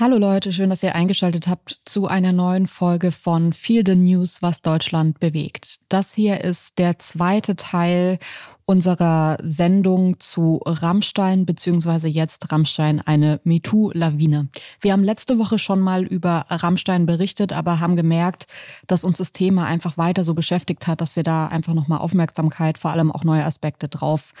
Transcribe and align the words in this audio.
Hallo 0.00 0.16
Leute, 0.16 0.50
schön, 0.50 0.70
dass 0.70 0.82
ihr 0.82 0.94
eingeschaltet 0.94 1.46
habt 1.46 1.82
zu 1.84 2.06
einer 2.06 2.32
neuen 2.32 2.66
Folge 2.66 3.12
von 3.12 3.52
Feel 3.52 3.82
the 3.84 3.96
News, 3.96 4.40
was 4.40 4.62
Deutschland 4.62 5.20
bewegt. 5.20 5.80
Das 5.90 6.14
hier 6.14 6.42
ist 6.42 6.78
der 6.78 6.98
zweite 6.98 7.54
Teil 7.54 8.18
unserer 8.64 9.36
Sendung 9.42 10.18
zu 10.18 10.62
Rammstein, 10.64 11.44
beziehungsweise 11.44 12.08
jetzt 12.08 12.50
Rammstein, 12.50 13.02
eine 13.02 13.42
MeToo-Lawine. 13.44 14.48
Wir 14.80 14.94
haben 14.94 15.04
letzte 15.04 15.36
Woche 15.38 15.58
schon 15.58 15.80
mal 15.80 16.06
über 16.06 16.46
Rammstein 16.48 17.04
berichtet, 17.04 17.52
aber 17.52 17.78
haben 17.80 17.94
gemerkt, 17.94 18.46
dass 18.86 19.04
uns 19.04 19.18
das 19.18 19.32
Thema 19.32 19.66
einfach 19.66 19.98
weiter 19.98 20.24
so 20.24 20.32
beschäftigt 20.32 20.86
hat, 20.86 21.02
dass 21.02 21.14
wir 21.14 21.24
da 21.24 21.48
einfach 21.48 21.74
nochmal 21.74 21.98
Aufmerksamkeit, 21.98 22.78
vor 22.78 22.90
allem 22.90 23.12
auch 23.12 23.24
neue 23.24 23.44
Aspekte 23.44 23.88
drauf 23.88 24.32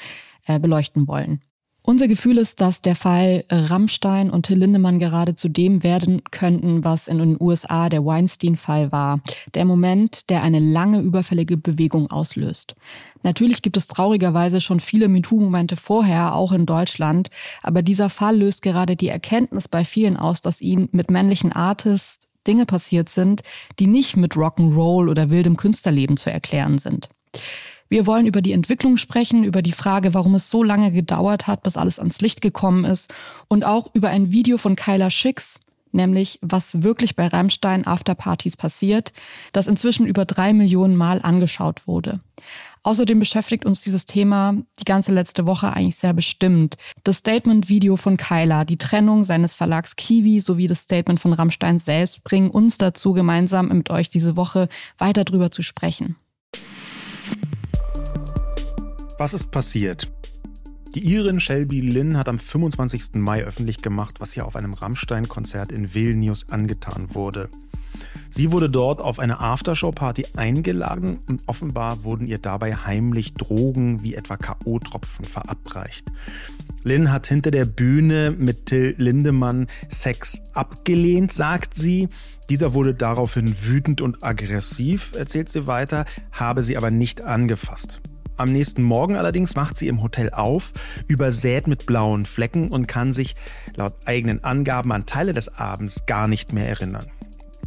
äh, 0.46 0.58
beleuchten 0.58 1.06
wollen. 1.06 1.42
Unser 1.82 2.08
Gefühl 2.08 2.36
ist, 2.38 2.60
dass 2.60 2.82
der 2.82 2.94
Fall 2.94 3.44
Rammstein 3.50 4.30
und 4.30 4.46
Till 4.46 4.58
Lindemann 4.58 4.98
gerade 4.98 5.34
zu 5.34 5.48
dem 5.48 5.82
werden 5.82 6.22
könnten, 6.30 6.84
was 6.84 7.08
in 7.08 7.18
den 7.18 7.36
USA 7.40 7.88
der 7.88 8.04
Weinstein-Fall 8.04 8.92
war. 8.92 9.20
Der 9.54 9.64
Moment, 9.64 10.28
der 10.28 10.42
eine 10.42 10.58
lange 10.58 11.00
überfällige 11.00 11.56
Bewegung 11.56 12.10
auslöst. 12.10 12.74
Natürlich 13.22 13.62
gibt 13.62 13.78
es 13.78 13.86
traurigerweise 13.86 14.60
schon 14.60 14.78
viele 14.80 15.08
MeToo-Momente 15.08 15.76
vorher, 15.76 16.34
auch 16.34 16.52
in 16.52 16.66
Deutschland. 16.66 17.30
Aber 17.62 17.82
dieser 17.82 18.10
Fall 18.10 18.36
löst 18.36 18.62
gerade 18.62 18.94
die 18.94 19.08
Erkenntnis 19.08 19.66
bei 19.66 19.84
vielen 19.84 20.16
aus, 20.16 20.42
dass 20.42 20.60
ihnen 20.60 20.90
mit 20.92 21.10
männlichen 21.10 21.52
Artists 21.52 22.28
Dinge 22.46 22.66
passiert 22.66 23.08
sind, 23.08 23.42
die 23.78 23.86
nicht 23.86 24.16
mit 24.16 24.34
Rock'n'Roll 24.34 25.10
oder 25.10 25.30
wildem 25.30 25.56
Künstlerleben 25.56 26.16
zu 26.16 26.30
erklären 26.30 26.78
sind. 26.78 27.08
Wir 27.90 28.06
wollen 28.06 28.26
über 28.26 28.40
die 28.40 28.52
Entwicklung 28.52 28.96
sprechen, 28.96 29.42
über 29.42 29.62
die 29.62 29.72
Frage, 29.72 30.14
warum 30.14 30.36
es 30.36 30.48
so 30.48 30.62
lange 30.62 30.92
gedauert 30.92 31.48
hat, 31.48 31.64
bis 31.64 31.76
alles 31.76 31.98
ans 31.98 32.20
Licht 32.20 32.40
gekommen 32.40 32.84
ist 32.84 33.12
und 33.48 33.64
auch 33.64 33.92
über 33.94 34.10
ein 34.10 34.30
Video 34.30 34.58
von 34.58 34.76
Kyla 34.76 35.10
Schicks, 35.10 35.58
nämlich 35.90 36.38
was 36.40 36.84
wirklich 36.84 37.16
bei 37.16 37.26
Rammstein 37.26 37.88
Afterpartys 37.88 38.56
passiert, 38.56 39.12
das 39.52 39.66
inzwischen 39.66 40.06
über 40.06 40.24
drei 40.24 40.52
Millionen 40.52 40.94
Mal 40.94 41.20
angeschaut 41.20 41.88
wurde. 41.88 42.20
Außerdem 42.84 43.18
beschäftigt 43.18 43.66
uns 43.66 43.82
dieses 43.82 44.06
Thema 44.06 44.54
die 44.78 44.84
ganze 44.84 45.12
letzte 45.12 45.44
Woche 45.44 45.72
eigentlich 45.72 45.96
sehr 45.96 46.14
bestimmt. 46.14 46.76
Das 47.02 47.18
Statement-Video 47.18 47.96
von 47.96 48.16
Kyla, 48.16 48.64
die 48.64 48.78
Trennung 48.78 49.24
seines 49.24 49.54
Verlags 49.54 49.96
Kiwi 49.96 50.38
sowie 50.38 50.68
das 50.68 50.84
Statement 50.84 51.18
von 51.18 51.32
Rammstein 51.32 51.80
selbst 51.80 52.22
bringen 52.22 52.50
uns 52.50 52.78
dazu, 52.78 53.14
gemeinsam 53.14 53.66
mit 53.66 53.90
euch 53.90 54.08
diese 54.08 54.36
Woche 54.36 54.68
weiter 54.96 55.24
drüber 55.24 55.50
zu 55.50 55.62
sprechen. 55.62 56.14
Was 59.20 59.34
ist 59.34 59.50
passiert? 59.50 60.10
Die 60.94 61.12
Irin 61.12 61.40
Shelby 61.40 61.82
Lynn 61.82 62.16
hat 62.16 62.26
am 62.26 62.38
25. 62.38 63.16
Mai 63.16 63.44
öffentlich 63.44 63.82
gemacht, 63.82 64.14
was 64.18 64.34
ihr 64.34 64.46
auf 64.46 64.56
einem 64.56 64.72
Rammstein-Konzert 64.72 65.72
in 65.72 65.92
Vilnius 65.92 66.48
angetan 66.48 67.14
wurde. 67.14 67.50
Sie 68.30 68.50
wurde 68.50 68.70
dort 68.70 69.02
auf 69.02 69.18
eine 69.18 69.40
Aftershow-Party 69.40 70.24
eingeladen 70.36 71.18
und 71.28 71.42
offenbar 71.48 72.02
wurden 72.02 72.26
ihr 72.28 72.38
dabei 72.38 72.74
heimlich 72.74 73.34
Drogen 73.34 74.02
wie 74.02 74.14
etwa 74.14 74.38
K.O.-Tropfen 74.38 75.26
verabreicht. 75.26 76.10
Lynn 76.82 77.12
hat 77.12 77.26
hinter 77.26 77.50
der 77.50 77.66
Bühne 77.66 78.30
mit 78.30 78.64
Till 78.64 78.94
Lindemann 78.96 79.66
Sex 79.90 80.40
abgelehnt, 80.54 81.34
sagt 81.34 81.74
sie. 81.74 82.08
Dieser 82.48 82.72
wurde 82.72 82.94
daraufhin 82.94 83.54
wütend 83.64 84.00
und 84.00 84.24
aggressiv, 84.24 85.12
erzählt 85.14 85.50
sie 85.50 85.66
weiter, 85.66 86.06
habe 86.32 86.62
sie 86.62 86.78
aber 86.78 86.90
nicht 86.90 87.22
angefasst. 87.22 88.00
Am 88.40 88.52
nächsten 88.52 88.82
Morgen 88.82 89.16
allerdings 89.16 89.54
macht 89.54 89.76
sie 89.76 89.86
im 89.86 90.02
Hotel 90.02 90.30
auf, 90.30 90.72
übersät 91.08 91.66
mit 91.66 91.84
blauen 91.84 92.24
Flecken 92.24 92.68
und 92.68 92.88
kann 92.88 93.12
sich 93.12 93.36
laut 93.76 93.94
eigenen 94.06 94.42
Angaben 94.44 94.92
an 94.92 95.04
Teile 95.04 95.34
des 95.34 95.58
Abends 95.58 96.06
gar 96.06 96.26
nicht 96.26 96.54
mehr 96.54 96.66
erinnern. 96.66 97.04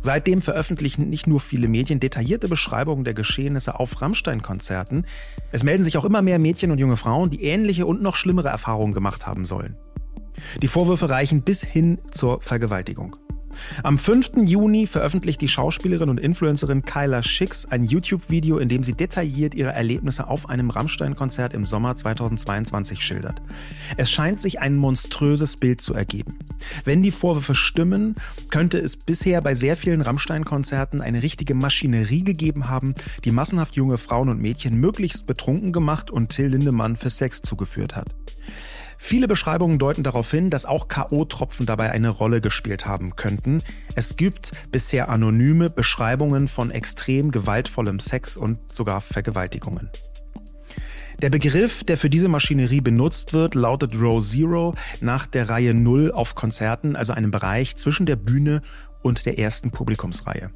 Seitdem 0.01 0.41
veröffentlichen 0.41 1.11
nicht 1.11 1.27
nur 1.27 1.39
viele 1.41 1.67
Medien 1.67 1.99
detaillierte 1.99 2.47
Beschreibungen 2.47 3.03
der 3.03 3.13
Geschehnisse 3.13 3.79
auf 3.79 4.01
Rammstein-Konzerten, 4.01 5.05
es 5.51 5.63
melden 5.63 5.83
sich 5.83 5.95
auch 5.95 6.05
immer 6.05 6.23
mehr 6.23 6.39
Mädchen 6.39 6.71
und 6.71 6.79
junge 6.79 6.97
Frauen, 6.97 7.29
die 7.29 7.43
ähnliche 7.43 7.85
und 7.85 8.01
noch 8.01 8.15
schlimmere 8.15 8.49
Erfahrungen 8.49 8.95
gemacht 8.95 9.27
haben 9.27 9.45
sollen. 9.45 9.77
Die 10.63 10.67
Vorwürfe 10.67 11.07
reichen 11.07 11.43
bis 11.43 11.63
hin 11.63 11.99
zur 12.09 12.41
Vergewaltigung. 12.41 13.15
Am 13.83 13.97
5. 13.97 14.31
Juni 14.45 14.87
veröffentlicht 14.87 15.41
die 15.41 15.47
Schauspielerin 15.47 16.09
und 16.09 16.19
Influencerin 16.19 16.83
Kyla 16.83 17.23
Schicks 17.23 17.65
ein 17.65 17.83
YouTube-Video, 17.83 18.57
in 18.57 18.69
dem 18.69 18.83
sie 18.83 18.93
detailliert 18.93 19.55
ihre 19.55 19.71
Erlebnisse 19.71 20.27
auf 20.27 20.49
einem 20.49 20.69
Rammstein-Konzert 20.69 21.53
im 21.53 21.65
Sommer 21.65 21.95
2022 21.95 23.01
schildert. 23.01 23.41
Es 23.97 24.11
scheint 24.11 24.39
sich 24.39 24.59
ein 24.59 24.75
monströses 24.75 25.57
Bild 25.57 25.81
zu 25.81 25.93
ergeben. 25.93 26.37
Wenn 26.85 27.03
die 27.03 27.11
Vorwürfe 27.11 27.55
stimmen, 27.55 28.15
könnte 28.49 28.77
es 28.77 28.97
bisher 28.97 29.41
bei 29.41 29.55
sehr 29.55 29.77
vielen 29.77 30.01
Rammstein-Konzerten 30.01 31.01
eine 31.01 31.23
richtige 31.23 31.55
Maschinerie 31.55 32.23
gegeben 32.23 32.69
haben, 32.69 32.95
die 33.25 33.31
massenhaft 33.31 33.75
junge 33.75 33.97
Frauen 33.97 34.29
und 34.29 34.41
Mädchen 34.41 34.79
möglichst 34.79 35.25
betrunken 35.25 35.71
gemacht 35.71 36.11
und 36.11 36.29
Till 36.29 36.47
Lindemann 36.47 36.95
für 36.95 37.09
Sex 37.09 37.41
zugeführt 37.41 37.95
hat. 37.95 38.13
Viele 39.05 39.27
Beschreibungen 39.27 39.79
deuten 39.79 40.01
darauf 40.01 40.31
hin, 40.31 40.49
dass 40.49 40.65
auch 40.65 40.87
KO-Tropfen 40.87 41.65
dabei 41.65 41.91
eine 41.91 42.07
Rolle 42.07 42.39
gespielt 42.39 42.85
haben 42.85 43.17
könnten. 43.17 43.61
Es 43.95 44.15
gibt 44.15 44.53
bisher 44.71 45.09
anonyme 45.09 45.69
Beschreibungen 45.69 46.47
von 46.47 46.71
extrem 46.71 47.29
gewaltvollem 47.29 47.99
Sex 47.99 48.37
und 48.37 48.59
sogar 48.71 49.01
Vergewaltigungen. 49.01 49.89
Der 51.21 51.29
Begriff, 51.29 51.83
der 51.83 51.97
für 51.97 52.09
diese 52.09 52.29
Maschinerie 52.29 52.79
benutzt 52.79 53.33
wird, 53.33 53.55
lautet 53.55 53.93
Row 53.99 54.25
Zero 54.25 54.73
nach 55.01 55.25
der 55.25 55.49
Reihe 55.49 55.73
Null 55.73 56.13
auf 56.13 56.33
Konzerten, 56.33 56.95
also 56.95 57.11
einem 57.11 57.29
Bereich 57.29 57.75
zwischen 57.75 58.05
der 58.05 58.15
Bühne 58.15 58.61
und 59.01 59.25
der 59.25 59.37
ersten 59.37 59.71
Publikumsreihe. 59.71 60.49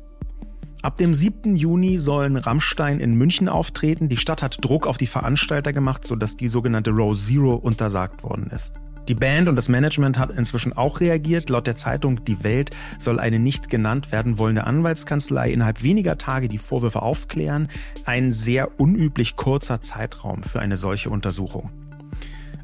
Ab 0.83 0.97
dem 0.97 1.13
7. 1.13 1.55
Juni 1.55 1.97
sollen 1.97 2.37
Rammstein 2.37 2.99
in 2.99 3.15
München 3.15 3.49
auftreten. 3.49 4.09
Die 4.09 4.17
Stadt 4.17 4.43
hat 4.43 4.63
Druck 4.63 4.85
auf 4.85 4.97
die 4.97 5.07
Veranstalter 5.07 5.73
gemacht, 5.73 6.05
sodass 6.05 6.35
die 6.35 6.49
sogenannte 6.49 6.91
Row 6.91 7.17
Zero 7.17 7.55
untersagt 7.55 8.23
worden 8.23 8.51
ist. 8.53 8.73
Die 9.07 9.15
Band 9.15 9.47
und 9.47 9.55
das 9.55 9.69
Management 9.69 10.19
hat 10.19 10.31
inzwischen 10.31 10.73
auch 10.73 10.99
reagiert. 10.99 11.49
Laut 11.49 11.65
der 11.65 11.77
Zeitung 11.77 12.25
Die 12.25 12.43
Welt 12.43 12.71
soll 12.99 13.19
eine 13.19 13.39
nicht 13.39 13.69
genannt 13.69 14.11
werden 14.11 14.37
wollende 14.37 14.65
Anwaltskanzlei 14.65 15.51
innerhalb 15.51 15.81
weniger 15.81 16.17
Tage 16.17 16.47
die 16.49 16.57
Vorwürfe 16.57 17.01
aufklären. 17.01 17.69
Ein 18.05 18.31
sehr 18.31 18.79
unüblich 18.79 19.35
kurzer 19.35 19.81
Zeitraum 19.81 20.43
für 20.43 20.59
eine 20.59 20.77
solche 20.77 21.09
Untersuchung. 21.09 21.71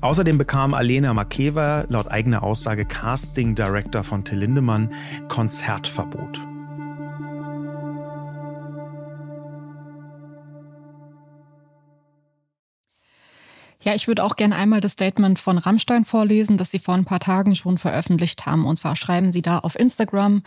Außerdem 0.01 0.37
bekam 0.37 0.73
Alena 0.73 1.13
Makeva 1.13 1.85
laut 1.87 2.11
eigener 2.11 2.43
Aussage 2.43 2.83
Casting 2.83 3.55
Director 3.55 4.03
von 4.03 4.25
Till 4.25 4.39
Lindemann 4.39 4.91
Konzertverbot. 5.29 6.52
Ja, 13.83 13.93
ich 13.93 14.07
würde 14.07 14.23
auch 14.23 14.37
gerne 14.37 14.55
einmal 14.55 14.79
das 14.79 14.93
Statement 14.93 15.39
von 15.39 15.57
Rammstein 15.57 16.05
vorlesen, 16.05 16.57
das 16.57 16.71
Sie 16.71 16.79
vor 16.79 16.93
ein 16.93 17.03
paar 17.03 17.19
Tagen 17.19 17.53
schon 17.53 17.77
veröffentlicht 17.77 18.45
haben. 18.45 18.65
Und 18.65 18.77
zwar 18.77 18.95
schreiben 18.95 19.31
Sie 19.31 19.41
da 19.41 19.59
auf 19.59 19.77
Instagram, 19.77 20.43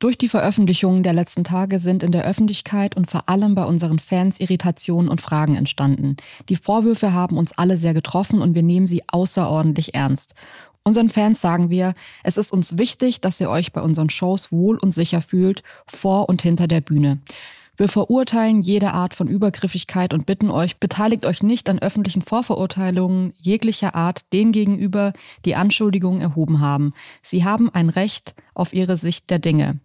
durch 0.00 0.16
die 0.16 0.28
Veröffentlichungen 0.28 1.02
der 1.02 1.12
letzten 1.12 1.44
Tage 1.44 1.78
sind 1.78 2.02
in 2.02 2.10
der 2.10 2.24
Öffentlichkeit 2.24 2.96
und 2.96 3.10
vor 3.10 3.28
allem 3.28 3.54
bei 3.54 3.64
unseren 3.64 3.98
Fans 3.98 4.40
Irritationen 4.40 5.10
und 5.10 5.20
Fragen 5.20 5.56
entstanden. 5.56 6.16
Die 6.48 6.56
Vorwürfe 6.56 7.12
haben 7.12 7.36
uns 7.36 7.52
alle 7.52 7.76
sehr 7.76 7.92
getroffen 7.92 8.40
und 8.40 8.54
wir 8.54 8.62
nehmen 8.62 8.86
sie 8.86 9.02
außerordentlich 9.08 9.94
ernst. 9.94 10.34
Unseren 10.84 11.10
Fans 11.10 11.42
sagen 11.42 11.68
wir, 11.68 11.94
es 12.24 12.38
ist 12.38 12.50
uns 12.50 12.78
wichtig, 12.78 13.20
dass 13.20 13.40
ihr 13.40 13.50
euch 13.50 13.72
bei 13.72 13.82
unseren 13.82 14.08
Shows 14.08 14.50
wohl 14.50 14.78
und 14.78 14.92
sicher 14.92 15.20
fühlt, 15.20 15.62
vor 15.86 16.30
und 16.30 16.40
hinter 16.40 16.66
der 16.66 16.80
Bühne. 16.80 17.18
Wir 17.80 17.88
verurteilen 17.88 18.60
jede 18.60 18.92
Art 18.92 19.14
von 19.14 19.26
Übergriffigkeit 19.26 20.12
und 20.12 20.26
bitten 20.26 20.50
euch, 20.50 20.76
beteiligt 20.76 21.24
euch 21.24 21.42
nicht 21.42 21.66
an 21.70 21.78
öffentlichen 21.78 22.20
Vorverurteilungen 22.20 23.32
jeglicher 23.38 23.94
Art 23.94 24.30
denen 24.34 24.52
gegenüber, 24.52 25.14
die 25.46 25.54
Anschuldigungen 25.54 26.20
erhoben 26.20 26.60
haben. 26.60 26.92
Sie 27.22 27.42
haben 27.42 27.70
ein 27.72 27.88
Recht 27.88 28.34
auf 28.52 28.74
ihre 28.74 28.98
Sicht 28.98 29.30
der 29.30 29.38
Dinge. 29.38 29.80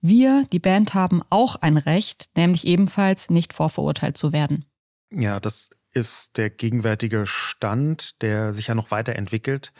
Wir, 0.00 0.46
die 0.52 0.58
Band, 0.58 0.94
haben 0.94 1.20
auch 1.28 1.56
ein 1.56 1.76
Recht, 1.76 2.30
nämlich 2.34 2.66
ebenfalls 2.66 3.28
nicht 3.28 3.52
vorverurteilt 3.52 4.16
zu 4.16 4.32
werden. 4.32 4.64
Ja, 5.10 5.38
das 5.38 5.68
ist 5.92 6.38
der 6.38 6.48
gegenwärtige 6.48 7.26
Stand, 7.26 8.22
der 8.22 8.54
sich 8.54 8.68
ja 8.68 8.74
noch 8.74 8.90
weiterentwickelt, 8.90 9.74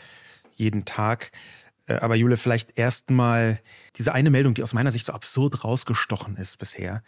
jeden 0.53 0.85
Tag. 0.85 1.31
Äh, 1.87 1.95
aber 1.95 2.13
Jule, 2.13 2.37
vielleicht 2.37 2.77
erstmal 2.77 3.59
diese 3.95 4.13
eine 4.13 4.29
Meldung, 4.29 4.53
die 4.53 4.61
aus 4.61 4.73
meiner 4.73 4.91
Sicht 4.91 5.07
so 5.07 5.13
absurd 5.13 5.63
rausgestochen 5.63 6.37
ist 6.37 6.59
bisher 6.59 7.01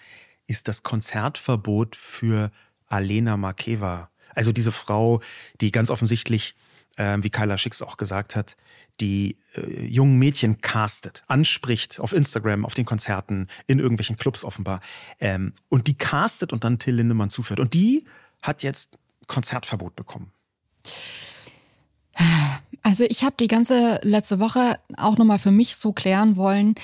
ist 0.48 0.68
das 0.68 0.84
Konzertverbot 0.84 1.96
für 1.96 2.52
Alena 2.88 3.38
Makeva. 3.38 4.10
Also 4.34 4.52
diese 4.52 4.72
Frau, 4.72 5.22
die 5.62 5.72
ganz 5.72 5.90
offensichtlich, 5.90 6.56
äh, 6.96 7.18
wie 7.22 7.30
Kyla 7.30 7.58
Schicks 7.58 7.82
auch 7.82 7.98
gesagt 7.98 8.36
hat, 8.36 8.56
die 9.00 9.38
äh, 9.56 9.86
jungen 9.86 10.18
Mädchen 10.18 10.62
castet, 10.62 11.24
anspricht 11.28 12.00
auf 12.00 12.14
Instagram, 12.14 12.66
auf 12.66 12.74
den 12.74 12.86
Konzerten, 12.86 13.48
in 13.68 13.80
irgendwelchen 13.80 14.18
Clubs 14.18 14.44
offenbar. 14.44 14.82
Ähm, 15.20 15.54
und 15.70 15.88
die 15.88 15.98
castet 15.98 16.54
und 16.54 16.64
dann 16.64 16.80
Till 16.80 16.96
Lindemann 16.96 17.30
zuführt. 17.30 17.60
Und 17.60 17.74
die 17.74 18.06
hat 18.42 18.64
jetzt 18.64 18.98
Konzertverbot 19.28 19.96
bekommen. 19.96 20.32
Also 22.82 23.04
ich 23.04 23.24
habe 23.24 23.36
die 23.40 23.48
ganze 23.48 24.00
letzte 24.02 24.40
Woche 24.40 24.80
auch 24.96 25.18
nochmal 25.18 25.40
für 25.40 25.52
mich 25.52 25.76
so 25.76 25.92
klären 25.92 26.38
wollen, 26.38 26.76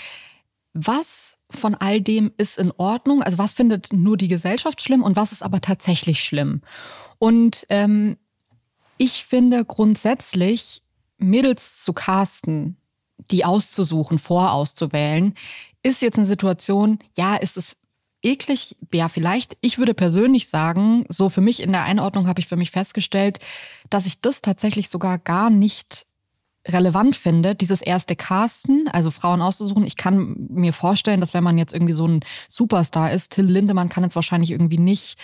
was 0.73 1.37
von 1.49 1.75
all 1.75 2.01
dem 2.01 2.31
ist 2.37 2.57
in 2.57 2.71
Ordnung? 2.77 3.21
Also 3.21 3.37
was 3.37 3.53
findet 3.53 3.93
nur 3.93 4.17
die 4.17 4.27
Gesellschaft 4.27 4.81
schlimm 4.81 5.03
und 5.03 5.15
was 5.15 5.31
ist 5.31 5.43
aber 5.43 5.61
tatsächlich 5.61 6.23
schlimm? 6.23 6.61
Und 7.19 7.65
ähm, 7.69 8.17
ich 8.97 9.25
finde 9.25 9.65
grundsätzlich, 9.65 10.81
Mädels 11.17 11.83
zu 11.83 11.93
casten, 11.93 12.77
die 13.31 13.45
auszusuchen, 13.45 14.19
vorauszuwählen, 14.19 15.35
ist 15.83 16.01
jetzt 16.01 16.17
eine 16.17 16.25
Situation, 16.25 16.99
ja, 17.15 17.35
ist 17.35 17.57
es 17.57 17.77
eklig? 18.23 18.75
Ja, 18.93 19.09
vielleicht. 19.09 19.55
Ich 19.61 19.77
würde 19.77 19.93
persönlich 19.93 20.47
sagen, 20.47 21.05
so 21.09 21.29
für 21.29 21.41
mich 21.41 21.61
in 21.61 21.71
der 21.71 21.83
Einordnung 21.83 22.27
habe 22.27 22.39
ich 22.39 22.47
für 22.47 22.55
mich 22.55 22.71
festgestellt, 22.71 23.39
dass 23.89 24.05
ich 24.05 24.21
das 24.21 24.41
tatsächlich 24.41 24.89
sogar 24.89 25.19
gar 25.19 25.49
nicht 25.49 26.07
relevant 26.67 27.15
finde, 27.15 27.55
dieses 27.55 27.81
erste 27.81 28.15
Casten, 28.15 28.87
also 28.91 29.11
Frauen 29.11 29.41
auszusuchen. 29.41 29.85
Ich 29.85 29.97
kann 29.97 30.35
mir 30.49 30.71
vorstellen, 30.71 31.19
dass 31.19 31.33
wenn 31.33 31.43
man 31.43 31.57
jetzt 31.57 31.73
irgendwie 31.73 31.93
so 31.93 32.07
ein 32.07 32.21
Superstar 32.47 33.11
ist, 33.11 33.33
Till 33.33 33.45
Lindemann 33.45 33.89
kann 33.89 34.03
jetzt 34.03 34.15
wahrscheinlich 34.15 34.51
irgendwie 34.51 34.77
nicht 34.77 35.17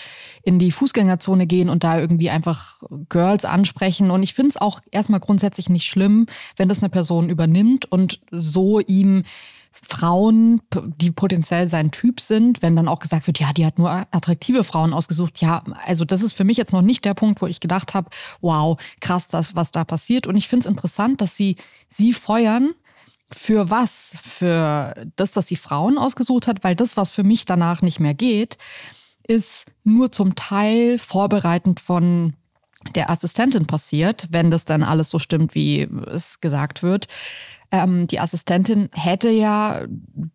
in 0.44 0.60
die 0.60 0.72
Fußgängerzone 0.72 1.48
gehen 1.48 1.70
und 1.70 1.84
da 1.84 2.00
irgendwie 2.00 2.30
einfach 2.30 2.82
Girls 3.08 3.46
ansprechen. 3.46 4.12
Und 4.12 4.24
ich 4.24 4.34
finde 4.34 4.50
es 4.50 4.58
auch 4.58 4.82
erstmal 4.92 5.22
grundsätzlich 5.22 5.70
nicht 5.70 5.86
schlimm, 5.86 6.26
wenn 6.58 6.70
das 6.70 6.80
eine 6.80 6.90
Person 6.90 7.30
übernimmt 7.30 7.90
und 7.90 8.20
so 8.32 8.80
ihm 8.80 9.24
Frauen, 9.72 10.62
die 10.74 11.12
potenziell 11.12 11.68
sein 11.68 11.92
Typ 11.92 12.20
sind, 12.20 12.62
wenn 12.62 12.76
dann 12.76 12.88
auch 12.88 13.00
gesagt 13.00 13.28
wird, 13.28 13.40
ja, 13.40 13.54
die 13.54 13.66
hat 13.66 13.80
nur 13.80 13.90
attraktive 13.90 14.64
Frauen 14.64 14.94
ausgesucht. 14.94 15.42
Ja, 15.42 15.64
also 15.86 16.06
das 16.06 16.22
ist 16.22 16.34
für 16.34 16.44
mich 16.44 16.58
jetzt 16.58 16.74
noch 16.74 16.82
nicht 16.82 17.06
der 17.06 17.14
Punkt, 17.14 17.42
wo 17.42 17.48
ich 17.48 17.60
gedacht 17.60 17.94
habe, 17.94 18.10
wow, 18.42 18.80
krass, 19.00 19.28
das, 19.28 19.56
was 19.56 19.72
da 19.72 19.86
passiert. 19.86 20.28
Und 20.28 20.36
ich 20.36 20.48
finde 20.48 20.66
es 20.66 20.70
interessant, 20.70 21.22
dass 21.22 21.36
sie 21.36 21.56
sie 21.88 22.14
feuern. 22.14 22.72
Für 23.32 23.70
was? 23.70 24.16
Für 24.24 25.06
das, 25.16 25.32
dass 25.32 25.48
sie 25.48 25.56
Frauen 25.56 25.98
ausgesucht 25.98 26.48
hat, 26.48 26.64
weil 26.64 26.76
das, 26.76 26.98
was 26.98 27.12
für 27.12 27.24
mich 27.24 27.46
danach 27.46 27.82
nicht 27.82 28.00
mehr 28.00 28.16
geht, 28.16 28.58
ist 29.28 29.68
nur 29.84 30.12
zum 30.12 30.36
Teil 30.36 30.98
vorbereitend 30.98 31.80
von 31.80 32.34
der 32.96 33.10
Assistentin 33.10 33.68
passiert, 33.68 34.28
wenn 34.32 34.52
das 34.52 34.66
dann 34.66 34.84
alles 34.84 35.10
so 35.10 35.20
stimmt, 35.20 35.54
wie 35.54 35.88
es 36.08 36.42
gesagt 36.42 36.82
wird. 36.82 37.08
Ähm, 37.72 38.08
die 38.08 38.20
Assistentin 38.20 38.90
hätte 38.94 39.30
ja 39.30 39.86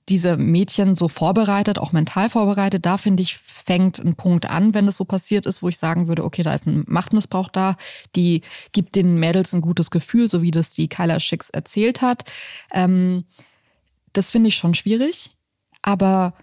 diese 0.09 0.37
Mädchen 0.37 0.95
so 0.95 1.09
vorbereitet, 1.09 1.79
auch 1.79 1.93
mental 1.93 2.29
vorbereitet. 2.29 2.87
Da 2.87 2.97
finde 2.97 3.23
ich, 3.23 3.37
fängt 3.37 3.99
ein 3.99 4.15
Punkt 4.15 4.47
an, 4.47 4.75
wenn 4.75 4.87
es 4.87 4.97
so 4.97 5.05
passiert 5.05 5.47
ist, 5.47 5.63
wo 5.63 5.69
ich 5.69 5.79
sagen 5.79 6.07
würde, 6.07 6.25
okay, 6.25 6.43
da 6.43 6.55
ist 6.55 6.67
ein 6.67 6.85
Machtmissbrauch 6.87 7.49
da. 7.49 7.77
Die 8.15 8.43
gibt 8.73 8.95
den 8.95 9.17
Mädels 9.17 9.53
ein 9.53 9.63
gutes 9.63 9.91
Gefühl, 9.91 10.29
so 10.29 10.43
wie 10.43 10.53
das 10.53 10.75
die 10.75 10.89
Kyla 10.89 11.19
Schicks 11.19 11.51
erzählt 11.51 12.03
hat. 12.03 12.25
Ähm, 12.73 13.25
das 14.13 14.31
finde 14.31 14.49
ich 14.49 14.57
schon 14.57 14.75
schwierig. 14.75 15.31
Aber 15.83 16.35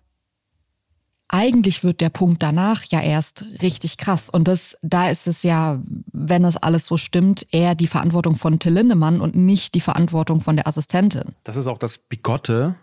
eigentlich 1.31 1.83
wird 1.83 2.01
der 2.01 2.10
Punkt 2.10 2.44
danach 2.44 2.83
ja 2.83 3.01
erst 3.01 3.45
richtig 3.62 3.98
krass. 3.98 4.30
Und 4.30 4.48
das, 4.48 4.78
da 4.81 5.10
ist 5.10 5.28
es 5.28 5.44
ja, 5.44 5.81
wenn 6.12 6.44
es 6.44 6.57
alles 6.57 6.86
so 6.86 6.98
stimmt, 6.98 7.48
eher 7.51 7.74
die 7.74 7.88
Verantwortung 7.88 8.36
von 8.36 8.60
Till 8.60 8.74
Lindemann 8.74 9.22
und 9.22 9.36
nicht 9.36 9.74
die 9.74 9.81
Verantwortung 9.81 10.42
von 10.42 10.57
der 10.57 10.68
Assistentin. 10.68 11.33
Das 11.45 11.56
ist 11.56 11.68
auch 11.68 11.78
das 11.78 11.98
Bigotte. 11.98 12.75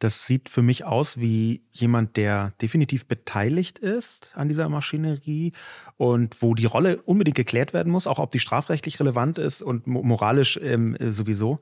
Das 0.00 0.26
sieht 0.26 0.48
für 0.48 0.62
mich 0.62 0.84
aus 0.84 1.20
wie 1.20 1.62
jemand, 1.70 2.16
der 2.16 2.52
definitiv 2.60 3.06
beteiligt 3.06 3.78
ist 3.78 4.32
an 4.34 4.48
dieser 4.48 4.68
Maschinerie 4.68 5.52
und 5.96 6.42
wo 6.42 6.54
die 6.54 6.64
Rolle 6.64 7.00
unbedingt 7.02 7.36
geklärt 7.36 7.72
werden 7.72 7.92
muss, 7.92 8.08
auch 8.08 8.18
ob 8.18 8.32
die 8.32 8.40
strafrechtlich 8.40 8.98
relevant 8.98 9.38
ist 9.38 9.62
und 9.62 9.86
moralisch 9.86 10.58
ähm, 10.60 10.96
sowieso 10.98 11.60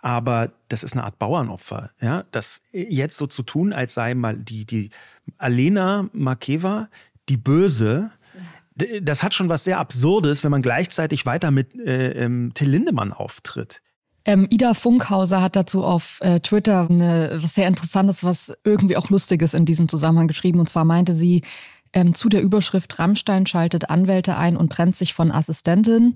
aber 0.00 0.52
das 0.68 0.82
ist 0.82 0.92
eine 0.92 1.04
Art 1.04 1.18
Bauernopfer. 1.18 1.90
Ja? 2.00 2.24
Das 2.30 2.62
jetzt 2.72 3.16
so 3.16 3.26
zu 3.26 3.42
tun, 3.42 3.72
als 3.72 3.94
sei 3.94 4.14
mal 4.14 4.36
die, 4.36 4.64
die 4.64 4.90
Alena 5.38 6.08
Makeva 6.12 6.88
die 7.28 7.36
Böse, 7.36 8.10
das 9.00 9.22
hat 9.22 9.34
schon 9.34 9.48
was 9.48 9.64
sehr 9.64 9.78
Absurdes, 9.78 10.44
wenn 10.44 10.50
man 10.50 10.62
gleichzeitig 10.62 11.26
weiter 11.26 11.50
mit 11.50 11.74
äh, 11.74 12.12
ähm, 12.24 12.52
Till 12.54 12.68
Lindemann 12.68 13.12
auftritt. 13.12 13.80
Ähm, 14.26 14.46
Ida 14.50 14.74
Funkhauser 14.74 15.40
hat 15.40 15.56
dazu 15.56 15.84
auf 15.84 16.18
äh, 16.20 16.40
Twitter 16.40 16.88
eine, 16.90 17.38
was 17.40 17.54
sehr 17.54 17.68
Interessantes, 17.68 18.24
was 18.24 18.52
irgendwie 18.64 18.96
auch 18.96 19.08
Lustiges 19.08 19.54
in 19.54 19.64
diesem 19.64 19.88
Zusammenhang 19.88 20.28
geschrieben. 20.28 20.60
Und 20.60 20.68
zwar 20.68 20.84
meinte 20.84 21.14
sie 21.14 21.42
ähm, 21.92 22.12
zu 22.12 22.28
der 22.28 22.42
Überschrift 22.42 22.98
Rammstein 22.98 23.46
schaltet 23.46 23.88
Anwälte 23.88 24.36
ein 24.36 24.56
und 24.56 24.72
trennt 24.72 24.96
sich 24.96 25.14
von 25.14 25.30
Assistentin 25.30 26.14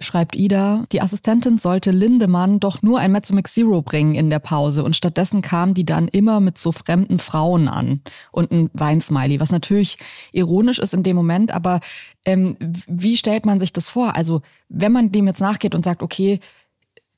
schreibt 0.00 0.34
Ida, 0.34 0.84
die 0.92 1.00
Assistentin 1.00 1.58
sollte 1.58 1.90
Lindemann 1.90 2.60
doch 2.60 2.82
nur 2.82 2.98
ein 2.98 3.12
Mezzomix 3.12 3.54
Zero 3.54 3.82
bringen 3.82 4.14
in 4.14 4.30
der 4.30 4.38
Pause 4.38 4.84
und 4.84 4.96
stattdessen 4.96 5.42
kam 5.42 5.74
die 5.74 5.84
dann 5.84 6.08
immer 6.08 6.40
mit 6.40 6.58
so 6.58 6.72
fremden 6.72 7.18
Frauen 7.18 7.68
an 7.68 8.00
und 8.32 8.50
ein 8.50 8.70
Weinsmiley, 8.72 9.40
was 9.40 9.52
natürlich 9.52 9.98
ironisch 10.32 10.78
ist 10.78 10.94
in 10.94 11.02
dem 11.02 11.16
Moment, 11.16 11.52
aber 11.52 11.80
ähm, 12.24 12.56
wie 12.86 13.16
stellt 13.16 13.46
man 13.46 13.60
sich 13.60 13.72
das 13.72 13.88
vor? 13.88 14.16
Also 14.16 14.42
wenn 14.68 14.92
man 14.92 15.12
dem 15.12 15.26
jetzt 15.26 15.40
nachgeht 15.40 15.74
und 15.74 15.84
sagt, 15.84 16.02
okay, 16.02 16.40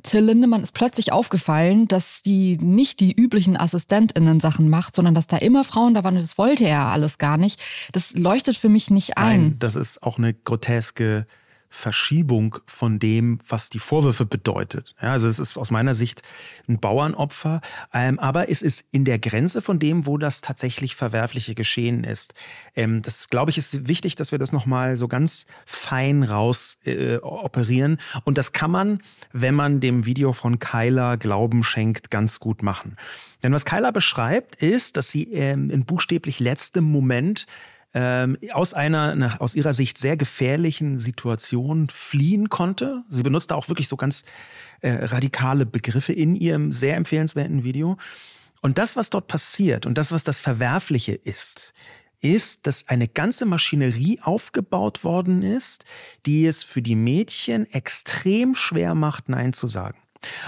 Till 0.03 0.21
Lindemann 0.21 0.63
ist 0.63 0.73
plötzlich 0.73 1.13
aufgefallen, 1.13 1.89
dass 1.89 2.23
die 2.23 2.59
nicht 2.59 3.01
die 3.01 3.13
üblichen 3.13 3.57
AssistentInnen-Sachen 3.57 4.69
macht, 4.69 4.95
sondern 4.95 5.15
dass 5.15 5.27
da 5.27 5.37
immer 5.39 5.65
Frauen 5.65 5.95
da 5.95 6.05
waren 6.05 6.15
und 6.15 6.23
das 6.23 6.39
wollte 6.39 6.65
er 6.65 6.87
alles 6.87 7.19
gar 7.19 7.37
nicht. 7.37 7.61
Das 7.93 8.15
leuchtet 8.15 8.57
für 8.57 8.69
mich 8.69 8.91
nicht 8.91 9.19
ein. 9.19 9.43
Nein, 9.43 9.57
das 9.59 9.75
ist 9.75 10.03
auch 10.03 10.19
eine 10.19 10.33
groteske 10.33 11.27
Verschiebung 11.77 12.57
von 12.67 12.99
dem, 12.99 13.39
was 13.47 13.69
die 13.69 13.79
Vorwürfe 13.79 14.25
bedeutet. 14.25 14.95
Ja, 15.01 15.13
also 15.13 15.29
es 15.29 15.39
ist 15.39 15.59
aus 15.59 15.71
meiner 15.71 15.95
Sicht 15.95 16.23
ein 16.69 16.81
Bauernopfer, 16.81 17.61
ähm, 17.93 18.19
aber 18.19 18.49
es 18.49 18.63
ist 18.63 18.87
in 18.93 19.05
der 19.05 19.19
Grenze 19.19 19.61
von 19.61 19.79
dem, 19.79 20.07
wo 20.07 20.17
das 20.17 20.41
tatsächlich 20.41 20.97
verwerfliche 20.97 21.55
Geschehen 21.55 22.03
ist. 22.03 22.33
Ähm, 22.75 23.03
das 23.03 23.29
glaube 23.29 23.51
ich 23.51 23.59
ist 23.59 23.89
wichtig, 23.89 24.17
dass 24.17 24.33
wir 24.33 24.39
das 24.39 24.53
nochmal 24.53 24.97
so 24.97 25.07
ganz 25.07 25.45
fein 25.67 26.23
raus 26.23 26.79
äh, 26.87 27.19
operieren. 27.19 27.99
Und 28.25 28.39
das 28.39 28.53
kann 28.53 28.71
man, 28.71 29.03
wenn 29.33 29.55
man 29.55 29.81
dem 29.81 30.07
Video 30.07 30.33
von 30.33 30.59
Kyla 30.59 31.17
Glauben 31.17 31.63
schenkt, 31.63 32.11
ganz 32.11 32.41
gut 32.41 32.63
machen. 32.63 32.97
Denn 33.43 33.53
was 33.53 33.67
Kyla 33.67 33.91
beschreibt, 33.91 34.57
ist, 34.57 34.97
dass 34.97 35.11
sie 35.11 35.31
ähm, 35.35 35.69
in 35.69 35.85
buchstäblich 35.85 36.41
letztem 36.41 36.85
Moment 36.85 37.47
ähm, 37.97 38.37
aus 38.53 38.75
einer 38.75 39.37
aus 39.41 39.55
ihrer 39.55 39.73
Sicht 39.73 39.97
sehr 39.97 40.19
gefährlichen 40.19 40.99
Situation 40.99 41.89
fliehen 41.89 42.51
konnte. 42.51 43.03
Sie 43.09 43.23
benutzt 43.23 43.53
auch 43.53 43.69
wirklich 43.69 43.89
so 43.89 43.97
ganz 43.97 44.25
äh, 44.83 44.91
radikale 44.91 45.65
Begriffe 45.65 46.13
in 46.13 46.37
ihrem 46.37 46.73
sehr 46.73 46.97
empfehlenswerten 46.97 47.65
Video. 47.65 47.97
Und 48.61 48.77
das, 48.77 48.97
was 48.97 49.09
dort 49.09 49.29
passiert 49.29 49.87
und 49.87 49.97
das, 49.97 50.13
was 50.13 50.25
das 50.25 50.41
Verwerfliche 50.41 51.13
ist, 51.13 51.73
ist, 52.21 52.67
dass 52.67 52.87
eine 52.87 53.09
ganze 53.09 53.47
Maschinerie 53.47 54.21
aufgebaut 54.21 55.03
worden 55.03 55.43
ist, 55.43 55.87
die 56.27 56.45
es 56.45 56.63
für 56.63 56.83
die 56.83 56.97
Mädchen 56.97 57.65
extrem 57.73 58.55
schwer 58.55 58.95
macht, 58.95 59.31
Nein 59.31 59.55
zu 59.55 59.69
sagen. 59.69 59.99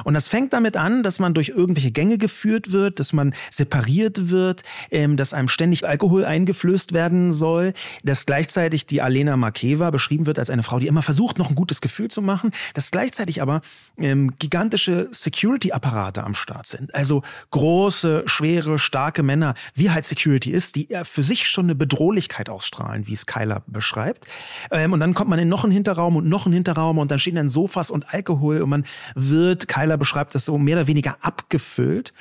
Und 0.05 0.15
das 0.15 0.29
fängt 0.29 0.53
damit 0.53 0.77
an, 0.77 1.03
dass 1.03 1.19
man 1.19 1.35
durch 1.35 1.51
irgendwelche 1.51 1.91
Gänge 1.91 2.19
geführt 2.19 2.73
wird, 2.73 3.01
dass 3.01 3.13
man 3.13 3.35
separiert 3.51 4.31
wird, 4.31 4.63
ähm, 4.91 5.17
dass 5.17 5.33
einem 5.33 5.49
ständig 5.49 5.87
Alkohol 5.87 6.25
eingeflößt 6.25 6.93
werden 6.93 7.33
soll, 7.33 7.73
dass 8.03 8.27
gleichzeitig 8.27 8.87
die 8.87 9.03
Alena 9.03 9.37
Makeva 9.37 9.91
beschrieben 9.91 10.27
wird 10.27 10.39
als 10.39 10.51
eine 10.51 10.63
Frau, 10.63 10.79
die 10.79 10.87
immer 10.87 11.03
versucht, 11.03 11.39
noch 11.39 11.49
ein 11.49 11.55
gutes 11.55 11.81
Gefühl 11.81 12.09
zu 12.09 12.23
machen, 12.23 12.51
dass 12.75 12.91
gleichzeitig 12.91 13.43
aber 13.43 13.61
ähm, 13.99 14.35
gigantische 14.39 15.09
Security-Apparate 15.11 16.25
am 16.25 16.35
Start 16.35 16.67
sind. 16.67 16.95
Also 16.95 17.23
große, 17.51 18.25
schwere, 18.27 18.79
starke 18.79 19.23
Männer, 19.23 19.55
wie 19.75 19.91
halt 19.91 20.05
Security 20.05 20.51
ist, 20.51 20.77
die 20.77 20.89
für 21.05 21.23
sich 21.23 21.49
schon 21.49 21.67
eine 21.67 21.75
Bedrohlichkeit 21.75 22.49
ausstrahlen, 22.49 23.07
wie 23.07 23.15
es 23.15 23.27
Kyla 23.27 23.63
beschreibt. 23.67 24.27
Ähm, 24.71 24.93
und 24.93 25.01
dann 25.01 25.15
kommt 25.15 25.31
man 25.31 25.39
in 25.39 25.49
noch 25.49 25.65
einen 25.65 25.73
Hinterraum 25.73 26.17
und 26.17 26.29
noch 26.29 26.47
einen 26.47 26.55
Hinterraum 26.55 26.99
und 26.99 27.11
dann 27.11 27.19
stehen 27.19 27.35
dann 27.35 27.49
Sofas 27.49 27.91
und 27.91 28.13
Alkohol 28.13 28.63
und 28.63 28.71
man 28.71 28.85
wird 29.15 29.58
Keiler 29.67 29.97
beschreibt 29.97 30.35
das 30.35 30.45
so 30.45 30.59
mehr 30.59 30.77
oder 30.77 30.87
weniger 30.87 31.17
abgefüllt. 31.23 32.13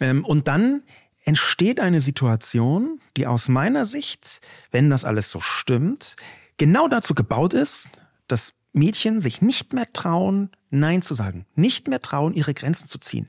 Ähm, 0.00 0.24
und 0.24 0.48
dann 0.48 0.82
entsteht 1.24 1.78
eine 1.78 2.00
Situation, 2.00 3.00
die 3.16 3.26
aus 3.26 3.48
meiner 3.48 3.84
Sicht, 3.84 4.40
wenn 4.70 4.90
das 4.90 5.04
alles 5.04 5.30
so 5.30 5.40
stimmt, 5.40 6.16
genau 6.56 6.88
dazu 6.88 7.14
gebaut 7.14 7.52
ist, 7.52 7.88
dass 8.26 8.54
Mädchen 8.72 9.20
sich 9.20 9.42
nicht 9.42 9.72
mehr 9.72 9.92
trauen, 9.92 10.50
Nein 10.70 11.02
zu 11.02 11.14
sagen, 11.14 11.46
nicht 11.54 11.88
mehr 11.88 12.00
trauen, 12.00 12.34
ihre 12.34 12.54
Grenzen 12.54 12.86
zu 12.88 12.98
ziehen. 12.98 13.28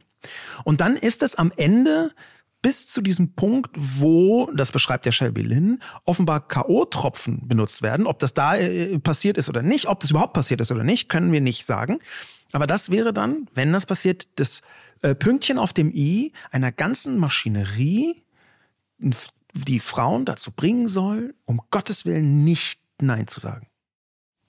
Und 0.64 0.82
dann 0.82 0.96
ist 0.96 1.24
es 1.24 1.36
am 1.36 1.52
Ende 1.58 2.12
bis 2.62 2.86
zu 2.86 3.02
diesem 3.02 3.34
Punkt, 3.34 3.72
wo, 3.76 4.52
das 4.54 4.72
beschreibt 4.72 5.06
der 5.06 5.12
Shelby 5.12 5.42
Lynn, 5.42 5.82
offenbar 6.06 6.48
K.O.-Tropfen 6.48 7.48
benutzt 7.48 7.82
werden. 7.82 8.06
Ob 8.06 8.20
das 8.20 8.36
da 8.36 8.56
äh, 8.56 9.00
passiert 9.00 9.38
ist 9.38 9.50
oder 9.50 9.64
nicht, 9.64 9.88
ob 9.88 10.00
das 10.00 10.12
überhaupt 10.12 10.34
passiert 10.34 10.62
ist 10.62 10.72
oder 10.72 10.84
nicht, 10.84 11.10
können 11.10 11.32
wir 11.32 11.42
nicht 11.42 11.66
sagen. 11.66 12.00
Aber 12.52 12.68
das 12.68 12.90
wäre 12.90 13.14
dann, 13.14 13.48
wenn 13.54 13.72
das 13.74 13.86
passiert, 13.86 14.28
das 14.40 14.62
äh, 15.02 15.16
Pünktchen 15.16 15.58
auf 15.58 15.74
dem 15.74 15.92
i 15.92 16.34
einer 16.52 16.72
ganzen 16.72 17.18
Maschinerie, 17.18 18.24
die 19.54 19.80
Frauen 19.80 20.26
dazu 20.26 20.52
bringen 20.52 20.88
soll, 20.88 21.36
um 21.46 21.62
Gottes 21.72 22.06
Willen 22.06 22.44
nicht 22.44 22.80
Nein 23.02 23.28
zu 23.28 23.40
sagen. 23.40 23.68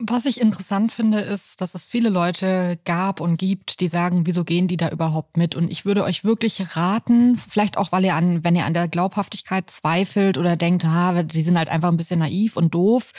Was 0.05 0.27
ich 0.27 0.41
interessant 0.41 0.91
finde, 0.91 1.21
ist, 1.21 1.61
dass 1.61 1.77
es 1.77 1.87
viele 1.87 2.09
Leute 2.09 2.77
gab 2.85 3.21
und 3.21 3.37
gibt, 3.37 3.79
die 3.79 3.87
sagen, 3.87 4.27
wieso 4.27 4.43
gehen 4.43 4.67
die 4.67 4.77
da 4.77 4.89
überhaupt 4.89 5.37
mit? 5.37 5.55
Und 5.55 5.71
ich 5.71 5.85
würde 5.85 6.03
euch 6.03 6.25
wirklich 6.25 6.77
raten, 6.77 7.37
vielleicht 7.37 7.77
auch, 7.77 7.93
weil 7.93 8.05
ihr 8.05 8.17
an, 8.17 8.43
wenn 8.43 8.57
ihr 8.57 8.65
an 8.65 8.75
der 8.75 8.89
Glaubhaftigkeit 8.89 9.71
zweifelt 9.71 10.39
oder 10.39 10.57
denkt, 10.57 10.85
ah, 10.85 11.23
die 11.23 11.43
sind 11.43 11.57
halt 11.57 11.69
einfach 11.69 11.89
ein 11.89 11.97
bisschen 11.97 12.19
naiv 12.19 12.57
und 12.57 12.75
doof, 12.75 13.13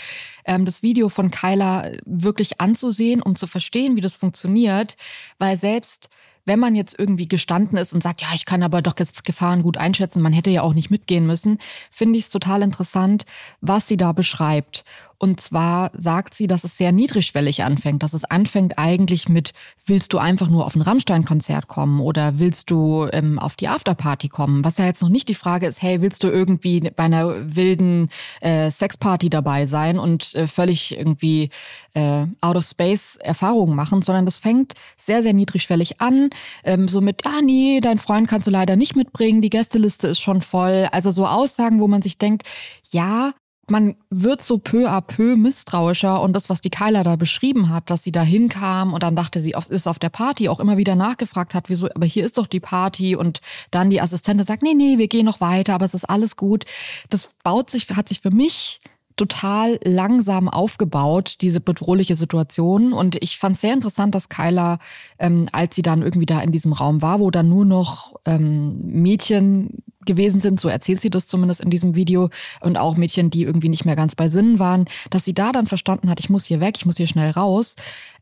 ähm, 0.43 0.65
das 0.65 0.83
Video 0.83 1.07
von 1.07 1.31
Kyla 1.31 1.89
wirklich 2.05 2.59
anzusehen 2.59 3.21
und 3.21 3.37
zu 3.37 3.47
verstehen, 3.47 3.95
wie 3.95 4.01
das 4.01 4.15
funktioniert, 4.15 4.97
weil 5.37 5.57
selbst 5.57 6.09
wenn 6.45 6.59
man 6.59 6.75
jetzt 6.75 6.97
irgendwie 6.99 7.27
gestanden 7.27 7.77
ist 7.77 7.93
und 7.93 8.03
sagt, 8.03 8.21
ja, 8.21 8.27
ich 8.33 8.45
kann 8.45 8.63
aber 8.63 8.81
doch 8.81 8.95
Gefahren 8.95 9.63
gut 9.63 9.77
einschätzen, 9.77 10.21
man 10.21 10.33
hätte 10.33 10.49
ja 10.49 10.61
auch 10.61 10.73
nicht 10.73 10.91
mitgehen 10.91 11.25
müssen, 11.25 11.59
finde 11.89 12.19
ich 12.19 12.25
es 12.25 12.31
total 12.31 12.61
interessant, 12.61 13.25
was 13.61 13.87
sie 13.87 13.97
da 13.97 14.11
beschreibt. 14.11 14.83
Und 15.17 15.39
zwar 15.41 15.91
sagt 15.93 16.33
sie, 16.33 16.47
dass 16.47 16.63
es 16.63 16.77
sehr 16.77 16.91
niedrigschwellig 16.91 17.63
anfängt, 17.63 18.03
dass 18.03 18.13
es 18.13 18.25
anfängt 18.25 18.77
eigentlich 18.77 19.29
mit, 19.29 19.53
willst 19.85 20.13
du 20.13 20.17
einfach 20.17 20.49
nur 20.49 20.65
auf 20.65 20.75
ein 20.75 20.81
Rammstein-Konzert 20.81 21.67
kommen 21.67 22.01
oder 22.01 22.39
willst 22.39 22.69
du 22.69 23.07
ähm, 23.11 23.39
auf 23.39 23.55
die 23.55 23.67
Afterparty 23.67 24.29
kommen? 24.29 24.65
Was 24.65 24.77
ja 24.77 24.85
jetzt 24.85 25.01
noch 25.01 25.09
nicht 25.09 25.29
die 25.29 25.35
Frage 25.35 25.67
ist, 25.67 25.81
hey, 25.81 26.01
willst 26.01 26.23
du 26.23 26.27
irgendwie 26.27 26.79
bei 26.95 27.03
einer 27.03 27.55
wilden 27.55 28.09
äh, 28.41 28.69
Sexparty 28.69 29.29
dabei 29.29 29.65
sein 29.65 29.99
und 29.99 30.35
äh, 30.35 30.47
völlig 30.47 30.97
irgendwie 30.97 31.49
äh, 31.93 32.25
out 32.41 32.55
of 32.55 32.65
space 32.65 33.15
Erfahrungen 33.17 33.75
machen, 33.75 34.01
sondern 34.01 34.25
das 34.25 34.37
fängt 34.37 34.73
sehr, 34.97 35.23
sehr 35.23 35.33
niedrigschwellig 35.33 36.01
an, 36.01 36.29
ähm, 36.63 36.87
so 36.87 37.01
mit, 37.01 37.25
ah 37.25 37.41
nee, 37.43 37.79
dein 37.81 37.97
Freund 37.97 38.27
kannst 38.27 38.47
du 38.47 38.51
leider 38.51 38.75
nicht 38.75 38.95
mitbringen, 38.95 39.41
die 39.41 39.49
Gästeliste 39.49 40.07
ist 40.07 40.19
schon 40.19 40.41
voll. 40.41 40.87
Also 40.91 41.11
so 41.11 41.27
Aussagen, 41.27 41.79
wo 41.79 41.87
man 41.87 42.01
sich 42.01 42.17
denkt, 42.17 42.43
ja, 42.91 43.33
man 43.69 43.95
wird 44.09 44.43
so 44.43 44.57
peu 44.57 44.89
à 44.89 45.01
peu 45.01 45.35
misstrauischer 45.37 46.21
und 46.21 46.33
das, 46.33 46.49
was 46.49 46.61
die 46.61 46.69
Kyla 46.69 47.03
da 47.03 47.15
beschrieben 47.15 47.69
hat, 47.69 47.89
dass 47.89 48.03
sie 48.03 48.11
da 48.11 48.21
hinkam 48.21 48.93
und 48.93 49.03
dann 49.03 49.15
dachte 49.15 49.39
sie, 49.39 49.55
ist 49.69 49.87
auf 49.87 49.99
der 49.99 50.09
Party, 50.09 50.49
auch 50.49 50.59
immer 50.59 50.77
wieder 50.77 50.95
nachgefragt 50.95 51.53
hat, 51.53 51.69
wieso, 51.69 51.89
aber 51.93 52.05
hier 52.05 52.25
ist 52.25 52.37
doch 52.37 52.47
die 52.47 52.59
Party 52.59 53.15
und 53.15 53.39
dann 53.71 53.89
die 53.89 54.01
Assistentin 54.01 54.45
sagt, 54.45 54.63
nee, 54.63 54.73
nee, 54.73 54.97
wir 54.97 55.07
gehen 55.07 55.25
noch 55.25 55.39
weiter, 55.39 55.75
aber 55.75 55.85
es 55.85 55.93
ist 55.93 56.05
alles 56.05 56.35
gut. 56.35 56.65
Das 57.09 57.31
baut 57.43 57.69
sich, 57.69 57.89
hat 57.89 58.09
sich 58.09 58.19
für 58.19 58.31
mich 58.31 58.81
total 59.15 59.79
langsam 59.83 60.49
aufgebaut, 60.49 61.35
diese 61.41 61.59
bedrohliche 61.59 62.15
Situation. 62.15 62.93
Und 62.93 63.17
ich 63.21 63.37
fand 63.37 63.55
es 63.55 63.61
sehr 63.61 63.73
interessant, 63.73 64.15
dass 64.15 64.29
Kyla, 64.29 64.79
ähm, 65.19 65.47
als 65.51 65.75
sie 65.75 65.81
dann 65.81 66.01
irgendwie 66.01 66.25
da 66.25 66.41
in 66.41 66.51
diesem 66.51 66.73
Raum 66.73 67.01
war, 67.01 67.19
wo 67.19 67.31
dann 67.31 67.49
nur 67.49 67.65
noch 67.65 68.15
ähm, 68.25 68.79
Mädchen 68.81 69.83
gewesen 70.05 70.39
sind, 70.39 70.59
so 70.59 70.67
erzählt 70.67 70.99
sie 70.99 71.09
das 71.09 71.27
zumindest 71.27 71.61
in 71.61 71.69
diesem 71.69 71.95
Video, 71.95 72.29
und 72.61 72.77
auch 72.77 72.97
Mädchen, 72.97 73.29
die 73.29 73.43
irgendwie 73.43 73.69
nicht 73.69 73.85
mehr 73.85 73.95
ganz 73.95 74.15
bei 74.15 74.29
Sinnen 74.29 74.59
waren, 74.59 74.85
dass 75.09 75.25
sie 75.25 75.33
da 75.33 75.51
dann 75.51 75.67
verstanden 75.67 76.09
hat, 76.09 76.19
ich 76.19 76.29
muss 76.29 76.45
hier 76.45 76.59
weg, 76.59 76.75
ich 76.77 76.85
muss 76.85 76.97
hier 76.97 77.07
schnell 77.07 77.31
raus, 77.31 77.75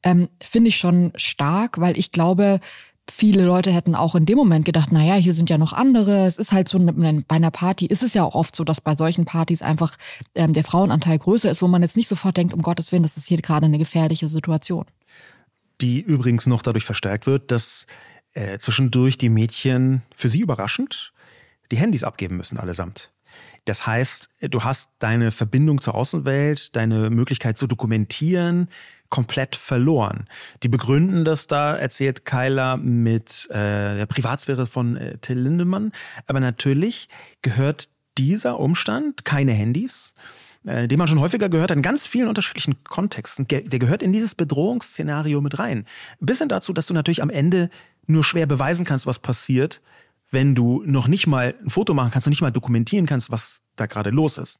ähm, 0.03 0.29
finde 0.41 0.69
ich 0.69 0.77
schon 0.77 1.11
stark, 1.15 1.79
weil 1.79 1.97
ich 1.97 2.11
glaube, 2.11 2.59
viele 3.11 3.43
Leute 3.43 3.71
hätten 3.71 3.95
auch 3.95 4.15
in 4.15 4.25
dem 4.25 4.37
Moment 4.37 4.65
gedacht, 4.65 4.91
naja, 4.91 5.15
hier 5.15 5.33
sind 5.33 5.49
ja 5.49 5.57
noch 5.57 5.73
andere. 5.73 6.25
Es 6.25 6.37
ist 6.37 6.51
halt 6.51 6.67
so, 6.67 6.79
bei 6.79 7.23
einer 7.35 7.51
Party 7.51 7.85
ist 7.85 8.03
es 8.03 8.13
ja 8.13 8.23
auch 8.23 8.35
oft 8.35 8.55
so, 8.55 8.63
dass 8.63 8.81
bei 8.81 8.95
solchen 8.95 9.25
Partys 9.25 9.61
einfach 9.61 9.97
ähm, 10.35 10.53
der 10.53 10.63
Frauenanteil 10.63 11.19
größer 11.19 11.51
ist, 11.51 11.61
wo 11.61 11.67
man 11.67 11.81
jetzt 11.81 11.97
nicht 11.97 12.07
sofort 12.07 12.37
denkt, 12.37 12.53
um 12.53 12.61
Gottes 12.61 12.91
Willen, 12.91 13.03
das 13.03 13.17
ist 13.17 13.27
hier 13.27 13.37
gerade 13.41 13.65
eine 13.65 13.77
gefährliche 13.77 14.27
Situation. 14.27 14.85
Die 15.81 15.99
übrigens 15.99 16.47
noch 16.47 16.61
dadurch 16.61 16.85
verstärkt 16.85 17.27
wird, 17.27 17.51
dass 17.51 17.87
äh, 18.33 18.57
zwischendurch 18.59 19.17
die 19.17 19.29
Mädchen 19.29 20.01
für 20.15 20.29
sie 20.29 20.39
überraschend 20.39 21.13
die 21.71 21.77
Handys 21.77 22.03
abgeben 22.03 22.37
müssen 22.37 22.57
allesamt. 22.57 23.11
Das 23.65 23.85
heißt, 23.85 24.29
du 24.41 24.63
hast 24.63 24.89
deine 24.99 25.31
Verbindung 25.31 25.81
zur 25.81 25.95
Außenwelt, 25.95 26.75
deine 26.75 27.09
Möglichkeit 27.09 27.57
zu 27.57 27.67
dokumentieren, 27.67 28.69
komplett 29.11 29.55
verloren. 29.55 30.25
Die 30.63 30.69
begründen 30.69 31.23
das 31.23 31.45
da, 31.45 31.75
erzählt 31.75 32.25
Kyla, 32.25 32.77
mit 32.77 33.47
äh, 33.51 33.97
der 33.97 34.07
Privatsphäre 34.07 34.65
von 34.65 34.97
äh, 34.97 35.19
Till 35.19 35.37
Lindemann. 35.37 35.91
Aber 36.25 36.39
natürlich 36.39 37.09
gehört 37.43 37.89
dieser 38.17 38.59
Umstand, 38.59 39.23
keine 39.23 39.51
Handys, 39.51 40.15
äh, 40.65 40.87
den 40.87 40.97
man 40.97 41.07
schon 41.07 41.19
häufiger 41.19 41.49
gehört 41.49 41.71
in 41.71 41.83
ganz 41.83 42.07
vielen 42.07 42.27
unterschiedlichen 42.27 42.83
Kontexten, 42.83 43.47
der 43.47 43.61
gehört 43.61 44.01
in 44.01 44.13
dieses 44.13 44.33
Bedrohungsszenario 44.33 45.41
mit 45.41 45.59
rein. 45.59 45.85
Bis 46.19 46.39
hin 46.39 46.49
dazu, 46.49 46.73
dass 46.73 46.87
du 46.87 46.93
natürlich 46.93 47.21
am 47.21 47.29
Ende 47.29 47.69
nur 48.07 48.23
schwer 48.23 48.47
beweisen 48.47 48.85
kannst, 48.85 49.05
was 49.05 49.19
passiert, 49.19 49.81
wenn 50.29 50.55
du 50.55 50.81
noch 50.85 51.07
nicht 51.07 51.27
mal 51.27 51.53
ein 51.61 51.69
Foto 51.69 51.93
machen 51.93 52.11
kannst 52.11 52.27
und 52.27 52.31
nicht 52.31 52.41
mal 52.41 52.51
dokumentieren 52.51 53.05
kannst, 53.05 53.29
was 53.29 53.61
da 53.75 53.85
gerade 53.85 54.09
los 54.09 54.37
ist. 54.37 54.59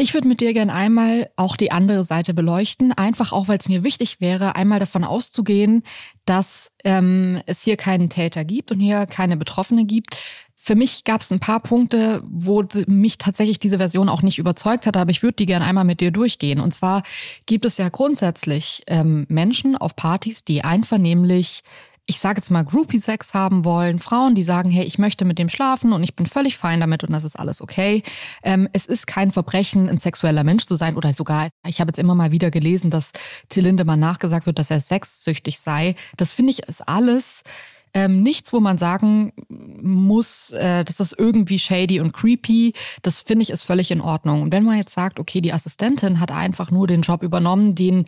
Ich 0.00 0.14
würde 0.14 0.28
mit 0.28 0.40
dir 0.40 0.54
gern 0.54 0.70
einmal 0.70 1.28
auch 1.34 1.56
die 1.56 1.72
andere 1.72 2.04
Seite 2.04 2.32
beleuchten, 2.32 2.92
einfach 2.92 3.32
auch, 3.32 3.48
weil 3.48 3.58
es 3.58 3.68
mir 3.68 3.82
wichtig 3.82 4.20
wäre, 4.20 4.54
einmal 4.54 4.78
davon 4.78 5.02
auszugehen, 5.02 5.82
dass 6.24 6.70
ähm, 6.84 7.40
es 7.46 7.64
hier 7.64 7.76
keinen 7.76 8.08
Täter 8.08 8.44
gibt 8.44 8.70
und 8.70 8.78
hier 8.78 9.06
keine 9.06 9.36
Betroffene 9.36 9.84
gibt. 9.84 10.16
Für 10.54 10.76
mich 10.76 11.02
gab 11.02 11.22
es 11.22 11.32
ein 11.32 11.40
paar 11.40 11.58
Punkte, 11.58 12.22
wo 12.30 12.62
mich 12.86 13.18
tatsächlich 13.18 13.58
diese 13.58 13.78
Version 13.78 14.08
auch 14.08 14.22
nicht 14.22 14.38
überzeugt 14.38 14.86
hat, 14.86 14.96
aber 14.96 15.10
ich 15.10 15.24
würde 15.24 15.34
die 15.34 15.46
gern 15.46 15.62
einmal 15.62 15.84
mit 15.84 16.00
dir 16.00 16.12
durchgehen. 16.12 16.60
Und 16.60 16.72
zwar 16.72 17.02
gibt 17.46 17.64
es 17.64 17.76
ja 17.76 17.88
grundsätzlich 17.88 18.84
ähm, 18.86 19.26
Menschen 19.28 19.76
auf 19.76 19.96
Partys, 19.96 20.44
die 20.44 20.62
einvernehmlich 20.62 21.64
ich 22.08 22.20
sage 22.20 22.38
jetzt 22.38 22.50
mal, 22.50 22.64
Groupie-Sex 22.64 23.34
haben 23.34 23.66
wollen, 23.66 23.98
Frauen, 23.98 24.34
die 24.34 24.42
sagen, 24.42 24.70
hey, 24.70 24.84
ich 24.84 24.98
möchte 24.98 25.26
mit 25.26 25.38
dem 25.38 25.50
schlafen 25.50 25.92
und 25.92 26.02
ich 26.02 26.16
bin 26.16 26.24
völlig 26.24 26.56
fein 26.56 26.80
damit 26.80 27.04
und 27.04 27.12
das 27.12 27.22
ist 27.22 27.38
alles 27.38 27.60
okay. 27.60 28.02
Ähm, 28.42 28.66
es 28.72 28.86
ist 28.86 29.06
kein 29.06 29.30
Verbrechen, 29.30 29.90
ein 29.90 29.98
sexueller 29.98 30.42
Mensch 30.42 30.64
zu 30.64 30.74
sein 30.74 30.96
oder 30.96 31.12
sogar, 31.12 31.48
ich 31.66 31.80
habe 31.80 31.90
jetzt 31.90 31.98
immer 31.98 32.14
mal 32.14 32.32
wieder 32.32 32.50
gelesen, 32.50 32.88
dass 32.88 33.12
Till 33.50 33.64
Lindemann 33.64 34.00
nachgesagt 34.00 34.46
wird, 34.46 34.58
dass 34.58 34.70
er 34.70 34.80
sexsüchtig 34.80 35.60
sei. 35.60 35.96
Das 36.16 36.32
finde 36.32 36.52
ich 36.52 36.60
ist 36.60 36.88
alles 36.88 37.42
ähm, 37.92 38.22
nichts, 38.22 38.54
wo 38.54 38.60
man 38.60 38.78
sagen 38.78 39.34
muss, 39.50 40.50
äh, 40.52 40.84
das 40.84 41.00
ist 41.00 41.14
irgendwie 41.18 41.58
shady 41.58 42.00
und 42.00 42.12
creepy. 42.12 42.72
Das 43.02 43.20
finde 43.20 43.42
ich 43.42 43.50
ist 43.50 43.64
völlig 43.64 43.90
in 43.90 44.00
Ordnung. 44.00 44.40
Und 44.40 44.52
wenn 44.52 44.64
man 44.64 44.78
jetzt 44.78 44.94
sagt, 44.94 45.20
okay, 45.20 45.42
die 45.42 45.52
Assistentin 45.52 46.20
hat 46.20 46.30
einfach 46.30 46.70
nur 46.70 46.86
den 46.86 47.02
Job 47.02 47.22
übernommen, 47.22 47.74
den 47.74 48.06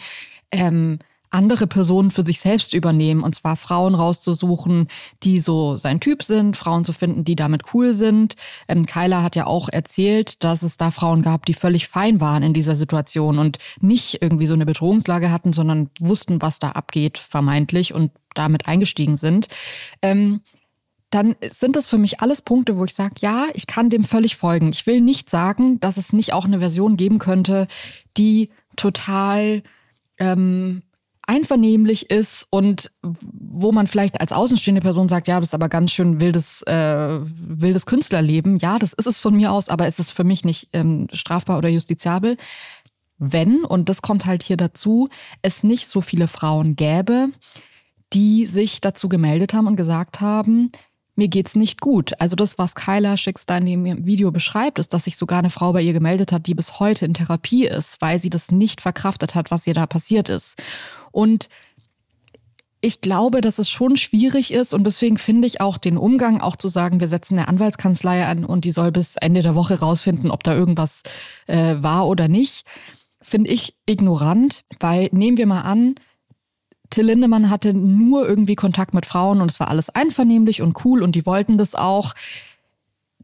ähm, 0.53 1.01
andere 1.31 1.67
Personen 1.67 2.11
für 2.11 2.25
sich 2.25 2.41
selbst 2.41 2.75
übernehmen. 2.75 3.23
Und 3.23 3.35
zwar 3.35 3.57
Frauen 3.57 3.95
rauszusuchen, 3.95 4.89
die 5.23 5.41
so 5.41 5.77
sein 5.77 6.01
Typ 6.01 6.23
sind, 6.23 6.57
Frauen 6.57 6.85
zu 6.85 6.93
finden, 6.93 7.25
die 7.25 7.37
damit 7.37 7.75
cool 7.75 7.93
sind. 7.93 8.37
Ähm, 8.69 8.87
Kyla 8.87 9.23
hat 9.23 9.37
ja 9.37 9.47
auch 9.47 9.69
erzählt, 9.69 10.43
dass 10.45 10.63
es 10.63 10.77
da 10.77 10.91
Frauen 10.91 11.23
gab, 11.23 11.47
die 11.47 11.55
völlig 11.55 11.89
fein 11.89 12.21
waren 12.21 12.43
in 12.43 12.55
dieser 12.55 12.77
Situation 12.77 13.39
und 13.39 13.59
nicht 13.81 14.21
irgendwie 14.21 14.47
so 14.47 14.55
eine 14.55 14.67
Bedrohungslage 14.67 15.31
hatten, 15.31 15.53
sondern 15.53 15.91
wussten, 15.99 16.43
was 16.43 16.59
da 16.59 16.71
abgeht, 16.71 17.19
vermeintlich, 17.19 17.95
und 17.95 18.13
damit 18.35 18.69
eingestiegen 18.69 19.17
sind. 19.17 19.49
Ähm, 20.03 20.41
dann 21.11 21.35
sind 21.43 21.75
das 21.75 21.89
für 21.89 21.99
mich 21.99 22.21
alles 22.21 22.41
Punkte, 22.41 22.79
wo 22.79 22.85
ich 22.85 22.95
sage, 22.95 23.15
ja, 23.19 23.47
ich 23.55 23.67
kann 23.67 23.91
dem 23.91 24.05
völlig 24.05 24.37
folgen. 24.37 24.71
Ich 24.71 24.87
will 24.87 25.01
nicht 25.01 25.29
sagen, 25.29 25.81
dass 25.81 25.97
es 25.97 26.13
nicht 26.13 26.33
auch 26.33 26.45
eine 26.45 26.61
Version 26.61 26.97
geben 26.97 27.19
könnte, 27.19 27.67
die 28.17 28.51
total 28.77 29.63
ähm, 30.19 30.83
einvernehmlich 31.31 32.11
ist 32.11 32.49
und 32.51 32.91
wo 33.03 33.71
man 33.71 33.87
vielleicht 33.87 34.21
als 34.21 34.33
außenstehende 34.33 34.81
Person 34.81 35.07
sagt, 35.07 35.29
ja, 35.29 35.39
das 35.39 35.51
ist 35.51 35.55
aber 35.55 35.69
ganz 35.69 35.93
schön 35.93 36.19
wildes, 36.19 36.63
äh, 36.63 37.21
wildes 37.23 37.87
Künstlerleben. 37.87 38.57
Ja, 38.57 38.81
das 38.81 38.93
ist 38.93 39.07
es 39.07 39.21
von 39.21 39.37
mir 39.37 39.53
aus, 39.53 39.69
aber 39.69 39.87
es 39.87 40.01
ist 40.01 40.11
für 40.11 40.25
mich 40.25 40.45
nicht 40.45 40.71
ähm, 40.73 41.07
strafbar 41.13 41.59
oder 41.59 41.69
justiziabel. 41.69 42.37
Wenn, 43.19 43.65
und 43.65 43.89
das 43.89 44.03
kommt 44.03 44.27
halt 44.27 44.43
hier 44.43 44.57
dazu, 44.57 45.09
es 45.41 45.63
nicht 45.63 45.87
so 45.87 46.01
viele 46.01 46.27
Frauen 46.27 46.75
gäbe, 46.75 47.29
die 48.13 48.47
sich 48.47 48.81
dazu 48.81 49.09
gemeldet 49.09 49.55
haben 49.55 49.69
und 49.69 49.77
gesagt 49.77 50.21
haben, 50.21 50.73
mir 51.15 51.29
geht's 51.29 51.55
nicht 51.55 51.81
gut. 51.81 52.13
Also 52.19 52.35
das, 52.35 52.59
was 52.59 52.75
Kyla 52.75 53.17
Schickstein 53.17 53.67
im 53.67 54.07
Video 54.07 54.33
beschreibt, 54.33 54.79
ist, 54.79 54.95
dass 54.95 55.05
sich 55.05 55.17
sogar 55.17 55.41
eine 55.41 55.51
Frau 55.51 55.73
bei 55.73 55.83
ihr 55.83 55.93
gemeldet 55.93 56.33
hat, 56.33 56.47
die 56.47 56.55
bis 56.55 56.81
heute 56.81 57.05
in 57.05 57.15
Therapie 57.15 57.67
ist, 57.67 58.01
weil 58.01 58.19
sie 58.19 58.31
das 58.31 58.51
nicht 58.51 58.81
verkraftet 58.81 59.35
hat, 59.37 59.51
was 59.51 59.67
ihr 59.67 59.75
da 59.75 59.87
passiert 59.87 60.29
ist. 60.29 60.57
Und 61.13 61.49
ich 62.81 63.01
glaube, 63.01 63.41
dass 63.41 63.59
es 63.59 63.69
schon 63.69 63.97
schwierig 63.97 64.53
ist 64.53 64.73
und 64.73 64.85
deswegen 64.85 65.19
finde 65.19 65.47
ich 65.47 65.61
auch 65.61 65.77
den 65.77 65.99
Umgang, 65.99 66.41
auch 66.41 66.57
zu 66.57 66.69
sagen, 66.69 67.01
wir 67.01 67.09
setzen 67.09 67.39
eine 67.39 67.49
Anwaltskanzlei 67.49 68.25
an 68.25 68.45
und 68.45 68.65
die 68.65 68.71
soll 68.71 68.91
bis 68.91 69.17
Ende 69.17 69.43
der 69.43 69.55
Woche 69.55 69.81
rausfinden, 69.81 70.31
ob 70.31 70.43
da 70.45 70.55
irgendwas 70.55 71.03
äh, 71.47 71.77
war 71.79 72.09
oder 72.09 72.29
nicht, 72.29 72.65
finde 73.21 73.51
ich 73.51 73.75
ignorant, 73.87 74.65
weil 74.79 75.11
nehmen 75.13 75.37
wir 75.37 75.47
mal 75.47 75.61
an, 75.61 75.97
Till 76.91 77.05
Lindemann 77.05 77.51
hatte 77.51 77.73
nur 77.73 78.29
irgendwie 78.29 78.57
Kontakt 78.57 78.95
mit 78.95 79.07
Frauen 79.07 79.41
und 79.41 79.51
es 79.51 79.61
war 79.61 79.69
alles 79.69 79.91
einvernehmlich 79.91 80.61
und 80.61 80.85
cool 80.85 81.03
und 81.03 81.15
die 81.15 81.25
wollten 81.25 81.57
das 81.57 81.77
auch. 81.77 82.15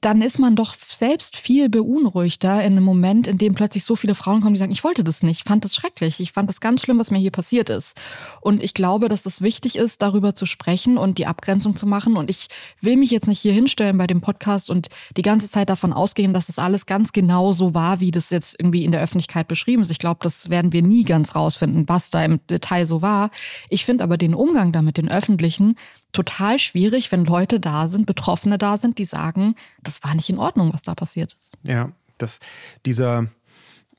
Dann 0.00 0.20
ist 0.20 0.38
man 0.38 0.56
doch 0.56 0.74
selbst 0.74 1.36
viel 1.36 1.68
beunruhigter 1.68 2.62
in 2.62 2.72
einem 2.72 2.84
Moment, 2.84 3.26
in 3.26 3.38
dem 3.38 3.54
plötzlich 3.54 3.84
so 3.84 3.96
viele 3.96 4.14
Frauen 4.14 4.40
kommen, 4.40 4.54
die 4.54 4.58
sagen, 4.58 4.72
ich 4.72 4.84
wollte 4.84 5.02
das 5.02 5.22
nicht, 5.22 5.38
ich 5.38 5.44
fand 5.44 5.64
das 5.64 5.74
schrecklich, 5.74 6.20
ich 6.20 6.32
fand 6.32 6.50
das 6.50 6.60
ganz 6.60 6.82
schlimm, 6.82 6.98
was 6.98 7.10
mir 7.10 7.18
hier 7.18 7.30
passiert 7.30 7.70
ist. 7.70 7.96
Und 8.40 8.62
ich 8.62 8.74
glaube, 8.74 9.08
dass 9.08 9.22
das 9.22 9.40
wichtig 9.40 9.76
ist, 9.76 10.02
darüber 10.02 10.34
zu 10.34 10.44
sprechen 10.44 10.98
und 10.98 11.18
die 11.18 11.26
Abgrenzung 11.26 11.76
zu 11.76 11.86
machen. 11.86 12.16
Und 12.16 12.28
ich 12.28 12.48
will 12.80 12.96
mich 12.96 13.10
jetzt 13.10 13.26
nicht 13.26 13.40
hier 13.40 13.52
hinstellen 13.52 13.96
bei 13.96 14.06
dem 14.06 14.20
Podcast 14.20 14.70
und 14.70 14.88
die 15.16 15.22
ganze 15.22 15.48
Zeit 15.48 15.70
davon 15.70 15.92
ausgehen, 15.92 16.34
dass 16.34 16.46
das 16.46 16.58
alles 16.58 16.86
ganz 16.86 17.12
genau 17.12 17.52
so 17.52 17.74
war, 17.74 18.00
wie 18.00 18.10
das 18.10 18.30
jetzt 18.30 18.56
irgendwie 18.58 18.84
in 18.84 18.92
der 18.92 19.00
Öffentlichkeit 19.00 19.48
beschrieben 19.48 19.82
ist. 19.82 19.90
Ich 19.90 19.98
glaube, 19.98 20.20
das 20.22 20.50
werden 20.50 20.72
wir 20.72 20.82
nie 20.82 21.04
ganz 21.04 21.34
rausfinden, 21.34 21.88
was 21.88 22.10
da 22.10 22.22
im 22.22 22.40
Detail 22.48 22.84
so 22.84 23.00
war. 23.00 23.30
Ich 23.70 23.84
finde 23.84 24.04
aber 24.04 24.18
den 24.18 24.34
Umgang 24.34 24.72
damit, 24.72 24.98
den 24.98 25.10
öffentlichen, 25.10 25.76
total 26.16 26.58
schwierig, 26.58 27.12
wenn 27.12 27.24
Leute 27.24 27.60
da 27.60 27.88
sind, 27.88 28.06
Betroffene 28.06 28.58
da 28.58 28.78
sind, 28.78 28.98
die 28.98 29.04
sagen, 29.04 29.54
das 29.82 30.02
war 30.02 30.14
nicht 30.14 30.30
in 30.30 30.38
Ordnung, 30.38 30.72
was 30.72 30.82
da 30.82 30.94
passiert 30.94 31.34
ist. 31.34 31.54
Ja, 31.62 31.92
das, 32.18 32.40
dieser, 32.86 33.26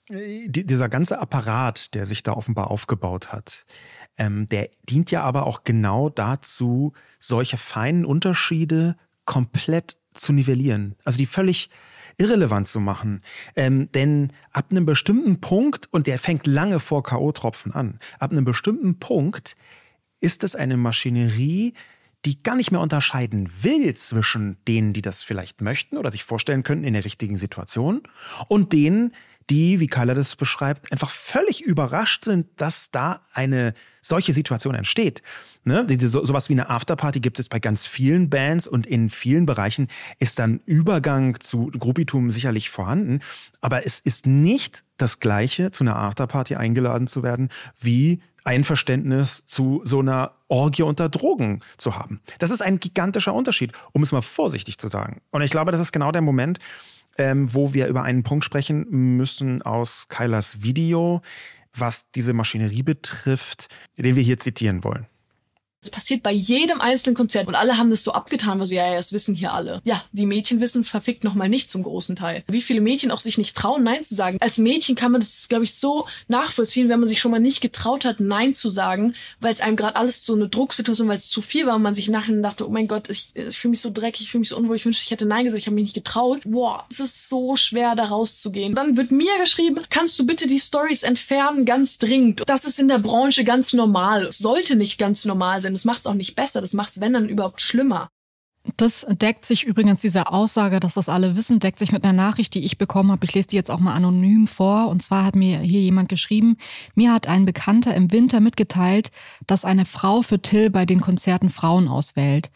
dieser 0.10 0.90
ganze 0.90 1.20
Apparat, 1.20 1.94
der 1.94 2.06
sich 2.06 2.24
da 2.24 2.34
offenbar 2.34 2.72
aufgebaut 2.72 3.32
hat, 3.32 3.66
ähm, 4.18 4.48
der 4.50 4.70
dient 4.90 5.12
ja 5.12 5.22
aber 5.22 5.46
auch 5.46 5.64
genau 5.64 6.10
dazu, 6.10 6.94
solche 7.20 7.58
feinen 7.58 8.04
Unterschiede 8.04 8.98
komplett 9.26 9.98
zu 10.14 10.34
nivellieren. 10.34 10.96
Also 11.04 11.20
die 11.20 11.28
völlig 11.28 11.70
irrelevant 12.18 12.68
zu 12.68 12.80
machen. 12.80 13.22
Ähm, 13.56 13.92
denn 13.92 14.34
ab 14.52 14.72
einem 14.72 14.88
bestimmten 14.88 15.40
Punkt, 15.40 15.88
und 15.92 16.08
der 16.08 16.18
fängt 16.18 16.48
lange 16.48 16.80
vor 16.80 17.04
K.O.-Tropfen 17.04 17.74
an, 17.74 18.00
ab 18.18 18.32
einem 18.32 18.44
bestimmten 18.44 18.98
Punkt 18.98 19.56
ist 20.20 20.44
es 20.44 20.56
eine 20.56 20.78
Maschinerie, 20.78 21.76
die 22.26 22.42
gar 22.44 22.56
nicht 22.56 22.72
mehr 22.72 22.82
unterscheiden 22.82 23.50
will 23.62 23.94
zwischen 23.94 24.58
denen, 24.68 24.94
die 24.94 25.02
das 25.02 25.24
vielleicht 25.24 25.62
möchten 25.62 25.98
oder 25.98 26.12
sich 26.12 26.24
vorstellen 26.24 26.64
könnten 26.64 26.84
in 26.84 26.94
der 26.94 27.06
richtigen 27.06 27.38
Situation 27.38 28.02
und 28.48 28.74
denen, 28.74 29.14
die, 29.50 29.80
wie 29.80 29.88
Kyla 29.88 30.14
das 30.14 30.36
beschreibt, 30.36 30.92
einfach 30.92 31.10
völlig 31.10 31.62
überrascht 31.62 32.26
sind, 32.26 32.48
dass 32.58 32.92
da 32.92 33.22
eine 33.32 33.74
solche 34.02 34.34
Situation 34.34 34.76
entsteht. 34.76 35.22
Ne? 35.64 35.86
So, 36.00 36.26
sowas 36.26 36.50
wie 36.50 36.54
eine 36.54 36.70
Afterparty 36.70 37.20
gibt 37.22 37.40
es 37.40 37.48
bei 37.48 37.60
ganz 37.60 37.88
vielen 37.88 38.30
Bands 38.30 38.68
und 38.68 38.86
in 38.86 39.10
vielen 39.10 39.46
Bereichen 39.46 39.88
ist 40.20 40.40
dann 40.40 40.60
Übergang 40.66 41.40
zu 41.40 41.68
Gruppitum 41.68 42.30
sicherlich 42.30 42.70
vorhanden. 42.70 43.20
Aber 43.62 43.86
es 43.86 44.00
ist 44.00 44.26
nicht 44.26 44.84
das 44.98 45.20
Gleiche, 45.20 45.72
zu 45.72 45.84
einer 45.84 45.96
Afterparty 45.96 46.56
eingeladen 46.56 47.08
zu 47.08 47.24
werden, 47.24 47.50
wie 47.80 48.22
Einverständnis 48.48 49.44
zu 49.46 49.82
so 49.84 50.00
einer 50.00 50.32
Orgie 50.48 50.84
unter 50.84 51.10
Drogen 51.10 51.60
zu 51.78 51.98
haben. 51.98 52.22
Das 52.40 52.50
ist 52.50 52.62
ein 52.62 52.80
gigantischer 52.80 53.34
Unterschied, 53.34 53.74
um 53.92 54.02
es 54.04 54.14
mal 54.14 54.22
vorsichtig 54.22 54.78
zu 54.78 54.88
sagen. 54.88 55.22
Und 55.32 55.42
ich 55.42 55.52
glaube, 55.52 55.72
das 55.72 55.82
ist 55.82 55.92
genau 55.92 56.14
der 56.14 56.22
Moment, 56.22 56.60
ähm, 57.18 57.54
wo 57.54 57.74
wir 57.74 57.88
über 57.88 58.04
einen 58.04 58.24
Punkt 58.24 58.46
sprechen 58.46 58.88
müssen 58.90 59.62
aus 59.62 60.08
Kailas 60.08 60.62
Video, 60.64 61.22
was 61.74 62.10
diese 62.12 62.34
Maschinerie 62.34 62.84
betrifft, 62.84 63.68
den 63.98 64.16
wir 64.16 64.24
hier 64.24 64.40
zitieren 64.40 64.84
wollen. 64.86 65.08
Es 65.88 65.92
passiert 65.92 66.22
bei 66.22 66.34
jedem 66.34 66.82
einzelnen 66.82 67.16
Konzert 67.16 67.48
und 67.48 67.56
alle 67.56 67.78
haben 67.78 67.90
das 67.90 68.04
so 68.04 68.12
abgetan, 68.12 68.60
weil 68.60 68.68
sie, 68.68 68.76
ja, 68.76 68.90
ja, 68.90 68.98
das 68.98 69.14
wissen 69.14 69.36
hier 69.36 69.54
alle. 69.54 69.82
Ja, 69.86 70.04
die 70.12 70.26
Mädchen 70.26 70.60
wissen 70.60 70.82
es 70.82 70.90
verfickt 70.90 71.24
nochmal 71.24 71.48
nicht 71.48 71.72
zum 71.72 71.82
großen 71.82 72.18
Teil. 72.18 72.44
Wie 72.50 72.62
viele 72.62 72.82
Mädchen 72.82 73.10
auch 73.10 73.22
sich 73.22 73.38
nicht 73.38 73.56
trauen, 73.56 73.84
Nein 73.84 74.04
zu 74.04 74.16
sagen. 74.16 74.38
Als 74.42 74.58
Mädchen 74.58 74.96
kann 74.96 75.14
man 75.14 75.22
das, 75.22 75.48
glaube 75.48 75.64
ich, 75.64 75.76
so 75.76 76.06
nachvollziehen, 76.28 76.90
wenn 76.90 77.00
man 77.00 77.08
sich 77.08 77.22
schon 77.22 77.32
mal 77.32 77.40
nicht 77.40 77.62
getraut 77.62 78.04
hat, 78.04 78.20
Nein 78.20 78.54
zu 78.54 78.70
sagen, 78.70 79.16
weil 79.40 79.54
es 79.54 79.62
einem 79.62 79.78
gerade 79.78 79.96
alles 79.96 80.26
so 80.26 80.36
eine 80.36 80.50
Drucksituation, 80.50 81.08
weil 81.08 81.18
es 81.18 81.30
zu 81.30 81.42
viel 81.42 81.66
war 81.66 81.78
und 81.78 81.84
man 81.84 81.96
sich 81.96 82.10
nachher 82.10 82.36
dachte, 82.42 82.68
oh 82.68 82.70
mein 82.70 82.90
Gott, 82.90 83.10
ich, 83.10 83.32
ich 83.34 83.58
fühle 83.58 83.72
mich 83.72 83.82
so 83.82 83.90
dreckig, 83.90 84.24
ich 84.24 84.32
fühle 84.32 84.42
mich 84.42 84.50
so 84.50 84.58
unwohl, 84.58 84.76
ich 84.76 84.86
wünschte, 84.86 85.06
ich 85.06 85.12
hätte 85.12 85.26
Nein 85.26 85.46
gesagt, 85.46 85.62
ich 85.62 85.68
habe 85.68 85.76
mich 85.76 85.86
nicht 85.86 85.96
getraut. 85.96 86.42
Boah, 86.44 86.86
es 86.92 87.00
ist 87.00 87.30
so 87.30 87.56
schwer, 87.56 87.96
da 87.96 88.04
rauszugehen. 88.04 88.76
Dann 88.76 88.98
wird 88.98 89.12
mir 89.12 89.32
geschrieben, 89.40 89.80
kannst 89.90 90.20
du 90.20 90.26
bitte 90.26 90.48
die 90.48 90.60
Stories 90.60 91.04
entfernen, 91.04 91.64
ganz 91.64 91.98
dringend. 91.98 92.44
Das 92.46 92.66
ist 92.66 92.78
in 92.78 92.90
der 92.90 93.00
Branche 93.00 93.46
ganz 93.46 93.72
normal. 93.72 94.30
Sollte 94.34 94.76
nicht 94.76 94.98
ganz 94.98 95.24
normal 95.24 95.62
sein 95.62 95.77
das 95.78 95.86
macht 95.86 96.00
es 96.00 96.08
auch 96.08 96.16
nicht 96.16 96.36
besser, 96.36 96.60
das 96.60 96.74
macht 96.74 96.90
es, 96.90 97.02
wenn 97.02 97.14
dann 97.14 97.30
überhaupt 97.30 97.62
schlimmer. 97.62 98.10
Das 98.76 99.06
deckt 99.08 99.46
sich 99.46 99.64
übrigens, 99.64 100.02
diese 100.02 100.32
Aussage, 100.32 100.80
dass 100.80 100.96
das 100.96 101.08
alle 101.08 101.36
wissen, 101.36 101.60
deckt 101.60 101.78
sich 101.78 101.92
mit 101.92 102.04
einer 102.04 102.14
Nachricht, 102.14 102.54
die 102.56 102.66
ich 102.66 102.80
bekommen 102.80 103.12
habe. 103.12 103.24
Ich 103.26 103.34
lese 103.34 103.50
die 103.50 103.56
jetzt 103.56 103.70
auch 103.70 103.80
mal 103.80 103.94
anonym 103.94 104.48
vor. 104.48 104.90
Und 104.90 105.02
zwar 105.04 105.24
hat 105.24 105.36
mir 105.36 105.60
hier 105.60 105.80
jemand 105.80 106.10
geschrieben, 106.10 106.58
mir 106.96 107.14
hat 107.14 107.28
ein 107.28 107.46
Bekannter 107.46 107.94
im 107.96 108.12
Winter 108.12 108.42
mitgeteilt, 108.42 109.12
dass 109.46 109.64
eine 109.64 109.86
Frau 109.86 110.24
für 110.24 110.42
Till 110.42 110.72
bei 110.72 110.86
den 110.86 111.00
Konzerten 111.00 111.50
Frauen 111.50 111.88
auswählt. 111.88 112.50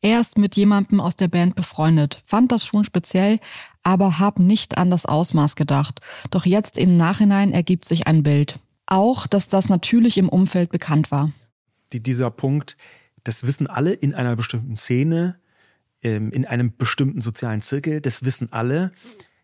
Er 0.00 0.20
ist 0.20 0.38
mit 0.38 0.56
jemandem 0.56 1.00
aus 1.00 1.16
der 1.16 1.28
Band 1.28 1.56
befreundet, 1.56 2.22
fand 2.24 2.52
das 2.52 2.64
schon 2.64 2.84
speziell, 2.84 3.40
aber 3.82 4.20
hab 4.20 4.38
nicht 4.38 4.78
an 4.78 4.90
das 4.90 5.04
Ausmaß 5.04 5.56
gedacht. 5.56 6.00
Doch 6.30 6.46
jetzt 6.46 6.78
im 6.78 6.96
Nachhinein 6.96 7.52
ergibt 7.52 7.84
sich 7.84 8.06
ein 8.06 8.22
Bild. 8.22 8.60
Auch, 8.86 9.26
dass 9.26 9.48
das 9.48 9.68
natürlich 9.68 10.16
im 10.16 10.28
Umfeld 10.28 10.70
bekannt 10.70 11.10
war 11.10 11.32
die, 11.92 12.02
dieser 12.02 12.30
Punkt, 12.30 12.76
das 13.24 13.44
wissen 13.44 13.66
alle 13.66 13.92
in 13.92 14.14
einer 14.14 14.36
bestimmten 14.36 14.76
Szene, 14.76 15.38
ähm, 16.02 16.30
in 16.30 16.46
einem 16.46 16.76
bestimmten 16.76 17.20
sozialen 17.20 17.62
Zirkel, 17.62 18.00
das 18.00 18.24
wissen 18.24 18.52
alle. 18.52 18.92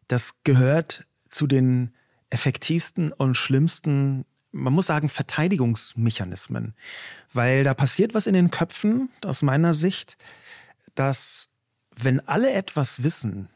Das 0.09 0.37
gehört 0.45 1.07
zu 1.29 1.47
den 1.47 1.93
effektivsten 2.31 3.13
und 3.13 3.37
schlimmsten, 3.37 4.25
man 4.53 4.73
muss 4.73 4.87
sagen, 4.87 5.09
Verteidigungsmechanismen. 5.09 6.75
Weil 7.33 7.65
da 7.65 7.75
passiert 7.75 8.15
was 8.15 8.27
in 8.27 8.35
den 8.35 8.51
Köpfen, 8.51 9.09
aus 9.25 9.43
meiner 9.43 9.75
Sicht, 9.75 10.17
dass 10.95 11.49
wenn 11.97 12.21
alle 12.27 12.53
etwas 12.53 13.03
wissen, 13.03 13.49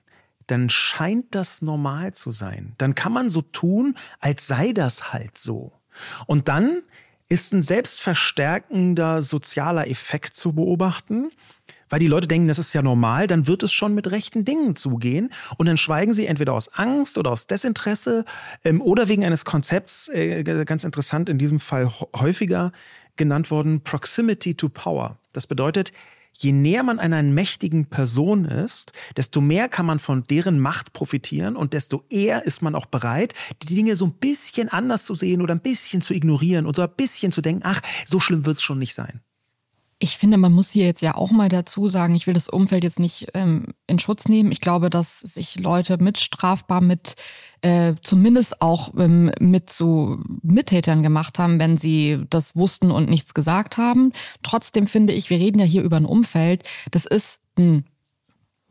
dann 0.47 0.71
scheint 0.71 1.35
das 1.35 1.61
normal 1.63 2.15
zu 2.15 2.33
sein. 2.33 2.75
Dann 2.79 2.95
kann 2.95 3.13
man 3.13 3.31
so 3.31 3.43
tun, 3.43 3.97
als 4.19 4.47
sei 4.47 4.73
das 4.73 5.13
halt 5.13 5.37
so. 5.37 5.73
Und 6.27 6.49
dann 6.49 6.83
ist 7.29 7.53
ein 7.53 7.63
selbstverstärkender 7.63 9.23
sozialer 9.23 9.89
Effekt 9.89 10.35
zu 10.35 10.53
beobachten, 10.53 11.31
weil 11.91 12.01
die 12.01 12.07
Leute 12.07 12.27
denken, 12.27 12.49
das 12.49 12.59
ist 12.59 12.73
ja 12.73 12.83
normal, 12.83 13.27
dann 13.27 13.47
wird 13.47 13.63
es 13.63 13.73
schon 13.73 13.95
mit 13.95 14.11
rechten 14.11 14.45
Dingen 14.45 14.77
zugehen 14.77 15.31
und 15.57 15.67
dann 15.67 15.79
schweigen 15.79 16.13
sie 16.13 16.27
entweder 16.27 16.53
aus 16.53 16.69
Angst 16.75 17.19
oder 17.19 17.31
aus 17.31 17.47
Desinteresse 17.47 18.25
ähm, 18.65 18.81
oder 18.81 19.09
wegen 19.09 19.25
eines 19.25 19.45
Konzepts, 19.45 20.09
äh, 20.09 20.43
ganz 20.45 20.85
interessant 20.85 21.29
in 21.29 21.39
diesem 21.39 21.61
Fall 21.61 21.91
häufiger 22.17 22.73
genannt 23.17 23.51
worden, 23.51 23.81
Proximity 23.83 24.55
to 24.55 24.69
Power. 24.69 25.19
Das 25.33 25.47
bedeutet, 25.47 25.93
je 26.39 26.53
näher 26.53 26.85
man 26.85 26.99
einer 27.01 27.23
mächtigen 27.23 27.87
Person 27.87 28.45
ist, 28.45 28.93
desto 29.17 29.41
mehr 29.41 29.69
kann 29.69 29.87
man 29.87 29.99
von 29.99 30.25
deren 30.25 30.61
Macht 30.61 30.93
profitieren 30.93 31.57
und 31.57 31.75
desto 31.75 32.05
eher 32.09 32.47
ist 32.47 32.63
man 32.63 32.75
auch 32.75 32.87
bereit, 32.87 33.35
die 33.63 33.75
Dinge 33.75 33.97
so 33.97 34.07
ein 34.07 34.15
bisschen 34.15 34.69
anders 34.69 35.05
zu 35.05 35.15
sehen 35.15 35.43
oder 35.43 35.55
ein 35.55 35.61
bisschen 35.61 36.01
zu 36.01 36.15
ignorieren 36.15 36.67
und 36.67 36.77
so 36.77 36.83
ein 36.83 36.95
bisschen 36.97 37.33
zu 37.33 37.43
denken, 37.43 37.63
ach, 37.65 37.81
so 38.07 38.21
schlimm 38.21 38.47
wird 38.47 38.59
es 38.59 38.63
schon 38.63 38.79
nicht 38.79 38.95
sein. 38.95 39.21
Ich 40.01 40.17
finde, 40.17 40.37
man 40.37 40.53
muss 40.53 40.71
hier 40.71 40.85
jetzt 40.85 41.03
ja 41.03 41.17
auch 41.17 41.33
mal 41.33 41.49
dazu 41.49 41.89
sagen, 41.89 42.15
ich 42.15 42.29
will 42.29 42.35
das 42.35 42.49
Umfeld 42.49 42.85
jetzt 42.85 43.01
nicht 43.01 43.29
ähm, 43.35 43.75
in 43.89 43.99
Schutz 43.99 44.29
nehmen. 44.29 44.53
Ich 44.53 44.61
glaube, 44.61 44.91
dass 44.91 45.19
sich 45.19 45.59
Leute 45.59 45.99
mit 45.99 46.19
strafbar 46.19 46.81
mit 46.81 47.17
äh, 47.63 47.95
zumindest 48.03 48.63
auch 48.63 48.95
ähm, 48.97 49.33
mit 49.41 49.71
so 49.71 50.19
Mittätern 50.43 51.03
gemacht 51.03 51.41
haben, 51.41 51.59
wenn 51.59 51.79
sie 51.79 52.21
das 52.31 52.55
wussten 52.55 52.93
und 52.93 53.11
nichts 53.11 53.35
gesagt 53.35 53.77
haben. 53.77 54.13
Trotzdem 54.45 54.87
finde 54.87 55.15
ich, 55.15 55.31
wir 55.31 55.39
reden 55.39 55.59
ja 55.59 55.65
hier 55.65 55.83
über 55.83 55.97
ein 55.97 56.07
Umfeld. 56.07 56.63
Das 56.93 57.05
ist 57.05 57.41
ein 57.59 57.85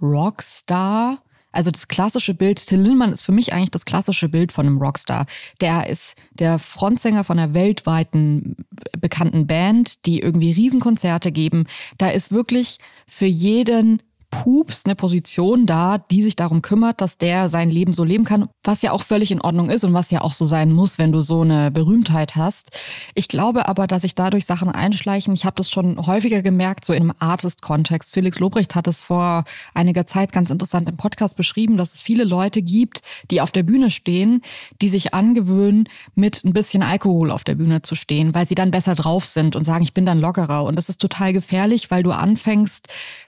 Rockstar, 0.01 1.21
also 1.51 1.71
das 1.71 1.87
klassische 1.87 2.33
Bild, 2.33 2.65
Till 2.65 2.79
Lindemann 2.79 3.11
ist 3.11 3.23
für 3.23 3.31
mich 3.31 3.53
eigentlich 3.53 3.71
das 3.71 3.85
klassische 3.85 4.29
Bild 4.29 4.51
von 4.51 4.65
einem 4.65 4.77
Rockstar. 4.77 5.25
Der 5.61 5.89
ist 5.89 6.15
der 6.33 6.59
Frontsänger 6.59 7.23
von 7.23 7.39
einer 7.39 7.53
weltweiten 7.53 8.57
bekannten 8.99 9.47
Band, 9.47 10.05
die 10.05 10.19
irgendwie 10.19 10.51
Riesenkonzerte 10.51 11.31
geben. 11.31 11.67
Da 11.97 12.09
ist 12.09 12.31
wirklich 12.31 12.77
für 13.07 13.25
jeden 13.25 14.01
Pups 14.29 14.85
eine 14.85 14.95
Position 14.95 15.65
da, 15.65 15.97
die 15.97 16.21
sich 16.21 16.35
darum 16.35 16.61
kümmert, 16.61 16.99
dass 16.99 17.17
der 17.17 17.47
sein 17.47 17.69
Leben 17.69 17.93
so 17.93 18.03
leben 18.03 18.25
kann, 18.25 18.49
was 18.63 18.81
ja 18.81 18.91
auch 18.91 19.01
völlig 19.01 19.31
in 19.31 19.39
Ordnung 19.39 19.69
ist 19.69 19.85
und 19.85 19.93
was 19.93 20.11
ja 20.11 20.21
auch 20.21 20.33
so 20.33 20.45
sein 20.45 20.73
muss, 20.73 20.97
wenn 20.97 21.13
du 21.13 21.21
so 21.21 21.41
eine 21.41 21.71
Berühmtheit 21.71 22.35
hast. 22.35 22.71
Ich 23.15 23.29
glaube 23.29 23.67
aber, 23.67 23.87
dass 23.87 24.01
sich 24.01 24.15
dadurch 24.15 24.45
Sachen 24.45 24.69
einschleichen. 24.69 25.33
Ich 25.33 25.45
habe 25.45 25.55
das 25.55 25.69
schon 25.69 26.05
häufiger 26.05 26.41
gemerkt, 26.41 26.85
so 26.85 26.91
einem 26.91 27.13
Artist-Kontext. 27.19 28.13
Felix 28.13 28.39
Lobrecht 28.39 28.75
hat 28.75 28.87
es 28.87 29.01
vor 29.01 29.45
einiger 29.73 30.05
Zeit 30.05 30.33
ganz 30.33 30.49
interessant 30.49 30.89
im 30.89 30.97
Podcast 30.97 31.37
beschrieben, 31.37 31.77
dass 31.77 31.93
es 31.93 32.01
viele 32.01 32.25
Leute 32.25 32.61
gibt, 32.61 33.01
die 33.31 33.39
auf 33.39 33.53
der 33.53 33.63
Bühne 33.63 33.89
stehen, 33.91 34.41
die 34.81 34.89
sich 34.89 35.13
angewöhnen, 35.13 35.87
mit 36.15 36.43
ein 36.43 36.53
bisschen 36.53 36.83
Alkohol 36.83 37.31
auf 37.31 37.45
der 37.45 37.55
Bühne 37.55 37.81
zu 37.81 37.95
stehen, 37.95 38.35
weil 38.35 38.47
sie 38.47 38.55
dann 38.55 38.71
besser 38.71 38.95
drauf 38.95 39.25
sind 39.25 39.55
und 39.55 39.63
sagen, 39.63 39.83
ich 39.83 39.93
bin 39.93 40.05
dann 40.05 40.19
lockerer. 40.19 40.65
Und 40.65 40.75
das 40.75 40.89
ist 40.89 40.99
total 40.99 41.31
gefährlich, 41.31 41.89
weil 41.91 42.03
du 42.03 42.11
anfängst, 42.11 42.87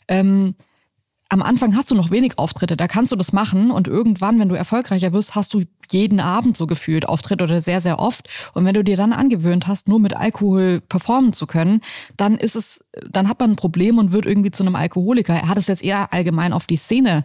ähm, 0.09 0.55
am 1.30 1.44
Anfang 1.44 1.76
hast 1.76 1.92
du 1.92 1.96
noch 1.96 2.10
wenig 2.10 2.38
Auftritte, 2.38 2.76
da 2.76 2.88
kannst 2.88 3.12
du 3.12 3.15
das 3.15 3.32
machen 3.34 3.70
und 3.70 3.88
irgendwann, 3.88 4.39
wenn 4.39 4.50
du 4.50 4.56
erfolgreicher 4.56 5.13
wirst, 5.13 5.36
hast 5.36 5.54
du 5.54 5.63
jeden 5.92 6.20
Abend 6.20 6.58
so 6.58 6.68
gefühlt 6.68 7.08
Auftritte 7.08 7.44
oder 7.44 7.60
sehr, 7.60 7.82
sehr 7.82 8.00
oft. 8.00 8.28
Und 8.54 8.65
wenn 8.65 8.74
du 8.74 8.84
dir 8.84 8.98
dann 8.98 9.13
angewöhnt 9.13 9.68
hast, 9.68 9.88
nur 9.88 10.00
mit 10.00 10.15
Alkohol 10.15 10.82
performen 10.82 11.34
zu 11.34 11.48
können, 11.48 11.82
dann 12.18 12.38
ist 12.38 12.56
es, 12.56 12.84
dann 13.10 13.30
hat 13.30 13.39
man 13.39 13.52
ein 13.52 13.56
Problem 13.56 14.00
und 14.00 14.12
wird 14.12 14.26
irgendwie 14.26 14.52
zu 14.52 14.63
einem 14.63 14.76
Alkoholiker. 14.76 15.34
Er 15.34 15.48
hat 15.48 15.58
es 15.58 15.68
jetzt 15.68 15.84
eher 15.84 16.13
allgemein 16.13 16.54
auf 16.54 16.68
die 16.68 16.78
Szene 16.78 17.24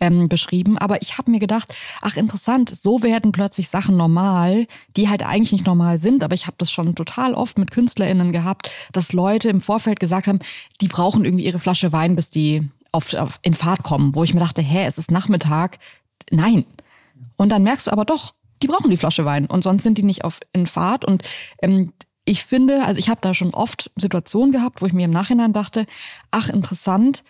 ähm, 0.00 0.28
beschrieben. 0.28 0.76
Aber 0.78 1.00
ich 1.02 1.18
habe 1.18 1.30
mir 1.30 1.40
gedacht, 1.40 1.74
ach 2.02 2.16
interessant, 2.16 2.70
so 2.70 3.02
werden 3.02 3.32
plötzlich 3.32 3.68
Sachen 3.68 3.96
normal, 3.96 4.66
die 4.96 5.08
halt 5.08 5.24
eigentlich 5.24 5.52
nicht 5.52 5.66
normal 5.66 5.98
sind. 5.98 6.22
Aber 6.22 6.34
ich 6.34 6.46
habe 6.46 6.56
das 6.58 6.70
schon 6.70 6.94
total 6.94 7.34
oft 7.34 7.58
mit 7.58 7.70
KünstlerInnen 7.70 8.32
gehabt, 8.32 8.70
dass 8.92 9.12
Leute 9.12 9.48
im 9.48 9.60
Vorfeld 9.60 10.00
gesagt 10.00 10.26
haben, 10.26 10.40
die 10.80 10.88
brauchen 10.88 11.24
irgendwie 11.24 11.46
ihre 11.46 11.58
Flasche 11.58 11.92
Wein, 11.92 12.16
bis 12.16 12.30
die 12.30 12.68
auf, 12.96 13.14
auf 13.14 13.38
in 13.42 13.54
Fahrt 13.54 13.82
kommen. 13.82 14.14
Wo 14.14 14.24
ich 14.24 14.34
mir 14.34 14.40
dachte, 14.40 14.62
hä, 14.62 14.86
es 14.86 14.98
ist 14.98 15.10
Nachmittag. 15.10 15.78
Nein. 16.30 16.64
Und 17.36 17.50
dann 17.50 17.62
merkst 17.62 17.86
du 17.86 17.92
aber 17.92 18.04
doch, 18.04 18.34
die 18.62 18.66
brauchen 18.66 18.90
die 18.90 18.96
Flasche 18.96 19.24
Wein 19.24 19.46
und 19.46 19.62
sonst 19.62 19.82
sind 19.82 19.98
die 19.98 20.02
nicht 20.02 20.24
auf 20.24 20.40
in 20.52 20.66
Fahrt. 20.66 21.04
Und 21.04 21.22
ähm, 21.60 21.92
ich 22.24 22.44
finde, 22.44 22.84
also 22.84 22.98
ich 22.98 23.08
habe 23.08 23.20
da 23.20 23.34
schon 23.34 23.54
oft 23.54 23.90
Situationen 23.96 24.50
gehabt, 24.50 24.82
wo 24.82 24.86
ich 24.86 24.92
mir 24.92 25.04
im 25.04 25.10
Nachhinein 25.10 25.52
dachte, 25.52 25.86
ach 26.30 26.48
interessant, 26.48 27.22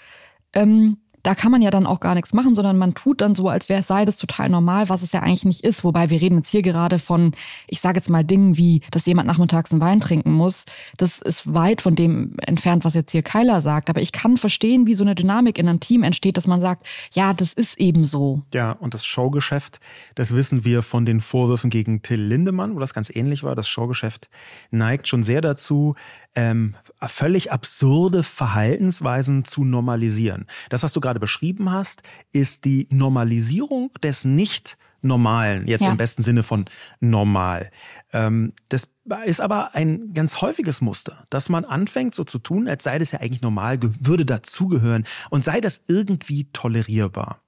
ähm, 0.53 0.99
da 1.27 1.35
kann 1.35 1.51
man 1.51 1.61
ja 1.61 1.73
dann 1.73 1.87
auch 1.87 1.99
gar 1.99 2.15
nichts 2.15 2.33
machen, 2.33 2.55
sondern 2.55 2.79
man 2.79 2.95
tut 2.95 3.21
dann 3.21 3.35
so, 3.35 3.49
als 3.49 3.69
wäre 3.69 3.83
sei 3.83 4.05
das 4.05 4.15
total 4.15 4.49
normal, 4.49 4.89
was 4.89 5.03
es 5.03 5.11
ja 5.11 5.23
eigentlich 5.23 5.45
nicht 5.45 5.65
ist. 5.65 5.83
Wobei 5.83 6.09
wir 6.09 6.21
reden 6.21 6.37
jetzt 6.37 6.51
hier 6.51 6.63
gerade 6.63 7.01
von, 7.01 7.33
ich 7.67 7.81
sage 7.81 7.99
jetzt 7.99 8.09
mal 8.09 8.23
Dingen 8.23 8.57
wie, 8.57 8.81
dass 8.93 9.07
jemand 9.07 9.27
nachmittags 9.27 9.73
einen 9.73 9.81
Wein 9.81 9.99
trinken 9.99 10.31
muss. 10.31 10.67
Das 10.99 11.21
ist 11.21 11.53
weit 11.53 11.83
von 11.83 11.97
dem 11.97 12.37
entfernt, 12.47 12.85
was 12.85 12.95
jetzt 12.95 13.11
hier 13.11 13.23
Keiler 13.23 13.61
sagt. 13.61 13.91
Aber 13.91 14.01
ich 14.01 14.13
kann 14.13 14.37
verstehen, 14.37 14.87
wie 14.87 14.95
so 14.95 15.03
eine 15.03 15.17
Dynamik 15.17 15.59
in 15.59 15.69
einem 15.69 15.81
Team 15.81 16.05
entsteht, 16.05 16.37
dass 16.37 16.47
man 16.47 16.61
sagt, 16.61 16.87
ja, 17.13 17.35
das 17.35 17.53
ist 17.53 17.81
eben 17.81 18.05
so. 18.05 18.43
Ja, 18.55 18.71
und 18.71 18.95
das 18.95 19.05
Showgeschäft, 19.05 19.81
das 20.15 20.33
wissen 20.33 20.65
wir 20.65 20.85
von 20.85 21.07
den 21.07 21.21
Vorwürfen 21.21 21.71
gegen 21.71 22.03
Till 22.03 22.23
Lindemann, 22.23 22.77
wo 22.77 22.79
das 22.79 22.95
ganz 22.95 23.11
ähnlich 23.11 23.43
war. 23.43 23.57
Das 23.57 23.69
Showgeschäft 23.69 24.31
neigt 24.71 25.09
schon 25.09 25.25
sehr 25.25 25.41
dazu, 25.41 25.97
ähm, 26.37 26.75
völlig 27.03 27.51
absurde 27.51 28.23
Verhaltensweisen 28.23 29.45
zu 29.45 29.65
normalisieren. 29.65 30.47
Das, 30.69 30.83
was 30.83 30.93
du 30.93 31.01
gerade 31.01 31.16
beschrieben 31.19 31.71
hast, 31.71 32.03
ist 32.33 32.65
die 32.65 32.89
Normalisierung 32.91 33.91
des 34.03 34.25
nicht 34.25 34.77
Normalen, 35.03 35.67
jetzt 35.67 35.83
ja. 35.83 35.91
im 35.91 35.97
besten 35.97 36.23
Sinne 36.23 36.43
von 36.43 36.65
normal. 37.01 37.71
Ähm, 38.13 38.53
das 38.69 38.89
ist 39.25 39.41
aber 39.41 39.75
ein 39.75 40.13
ganz 40.15 40.41
häufiges 40.41 40.81
Muster, 40.81 41.25
dass 41.31 41.49
man 41.49 41.65
anfängt 41.65 42.15
so 42.15 42.25
zu 42.25 42.39
tun, 42.39 42.69
als 42.69 42.85
sei 42.85 42.99
das 42.99 43.13
ja 43.13 43.21
eigentlich 43.21 43.43
normal, 43.43 43.79
würde 43.81 44.25
dazugehören 44.25 45.07
und 45.31 45.45
sei 45.45 45.61
das 45.61 45.83
irgendwie 45.87 46.49
tolerierbar. 46.53 47.41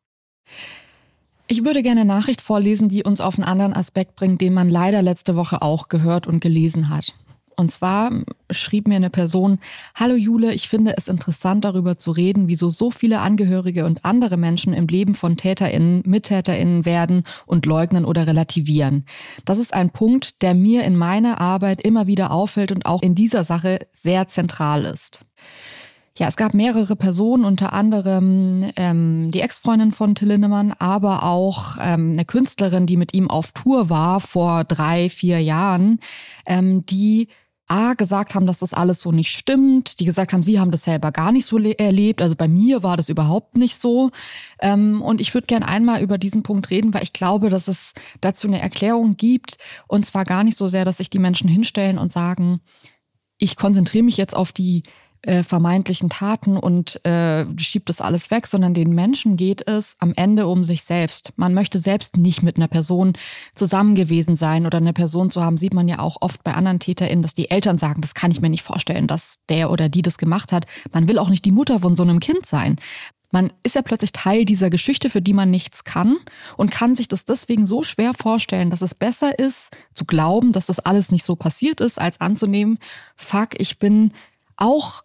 Ich 1.48 1.64
würde 1.64 1.82
gerne 1.82 2.02
eine 2.02 2.08
Nachricht 2.08 2.42
vorlesen, 2.42 2.88
die 2.88 3.04
uns 3.04 3.20
auf 3.20 3.36
einen 3.36 3.44
anderen 3.44 3.72
Aspekt 3.72 4.16
bringt, 4.16 4.40
den 4.40 4.52
man 4.52 4.68
leider 4.68 5.02
letzte 5.02 5.34
Woche 5.34 5.62
auch 5.62 5.88
gehört 5.88 6.26
und 6.26 6.40
gelesen 6.40 6.90
hat. 6.90 7.14
Und 7.58 7.72
zwar 7.72 8.12
schrieb 8.52 8.86
mir 8.86 8.94
eine 8.94 9.10
Person, 9.10 9.58
Hallo 9.96 10.14
Jule, 10.14 10.54
ich 10.54 10.68
finde 10.68 10.94
es 10.96 11.08
interessant 11.08 11.64
darüber 11.64 11.98
zu 11.98 12.12
reden, 12.12 12.46
wieso 12.46 12.70
so 12.70 12.92
viele 12.92 13.18
Angehörige 13.18 13.84
und 13.84 14.04
andere 14.04 14.36
Menschen 14.36 14.72
im 14.72 14.86
Leben 14.86 15.16
von 15.16 15.36
TäterInnen 15.36 16.04
MittäterInnen 16.06 16.84
werden 16.84 17.24
und 17.46 17.66
leugnen 17.66 18.04
oder 18.04 18.28
relativieren. 18.28 19.06
Das 19.44 19.58
ist 19.58 19.74
ein 19.74 19.90
Punkt, 19.90 20.40
der 20.42 20.54
mir 20.54 20.84
in 20.84 20.96
meiner 20.96 21.40
Arbeit 21.40 21.82
immer 21.82 22.06
wieder 22.06 22.30
auffällt 22.30 22.70
und 22.70 22.86
auch 22.86 23.02
in 23.02 23.16
dieser 23.16 23.42
Sache 23.42 23.80
sehr 23.92 24.28
zentral 24.28 24.84
ist. 24.84 25.24
Ja, 26.16 26.28
es 26.28 26.36
gab 26.36 26.54
mehrere 26.54 26.94
Personen, 26.94 27.44
unter 27.44 27.72
anderem 27.72 28.70
ähm, 28.76 29.30
die 29.32 29.40
Ex-Freundin 29.40 29.90
von 29.90 30.14
Till 30.14 30.28
Lindemann, 30.28 30.74
aber 30.78 31.24
auch 31.24 31.76
ähm, 31.80 32.12
eine 32.12 32.24
Künstlerin, 32.24 32.86
die 32.86 32.96
mit 32.96 33.14
ihm 33.14 33.28
auf 33.28 33.50
Tour 33.50 33.90
war 33.90 34.20
vor 34.20 34.62
drei, 34.62 35.10
vier 35.10 35.40
Jahren, 35.40 35.98
ähm, 36.46 36.84
die 36.86 37.28
A, 37.68 37.94
gesagt 37.94 38.34
haben, 38.34 38.46
dass 38.46 38.58
das 38.58 38.74
alles 38.74 39.00
so 39.00 39.12
nicht 39.12 39.30
stimmt, 39.32 40.00
die 40.00 40.04
gesagt 40.04 40.32
haben, 40.32 40.42
sie 40.42 40.58
haben 40.58 40.70
das 40.70 40.84
selber 40.84 41.12
gar 41.12 41.32
nicht 41.32 41.46
so 41.46 41.58
erlebt. 41.58 42.22
Also 42.22 42.34
bei 42.34 42.48
mir 42.48 42.82
war 42.82 42.96
das 42.96 43.08
überhaupt 43.08 43.56
nicht 43.56 43.80
so. 43.80 44.10
Ähm, 44.60 45.02
und 45.02 45.20
ich 45.20 45.34
würde 45.34 45.46
gern 45.46 45.62
einmal 45.62 46.02
über 46.02 46.18
diesen 46.18 46.42
Punkt 46.42 46.70
reden, 46.70 46.94
weil 46.94 47.02
ich 47.02 47.12
glaube, 47.12 47.50
dass 47.50 47.68
es 47.68 47.94
dazu 48.20 48.46
eine 48.48 48.60
Erklärung 48.60 49.16
gibt. 49.16 49.58
Und 49.86 50.06
zwar 50.06 50.24
gar 50.24 50.44
nicht 50.44 50.56
so 50.56 50.68
sehr, 50.68 50.84
dass 50.84 50.96
sich 50.96 51.10
die 51.10 51.18
Menschen 51.18 51.48
hinstellen 51.48 51.98
und 51.98 52.12
sagen, 52.12 52.60
ich 53.38 53.56
konzentriere 53.56 54.04
mich 54.04 54.16
jetzt 54.16 54.34
auf 54.34 54.52
die 54.52 54.82
äh, 55.22 55.42
vermeintlichen 55.42 56.10
Taten 56.10 56.56
und 56.56 57.04
äh, 57.04 57.44
schiebt 57.58 57.88
das 57.88 58.00
alles 58.00 58.30
weg, 58.30 58.46
sondern 58.46 58.74
den 58.74 58.90
Menschen 58.90 59.36
geht 59.36 59.66
es 59.66 59.96
am 59.98 60.12
Ende 60.14 60.46
um 60.46 60.64
sich 60.64 60.82
selbst. 60.84 61.32
Man 61.36 61.54
möchte 61.54 61.78
selbst 61.78 62.16
nicht 62.16 62.42
mit 62.42 62.56
einer 62.56 62.68
Person 62.68 63.14
zusammen 63.54 63.94
gewesen 63.94 64.36
sein 64.36 64.66
oder 64.66 64.78
eine 64.78 64.92
Person 64.92 65.30
zu 65.30 65.42
haben, 65.42 65.58
sieht 65.58 65.74
man 65.74 65.88
ja 65.88 65.98
auch 65.98 66.18
oft 66.20 66.44
bei 66.44 66.54
anderen 66.54 66.78
TäterInnen, 66.78 67.22
dass 67.22 67.34
die 67.34 67.50
Eltern 67.50 67.78
sagen, 67.78 68.00
das 68.00 68.14
kann 68.14 68.30
ich 68.30 68.40
mir 68.40 68.50
nicht 68.50 68.62
vorstellen, 68.62 69.06
dass 69.06 69.36
der 69.48 69.70
oder 69.70 69.88
die 69.88 70.02
das 70.02 70.18
gemacht 70.18 70.52
hat. 70.52 70.66
Man 70.92 71.08
will 71.08 71.18
auch 71.18 71.30
nicht 71.30 71.44
die 71.44 71.52
Mutter 71.52 71.80
von 71.80 71.96
so 71.96 72.02
einem 72.02 72.20
Kind 72.20 72.46
sein. 72.46 72.76
Man 73.30 73.52
ist 73.62 73.74
ja 73.74 73.82
plötzlich 73.82 74.12
Teil 74.12 74.44
dieser 74.44 74.70
Geschichte, 74.70 75.10
für 75.10 75.20
die 75.20 75.34
man 75.34 75.50
nichts 75.50 75.84
kann 75.84 76.16
und 76.56 76.70
kann 76.70 76.96
sich 76.96 77.08
das 77.08 77.26
deswegen 77.26 77.66
so 77.66 77.82
schwer 77.82 78.14
vorstellen, 78.14 78.70
dass 78.70 78.80
es 78.80 78.94
besser 78.94 79.38
ist, 79.38 79.76
zu 79.92 80.06
glauben, 80.06 80.52
dass 80.52 80.66
das 80.66 80.78
alles 80.78 81.12
nicht 81.12 81.24
so 81.24 81.36
passiert 81.36 81.80
ist, 81.80 82.00
als 82.00 82.20
anzunehmen, 82.20 82.78
fuck, 83.16 83.60
ich 83.60 83.78
bin 83.78 84.12
auch 84.58 85.02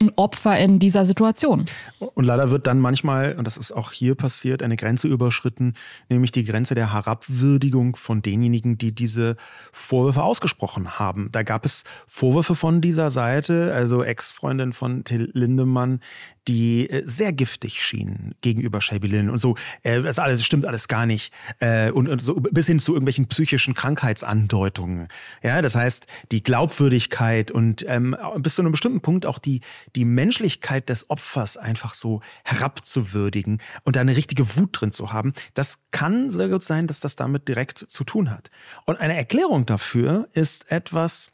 ein 0.00 0.10
Opfer 0.16 0.58
in 0.58 0.78
dieser 0.78 1.04
Situation. 1.04 1.66
Und 1.98 2.24
leider 2.24 2.50
wird 2.50 2.66
dann 2.66 2.78
manchmal, 2.78 3.36
und 3.36 3.46
das 3.46 3.58
ist 3.58 3.70
auch 3.70 3.92
hier 3.92 4.14
passiert, 4.14 4.62
eine 4.62 4.76
Grenze 4.76 5.08
überschritten, 5.08 5.74
nämlich 6.08 6.32
die 6.32 6.44
Grenze 6.44 6.74
der 6.74 6.94
Herabwürdigung 6.94 7.96
von 7.96 8.22
denjenigen, 8.22 8.78
die 8.78 8.92
diese 8.92 9.36
Vorwürfe 9.72 10.22
ausgesprochen 10.22 10.98
haben. 10.98 11.28
Da 11.32 11.42
gab 11.42 11.66
es 11.66 11.84
Vorwürfe 12.06 12.54
von 12.54 12.80
dieser 12.80 13.10
Seite, 13.10 13.74
also 13.74 14.02
Ex-Freundin 14.02 14.72
von 14.72 15.04
Till 15.04 15.30
Lindemann, 15.34 16.00
die 16.48 16.88
äh, 16.88 17.02
sehr 17.06 17.32
giftig 17.32 17.82
schienen 17.82 18.34
gegenüber 18.40 18.80
Shelby 18.80 19.08
Lynn 19.08 19.30
und 19.30 19.38
so. 19.38 19.54
Äh, 19.82 20.02
das 20.02 20.18
alles 20.18 20.44
stimmt 20.44 20.66
alles 20.66 20.88
gar 20.88 21.06
nicht 21.06 21.32
äh, 21.60 21.90
und, 21.90 22.08
und 22.08 22.22
so 22.22 22.34
bis 22.34 22.66
hin 22.66 22.80
zu 22.80 22.92
irgendwelchen 22.92 23.28
psychischen 23.28 23.74
Krankheitsandeutungen. 23.74 25.08
Ja, 25.42 25.62
das 25.62 25.74
heißt 25.74 26.06
die 26.32 26.42
Glaubwürdigkeit 26.42 27.50
und 27.50 27.84
ähm, 27.88 28.16
bis 28.38 28.54
zu 28.54 28.62
einem 28.62 28.72
bestimmten 28.72 29.00
Punkt 29.00 29.26
auch 29.26 29.38
die 29.38 29.60
die 29.96 30.04
Menschlichkeit 30.04 30.88
des 30.88 31.10
Opfers 31.10 31.56
einfach 31.56 31.94
so 31.94 32.20
herabzuwürdigen 32.44 33.60
und 33.84 33.96
da 33.96 34.00
eine 34.00 34.16
richtige 34.16 34.56
Wut 34.56 34.80
drin 34.80 34.92
zu 34.92 35.12
haben. 35.12 35.32
Das 35.54 35.80
kann 35.90 36.30
sehr 36.30 36.48
gut 36.48 36.64
sein, 36.64 36.86
dass 36.86 37.00
das 37.00 37.16
damit 37.16 37.48
direkt 37.48 37.78
zu 37.78 38.04
tun 38.04 38.30
hat. 38.30 38.50
Und 38.86 38.98
eine 39.00 39.16
Erklärung 39.16 39.66
dafür 39.66 40.28
ist 40.32 40.70
etwas 40.70 41.30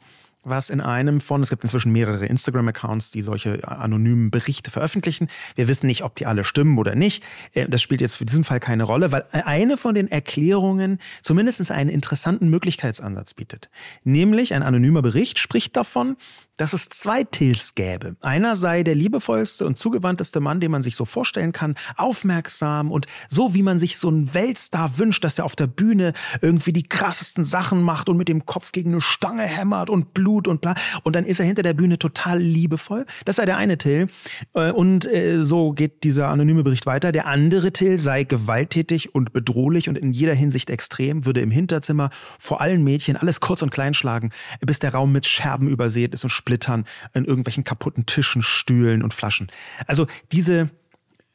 was 0.49 0.69
in 0.69 0.81
einem 0.81 1.19
von, 1.21 1.41
es 1.41 1.49
gibt 1.49 1.63
inzwischen 1.63 1.91
mehrere 1.91 2.25
Instagram-Accounts, 2.25 3.11
die 3.11 3.21
solche 3.21 3.67
anonymen 3.67 4.31
Berichte 4.31 4.71
veröffentlichen. 4.71 5.27
Wir 5.55 5.67
wissen 5.67 5.87
nicht, 5.87 6.03
ob 6.03 6.15
die 6.15 6.25
alle 6.25 6.43
stimmen 6.43 6.77
oder 6.77 6.95
nicht. 6.95 7.23
Äh, 7.53 7.67
das 7.67 7.81
spielt 7.81 8.01
jetzt 8.01 8.15
für 8.15 8.25
diesen 8.25 8.43
Fall 8.43 8.59
keine 8.59 8.83
Rolle, 8.83 9.11
weil 9.11 9.25
eine 9.31 9.77
von 9.77 9.95
den 9.95 10.07
Erklärungen 10.07 10.99
zumindest 11.21 11.71
einen 11.71 11.89
interessanten 11.89 12.49
Möglichkeitsansatz 12.49 13.33
bietet. 13.33 13.69
Nämlich 14.03 14.53
ein 14.53 14.63
anonymer 14.63 15.01
Bericht 15.01 15.39
spricht 15.39 15.75
davon, 15.75 16.17
dass 16.57 16.73
es 16.73 16.89
zwei 16.89 17.23
Tills 17.23 17.75
gäbe. 17.75 18.15
Einer 18.21 18.55
sei 18.55 18.83
der 18.83 18.95
liebevollste 18.95 19.65
und 19.65 19.77
zugewandteste 19.77 20.39
Mann, 20.39 20.59
den 20.59 20.71
man 20.71 20.81
sich 20.81 20.95
so 20.95 21.05
vorstellen 21.05 21.53
kann, 21.53 21.75
aufmerksam 21.95 22.91
und 22.91 23.05
so, 23.29 23.53
wie 23.53 23.63
man 23.63 23.79
sich 23.79 23.97
so 23.97 24.09
einen 24.09 24.33
Weltstar 24.33 24.97
wünscht, 24.97 25.23
dass 25.23 25.37
er 25.37 25.45
auf 25.45 25.55
der 25.55 25.67
Bühne 25.67 26.13
irgendwie 26.41 26.73
die 26.73 26.83
krassesten 26.83 27.43
Sachen 27.43 27.81
macht 27.81 28.09
und 28.09 28.17
mit 28.17 28.27
dem 28.27 28.45
Kopf 28.45 28.71
gegen 28.71 28.91
eine 28.91 29.01
Stange 29.01 29.43
hämmert 29.43 29.89
und 29.89 30.13
Blut 30.13 30.47
und 30.47 30.61
bla. 30.61 30.73
Und 31.03 31.15
dann 31.15 31.23
ist 31.23 31.39
er 31.39 31.45
hinter 31.45 31.63
der 31.63 31.73
Bühne 31.73 31.99
total 31.99 32.39
liebevoll. 32.39 33.05
Das 33.25 33.37
sei 33.37 33.45
der 33.45 33.57
eine 33.57 33.77
Till. 33.77 34.07
Äh, 34.53 34.71
und 34.71 35.05
äh, 35.11 35.43
so 35.43 35.71
geht 35.71 36.03
dieser 36.03 36.27
anonyme 36.29 36.63
Bericht 36.63 36.85
weiter. 36.85 37.11
Der 37.11 37.27
andere 37.27 37.71
Till 37.71 37.99
sei 37.99 38.23
gewalttätig 38.23 39.13
und 39.13 39.33
bedrohlich 39.33 39.89
und 39.89 39.97
in 39.97 40.11
jeder 40.11 40.33
Hinsicht 40.33 40.69
extrem, 40.69 41.25
würde 41.25 41.41
im 41.41 41.51
Hinterzimmer 41.51 42.09
vor 42.39 42.61
allen 42.61 42.83
Mädchen 42.83 43.15
alles 43.15 43.39
kurz 43.39 43.61
und 43.61 43.69
klein 43.69 43.93
schlagen, 43.93 44.31
bis 44.61 44.79
der 44.79 44.93
Raum 44.93 45.11
mit 45.11 45.25
Scherben 45.25 45.67
übersät 45.67 46.13
ist 46.13 46.23
und 46.23 46.29
Splittern, 46.47 46.85
in 47.13 47.25
irgendwelchen 47.25 47.65
kaputten 47.65 48.05
Tischen, 48.05 48.41
Stühlen 48.41 49.03
und 49.03 49.13
Flaschen. 49.13 49.47
Also 49.85 50.07
diese 50.31 50.69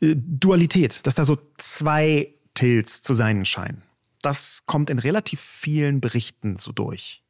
äh, 0.01 0.15
Dualität, 0.17 1.07
dass 1.07 1.17
da 1.17 1.27
so 1.27 1.37
zwei 1.59 2.33
Tilts 2.55 3.03
zu 3.03 3.13
sein 3.13 3.45
scheinen, 3.45 3.83
das 4.23 4.63
kommt 4.65 4.89
in 4.89 4.99
relativ 4.99 5.41
vielen 5.41 6.01
Berichten 6.01 6.57
so 6.57 6.73
durch. 6.73 7.23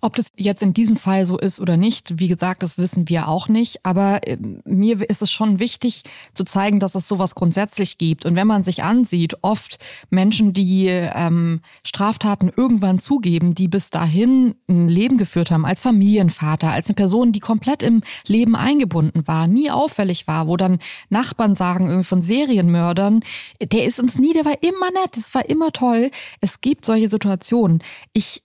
Ob 0.00 0.16
das 0.16 0.26
jetzt 0.36 0.62
in 0.62 0.74
diesem 0.74 0.96
Fall 0.96 1.26
so 1.26 1.38
ist 1.38 1.60
oder 1.60 1.76
nicht, 1.76 2.18
wie 2.18 2.28
gesagt, 2.28 2.62
das 2.62 2.78
wissen 2.78 3.08
wir 3.08 3.28
auch 3.28 3.48
nicht. 3.48 3.84
Aber 3.84 4.26
äh, 4.26 4.36
mir 4.64 5.08
ist 5.08 5.22
es 5.22 5.32
schon 5.32 5.58
wichtig 5.58 6.02
zu 6.34 6.44
zeigen, 6.44 6.80
dass 6.80 6.94
es 6.94 7.08
sowas 7.08 7.34
grundsätzlich 7.34 7.98
gibt. 7.98 8.24
Und 8.26 8.36
wenn 8.36 8.46
man 8.46 8.62
sich 8.62 8.82
ansieht, 8.82 9.38
oft 9.42 9.78
Menschen, 10.10 10.52
die 10.52 10.86
ähm, 10.86 11.60
Straftaten 11.84 12.52
irgendwann 12.54 12.98
zugeben, 12.98 13.54
die 13.54 13.68
bis 13.68 13.90
dahin 13.90 14.54
ein 14.68 14.88
Leben 14.88 15.18
geführt 15.18 15.50
haben, 15.50 15.64
als 15.64 15.80
Familienvater, 15.80 16.70
als 16.70 16.88
eine 16.88 16.94
Person, 16.94 17.32
die 17.32 17.40
komplett 17.40 17.82
im 17.82 18.02
Leben 18.26 18.56
eingebunden 18.56 19.26
war, 19.26 19.46
nie 19.46 19.70
auffällig 19.70 20.26
war, 20.26 20.46
wo 20.46 20.56
dann 20.56 20.78
Nachbarn 21.08 21.54
sagen, 21.54 21.86
irgendwie 21.86 22.04
von 22.04 22.22
Serienmördern, 22.22 23.20
der 23.60 23.84
ist 23.84 24.00
uns 24.00 24.18
nie, 24.18 24.32
der 24.32 24.44
war 24.44 24.62
immer 24.62 24.90
nett, 24.90 25.16
das 25.16 25.34
war 25.34 25.48
immer 25.48 25.72
toll. 25.72 26.10
Es 26.40 26.60
gibt 26.60 26.84
solche 26.84 27.08
Situationen. 27.08 27.82
Ich 28.12 28.43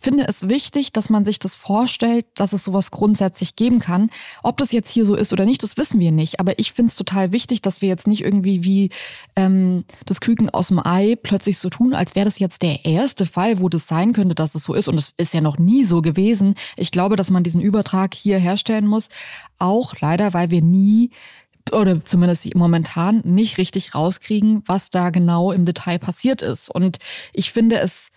finde 0.00 0.26
es 0.28 0.48
wichtig, 0.48 0.92
dass 0.92 1.10
man 1.10 1.24
sich 1.24 1.38
das 1.38 1.56
vorstellt, 1.56 2.26
dass 2.34 2.52
es 2.52 2.64
sowas 2.64 2.90
grundsätzlich 2.90 3.56
geben 3.56 3.78
kann. 3.78 4.10
Ob 4.42 4.56
das 4.56 4.72
jetzt 4.72 4.90
hier 4.90 5.06
so 5.06 5.14
ist 5.14 5.32
oder 5.32 5.44
nicht, 5.44 5.62
das 5.62 5.76
wissen 5.76 6.00
wir 6.00 6.12
nicht. 6.12 6.40
Aber 6.40 6.58
ich 6.58 6.72
finde 6.72 6.90
es 6.90 6.96
total 6.96 7.32
wichtig, 7.32 7.62
dass 7.62 7.82
wir 7.82 7.88
jetzt 7.88 8.06
nicht 8.06 8.22
irgendwie 8.22 8.64
wie 8.64 8.90
ähm, 9.36 9.84
das 10.06 10.20
Küken 10.20 10.50
aus 10.50 10.68
dem 10.68 10.84
Ei 10.84 11.16
plötzlich 11.22 11.58
so 11.58 11.70
tun, 11.70 11.94
als 11.94 12.14
wäre 12.14 12.24
das 12.24 12.38
jetzt 12.38 12.62
der 12.62 12.84
erste 12.84 13.26
Fall, 13.26 13.60
wo 13.60 13.68
das 13.68 13.88
sein 13.88 14.12
könnte, 14.12 14.34
dass 14.34 14.54
es 14.54 14.64
so 14.64 14.74
ist. 14.74 14.88
Und 14.88 14.98
es 14.98 15.14
ist 15.16 15.34
ja 15.34 15.40
noch 15.40 15.58
nie 15.58 15.84
so 15.84 16.02
gewesen. 16.02 16.54
Ich 16.76 16.90
glaube, 16.90 17.16
dass 17.16 17.30
man 17.30 17.44
diesen 17.44 17.60
Übertrag 17.60 18.14
hier 18.14 18.38
herstellen 18.38 18.86
muss. 18.86 19.08
Auch 19.58 19.94
leider, 20.00 20.34
weil 20.34 20.50
wir 20.50 20.62
nie 20.62 21.10
oder 21.72 22.04
zumindest 22.04 22.54
momentan 22.54 23.22
nicht 23.24 23.58
richtig 23.58 23.94
rauskriegen, 23.94 24.62
was 24.66 24.90
da 24.90 25.10
genau 25.10 25.50
im 25.50 25.64
Detail 25.64 25.98
passiert 25.98 26.42
ist. 26.42 26.68
Und 26.68 26.98
ich 27.32 27.52
finde 27.52 27.78
es 27.78 28.10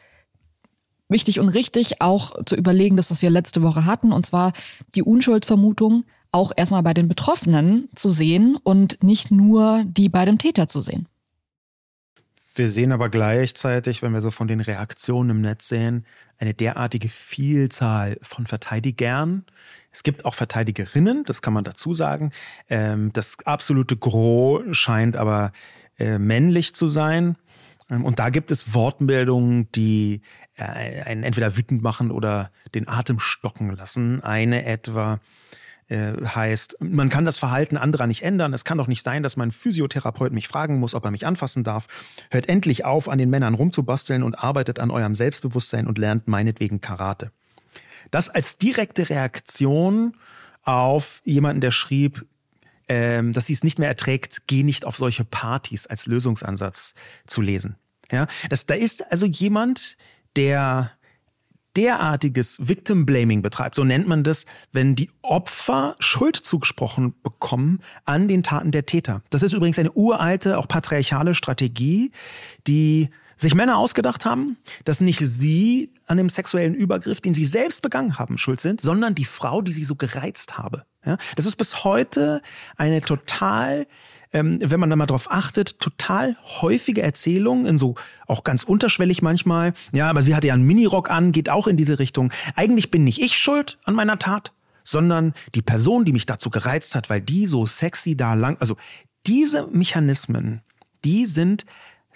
wichtig 1.10 1.40
und 1.40 1.50
richtig, 1.50 2.02
auch 2.02 2.44
zu 2.46 2.56
überlegen, 2.56 2.98
das, 2.98 3.12
was 3.12 3.22
wir 3.22 3.30
letzte 3.30 3.62
Woche 3.64 3.86
hatten, 3.86 4.12
und 4.12 4.26
zwar 4.26 4.54
die 4.96 5.04
Unschuldsvermutung 5.04 6.06
auch 6.32 6.52
erstmal 6.56 6.84
bei 6.84 6.94
den 6.94 7.08
Betroffenen 7.08 7.90
zu 7.96 8.12
sehen 8.12 8.58
und 8.64 9.02
nicht 9.04 9.32
nur 9.32 9.84
die 9.86 10.10
bei 10.10 10.26
dem 10.26 10.38
Täter 10.38 10.68
zu 10.68 10.82
sehen. 10.82 11.08
Wir 12.58 12.70
sehen 12.70 12.92
aber 12.92 13.10
gleichzeitig, 13.10 14.02
wenn 14.02 14.14
wir 14.14 14.22
so 14.22 14.32
von 14.32 14.48
den 14.48 14.62
Reaktionen 14.62 15.30
im 15.30 15.42
Netz 15.42 15.68
sehen, 15.68 16.06
eine 16.40 16.56
derartige 16.56 17.08
Vielzahl 17.08 18.18
von 18.24 18.48
Verteidigern. 18.48 19.46
Es 19.92 20.02
gibt 20.02 20.26
auch 20.26 20.34
Verteidigerinnen, 20.34 21.24
das 21.24 21.44
kann 21.44 21.54
man 21.54 21.64
dazu 21.64 21.94
sagen. 21.94 22.32
Ähm, 22.68 23.14
das 23.14 23.38
absolute 23.46 23.96
Gros 23.96 24.64
scheint 24.76 25.18
aber 25.18 25.52
äh, 26.00 26.18
männlich 26.18 26.74
zu 26.74 26.88
sein. 26.88 27.38
Ähm, 27.90 28.06
und 28.06 28.20
da 28.20 28.30
gibt 28.30 28.52
es 28.52 28.74
Wortmeldungen, 28.74 29.72
die 29.72 30.22
äh, 30.56 31.04
einen 31.04 31.24
entweder 31.24 31.56
wütend 31.58 31.82
machen 31.82 32.12
oder 32.12 32.52
den 32.76 32.88
Atem 32.88 33.20
stocken 33.20 33.76
lassen. 33.76 34.24
Eine 34.24 34.66
etwa 34.66 35.20
äh, 35.90 36.14
heißt, 36.24 36.78
man 36.82 37.10
kann 37.10 37.26
das 37.26 37.38
Verhalten 37.38 37.78
anderer 37.78 38.08
nicht 38.08 38.24
ändern. 38.24 38.54
Es 38.54 38.66
kann 38.66 38.78
doch 38.78 38.88
nicht 38.88 39.04
sein, 39.04 39.24
dass 39.24 39.38
mein 39.38 39.52
Physiotherapeut 39.52 40.34
mich 40.34 40.48
fragen 40.48 40.80
muss, 40.80 40.94
ob 40.94 41.06
er 41.06 41.12
mich 41.12 41.26
anfassen 41.26 41.64
darf. 41.64 41.88
Hört 42.30 42.50
endlich 42.50 42.84
auf, 42.86 43.08
an 43.08 43.18
den 43.18 43.30
Männern 43.30 43.54
rumzubasteln 43.54 44.24
und 44.24 44.36
arbeitet 44.36 44.80
an 44.80 44.92
eurem 44.92 45.16
Selbstbewusstsein 45.16 45.88
und 45.88 45.98
lernt 45.98 46.28
meinetwegen 46.28 46.82
Karate. 46.82 47.32
Das 48.12 48.30
als 48.30 48.58
direkte 48.58 49.10
Reaktion 49.10 50.16
auf 50.64 51.22
jemanden, 51.24 51.62
der 51.62 51.72
schrieb, 51.72 52.26
ähm, 52.88 53.34
dass 53.34 53.48
sie 53.48 53.54
es 53.54 53.64
nicht 53.64 53.80
mehr 53.80 53.90
erträgt, 53.90 54.48
geh 54.48 54.64
nicht 54.64 54.86
auf 54.86 54.98
solche 54.98 55.26
Partys 55.26 55.88
als 55.88 56.06
Lösungsansatz 56.06 56.94
zu 57.26 57.42
lesen. 57.42 57.76
Ja, 58.12 58.28
das, 58.50 58.66
da 58.66 58.74
ist 58.74 59.12
also 59.12 59.26
jemand, 59.26 59.98
der 60.36 60.92
derartiges 61.76 62.68
Victim 62.68 63.06
Blaming 63.06 63.42
betreibt, 63.42 63.76
so 63.76 63.84
nennt 63.84 64.08
man 64.08 64.24
das, 64.24 64.46
wenn 64.72 64.96
die 64.96 65.12
Opfer 65.22 65.96
Schuld 66.00 66.36
zugesprochen 66.36 67.14
bekommen 67.22 67.82
an 68.06 68.28
den 68.28 68.42
Taten 68.42 68.72
der 68.72 68.86
Täter. 68.86 69.22
Das 69.30 69.44
ist 69.44 69.54
übrigens 69.54 69.78
eine 69.78 69.92
uralte, 69.92 70.58
auch 70.58 70.68
patriarchale 70.68 71.36
Strategie, 71.36 72.12
die 72.66 73.10
sich 73.36 73.54
Männer 73.54 73.78
ausgedacht 73.78 74.26
haben, 74.26 74.58
dass 74.84 75.00
nicht 75.00 75.20
sie 75.20 75.92
an 76.08 76.18
dem 76.18 76.30
sexuellen 76.30 76.74
Übergriff, 76.74 77.22
den 77.22 77.36
sie 77.36 77.46
selbst 77.46 77.84
begangen 77.84 78.18
haben, 78.18 78.40
schuld 78.40 78.60
sind, 78.60 78.82
sondern 78.82 79.14
die 79.14 79.26
Frau, 79.26 79.62
die 79.62 79.74
sie 79.74 79.86
so 79.86 79.96
gereizt 79.96 80.58
habe. 80.58 80.84
Ja, 81.08 81.18
das 81.38 81.46
ist 81.46 81.56
bis 81.56 81.86
heute 81.86 82.42
eine 82.76 83.02
total 83.02 83.88
ähm, 84.34 84.60
wenn 84.62 84.80
man 84.82 84.90
da 84.90 84.98
mal 84.98 85.06
drauf 85.06 85.32
achtet, 85.32 85.80
total 85.80 86.36
häufige 86.62 87.02
Erzählungen, 87.02 87.66
in 87.66 87.78
so 87.78 87.96
auch 88.28 88.44
ganz 88.44 88.64
unterschwellig 88.64 89.22
manchmal. 89.22 89.74
Ja, 89.94 90.10
aber 90.10 90.22
sie 90.22 90.36
hatte 90.36 90.48
ja 90.48 90.54
einen 90.54 90.68
Minirock 90.68 91.10
an, 91.10 91.32
geht 91.32 91.50
auch 91.50 91.66
in 91.66 91.78
diese 91.78 91.98
Richtung. 91.98 92.34
Eigentlich 92.54 92.92
bin 92.92 93.06
nicht 93.06 93.22
ich 93.22 93.38
schuld 93.38 93.78
an 93.86 93.96
meiner 93.96 94.20
Tat, 94.20 94.52
sondern 94.84 95.34
die 95.56 95.62
Person, 95.62 96.04
die 96.04 96.12
mich 96.12 96.26
dazu 96.26 96.50
gereizt 96.50 96.94
hat, 96.94 97.10
weil 97.10 97.22
die 97.22 97.46
so 97.46 97.66
sexy 97.66 98.18
da 98.18 98.34
lang, 98.34 98.58
also 98.60 98.76
diese 99.26 99.68
Mechanismen, 99.68 100.62
die 101.06 101.26
sind 101.26 101.66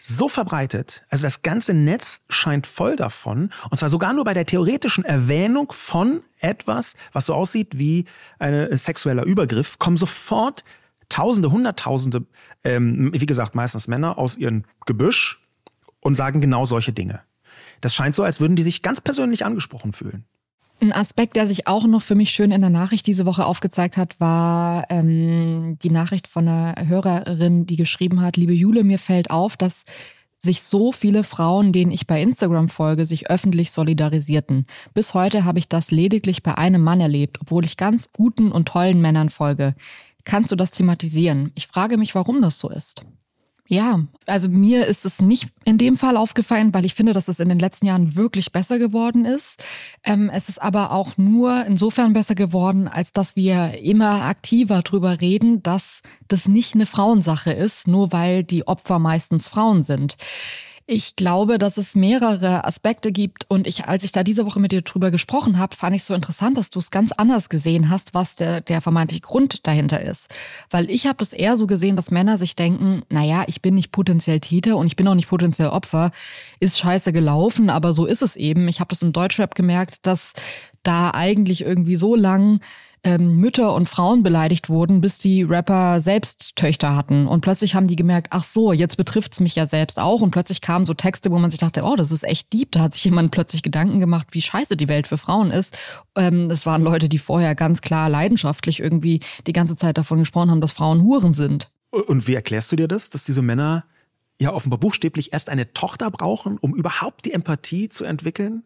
so 0.03 0.27
verbreitet. 0.27 1.05
Also 1.09 1.23
das 1.23 1.43
ganze 1.43 1.73
Netz 1.75 2.21
scheint 2.27 2.65
voll 2.65 2.95
davon. 2.95 3.51
Und 3.69 3.77
zwar 3.77 3.89
sogar 3.89 4.13
nur 4.13 4.23
bei 4.23 4.33
der 4.33 4.47
theoretischen 4.47 5.05
Erwähnung 5.05 5.71
von 5.71 6.21
etwas, 6.39 6.95
was 7.13 7.27
so 7.27 7.35
aussieht 7.35 7.77
wie 7.77 8.05
ein 8.39 8.75
sexueller 8.75 9.23
Übergriff, 9.23 9.77
kommen 9.77 9.97
sofort 9.97 10.63
Tausende, 11.09 11.51
Hunderttausende, 11.51 12.25
ähm, 12.63 13.11
wie 13.13 13.25
gesagt, 13.25 13.53
meistens 13.53 13.89
Männer 13.89 14.17
aus 14.17 14.37
ihrem 14.37 14.63
Gebüsch 14.85 15.45
und 15.99 16.15
sagen 16.15 16.39
genau 16.39 16.65
solche 16.65 16.93
Dinge. 16.93 17.21
Das 17.81 17.93
scheint 17.93 18.15
so, 18.15 18.23
als 18.23 18.39
würden 18.39 18.55
die 18.55 18.63
sich 18.63 18.81
ganz 18.81 19.01
persönlich 19.01 19.43
angesprochen 19.43 19.91
fühlen. 19.91 20.23
Ein 20.81 20.93
Aspekt, 20.93 21.35
der 21.35 21.45
sich 21.45 21.67
auch 21.67 21.85
noch 21.85 22.01
für 22.01 22.15
mich 22.15 22.31
schön 22.31 22.49
in 22.49 22.61
der 22.61 22.71
Nachricht 22.71 23.05
diese 23.05 23.27
Woche 23.27 23.45
aufgezeigt 23.45 23.97
hat, 23.97 24.19
war 24.19 24.87
ähm, 24.89 25.77
die 25.83 25.91
Nachricht 25.91 26.27
von 26.27 26.47
einer 26.47 26.87
Hörerin, 26.87 27.67
die 27.67 27.75
geschrieben 27.75 28.21
hat, 28.21 28.35
liebe 28.35 28.53
Jule, 28.53 28.83
mir 28.83 28.97
fällt 28.97 29.29
auf, 29.29 29.57
dass 29.57 29.85
sich 30.39 30.63
so 30.63 30.91
viele 30.91 31.23
Frauen, 31.23 31.71
denen 31.71 31.91
ich 31.91 32.07
bei 32.07 32.19
Instagram 32.19 32.67
folge, 32.67 33.05
sich 33.05 33.29
öffentlich 33.29 33.69
solidarisierten. 33.69 34.65
Bis 34.95 35.13
heute 35.13 35.45
habe 35.45 35.59
ich 35.59 35.69
das 35.69 35.91
lediglich 35.91 36.41
bei 36.41 36.57
einem 36.57 36.81
Mann 36.81 36.99
erlebt, 36.99 37.37
obwohl 37.41 37.63
ich 37.63 37.77
ganz 37.77 38.11
guten 38.11 38.51
und 38.51 38.67
tollen 38.67 38.99
Männern 39.01 39.29
folge. 39.29 39.75
Kannst 40.23 40.51
du 40.51 40.55
das 40.55 40.71
thematisieren? 40.71 41.51
Ich 41.53 41.67
frage 41.67 41.97
mich, 41.97 42.15
warum 42.15 42.41
das 42.41 42.57
so 42.57 42.71
ist. 42.71 43.05
Ja, 43.71 44.01
also 44.25 44.49
mir 44.49 44.85
ist 44.85 45.05
es 45.05 45.21
nicht 45.21 45.47
in 45.63 45.77
dem 45.77 45.95
Fall 45.95 46.17
aufgefallen, 46.17 46.73
weil 46.73 46.83
ich 46.83 46.93
finde, 46.93 47.13
dass 47.13 47.29
es 47.29 47.39
in 47.39 47.47
den 47.47 47.57
letzten 47.57 47.85
Jahren 47.85 48.17
wirklich 48.17 48.51
besser 48.51 48.79
geworden 48.79 49.23
ist. 49.23 49.63
Ähm, 50.03 50.29
es 50.29 50.49
ist 50.49 50.61
aber 50.61 50.91
auch 50.91 51.15
nur 51.15 51.65
insofern 51.65 52.11
besser 52.11 52.35
geworden, 52.35 52.89
als 52.89 53.13
dass 53.13 53.37
wir 53.37 53.81
immer 53.81 54.23
aktiver 54.23 54.81
drüber 54.81 55.21
reden, 55.21 55.63
dass 55.63 56.01
das 56.27 56.49
nicht 56.49 56.75
eine 56.75 56.85
Frauensache 56.85 57.53
ist, 57.53 57.87
nur 57.87 58.11
weil 58.11 58.43
die 58.43 58.67
Opfer 58.67 58.99
meistens 58.99 59.47
Frauen 59.47 59.83
sind. 59.83 60.17
Ich 60.93 61.15
glaube, 61.15 61.57
dass 61.57 61.77
es 61.77 61.95
mehrere 61.95 62.65
Aspekte 62.65 63.13
gibt 63.13 63.45
und 63.49 63.65
ich, 63.65 63.85
als 63.85 64.03
ich 64.03 64.11
da 64.11 64.25
diese 64.25 64.45
Woche 64.45 64.59
mit 64.59 64.73
dir 64.73 64.81
drüber 64.81 65.09
gesprochen 65.09 65.57
habe, 65.57 65.73
fand 65.73 65.95
ich 65.95 66.03
so 66.03 66.13
interessant, 66.13 66.57
dass 66.57 66.69
du 66.69 66.79
es 66.79 66.91
ganz 66.91 67.13
anders 67.13 67.47
gesehen 67.47 67.89
hast, 67.89 68.13
was 68.13 68.35
der, 68.35 68.59
der 68.59 68.81
vermeintliche 68.81 69.21
Grund 69.21 69.65
dahinter 69.65 70.01
ist. 70.01 70.27
Weil 70.69 70.91
ich 70.91 71.07
habe 71.07 71.15
das 71.19 71.31
eher 71.31 71.55
so 71.55 71.65
gesehen, 71.65 71.95
dass 71.95 72.11
Männer 72.11 72.37
sich 72.37 72.57
denken, 72.57 73.03
naja, 73.07 73.45
ich 73.47 73.61
bin 73.61 73.75
nicht 73.75 73.93
potenziell 73.93 74.41
Täter 74.41 74.75
und 74.75 74.85
ich 74.85 74.97
bin 74.97 75.07
auch 75.07 75.15
nicht 75.15 75.29
potenziell 75.29 75.69
Opfer, 75.69 76.11
ist 76.59 76.77
scheiße 76.77 77.13
gelaufen, 77.13 77.69
aber 77.69 77.93
so 77.93 78.05
ist 78.05 78.21
es 78.21 78.35
eben. 78.35 78.67
Ich 78.67 78.81
habe 78.81 78.89
das 78.89 79.01
im 79.01 79.13
Deutschrap 79.13 79.55
gemerkt, 79.55 80.05
dass 80.05 80.33
da 80.83 81.11
eigentlich 81.11 81.61
irgendwie 81.61 81.95
so 81.95 82.15
lang 82.15 82.59
ähm, 83.03 83.37
Mütter 83.37 83.73
und 83.73 83.89
Frauen 83.89 84.21
beleidigt 84.21 84.69
wurden, 84.69 85.01
bis 85.01 85.17
die 85.17 85.41
Rapper 85.41 85.99
selbst 86.01 86.55
Töchter 86.55 86.95
hatten. 86.95 87.27
Und 87.27 87.41
plötzlich 87.41 87.73
haben 87.73 87.87
die 87.87 87.95
gemerkt, 87.95 88.27
ach 88.29 88.43
so, 88.43 88.73
jetzt 88.73 88.97
betrifft's 88.97 89.39
mich 89.39 89.55
ja 89.55 89.65
selbst 89.65 89.99
auch. 89.99 90.21
Und 90.21 90.31
plötzlich 90.31 90.61
kamen 90.61 90.85
so 90.85 90.93
Texte, 90.93 91.31
wo 91.31 91.39
man 91.39 91.49
sich 91.49 91.59
dachte, 91.59 91.83
oh, 91.83 91.95
das 91.95 92.11
ist 92.11 92.23
echt 92.23 92.53
deep. 92.53 92.71
Da 92.71 92.81
hat 92.81 92.93
sich 92.93 93.03
jemand 93.05 93.31
plötzlich 93.31 93.63
Gedanken 93.63 93.99
gemacht, 93.99 94.27
wie 94.31 94.41
scheiße 94.41 94.77
die 94.77 94.87
Welt 94.87 95.07
für 95.07 95.17
Frauen 95.17 95.51
ist. 95.51 95.77
Ähm, 96.15 96.49
das 96.49 96.65
waren 96.65 96.83
Leute, 96.83 97.09
die 97.09 97.17
vorher 97.17 97.55
ganz 97.55 97.81
klar 97.81 98.09
leidenschaftlich 98.09 98.79
irgendwie 98.79 99.19
die 99.47 99.53
ganze 99.53 99.75
Zeit 99.75 99.97
davon 99.97 100.19
gesprochen 100.19 100.51
haben, 100.51 100.61
dass 100.61 100.71
Frauen 100.71 101.01
Huren 101.01 101.33
sind. 101.33 101.71
Und 101.89 102.27
wie 102.27 102.35
erklärst 102.35 102.71
du 102.71 102.75
dir 102.75 102.87
das, 102.87 103.09
dass 103.09 103.25
diese 103.25 103.41
Männer 103.41 103.83
ja 104.37 104.53
offenbar 104.53 104.79
buchstäblich 104.79 105.33
erst 105.33 105.49
eine 105.49 105.73
Tochter 105.73 106.09
brauchen, 106.09 106.57
um 106.57 106.75
überhaupt 106.75 107.25
die 107.25 107.33
Empathie 107.33 107.89
zu 107.89 108.05
entwickeln? 108.05 108.63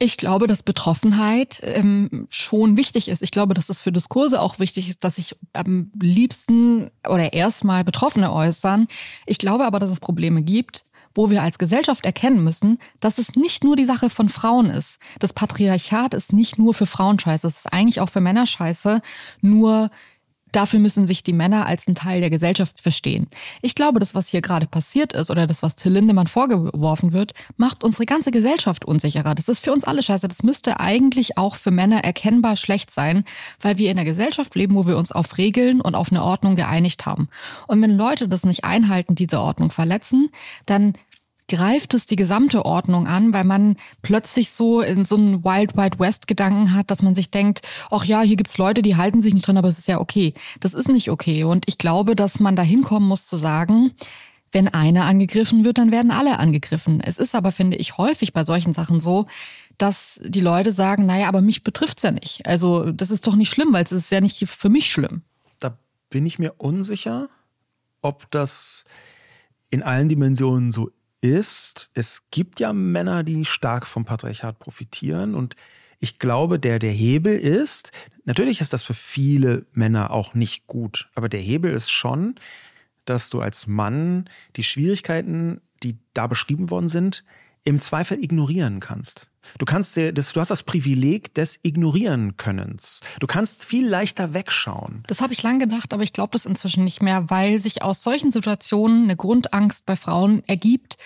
Ich 0.00 0.16
glaube, 0.16 0.46
dass 0.46 0.62
Betroffenheit 0.62 1.60
ähm, 1.64 2.26
schon 2.30 2.76
wichtig 2.76 3.08
ist. 3.08 3.20
Ich 3.20 3.32
glaube, 3.32 3.54
dass 3.54 3.68
es 3.68 3.82
für 3.82 3.90
Diskurse 3.90 4.40
auch 4.40 4.60
wichtig 4.60 4.88
ist, 4.88 5.02
dass 5.02 5.16
sich 5.16 5.36
am 5.54 5.90
liebsten 6.00 6.90
oder 7.08 7.32
erstmal 7.32 7.82
Betroffene 7.82 8.32
äußern. 8.32 8.86
Ich 9.26 9.38
glaube 9.38 9.64
aber, 9.64 9.80
dass 9.80 9.90
es 9.90 9.98
Probleme 9.98 10.42
gibt, 10.42 10.84
wo 11.16 11.30
wir 11.30 11.42
als 11.42 11.58
Gesellschaft 11.58 12.06
erkennen 12.06 12.44
müssen, 12.44 12.78
dass 13.00 13.18
es 13.18 13.34
nicht 13.34 13.64
nur 13.64 13.74
die 13.74 13.86
Sache 13.86 14.08
von 14.08 14.28
Frauen 14.28 14.66
ist. 14.70 15.00
Das 15.18 15.32
Patriarchat 15.32 16.14
ist 16.14 16.32
nicht 16.32 16.58
nur 16.58 16.74
für 16.74 16.86
Frauen 16.86 17.18
scheiße, 17.18 17.48
es 17.48 17.56
ist 17.56 17.72
eigentlich 17.72 18.00
auch 18.00 18.08
für 18.08 18.20
Männer 18.20 18.46
scheiße. 18.46 19.00
Nur 19.40 19.90
Dafür 20.52 20.78
müssen 20.78 21.06
sich 21.06 21.22
die 21.22 21.32
Männer 21.32 21.66
als 21.66 21.86
ein 21.86 21.94
Teil 21.94 22.20
der 22.20 22.30
Gesellschaft 22.30 22.80
verstehen. 22.80 23.28
Ich 23.62 23.74
glaube, 23.74 24.00
das, 24.00 24.14
was 24.14 24.28
hier 24.28 24.40
gerade 24.40 24.66
passiert 24.66 25.12
ist 25.12 25.30
oder 25.30 25.46
das, 25.46 25.62
was 25.62 25.74
Till 25.74 25.92
Lindemann 25.92 26.26
vorgeworfen 26.26 27.12
wird, 27.12 27.32
macht 27.56 27.84
unsere 27.84 28.06
ganze 28.06 28.30
Gesellschaft 28.30 28.84
unsicherer. 28.84 29.34
Das 29.34 29.48
ist 29.48 29.64
für 29.64 29.72
uns 29.72 29.84
alle 29.84 30.02
scheiße. 30.02 30.28
Das 30.28 30.42
müsste 30.42 30.80
eigentlich 30.80 31.38
auch 31.38 31.56
für 31.56 31.70
Männer 31.70 32.04
erkennbar 32.04 32.56
schlecht 32.56 32.90
sein, 32.90 33.24
weil 33.60 33.78
wir 33.78 33.90
in 33.90 33.98
einer 33.98 34.04
Gesellschaft 34.04 34.54
leben, 34.54 34.74
wo 34.74 34.86
wir 34.86 34.96
uns 34.96 35.12
auf 35.12 35.38
Regeln 35.38 35.80
und 35.80 35.94
auf 35.94 36.10
eine 36.10 36.22
Ordnung 36.22 36.56
geeinigt 36.56 37.06
haben. 37.06 37.28
Und 37.66 37.82
wenn 37.82 37.96
Leute 37.96 38.28
das 38.28 38.44
nicht 38.44 38.64
einhalten, 38.64 39.14
diese 39.14 39.40
Ordnung 39.40 39.70
verletzen, 39.70 40.30
dann 40.66 40.94
greift 41.48 41.94
es 41.94 42.06
die 42.06 42.16
gesamte 42.16 42.64
Ordnung 42.64 43.06
an, 43.06 43.32
weil 43.32 43.44
man 43.44 43.76
plötzlich 44.02 44.50
so 44.50 44.80
in 44.80 45.04
so 45.04 45.16
einen 45.16 45.44
Wild 45.44 45.76
Wild 45.76 45.98
West 45.98 46.26
Gedanken 46.26 46.74
hat, 46.74 46.90
dass 46.90 47.02
man 47.02 47.14
sich 47.14 47.30
denkt, 47.30 47.62
ach 47.90 48.04
ja, 48.04 48.22
hier 48.22 48.36
gibt's 48.36 48.58
Leute, 48.58 48.82
die 48.82 48.96
halten 48.96 49.20
sich 49.20 49.34
nicht 49.34 49.46
dran, 49.46 49.56
aber 49.56 49.68
es 49.68 49.78
ist 49.78 49.88
ja 49.88 49.98
okay. 49.98 50.34
Das 50.60 50.74
ist 50.74 50.88
nicht 50.88 51.10
okay. 51.10 51.44
Und 51.44 51.66
ich 51.66 51.78
glaube, 51.78 52.14
dass 52.14 52.38
man 52.38 52.54
da 52.54 52.62
hinkommen 52.62 53.08
muss 53.08 53.26
zu 53.26 53.36
sagen, 53.36 53.92
wenn 54.52 54.68
einer 54.68 55.04
angegriffen 55.04 55.64
wird, 55.64 55.78
dann 55.78 55.90
werden 55.90 56.10
alle 56.10 56.38
angegriffen. 56.38 57.00
Es 57.00 57.18
ist 57.18 57.34
aber, 57.34 57.52
finde 57.52 57.76
ich, 57.76 57.98
häufig 57.98 58.32
bei 58.32 58.44
solchen 58.44 58.72
Sachen 58.72 59.00
so, 59.00 59.26
dass 59.76 60.20
die 60.24 60.40
Leute 60.40 60.72
sagen, 60.72 61.06
naja, 61.06 61.28
aber 61.28 61.40
mich 61.40 61.64
betrifft's 61.64 62.02
ja 62.02 62.10
nicht. 62.10 62.46
Also 62.46 62.90
das 62.90 63.10
ist 63.10 63.26
doch 63.26 63.36
nicht 63.36 63.50
schlimm, 63.50 63.72
weil 63.72 63.84
es 63.84 63.92
ist 63.92 64.10
ja 64.10 64.20
nicht 64.20 64.48
für 64.48 64.68
mich 64.68 64.90
schlimm. 64.90 65.22
Da 65.60 65.78
bin 66.10 66.26
ich 66.26 66.38
mir 66.38 66.54
unsicher, 66.58 67.28
ob 68.00 68.30
das 68.30 68.84
in 69.70 69.82
allen 69.82 70.08
Dimensionen 70.08 70.72
so 70.72 70.90
ist. 71.20 71.90
Es 71.94 72.22
gibt 72.30 72.60
ja 72.60 72.72
Männer, 72.72 73.22
die 73.22 73.44
stark 73.44 73.86
vom 73.86 74.04
Patriarchat 74.04 74.58
profitieren 74.58 75.34
und 75.34 75.56
ich 76.00 76.18
glaube, 76.18 76.58
der, 76.58 76.78
der 76.78 76.92
Hebel 76.92 77.36
ist, 77.36 77.90
natürlich 78.24 78.60
ist 78.60 78.72
das 78.72 78.84
für 78.84 78.94
viele 78.94 79.66
Männer 79.72 80.12
auch 80.12 80.34
nicht 80.34 80.66
gut, 80.66 81.10
aber 81.14 81.28
der 81.28 81.40
Hebel 81.40 81.72
ist 81.72 81.90
schon, 81.90 82.36
dass 83.04 83.30
du 83.30 83.40
als 83.40 83.66
Mann 83.66 84.28
die 84.56 84.62
Schwierigkeiten, 84.62 85.60
die 85.82 85.98
da 86.14 86.26
beschrieben 86.26 86.70
worden 86.70 86.88
sind, 86.88 87.24
im 87.68 87.80
Zweifel 87.80 88.22
ignorieren 88.24 88.80
kannst. 88.80 89.28
Du 89.58 89.66
kannst 89.66 89.96
das, 89.96 90.32
du 90.32 90.40
hast 90.40 90.50
das 90.50 90.62
Privileg 90.62 91.34
des 91.34 91.60
Ignorieren 91.62 92.38
Könnens. 92.38 93.00
Du 93.20 93.26
kannst 93.26 93.66
viel 93.66 93.86
leichter 93.86 94.32
wegschauen. 94.32 95.02
Das 95.06 95.20
habe 95.20 95.34
ich 95.34 95.42
lang 95.42 95.58
gedacht, 95.58 95.92
aber 95.92 96.02
ich 96.02 96.14
glaube 96.14 96.30
das 96.32 96.46
inzwischen 96.46 96.84
nicht 96.84 97.02
mehr, 97.02 97.28
weil 97.28 97.58
sich 97.58 97.82
aus 97.82 98.02
solchen 98.02 98.30
Situationen 98.30 99.04
eine 99.04 99.16
Grundangst 99.16 99.84
bei 99.84 99.96
Frauen 99.96 100.42
ergibt, 100.46 100.96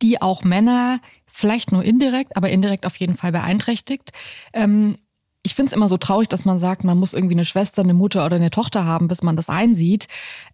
die 0.00 0.22
auch 0.22 0.44
Männer 0.44 1.00
vielleicht 1.26 1.72
nur 1.72 1.82
indirekt, 1.82 2.36
aber 2.36 2.50
indirekt 2.50 2.86
auf 2.86 2.96
jeden 2.96 3.16
Fall 3.16 3.32
beeinträchtigt. 3.32 4.12
Ähm, 4.52 4.98
ich 5.42 5.54
finde 5.54 5.70
es 5.70 5.72
immer 5.72 5.88
so 5.88 5.96
traurig, 5.96 6.28
dass 6.28 6.44
man 6.44 6.58
sagt, 6.58 6.84
man 6.84 6.98
muss 6.98 7.14
irgendwie 7.14 7.34
eine 7.34 7.44
Schwester, 7.44 7.82
eine 7.82 7.94
Mutter 7.94 8.24
oder 8.24 8.36
eine 8.36 8.50
Tochter 8.50 8.84
haben, 8.84 9.08
bis 9.08 9.22
man 9.22 9.36
das 9.36 9.48
einsieht 9.48 10.06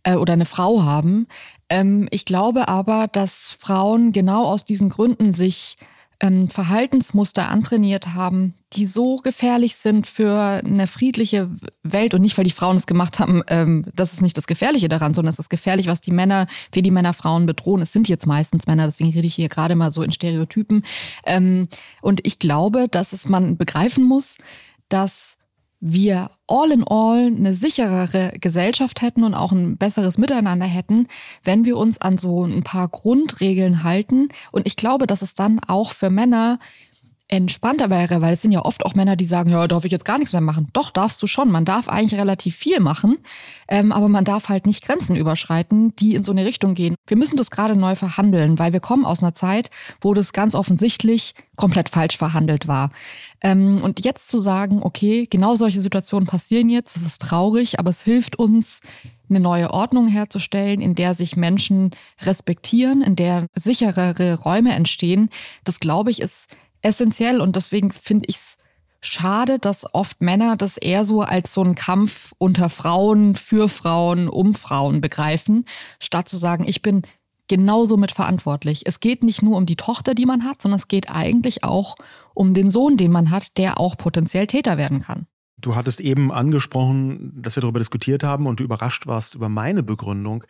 äh, 0.03 0.15
oder 0.15 0.33
eine 0.33 0.47
Frau 0.47 0.83
haben. 0.83 1.27
Ähm, 1.69 2.09
ich 2.11 2.25
glaube 2.25 2.69
aber, 2.69 3.07
dass 3.09 3.57
Frauen 3.59 4.13
genau 4.13 4.45
aus 4.45 4.65
diesen 4.65 4.89
Gründen 4.89 5.33
sich 5.33 5.77
ähm, 6.21 6.49
Verhaltensmuster 6.49 7.49
antrainiert 7.49 8.15
haben, 8.15 8.55
die 8.73 8.87
so 8.87 9.17
gefährlich 9.17 9.77
sind 9.77 10.07
für 10.07 10.63
eine 10.65 10.87
friedliche 10.87 11.49
Welt 11.85 12.13
und 12.13 12.23
nicht, 12.23 12.37
weil 12.37 12.45
die 12.45 12.51
Frauen 12.51 12.77
es 12.77 12.87
gemacht 12.87 13.19
haben, 13.19 13.43
ähm, 13.47 13.85
das 13.95 14.13
ist 14.13 14.23
nicht 14.23 14.37
das 14.37 14.49
Gefährliche 14.49 14.89
daran, 14.89 15.15
sondern 15.15 15.31
es 15.31 15.39
ist 15.39 15.49
gefährlich, 15.49 15.87
was 15.87 16.01
die 16.01 16.11
Männer, 16.11 16.47
wie 16.73 16.83
die 16.83 16.91
Männer 16.91 17.13
Frauen 17.13 17.47
bedrohen. 17.47 17.83
Es 17.83 17.93
sind 17.93 18.09
jetzt 18.09 18.27
meistens 18.27 18.67
Männer, 18.67 18.87
deswegen 18.87 19.11
rede 19.11 19.27
ich 19.27 19.35
hier 19.35 19.49
gerade 19.49 19.77
mal 19.77 19.91
so 19.91 20.03
in 20.03 20.11
Stereotypen. 20.11 20.83
Ähm, 21.25 21.69
und 22.01 22.27
ich 22.27 22.39
glaube, 22.39 22.89
dass 22.89 23.13
es 23.13 23.29
man 23.29 23.57
begreifen 23.57 24.05
muss, 24.05 24.39
dass 24.89 25.39
wir 25.81 26.31
all 26.49 26.73
in 26.73 26.83
all 26.85 27.27
eine 27.27 27.55
sicherere 27.55 28.33
Gesellschaft 28.41 29.01
hätten 29.01 29.23
und 29.23 29.35
auch 29.35 29.53
ein 29.53 29.77
besseres 29.77 30.19
Miteinander 30.19 30.67
hätten, 30.67 31.07
wenn 31.45 31.65
wir 31.65 31.77
uns 31.77 32.01
an 32.01 32.19
so 32.19 32.45
ein 32.45 32.65
paar 32.65 32.89
Grundregeln 32.89 33.85
halten. 33.85 34.29
Und 34.51 34.67
ich 34.67 34.77
glaube, 34.77 35.07
dass 35.07 35.23
es 35.23 35.35
dann 35.35 35.61
auch 35.61 35.93
für 35.93 36.11
Männer 36.11 36.59
entspannter 37.29 37.91
wäre, 37.91 38.23
weil 38.23 38.33
es 38.33 38.43
sind 38.43 38.53
ja 38.53 38.65
oft 38.65 38.85
auch 38.87 38.95
Männer, 38.95 39.15
die 39.15 39.27
sagen, 39.27 39.51
ja, 39.51 39.67
darf 39.69 39.85
ich 39.85 39.93
jetzt 39.93 40.07
gar 40.07 40.19
nichts 40.19 40.33
mehr 40.33 40.41
machen. 40.41 40.69
Doch, 40.73 40.91
darfst 40.91 41.23
du 41.23 41.27
schon. 41.27 41.51
Man 41.51 41.67
darf 41.67 41.89
eigentlich 41.89 42.19
relativ 42.19 42.57
viel 42.57 42.81
machen, 42.81 43.19
ähm, 43.69 43.93
aber 43.93 44.09
man 44.09 44.25
darf 44.25 44.49
halt 44.49 44.67
nicht 44.67 44.83
Grenzen 44.83 45.15
überschreiten, 45.15 45.95
die 45.97 46.15
in 46.15 46.25
so 46.25 46.33
eine 46.33 46.47
Richtung 46.47 46.75
gehen. 46.75 46.95
Wir 47.07 47.19
müssen 47.19 47.37
das 47.37 47.51
gerade 47.51 47.77
neu 47.77 47.95
verhandeln, 47.95 48.59
weil 48.59 48.73
wir 48.73 48.81
kommen 48.81 49.05
aus 49.05 49.23
einer 49.23 49.35
Zeit, 49.35 49.71
wo 50.01 50.15
das 50.15 50.33
ganz 50.33 50.55
offensichtlich 50.55 51.35
komplett 51.57 51.91
falsch 51.91 52.17
verhandelt 52.17 52.67
war. 52.67 52.91
Ähm, 53.43 53.81
und 53.83 54.05
jetzt 54.05 54.31
zu 54.31 54.39
sagen, 54.39 54.81
okay, 54.83 55.27
genau 55.29 55.55
solche 55.55 55.83
Situationen 55.83 56.27
passieren 56.27 56.71
jetzt, 56.71 56.97
das 56.97 57.03
ist 57.03 57.21
traurig, 57.21 57.79
aber 57.79 57.91
es 57.91 58.03
hilft 58.03 58.37
uns, 58.37 58.81
eine 59.31 59.41
neue 59.41 59.71
Ordnung 59.71 60.09
herzustellen, 60.09 60.81
in 60.81 60.95
der 60.95 61.15
sich 61.15 61.37
Menschen 61.37 61.91
respektieren, 62.23 63.03
in 63.03 63.15
der 63.15 63.47
sicherere 63.55 64.39
Räume 64.39 64.75
entstehen. 64.75 65.29
Das, 65.65 65.81
glaube 65.81 66.11
ich, 66.11 66.23
ist 66.23 66.49
essentiell 66.83 67.41
und 67.41 67.57
deswegen 67.57 67.91
finde 67.91 68.27
ich 68.29 68.37
es 68.37 68.57
schade, 69.01 69.59
dass 69.59 69.95
oft 69.95 70.21
Männer 70.21 70.57
das 70.57 70.77
eher 70.77 71.05
so 71.05 71.23
als 71.23 71.53
so 71.53 71.63
einen 71.63 71.75
Kampf 71.75 72.33
unter 72.39 72.69
Frauen, 72.69 73.35
für 73.35 73.69
Frauen, 73.69 74.29
um 74.29 74.55
Frauen 74.55 75.01
begreifen, 75.01 75.65
statt 76.01 76.29
zu 76.29 76.37
sagen, 76.37 76.65
ich 76.67 76.83
bin 76.83 77.03
genauso 77.49 77.97
mitverantwortlich. 77.97 78.83
Es 78.87 79.01
geht 79.01 79.23
nicht 79.23 79.43
nur 79.43 79.57
um 79.57 79.67
die 79.67 79.77
Tochter, 79.77 80.15
die 80.15 80.27
man 80.27 80.45
hat, 80.45 80.61
sondern 80.61 80.79
es 80.79 80.89
geht 80.89 81.11
eigentlich 81.11 81.65
auch 81.65 81.97
um 82.35 82.55
den 82.55 82.71
Sohn, 82.71 82.97
den 82.97 83.11
man 83.11 83.31
hat, 83.31 83.57
der 83.57 83.81
auch 83.81 83.97
potenziell 83.97 84.47
Täter 84.47 84.77
werden 84.77 85.01
kann. 85.01 85.27
Du 85.61 85.75
hattest 85.75 86.01
eben 86.01 86.31
angesprochen, 86.31 87.33
dass 87.35 87.57
wir 87.57 87.63
darüber 87.63 87.81
diskutiert 87.81 88.23
haben 88.23 88.47
und 88.47 88.61
du 88.61 88.65
überrascht 88.65 89.07
warst 89.07 89.35
über 89.35 89.49
meine 89.49 89.83
Begründung. 89.83 90.45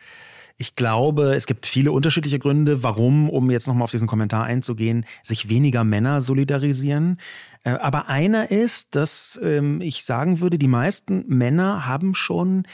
Ich 0.61 0.75
glaube, 0.75 1.35
es 1.35 1.45
gibt 1.45 1.65
viele 1.65 1.93
unterschiedliche 1.93 2.37
Gründe, 2.37 2.83
warum, 2.83 3.29
um 3.29 3.49
jetzt 3.49 3.65
nochmal 3.65 3.85
auf 3.85 3.91
diesen 3.91 4.09
Kommentar 4.09 4.43
einzugehen, 4.43 5.05
sich 5.23 5.47
weniger 5.47 5.85
Männer 5.85 6.21
solidarisieren. 6.21 7.17
Äh, 7.63 7.71
aber 7.71 8.09
einer 8.09 8.51
ist, 8.51 8.93
dass 8.97 9.39
ähm, 9.41 9.79
ich 9.79 10.03
sagen 10.03 10.41
würde, 10.41 10.59
die 10.59 10.67
meisten 10.67 11.23
Männer 11.29 11.85
haben 11.85 12.13
schon 12.13 12.67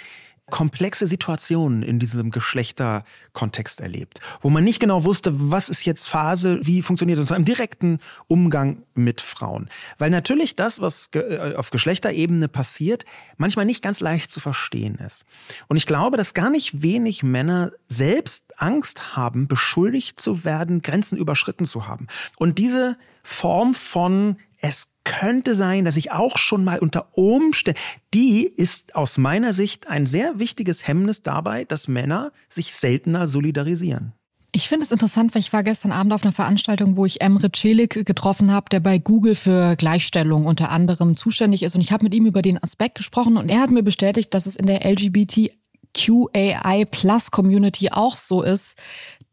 komplexe 0.51 1.07
Situationen 1.07 1.81
in 1.81 1.97
diesem 1.97 2.29
Geschlechterkontext 2.29 3.81
erlebt, 3.81 4.19
wo 4.41 4.49
man 4.49 4.63
nicht 4.63 4.79
genau 4.79 5.03
wusste, 5.03 5.31
was 5.51 5.69
ist 5.69 5.85
jetzt 5.85 6.07
Phase, 6.07 6.59
wie 6.61 6.81
funktioniert 6.81 7.17
das 7.17 7.31
im 7.31 7.45
direkten 7.45 7.99
Umgang 8.27 8.83
mit 8.93 9.21
Frauen. 9.21 9.69
Weil 9.97 10.11
natürlich 10.11 10.55
das, 10.55 10.81
was 10.81 11.09
äh, 11.13 11.55
auf 11.55 11.71
Geschlechterebene 11.71 12.47
passiert, 12.47 13.05
manchmal 13.37 13.65
nicht 13.65 13.81
ganz 13.81 13.99
leicht 14.01 14.29
zu 14.29 14.39
verstehen 14.39 14.95
ist. 14.95 15.25
Und 15.67 15.77
ich 15.77 15.87
glaube, 15.87 16.17
dass 16.17 16.33
gar 16.33 16.51
nicht 16.51 16.83
wenig 16.83 17.23
Männer 17.23 17.71
selbst 17.87 18.43
Angst 18.57 19.15
haben, 19.15 19.47
beschuldigt 19.47 20.19
zu 20.19 20.45
werden, 20.45 20.81
Grenzen 20.81 21.17
überschritten 21.17 21.65
zu 21.65 21.87
haben. 21.87 22.07
Und 22.37 22.59
diese 22.59 22.97
Form 23.23 23.73
von 23.73 24.37
es 24.61 24.89
könnte 25.05 25.55
sein, 25.55 25.85
dass 25.85 25.95
ich 25.95 26.11
auch 26.11 26.37
schon 26.37 26.65
mal 26.65 26.79
unter 26.79 27.17
Umständen, 27.17 27.79
die 28.13 28.45
ist 28.45 28.95
aus 28.95 29.17
meiner 29.17 29.53
Sicht 29.53 29.87
ein 29.87 30.05
sehr 30.05 30.39
wichtiges 30.39 30.85
Hemmnis 30.85 31.21
dabei, 31.21 31.63
dass 31.63 31.87
Männer 31.87 32.33
sich 32.49 32.75
seltener 32.75 33.27
solidarisieren. 33.27 34.11
Ich 34.51 34.67
finde 34.69 34.85
es 34.85 34.91
interessant, 34.91 35.33
weil 35.35 35.41
ich 35.41 35.51
war 35.51 35.63
gestern 35.63 35.91
Abend 35.91 36.13
auf 36.13 36.23
einer 36.23 36.31
Veranstaltung, 36.31 36.95
wo 36.95 37.05
ich 37.05 37.19
Emre 37.19 37.51
Celik 37.53 38.05
getroffen 38.05 38.53
habe, 38.53 38.69
der 38.69 38.79
bei 38.79 38.99
Google 38.99 39.35
für 39.35 39.75
Gleichstellung 39.75 40.45
unter 40.45 40.71
anderem 40.71 41.17
zuständig 41.17 41.61
ist. 41.61 41.75
Und 41.75 41.81
ich 41.81 41.91
habe 41.91 42.05
mit 42.05 42.15
ihm 42.15 42.25
über 42.25 42.41
den 42.41 42.63
Aspekt 42.63 42.95
gesprochen 42.95 43.35
und 43.35 43.51
er 43.51 43.59
hat 43.59 43.71
mir 43.71 43.83
bestätigt, 43.83 44.33
dass 44.33 44.45
es 44.45 44.55
in 44.55 44.65
der 44.65 44.85
LGBTQAI 44.89 46.85
Plus 46.85 47.31
Community 47.31 47.89
auch 47.91 48.15
so 48.15 48.43
ist, 48.43 48.77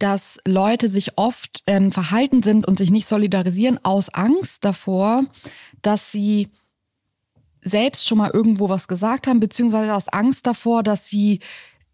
dass 0.02 0.40
Leute 0.44 0.88
sich 0.88 1.16
oft 1.16 1.62
ähm, 1.68 1.92
verhalten 1.92 2.42
sind 2.42 2.66
und 2.66 2.76
sich 2.76 2.90
nicht 2.90 3.06
solidarisieren 3.06 3.78
aus 3.84 4.08
Angst 4.08 4.64
davor, 4.64 5.22
dass 5.80 6.10
sie 6.10 6.48
selbst 7.62 8.08
schon 8.08 8.18
mal 8.18 8.30
irgendwo 8.32 8.68
was 8.68 8.88
gesagt 8.88 9.28
haben, 9.28 9.38
beziehungsweise 9.38 9.94
aus 9.94 10.08
Angst 10.08 10.48
davor, 10.48 10.82
dass 10.82 11.06
sie 11.06 11.38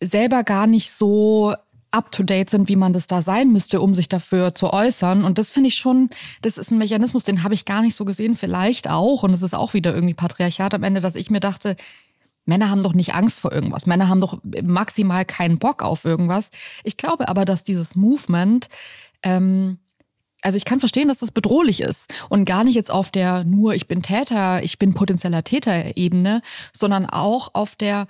selber 0.01 0.43
gar 0.43 0.67
nicht 0.67 0.91
so 0.91 1.55
up-to-date 1.91 2.49
sind, 2.49 2.71
wie 2.71 2.77
man 2.77 2.95
das 2.95 3.09
da 3.09 3.21
sein 3.21 3.53
müsste, 3.53 3.83
um 3.83 3.95
sich 3.95 4.09
dafür 4.09 4.55
zu 4.55 4.73
äußern. 4.73 5.23
Und 5.23 5.37
das 5.37 5.53
finde 5.53 5.69
ich 5.69 5.75
schon, 5.75 6.09
das 6.41 6.57
ist 6.57 6.71
ein 6.71 6.79
Mechanismus, 6.79 7.25
den 7.25 7.43
habe 7.43 7.53
ich 7.53 7.67
gar 7.67 7.83
nicht 7.83 7.95
so 7.95 8.07
gesehen, 8.07 8.37
vielleicht 8.37 8.89
auch. 8.89 9.23
Und 9.23 9.35
es 9.35 9.43
ist 9.43 9.55
auch 9.55 9.75
wieder 9.75 9.95
irgendwie 9.95 10.15
Patriarchat 10.15 10.73
am 10.73 10.83
Ende, 10.83 11.03
dass 11.03 11.15
ich 11.15 11.29
mir 11.29 11.41
dachte, 11.41 11.77
Männer 12.49 12.71
haben 12.71 12.83
doch 12.83 12.95
nicht 12.95 13.15
Angst 13.15 13.41
vor 13.41 13.53
irgendwas. 13.53 13.87
Männer 13.87 14.09
haben 14.09 14.21
doch 14.21 14.39
maximal 14.63 15.25
keinen 15.25 15.59
Bock 15.59 15.83
auf 15.83 16.05
irgendwas. 16.05 16.51
Ich 16.83 16.97
glaube 16.97 17.29
aber, 17.29 17.45
dass 17.45 17.63
dieses 17.63 17.95
Movement, 17.95 18.69
ähm, 19.23 19.79
also 20.41 20.57
ich 20.57 20.65
kann 20.65 20.81
verstehen, 20.81 21.09
dass 21.09 21.19
das 21.19 21.31
bedrohlich 21.31 21.81
ist 21.81 22.11
und 22.31 22.47
gar 22.47 22.65
nicht 22.65 22.75
jetzt 22.75 22.91
auf 22.91 23.11
der 23.11 23.45
nur 23.45 23.75
ich 23.75 23.87
bin 23.87 24.03
Täter, 24.03 24.63
ich 24.63 24.79
bin 24.79 24.95
potenzieller 24.95 25.45
Täter-Ebene, 25.45 26.41
sondern 26.73 27.07
auch 27.07 27.51
auf 27.55 27.77
der 27.77 28.07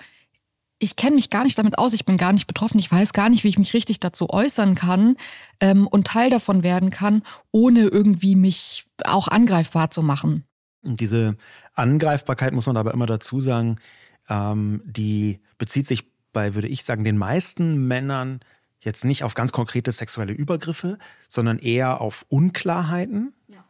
ich 0.81 0.95
kenne 0.95 1.17
mich 1.17 1.31
gar 1.31 1.43
nicht 1.43 1.59
damit 1.59 1.77
aus, 1.77 1.93
ich 1.93 2.05
bin 2.05 2.17
gar 2.17 2.33
nicht 2.33 2.47
betroffen, 2.47 2.79
ich 2.79 2.93
weiß 2.93 3.13
gar 3.13 3.31
nicht, 3.31 3.43
wie 3.43 3.49
ich 3.49 3.59
mich 3.59 3.75
richtig 3.75 3.99
dazu 3.99 4.31
äußern 4.31 4.77
kann 4.77 5.17
ähm, 5.59 5.89
und 5.89 6.07
Teil 6.07 6.31
davon 6.31 6.63
werden 6.63 6.91
kann, 6.91 7.25
ohne 7.51 7.89
irgendwie 7.89 8.37
mich 8.37 8.87
auch 9.05 9.27
angreifbar 9.27 9.91
zu 9.91 10.05
machen. 10.05 10.45
Diese 10.83 11.37
Angreifbarkeit 11.75 12.53
muss 12.53 12.67
man 12.67 12.77
aber 12.77 12.95
immer 12.95 13.07
dazu 13.07 13.41
sagen, 13.41 13.81
ähm, 14.29 14.83
die 14.85 15.41
bezieht 15.59 15.87
sich 15.87 16.11
bei, 16.33 16.55
würde 16.55 16.69
ich 16.69 16.85
sagen, 16.85 17.05
den 17.05 17.19
meisten 17.19 17.87
Männern 17.87 18.41
jetzt 18.81 19.05
nicht 19.05 19.25
auf 19.25 19.35
ganz 19.35 19.53
konkrete 19.53 19.93
sexuelle 19.93 20.33
Übergriffe, 20.33 20.99
sondern 21.29 21.59
eher 21.59 22.01
auf 22.01 22.25
Unklarheiten. 22.29 23.33
Ja. 23.49 23.65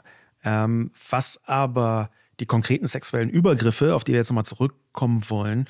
Ähm, 0.45 0.91
was 1.09 1.41
aber 1.45 2.11
die 2.41 2.47
konkreten 2.47 2.87
sexuellen 2.87 3.31
Übergriffe, 3.31 3.95
auf 3.95 4.05
die 4.05 4.13
wir 4.13 4.19
jetzt 4.19 4.31
nochmal 4.31 4.45
zurückkommen 4.45 5.29
wollen, 5.29 5.67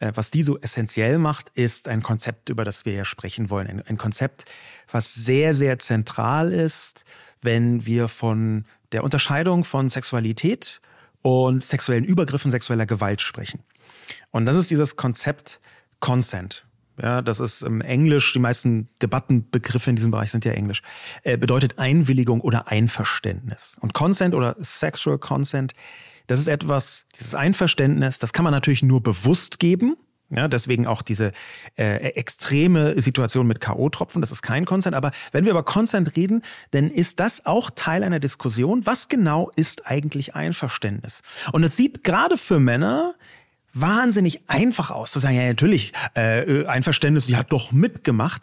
äh, 0.00 0.12
was 0.14 0.30
die 0.30 0.42
so 0.42 0.58
essentiell 0.60 1.18
macht, 1.18 1.50
ist 1.54 1.88
ein 1.88 2.02
Konzept, 2.02 2.48
über 2.48 2.64
das 2.64 2.84
wir 2.84 2.92
hier 2.92 3.04
sprechen 3.04 3.50
wollen. 3.50 3.68
Ein, 3.68 3.82
ein 3.82 3.96
Konzept, 3.96 4.44
was 4.90 5.14
sehr, 5.14 5.54
sehr 5.54 5.78
zentral 5.78 6.52
ist, 6.52 7.04
wenn 7.40 7.86
wir 7.86 8.08
von 8.08 8.64
der 8.92 9.04
Unterscheidung 9.04 9.64
von 9.64 9.90
Sexualität 9.90 10.80
und 11.22 11.64
sexuellen 11.64 12.04
Übergriffen, 12.04 12.50
sexueller 12.50 12.86
Gewalt 12.86 13.20
sprechen. 13.20 13.60
Und 14.30 14.46
das 14.46 14.56
ist 14.56 14.70
dieses 14.70 14.96
Konzept 14.96 15.60
Consent. 16.00 16.66
ja, 17.00 17.22
das 17.22 17.38
ist 17.38 17.62
im 17.62 17.80
Englisch, 17.80 18.32
die 18.32 18.40
meisten 18.40 18.88
Debattenbegriffe 19.00 19.90
in 19.90 19.96
diesem 19.96 20.10
Bereich 20.10 20.30
sind 20.32 20.44
ja 20.44 20.52
Englisch, 20.52 20.82
äh, 21.22 21.38
bedeutet 21.38 21.78
Einwilligung 21.78 22.40
oder 22.40 22.68
Einverständnis. 22.68 23.76
Und 23.80 23.94
Consent 23.94 24.34
oder 24.34 24.56
Sexual 24.60 25.18
Consent, 25.18 25.74
das 26.26 26.40
ist 26.40 26.48
etwas, 26.48 27.06
dieses 27.14 27.34
Einverständnis, 27.34 28.18
das 28.18 28.32
kann 28.32 28.44
man 28.44 28.52
natürlich 28.52 28.82
nur 28.82 29.02
bewusst 29.02 29.58
geben. 29.58 29.96
Ja, 30.34 30.48
deswegen 30.48 30.86
auch 30.86 31.02
diese 31.02 31.32
äh, 31.76 31.96
extreme 32.14 32.98
Situation 33.00 33.46
mit 33.46 33.60
K.O.-Tropfen, 33.60 34.20
das 34.20 34.32
ist 34.32 34.40
kein 34.40 34.64
Consent. 34.64 34.96
Aber 34.96 35.10
wenn 35.32 35.44
wir 35.44 35.50
über 35.50 35.62
Consent 35.62 36.16
reden, 36.16 36.40
dann 36.70 36.90
ist 36.90 37.20
das 37.20 37.44
auch 37.44 37.68
Teil 37.68 38.02
einer 38.02 38.18
Diskussion. 38.18 38.86
Was 38.86 39.08
genau 39.08 39.50
ist 39.56 39.86
eigentlich 39.86 40.34
Einverständnis? 40.34 41.20
Und 41.52 41.64
es 41.64 41.76
sieht 41.76 42.02
gerade 42.02 42.38
für 42.38 42.60
Männer 42.60 43.14
wahnsinnig 43.74 44.42
einfach 44.48 44.90
aus, 44.90 45.12
zu 45.12 45.18
sagen, 45.18 45.36
ja 45.36 45.46
natürlich, 45.46 45.92
äh, 46.14 46.66
Einverständnis, 46.66 47.26
die 47.26 47.36
hat 47.36 47.52
doch 47.52 47.72
mitgemacht. 47.72 48.42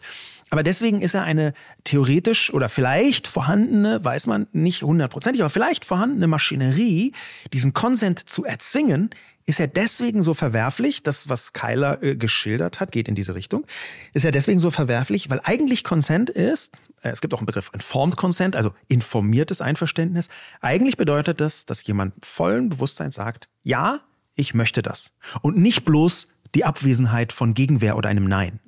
Aber 0.50 0.64
deswegen 0.64 1.00
ist 1.00 1.14
er 1.14 1.22
eine 1.22 1.54
theoretisch 1.84 2.52
oder 2.52 2.68
vielleicht 2.68 3.28
vorhandene, 3.28 4.04
weiß 4.04 4.26
man 4.26 4.48
nicht 4.52 4.82
hundertprozentig, 4.82 5.42
aber 5.42 5.50
vielleicht 5.50 5.84
vorhandene 5.84 6.26
Maschinerie, 6.26 7.12
diesen 7.52 7.72
Konsent 7.72 8.28
zu 8.28 8.44
erzwingen, 8.44 9.10
ist 9.46 9.60
er 9.60 9.68
deswegen 9.68 10.22
so 10.22 10.34
verwerflich, 10.34 11.02
das, 11.02 11.28
was 11.28 11.52
Kyler 11.52 12.02
äh, 12.02 12.16
geschildert 12.16 12.80
hat, 12.80 12.92
geht 12.92 13.08
in 13.08 13.14
diese 13.14 13.34
Richtung, 13.34 13.64
ist 14.12 14.24
er 14.24 14.32
deswegen 14.32 14.60
so 14.60 14.70
verwerflich, 14.70 15.30
weil 15.30 15.40
eigentlich 15.44 15.84
Consent 15.84 16.30
ist, 16.30 16.72
äh, 17.02 17.10
es 17.10 17.20
gibt 17.20 17.32
auch 17.32 17.38
einen 17.38 17.46
Begriff 17.46 17.70
Informed 17.72 18.16
Consent, 18.16 18.56
also 18.56 18.72
informiertes 18.88 19.60
Einverständnis. 19.60 20.28
Eigentlich 20.60 20.96
bedeutet 20.96 21.40
das, 21.40 21.64
dass 21.64 21.84
jemand 21.86 22.14
vollen 22.24 22.68
Bewusstsein 22.68 23.10
sagt, 23.10 23.48
ja, 23.62 24.00
ich 24.40 24.54
möchte 24.54 24.82
das. 24.82 25.12
Und 25.42 25.56
nicht 25.56 25.84
bloß 25.84 26.28
die 26.54 26.64
Abwesenheit 26.64 27.32
von 27.32 27.54
Gegenwehr 27.54 27.96
oder 27.96 28.08
einem 28.08 28.24
Nein. 28.24 28.58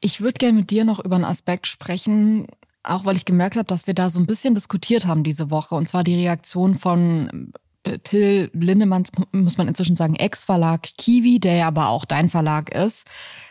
Ich 0.00 0.20
würde 0.20 0.38
gerne 0.38 0.58
mit 0.58 0.70
dir 0.70 0.84
noch 0.84 1.04
über 1.04 1.16
einen 1.16 1.24
Aspekt 1.24 1.66
sprechen, 1.66 2.46
auch 2.82 3.04
weil 3.04 3.16
ich 3.16 3.24
gemerkt 3.24 3.56
habe, 3.56 3.66
dass 3.66 3.86
wir 3.86 3.94
da 3.94 4.10
so 4.10 4.18
ein 4.18 4.26
bisschen 4.26 4.54
diskutiert 4.54 5.06
haben 5.06 5.22
diese 5.22 5.50
Woche. 5.50 5.74
Und 5.74 5.86
zwar 5.86 6.04
die 6.04 6.14
Reaktion 6.14 6.76
von 6.76 7.52
äh, 7.84 7.98
Till 7.98 8.50
Lindemanns, 8.54 9.10
muss 9.32 9.58
man 9.58 9.68
inzwischen 9.68 9.96
sagen, 9.96 10.14
Ex-Verlag 10.14 10.82
Kiwi, 10.96 11.38
der 11.38 11.54
ja 11.56 11.66
aber 11.68 11.88
auch 11.88 12.04
dein 12.04 12.28
Verlag 12.28 12.74
ist. 12.74 13.06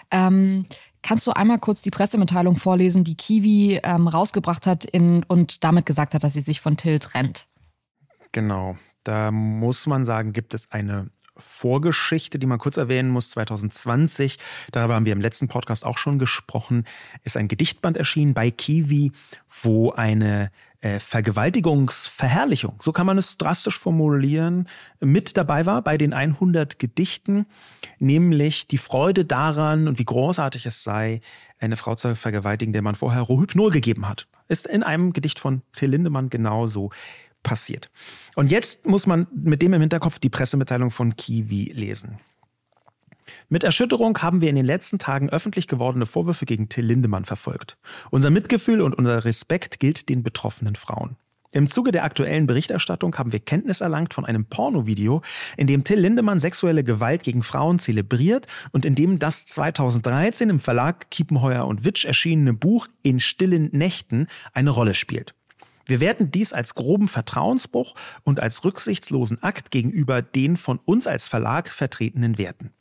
Ähm, 0.09 0.65
kannst 1.01 1.27
du 1.27 1.31
einmal 1.31 1.59
kurz 1.59 1.81
die 1.81 1.91
Pressemitteilung 1.91 2.57
vorlesen, 2.57 3.03
die 3.03 3.15
Kiwi 3.15 3.79
ähm, 3.83 4.07
rausgebracht 4.07 4.67
hat 4.67 4.85
in, 4.85 5.23
und 5.23 5.63
damit 5.63 5.85
gesagt 5.85 6.13
hat, 6.13 6.23
dass 6.23 6.33
sie 6.33 6.41
sich 6.41 6.59
von 6.59 6.77
Till 6.77 6.99
trennt? 6.99 7.47
Genau. 8.31 8.77
Da 9.03 9.31
muss 9.31 9.87
man 9.87 10.05
sagen, 10.05 10.33
gibt 10.33 10.53
es 10.53 10.71
eine 10.71 11.09
Vorgeschichte, 11.41 12.39
die 12.39 12.47
man 12.47 12.59
kurz 12.59 12.77
erwähnen 12.77 13.09
muss. 13.09 13.29
2020, 13.31 14.37
darüber 14.71 14.95
haben 14.95 15.05
wir 15.05 15.13
im 15.13 15.21
letzten 15.21 15.47
Podcast 15.47 15.85
auch 15.85 15.97
schon 15.97 16.19
gesprochen, 16.19 16.85
ist 17.23 17.37
ein 17.37 17.47
Gedichtband 17.47 17.97
erschienen 17.97 18.33
bei 18.33 18.51
Kiwi, 18.51 19.11
wo 19.61 19.91
eine 19.91 20.51
äh, 20.81 20.99
Vergewaltigungsverherrlichung, 20.99 22.79
so 22.81 22.91
kann 22.91 23.05
man 23.05 23.17
es 23.17 23.37
drastisch 23.37 23.77
formulieren, 23.77 24.67
mit 24.99 25.37
dabei 25.37 25.65
war 25.65 25.83
bei 25.83 25.97
den 25.97 26.11
100 26.11 26.79
Gedichten, 26.79 27.45
nämlich 27.99 28.67
die 28.67 28.79
Freude 28.79 29.23
daran 29.23 29.87
und 29.87 29.99
wie 29.99 30.05
großartig 30.05 30.65
es 30.65 30.83
sei, 30.83 31.21
eine 31.59 31.77
Frau 31.77 31.95
zu 31.95 32.15
vergewaltigen, 32.15 32.73
der 32.73 32.81
man 32.81 32.95
vorher 32.95 33.21
Rohypnol 33.21 33.69
gegeben 33.69 34.09
hat. 34.09 34.27
Ist 34.47 34.65
in 34.65 34.81
einem 34.81 35.13
Gedicht 35.13 35.39
von 35.39 35.61
Till 35.71 35.91
Lindemann 35.91 36.29
genauso 36.29 36.89
passiert. 37.43 37.89
Und 38.35 38.51
jetzt 38.51 38.85
muss 38.85 39.07
man 39.07 39.27
mit 39.33 39.61
dem 39.61 39.73
im 39.73 39.81
Hinterkopf 39.81 40.19
die 40.19 40.29
Pressemitteilung 40.29 40.91
von 40.91 41.15
Kiwi 41.15 41.71
lesen. 41.73 42.19
Mit 43.49 43.63
Erschütterung 43.63 44.17
haben 44.19 44.41
wir 44.41 44.49
in 44.49 44.55
den 44.55 44.65
letzten 44.65 44.99
Tagen 44.99 45.29
öffentlich 45.29 45.67
gewordene 45.67 46.05
Vorwürfe 46.05 46.45
gegen 46.45 46.69
Till 46.69 46.85
Lindemann 46.85 47.25
verfolgt. 47.25 47.77
Unser 48.09 48.29
Mitgefühl 48.29 48.81
und 48.81 48.93
unser 48.93 49.25
Respekt 49.25 49.79
gilt 49.79 50.09
den 50.09 50.23
betroffenen 50.23 50.75
Frauen. 50.75 51.15
Im 51.53 51.67
Zuge 51.67 51.91
der 51.91 52.05
aktuellen 52.05 52.47
Berichterstattung 52.47 53.17
haben 53.17 53.33
wir 53.33 53.41
Kenntnis 53.41 53.81
erlangt 53.81 54.13
von 54.13 54.25
einem 54.25 54.45
Pornovideo, 54.45 55.21
in 55.57 55.67
dem 55.67 55.83
Till 55.83 55.99
Lindemann 55.99 56.39
sexuelle 56.39 56.85
Gewalt 56.85 57.23
gegen 57.23 57.43
Frauen 57.43 57.77
zelebriert 57.77 58.47
und 58.71 58.85
in 58.85 58.95
dem 58.95 59.19
das 59.19 59.45
2013 59.47 60.49
im 60.49 60.61
Verlag 60.61 61.11
Kiepenheuer 61.11 61.67
und 61.67 61.83
Witsch 61.83 62.05
erschienene 62.05 62.53
Buch 62.53 62.87
In 63.03 63.19
stillen 63.19 63.69
Nächten 63.73 64.27
eine 64.53 64.69
Rolle 64.69 64.93
spielt. 64.93 65.35
Wir 65.91 65.99
werten 65.99 66.31
dies 66.31 66.53
als 66.53 66.73
groben 66.73 67.09
Vertrauensbruch 67.09 67.95
und 68.23 68.39
als 68.39 68.63
rücksichtslosen 68.63 69.43
Akt 69.43 69.71
gegenüber 69.71 70.21
den 70.21 70.55
von 70.55 70.79
uns 70.85 71.05
als 71.05 71.27
Verlag 71.27 71.67
vertretenen 71.67 72.37
Werten. 72.37 72.71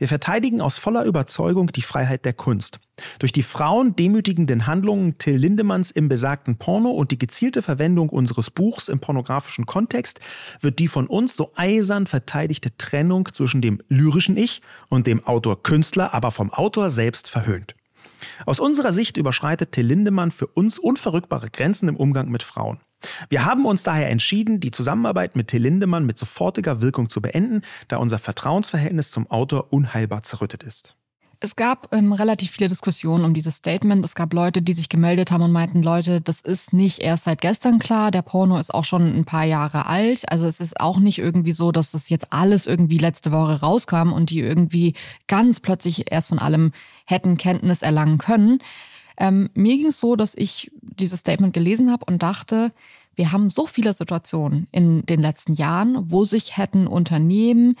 Wir 0.00 0.08
verteidigen 0.08 0.60
aus 0.60 0.76
voller 0.76 1.04
Überzeugung 1.04 1.70
die 1.70 1.82
Freiheit 1.82 2.24
der 2.24 2.32
Kunst. 2.32 2.80
Durch 3.20 3.30
die 3.30 3.44
frauendemütigenden 3.44 4.66
Handlungen 4.66 5.18
Till 5.18 5.36
Lindemanns 5.36 5.92
im 5.92 6.08
besagten 6.08 6.56
Porno 6.56 6.90
und 6.90 7.12
die 7.12 7.18
gezielte 7.18 7.62
Verwendung 7.62 8.08
unseres 8.08 8.50
Buchs 8.50 8.88
im 8.88 8.98
pornografischen 8.98 9.64
Kontext 9.64 10.18
wird 10.60 10.80
die 10.80 10.88
von 10.88 11.06
uns 11.06 11.36
so 11.36 11.52
eisern 11.54 12.08
verteidigte 12.08 12.76
Trennung 12.76 13.28
zwischen 13.32 13.62
dem 13.62 13.80
lyrischen 13.88 14.36
Ich 14.36 14.62
und 14.88 15.06
dem 15.06 15.24
Autor-Künstler, 15.24 16.12
aber 16.12 16.32
vom 16.32 16.52
Autor 16.52 16.90
selbst 16.90 17.30
verhöhnt. 17.30 17.77
Aus 18.46 18.60
unserer 18.60 18.92
Sicht 18.92 19.16
überschreitet 19.16 19.72
Till 19.72 19.86
Lindemann 19.86 20.30
für 20.30 20.46
uns 20.46 20.78
unverrückbare 20.78 21.50
Grenzen 21.50 21.88
im 21.88 21.96
Umgang 21.96 22.28
mit 22.28 22.42
Frauen. 22.42 22.80
Wir 23.28 23.44
haben 23.44 23.64
uns 23.64 23.82
daher 23.82 24.10
entschieden, 24.10 24.60
die 24.60 24.70
Zusammenarbeit 24.70 25.36
mit 25.36 25.48
Till 25.48 25.62
Lindemann 25.62 26.04
mit 26.04 26.18
sofortiger 26.18 26.80
Wirkung 26.80 27.08
zu 27.08 27.22
beenden, 27.22 27.62
da 27.86 27.98
unser 27.98 28.18
Vertrauensverhältnis 28.18 29.10
zum 29.10 29.30
Autor 29.30 29.72
unheilbar 29.72 30.22
zerrüttet 30.22 30.62
ist. 30.62 30.96
Es 31.40 31.54
gab 31.54 31.94
ähm, 31.94 32.12
relativ 32.12 32.50
viele 32.50 32.68
Diskussionen 32.68 33.24
um 33.24 33.32
dieses 33.32 33.54
Statement. 33.54 34.04
Es 34.04 34.16
gab 34.16 34.32
Leute, 34.32 34.60
die 34.60 34.72
sich 34.72 34.88
gemeldet 34.88 35.30
haben 35.30 35.42
und 35.42 35.52
meinten, 35.52 35.84
Leute, 35.84 36.20
das 36.20 36.40
ist 36.40 36.72
nicht 36.72 36.98
erst 36.98 37.24
seit 37.24 37.40
gestern 37.40 37.78
klar. 37.78 38.10
Der 38.10 38.22
Porno 38.22 38.58
ist 38.58 38.74
auch 38.74 38.84
schon 38.84 39.16
ein 39.16 39.24
paar 39.24 39.44
Jahre 39.44 39.86
alt. 39.86 40.28
Also 40.32 40.46
es 40.46 40.60
ist 40.60 40.80
auch 40.80 40.98
nicht 40.98 41.18
irgendwie 41.18 41.52
so, 41.52 41.70
dass 41.70 41.92
das 41.92 42.08
jetzt 42.08 42.32
alles 42.32 42.66
irgendwie 42.66 42.98
letzte 42.98 43.30
Woche 43.30 43.60
rauskam 43.60 44.12
und 44.12 44.30
die 44.30 44.40
irgendwie 44.40 44.94
ganz 45.28 45.60
plötzlich 45.60 46.10
erst 46.10 46.28
von 46.28 46.40
allem 46.40 46.72
hätten 47.08 47.36
Kenntnis 47.36 47.82
erlangen 47.82 48.18
können. 48.18 48.60
Ähm, 49.16 49.50
mir 49.54 49.76
ging 49.76 49.86
es 49.86 49.98
so, 49.98 50.14
dass 50.14 50.34
ich 50.34 50.70
dieses 50.80 51.20
Statement 51.20 51.52
gelesen 51.52 51.90
habe 51.90 52.04
und 52.04 52.22
dachte, 52.22 52.72
wir 53.16 53.32
haben 53.32 53.48
so 53.48 53.66
viele 53.66 53.92
Situationen 53.92 54.68
in 54.70 55.04
den 55.06 55.20
letzten 55.20 55.54
Jahren, 55.54 56.10
wo 56.10 56.24
sich 56.24 56.56
hätten 56.56 56.86
Unternehmen 56.86 57.74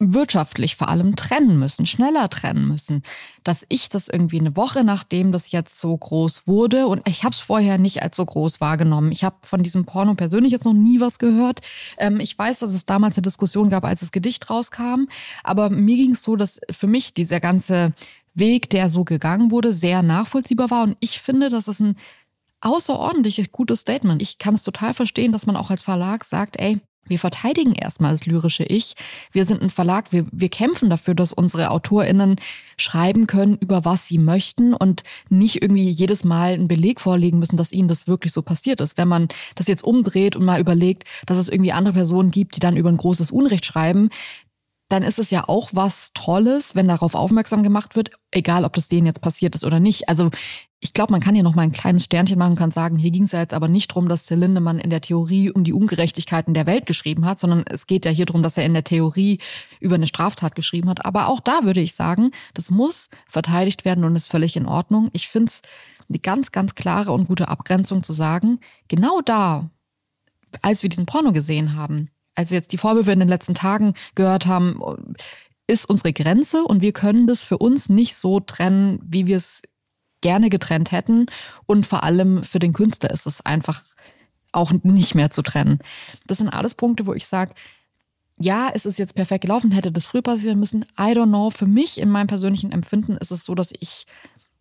wirtschaftlich 0.00 0.76
vor 0.76 0.88
allem 0.88 1.16
trennen 1.16 1.58
müssen, 1.58 1.84
schneller 1.84 2.30
trennen 2.30 2.68
müssen, 2.68 3.02
dass 3.42 3.66
ich 3.68 3.88
das 3.88 4.08
irgendwie 4.08 4.38
eine 4.38 4.56
Woche 4.56 4.84
nachdem 4.84 5.32
das 5.32 5.50
jetzt 5.50 5.78
so 5.80 5.96
groß 5.96 6.46
wurde 6.46 6.86
und 6.86 7.06
ich 7.08 7.24
habe 7.24 7.32
es 7.32 7.40
vorher 7.40 7.78
nicht 7.78 8.00
als 8.00 8.16
so 8.16 8.24
groß 8.24 8.60
wahrgenommen. 8.60 9.10
Ich 9.10 9.24
habe 9.24 9.36
von 9.42 9.64
diesem 9.64 9.86
Porno 9.86 10.14
persönlich 10.14 10.52
jetzt 10.52 10.66
noch 10.66 10.72
nie 10.72 11.00
was 11.00 11.18
gehört. 11.18 11.60
Ähm, 11.98 12.20
ich 12.20 12.38
weiß, 12.38 12.60
dass 12.60 12.74
es 12.74 12.86
damals 12.86 13.16
eine 13.16 13.22
Diskussion 13.22 13.70
gab, 13.70 13.84
als 13.84 14.00
das 14.00 14.12
Gedicht 14.12 14.48
rauskam, 14.48 15.08
aber 15.42 15.68
mir 15.68 15.96
ging 15.96 16.12
es 16.12 16.22
so, 16.22 16.36
dass 16.36 16.60
für 16.70 16.86
mich 16.86 17.12
dieser 17.12 17.40
ganze 17.40 17.92
Weg, 18.38 18.70
der 18.70 18.90
so 18.90 19.04
gegangen 19.04 19.50
wurde, 19.50 19.72
sehr 19.72 20.02
nachvollziehbar 20.02 20.70
war 20.70 20.82
und 20.84 20.96
ich 21.00 21.20
finde, 21.20 21.48
dass 21.48 21.68
es 21.68 21.80
ein 21.80 21.96
außerordentlich 22.60 23.52
gutes 23.52 23.80
Statement. 23.80 24.20
Ich 24.20 24.38
kann 24.38 24.54
es 24.54 24.62
total 24.62 24.94
verstehen, 24.94 25.32
dass 25.32 25.46
man 25.46 25.56
auch 25.56 25.70
als 25.70 25.82
Verlag 25.82 26.24
sagt, 26.24 26.58
ey, 26.58 26.80
wir 27.08 27.18
verteidigen 27.18 27.72
erstmal 27.72 28.10
das 28.12 28.26
lyrische 28.26 28.64
Ich. 28.64 28.94
Wir 29.32 29.44
sind 29.44 29.62
ein 29.62 29.70
Verlag, 29.70 30.12
wir, 30.12 30.26
wir 30.30 30.48
kämpfen 30.48 30.90
dafür, 30.90 31.14
dass 31.14 31.32
unsere 31.32 31.70
AutorInnen 31.70 32.36
schreiben 32.76 33.26
können, 33.26 33.56
über 33.56 33.84
was 33.84 34.06
sie 34.06 34.18
möchten 34.18 34.74
und 34.74 35.02
nicht 35.30 35.62
irgendwie 35.62 35.88
jedes 35.88 36.24
Mal 36.24 36.52
einen 36.52 36.68
Beleg 36.68 37.00
vorlegen 37.00 37.38
müssen, 37.38 37.56
dass 37.56 37.72
ihnen 37.72 37.88
das 37.88 38.06
wirklich 38.06 38.32
so 38.32 38.42
passiert 38.42 38.80
ist. 38.80 38.98
Wenn 38.98 39.08
man 39.08 39.28
das 39.54 39.68
jetzt 39.68 39.84
umdreht 39.84 40.36
und 40.36 40.44
mal 40.44 40.60
überlegt, 40.60 41.04
dass 41.26 41.38
es 41.38 41.48
irgendwie 41.48 41.72
andere 41.72 41.94
Personen 41.94 42.30
gibt, 42.30 42.56
die 42.56 42.60
dann 42.60 42.76
über 42.76 42.90
ein 42.90 42.98
großes 42.98 43.30
Unrecht 43.30 43.64
schreiben, 43.64 44.10
dann 44.88 45.02
ist 45.02 45.18
es 45.18 45.30
ja 45.30 45.44
auch 45.48 45.70
was 45.72 46.12
Tolles, 46.14 46.74
wenn 46.74 46.88
darauf 46.88 47.14
aufmerksam 47.14 47.62
gemacht 47.62 47.94
wird, 47.94 48.10
egal 48.30 48.64
ob 48.64 48.72
das 48.72 48.88
denen 48.88 49.06
jetzt 49.06 49.20
passiert 49.20 49.54
ist 49.54 49.64
oder 49.64 49.80
nicht. 49.80 50.08
Also 50.08 50.30
ich 50.80 50.94
glaube, 50.94 51.12
man 51.12 51.20
kann 51.20 51.34
hier 51.34 51.44
noch 51.44 51.54
mal 51.54 51.62
ein 51.62 51.72
kleines 51.72 52.04
Sternchen 52.04 52.38
machen 52.38 52.52
und 52.52 52.58
kann 52.58 52.70
sagen, 52.70 52.96
hier 52.96 53.10
ging 53.10 53.24
es 53.24 53.32
ja 53.32 53.40
jetzt 53.40 53.52
aber 53.52 53.68
nicht 53.68 53.90
darum, 53.90 54.08
dass 54.08 54.24
Till 54.24 54.38
Lindemann 54.38 54.78
in 54.78 54.90
der 54.90 55.00
Theorie 55.00 55.50
um 55.50 55.64
die 55.64 55.72
Ungerechtigkeiten 55.72 56.54
der 56.54 56.66
Welt 56.66 56.86
geschrieben 56.86 57.26
hat, 57.26 57.38
sondern 57.38 57.64
es 57.68 57.86
geht 57.86 58.04
ja 58.04 58.12
hier 58.12 58.26
darum, 58.26 58.42
dass 58.42 58.56
er 58.56 58.64
in 58.64 58.74
der 58.74 58.84
Theorie 58.84 59.40
über 59.80 59.96
eine 59.96 60.06
Straftat 60.06 60.54
geschrieben 60.54 60.88
hat. 60.88 61.04
Aber 61.04 61.28
auch 61.28 61.40
da 61.40 61.64
würde 61.64 61.80
ich 61.80 61.94
sagen, 61.94 62.30
das 62.54 62.70
muss 62.70 63.10
verteidigt 63.26 63.84
werden 63.84 64.04
und 64.04 64.16
ist 64.16 64.30
völlig 64.30 64.56
in 64.56 64.66
Ordnung. 64.66 65.10
Ich 65.12 65.28
finde 65.28 65.50
es 65.50 65.62
eine 66.08 66.20
ganz, 66.20 66.52
ganz 66.52 66.74
klare 66.74 67.12
und 67.12 67.26
gute 67.26 67.48
Abgrenzung 67.48 68.02
zu 68.02 68.12
sagen, 68.12 68.60
genau 68.86 69.20
da, 69.20 69.70
als 70.62 70.82
wir 70.82 70.90
diesen 70.90 71.06
Porno 71.06 71.32
gesehen 71.32 71.74
haben, 71.74 72.10
als 72.38 72.52
wir 72.52 72.56
jetzt 72.56 72.70
die 72.70 72.78
Vorwürfe 72.78 73.10
in 73.10 73.18
den 73.18 73.28
letzten 73.28 73.54
Tagen 73.54 73.94
gehört 74.14 74.46
haben, 74.46 74.80
ist 75.66 75.90
unsere 75.90 76.12
Grenze 76.12 76.62
und 76.62 76.80
wir 76.82 76.92
können 76.92 77.26
das 77.26 77.42
für 77.42 77.58
uns 77.58 77.88
nicht 77.88 78.14
so 78.14 78.38
trennen, 78.38 79.00
wie 79.02 79.26
wir 79.26 79.36
es 79.36 79.60
gerne 80.20 80.48
getrennt 80.48 80.92
hätten. 80.92 81.26
Und 81.66 81.84
vor 81.84 82.04
allem 82.04 82.44
für 82.44 82.60
den 82.60 82.72
Künstler 82.72 83.10
ist 83.10 83.26
es 83.26 83.44
einfach 83.44 83.82
auch 84.52 84.70
nicht 84.70 85.16
mehr 85.16 85.30
zu 85.30 85.42
trennen. 85.42 85.80
Das 86.28 86.38
sind 86.38 86.48
alles 86.48 86.76
Punkte, 86.76 87.06
wo 87.06 87.12
ich 87.12 87.26
sage, 87.26 87.54
ja, 88.40 88.70
es 88.72 88.86
ist 88.86 89.00
jetzt 89.00 89.16
perfekt 89.16 89.42
gelaufen, 89.42 89.72
hätte 89.72 89.90
das 89.90 90.06
früh 90.06 90.22
passieren 90.22 90.60
müssen. 90.60 90.84
I 90.96 91.10
don't 91.10 91.26
know. 91.26 91.50
Für 91.50 91.66
mich 91.66 91.98
in 91.98 92.08
meinem 92.08 92.28
persönlichen 92.28 92.70
Empfinden 92.70 93.16
ist 93.16 93.32
es 93.32 93.44
so, 93.44 93.56
dass 93.56 93.72
ich 93.80 94.06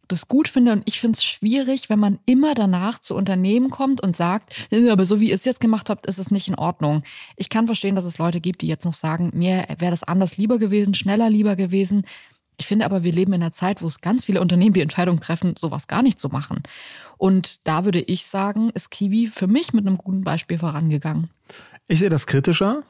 das 0.08 0.28
gut 0.28 0.48
finde 0.48 0.72
und 0.72 0.84
ich 0.86 1.00
finde 1.00 1.18
es 1.18 1.24
schwierig, 1.24 1.90
wenn 1.90 2.00
man 2.00 2.20
immer 2.26 2.54
danach 2.54 3.00
zu 3.00 3.16
Unternehmen 3.16 3.70
kommt 3.70 4.02
und 4.02 4.16
sagt, 4.16 4.56
aber 4.90 5.06
so 5.06 5.20
wie 5.20 5.30
ihr 5.30 5.36
es 5.36 5.46
jetzt 5.46 5.60
gemacht 5.60 5.90
habt, 5.90 6.06
ist 6.06 6.20
es 6.20 6.32
nicht 6.32 6.48
in 6.48 6.56
Ordnung. 6.56 7.04
Ich 7.36 7.50
kann 7.50 7.68
verstehen, 7.68 7.96
dass 7.96 8.06
es 8.06 8.18
Leute 8.18 8.42
gibt, 8.42 8.62
die 8.62 8.68
jetzt 8.68 8.86
noch 8.86 8.94
sagen, 8.94 9.32
mir 9.34 9.66
wäre 9.78 9.92
das 9.92 10.04
anders 10.04 10.38
lieber 10.38 10.60
gewesen, 10.60 10.94
schneller 10.94 11.30
lieber 11.30 11.56
gewesen. 11.56 12.06
Ich 12.60 12.66
finde 12.66 12.86
aber, 12.86 13.04
wir 13.04 13.12
leben 13.12 13.34
in 13.34 13.44
einer 13.44 13.52
Zeit, 13.52 13.84
wo 13.84 13.88
es 13.88 14.02
ganz 14.02 14.26
viele 14.26 14.42
Unternehmen 14.42 14.74
die 14.74 14.82
Entscheidung 14.82 15.20
treffen, 15.20 15.56
sowas 15.58 15.88
gar 15.88 16.02
nicht 16.02 16.20
zu 16.20 16.30
machen. 16.30 16.64
Und 17.18 17.68
da 17.68 17.86
würde 17.86 18.02
ich 18.02 18.26
sagen, 18.26 18.72
ist 18.72 18.90
Kiwi 18.90 19.28
für 19.28 19.48
mich 19.48 19.74
mit 19.74 19.86
einem 19.86 19.98
guten 19.98 20.24
Beispiel 20.24 20.58
vorangegangen. 20.58 21.30
Ich 21.90 22.00
sehe 22.00 22.10
das 22.10 22.28
kritischer, 22.28 22.84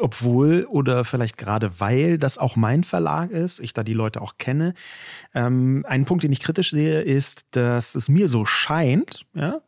obwohl 0.00 0.66
oder 0.68 1.04
vielleicht 1.04 1.38
gerade 1.38 1.80
weil 1.80 2.18
das 2.18 2.36
auch 2.36 2.54
mein 2.54 2.84
Verlag 2.84 3.30
ist, 3.30 3.60
ich 3.60 3.72
da 3.72 3.82
die 3.82 3.94
Leute 3.94 4.20
auch 4.20 4.36
kenne. 4.36 4.74
Ähm, 5.34 5.86
ein 5.88 6.04
Punkt, 6.04 6.22
den 6.22 6.32
ich 6.32 6.40
kritisch 6.40 6.70
sehe, 6.70 7.00
ist, 7.00 7.46
dass 7.52 7.94
es 7.94 8.10
mir 8.10 8.28
so 8.28 8.44
scheint, 8.44 9.24
ja, 9.32 9.62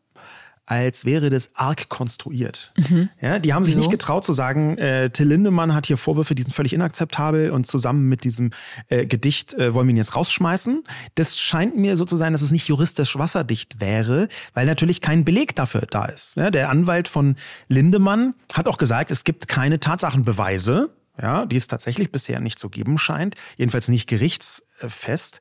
als 0.67 1.05
wäre 1.05 1.29
das 1.29 1.51
arg 1.55 1.89
konstruiert. 1.89 2.73
Mhm. 2.77 3.11
Ja, 3.21 3.39
die 3.39 3.53
haben 3.53 3.65
sich 3.65 3.75
so. 3.75 3.81
nicht 3.81 3.91
getraut 3.91 4.25
zu 4.25 4.33
sagen, 4.33 4.79
äh, 4.79 5.11
Till 5.11 5.29
Lindemann 5.29 5.75
hat 5.75 5.87
hier 5.87 5.99
Vorwürfe, 5.99 6.35
die 6.35 6.43
sind 6.43 6.53
völlig 6.53 6.73
inakzeptabel 6.73 7.51
und 7.51 7.67
zusammen 7.67 8.09
mit 8.09 8.25
diesem 8.25 8.51
äh, 8.89 9.05
Gedicht 9.05 9.55
äh, 9.55 9.75
wollen 9.75 9.89
wir 9.89 9.93
ihn 9.93 9.99
jetzt 9.99 10.17
rausschmeißen. 10.17 10.83
Das 11.17 11.39
scheint 11.39 11.77
mir 11.77 11.97
so 11.97 12.05
zu 12.05 12.17
sein, 12.17 12.33
dass 12.33 12.43
es 12.43 12.51
nicht 12.51 12.67
juristisch 12.69 13.19
wasserdicht 13.19 13.81
wäre, 13.81 14.29
weil 14.55 14.67
natürlich 14.67 15.01
kein 15.01 15.25
Beleg 15.25 15.55
dafür 15.55 15.83
da 15.91 16.07
ist. 16.07 16.37
Ja, 16.37 16.51
der 16.51 16.71
Anwalt 16.71 17.09
von 17.09 17.37
Lindemann 17.69 18.35
hat 18.53 18.67
auch 18.67 18.79
gesagt, 18.79 19.11
es 19.11 19.25
gibt 19.25 19.49
keine 19.49 19.81
Tatsachenbeweise, 19.81 20.91
ja, 21.21 21.47
die 21.47 21.57
es 21.57 21.69
tatsächlich 21.69 22.11
bisher 22.11 22.41
nicht 22.41 22.59
zu 22.59 22.71
geben 22.71 22.99
scheint, 22.99 23.35
jedenfalls 23.57 23.89
nicht 23.89 24.09
gerichtsfest. 24.09 25.41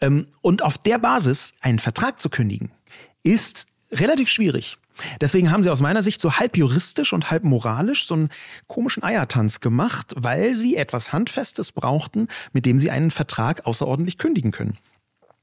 Ähm, 0.00 0.28
und 0.40 0.62
auf 0.62 0.78
der 0.78 0.98
Basis 0.98 1.54
einen 1.60 1.78
Vertrag 1.78 2.20
zu 2.20 2.30
kündigen, 2.30 2.72
ist 3.22 3.66
relativ 3.92 4.28
schwierig. 4.28 4.78
Deswegen 5.20 5.50
haben 5.50 5.62
sie 5.62 5.70
aus 5.70 5.80
meiner 5.80 6.02
Sicht 6.02 6.20
so 6.20 6.34
halb 6.34 6.56
juristisch 6.56 7.12
und 7.12 7.30
halb 7.30 7.44
moralisch 7.44 8.06
so 8.06 8.14
einen 8.14 8.30
komischen 8.66 9.02
Eiertanz 9.02 9.60
gemacht, 9.60 10.12
weil 10.16 10.54
sie 10.54 10.76
etwas 10.76 11.12
Handfestes 11.12 11.72
brauchten, 11.72 12.28
mit 12.52 12.66
dem 12.66 12.78
sie 12.78 12.90
einen 12.90 13.10
Vertrag 13.10 13.66
außerordentlich 13.66 14.18
kündigen 14.18 14.52
können. 14.52 14.76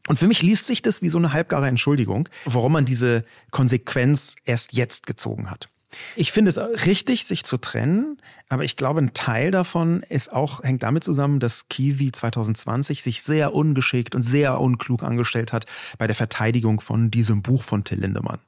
Und 0.08 0.18
für 0.18 0.28
mich 0.28 0.42
liest 0.42 0.68
sich 0.68 0.82
das 0.82 1.02
wie 1.02 1.10
so 1.10 1.18
eine 1.18 1.34
halbgare 1.34 1.68
Entschuldigung, 1.68 2.30
warum 2.46 2.74
man 2.74 2.86
diese 2.86 3.26
Konsequenz 3.52 4.36
erst 4.46 4.74
jetzt 4.74 5.06
gezogen 5.06 5.52
hat. 5.52 5.70
Ich 6.16 6.32
finde 6.32 6.50
es 6.50 6.58
richtig, 6.86 7.26
sich 7.26 7.44
zu 7.44 7.58
trennen, 7.58 8.18
aber 8.50 8.64
ich 8.64 8.78
glaube, 8.78 9.02
ein 9.02 9.14
Teil 9.14 9.52
davon 9.52 10.04
ist 10.08 10.32
auch, 10.32 10.64
hängt 10.64 10.84
damit 10.84 11.04
zusammen, 11.04 11.40
dass 11.40 11.68
Kiwi 11.68 12.12
2020 12.12 13.04
sich 13.04 13.22
sehr 13.22 13.54
ungeschickt 13.54 14.16
und 14.16 14.22
sehr 14.22 14.60
unklug 14.60 15.04
angestellt 15.04 15.52
hat 15.52 15.66
bei 15.98 16.08
der 16.08 16.16
Verteidigung 16.16 16.80
von 16.80 17.12
diesem 17.12 17.42
Buch 17.42 17.64
von 17.64 17.84
Till 17.84 18.00
Lindemann. 18.00 18.40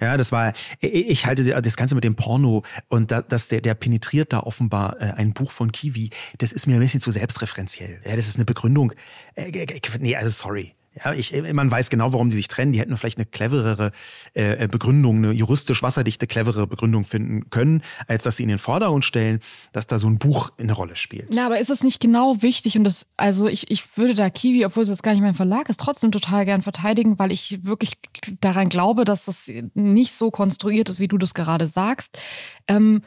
Ja, 0.00 0.16
das 0.16 0.32
war, 0.32 0.52
ich 0.80 1.26
halte 1.26 1.44
das 1.62 1.76
Ganze 1.76 1.94
mit 1.94 2.04
dem 2.04 2.16
Porno 2.16 2.64
und 2.88 3.12
dass 3.12 3.48
der, 3.48 3.60
der 3.60 3.74
penetriert 3.74 4.32
da 4.32 4.40
offenbar 4.40 5.00
äh, 5.00 5.12
ein 5.16 5.32
Buch 5.32 5.50
von 5.50 5.72
Kiwi, 5.72 6.10
das 6.38 6.52
ist 6.52 6.66
mir 6.66 6.74
ein 6.74 6.80
bisschen 6.80 7.00
zu 7.00 7.10
selbstreferenziell. 7.10 8.00
Ja, 8.04 8.16
das 8.16 8.26
ist 8.26 8.36
eine 8.36 8.44
Begründung. 8.44 8.92
Äh, 9.34 9.66
nee, 10.00 10.16
also 10.16 10.30
sorry. 10.30 10.74
Ja, 11.02 11.12
ich, 11.12 11.32
man 11.52 11.70
weiß 11.70 11.90
genau, 11.90 12.12
warum 12.12 12.28
die 12.28 12.36
sich 12.36 12.48
trennen. 12.48 12.72
Die 12.72 12.78
hätten 12.78 12.96
vielleicht 12.96 13.18
eine 13.18 13.26
cleverere 13.26 13.90
äh, 14.34 14.68
Begründung, 14.68 15.18
eine 15.18 15.32
juristisch 15.32 15.82
wasserdichte, 15.82 16.26
cleverere 16.26 16.66
Begründung 16.66 17.04
finden 17.04 17.50
können, 17.50 17.82
als 18.06 18.24
dass 18.24 18.36
sie 18.36 18.44
in 18.44 18.48
den 18.48 18.58
Vordergrund 18.58 19.04
stellen, 19.04 19.40
dass 19.72 19.86
da 19.86 19.98
so 19.98 20.08
ein 20.08 20.18
Buch 20.18 20.52
eine 20.58 20.72
Rolle 20.72 20.94
spielt. 20.94 21.28
Na, 21.34 21.46
aber 21.46 21.58
ist 21.58 21.70
es 21.70 21.82
nicht 21.82 22.00
genau 22.00 22.42
wichtig? 22.42 22.78
Und 22.78 22.84
das, 22.84 23.06
also 23.16 23.48
ich, 23.48 23.70
ich 23.70 23.96
würde 23.96 24.14
da 24.14 24.30
Kiwi, 24.30 24.64
obwohl 24.64 24.84
es 24.84 24.88
jetzt 24.88 25.02
gar 25.02 25.12
nicht 25.12 25.22
mein 25.22 25.34
Verlag 25.34 25.68
ist, 25.68 25.80
trotzdem 25.80 26.12
total 26.12 26.44
gern 26.44 26.62
verteidigen, 26.62 27.18
weil 27.18 27.32
ich 27.32 27.64
wirklich 27.64 27.94
daran 28.40 28.68
glaube, 28.68 29.04
dass 29.04 29.24
das 29.24 29.50
nicht 29.74 30.12
so 30.12 30.30
konstruiert 30.30 30.88
ist, 30.88 31.00
wie 31.00 31.08
du 31.08 31.18
das 31.18 31.34
gerade 31.34 31.66
sagst. 31.66 32.18
Ähm, 32.68 33.02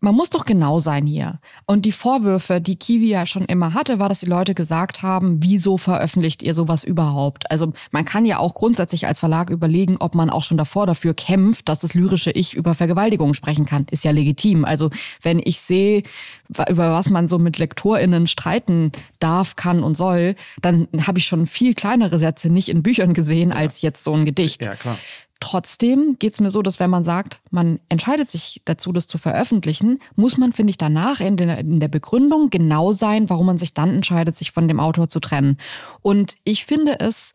man 0.00 0.14
muss 0.14 0.30
doch 0.30 0.44
genau 0.44 0.78
sein 0.78 1.06
hier. 1.06 1.40
Und 1.66 1.84
die 1.84 1.92
Vorwürfe, 1.92 2.60
die 2.60 2.76
Kiwi 2.76 3.08
ja 3.08 3.24
schon 3.24 3.46
immer 3.46 3.72
hatte, 3.72 3.98
war, 3.98 4.08
dass 4.08 4.20
die 4.20 4.26
Leute 4.26 4.54
gesagt 4.54 5.02
haben, 5.02 5.38
wieso 5.42 5.78
veröffentlicht 5.78 6.42
ihr 6.42 6.54
sowas 6.54 6.84
überhaupt? 6.84 7.50
Also 7.50 7.72
man 7.90 8.04
kann 8.04 8.26
ja 8.26 8.38
auch 8.38 8.54
grundsätzlich 8.54 9.06
als 9.06 9.20
Verlag 9.20 9.48
überlegen, 9.50 9.96
ob 9.98 10.14
man 10.14 10.28
auch 10.28 10.42
schon 10.42 10.58
davor 10.58 10.86
dafür 10.86 11.14
kämpft, 11.14 11.68
dass 11.68 11.80
das 11.80 11.94
lyrische 11.94 12.30
Ich 12.30 12.54
über 12.54 12.74
Vergewaltigung 12.74 13.32
sprechen 13.32 13.64
kann. 13.64 13.86
Ist 13.90 14.04
ja 14.04 14.10
legitim. 14.10 14.64
Also 14.64 14.90
wenn 15.22 15.40
ich 15.42 15.60
sehe, 15.60 16.02
über 16.48 16.92
was 16.92 17.08
man 17.08 17.26
so 17.26 17.38
mit 17.38 17.58
LektorInnen 17.58 18.26
streiten 18.26 18.92
darf, 19.18 19.56
kann 19.56 19.82
und 19.82 19.96
soll, 19.96 20.36
dann 20.60 20.88
habe 21.06 21.18
ich 21.18 21.26
schon 21.26 21.46
viel 21.46 21.74
kleinere 21.74 22.18
Sätze 22.18 22.50
nicht 22.50 22.68
in 22.68 22.82
Büchern 22.82 23.14
gesehen 23.14 23.50
als 23.50 23.80
jetzt 23.80 24.04
so 24.04 24.14
ein 24.14 24.26
Gedicht. 24.26 24.64
Ja, 24.64 24.74
klar. 24.74 24.98
Trotzdem 25.40 26.16
geht 26.18 26.32
es 26.32 26.40
mir 26.40 26.50
so, 26.50 26.62
dass 26.62 26.80
wenn 26.80 26.88
man 26.88 27.04
sagt, 27.04 27.42
man 27.50 27.78
entscheidet 27.88 28.30
sich 28.30 28.62
dazu, 28.64 28.92
das 28.92 29.06
zu 29.06 29.18
veröffentlichen, 29.18 30.00
muss 30.14 30.38
man, 30.38 30.52
finde 30.52 30.70
ich, 30.70 30.78
danach 30.78 31.20
in 31.20 31.36
der, 31.36 31.58
in 31.58 31.78
der 31.78 31.88
Begründung 31.88 32.48
genau 32.48 32.92
sein, 32.92 33.28
warum 33.28 33.46
man 33.46 33.58
sich 33.58 33.74
dann 33.74 33.94
entscheidet, 33.94 34.34
sich 34.34 34.50
von 34.50 34.66
dem 34.66 34.80
Autor 34.80 35.08
zu 35.08 35.20
trennen. 35.20 35.58
Und 36.00 36.36
ich 36.44 36.64
finde 36.64 37.00
es 37.00 37.34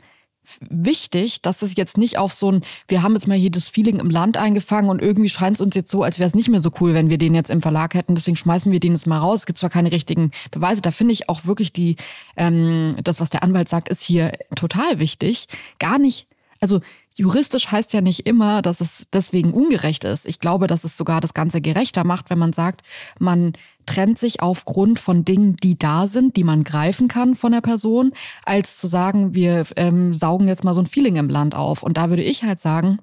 wichtig, 0.69 1.41
dass 1.41 1.61
es 1.61 1.75
jetzt 1.75 1.97
nicht 1.97 2.17
auf 2.17 2.33
so 2.33 2.51
ein, 2.51 2.63
wir 2.87 3.03
haben 3.03 3.13
jetzt 3.13 3.27
mal 3.27 3.37
jedes 3.37 3.69
Feeling 3.69 3.99
im 3.99 4.09
Land 4.09 4.37
eingefangen 4.37 4.89
und 4.89 5.01
irgendwie 5.01 5.29
scheint 5.29 5.57
es 5.57 5.61
uns 5.61 5.75
jetzt 5.75 5.91
so, 5.91 6.01
als 6.01 6.17
wäre 6.17 6.27
es 6.27 6.33
nicht 6.33 6.49
mehr 6.49 6.61
so 6.61 6.71
cool, 6.79 6.93
wenn 6.95 7.09
wir 7.09 7.19
den 7.19 7.35
jetzt 7.35 7.51
im 7.51 7.61
Verlag 7.61 7.93
hätten. 7.93 8.15
Deswegen 8.15 8.35
schmeißen 8.35 8.71
wir 8.71 8.79
den 8.79 8.93
jetzt 8.93 9.05
mal 9.05 9.19
raus. 9.19 9.41
Es 9.41 9.45
gibt 9.45 9.59
zwar 9.59 9.69
keine 9.69 9.91
richtigen 9.91 10.31
Beweise. 10.49 10.81
Da 10.81 10.91
finde 10.91 11.13
ich 11.13 11.29
auch 11.29 11.45
wirklich 11.45 11.71
die, 11.71 11.95
ähm, 12.35 12.95
das, 13.03 13.19
was 13.19 13.29
der 13.29 13.43
Anwalt 13.43 13.69
sagt, 13.69 13.89
ist 13.89 14.01
hier 14.01 14.31
total 14.55 14.97
wichtig. 14.97 15.47
Gar 15.77 15.99
nicht, 15.99 16.27
also 16.59 16.81
Juristisch 17.17 17.67
heißt 17.71 17.93
ja 17.93 18.01
nicht 18.01 18.25
immer, 18.25 18.61
dass 18.61 18.79
es 18.79 19.07
deswegen 19.11 19.53
ungerecht 19.53 20.05
ist. 20.05 20.25
Ich 20.25 20.39
glaube, 20.39 20.67
dass 20.67 20.85
es 20.85 20.95
sogar 20.95 21.19
das 21.19 21.33
Ganze 21.33 21.59
gerechter 21.59 22.05
macht, 22.05 22.29
wenn 22.29 22.39
man 22.39 22.53
sagt, 22.53 22.81
man 23.19 23.53
trennt 23.85 24.17
sich 24.17 24.41
aufgrund 24.41 24.99
von 24.99 25.25
Dingen, 25.25 25.57
die 25.57 25.77
da 25.77 26.07
sind, 26.07 26.37
die 26.37 26.43
man 26.43 26.63
greifen 26.63 27.07
kann 27.07 27.35
von 27.35 27.51
der 27.51 27.61
Person, 27.61 28.13
als 28.45 28.77
zu 28.77 28.87
sagen, 28.87 29.33
wir 29.33 29.65
ähm, 29.75 30.13
saugen 30.13 30.47
jetzt 30.47 30.63
mal 30.63 30.73
so 30.73 30.81
ein 30.81 30.87
Feeling 30.87 31.17
im 31.17 31.29
Land 31.29 31.53
auf. 31.53 31.83
Und 31.83 31.97
da 31.97 32.09
würde 32.09 32.23
ich 32.23 32.43
halt 32.43 32.59
sagen, 32.59 32.99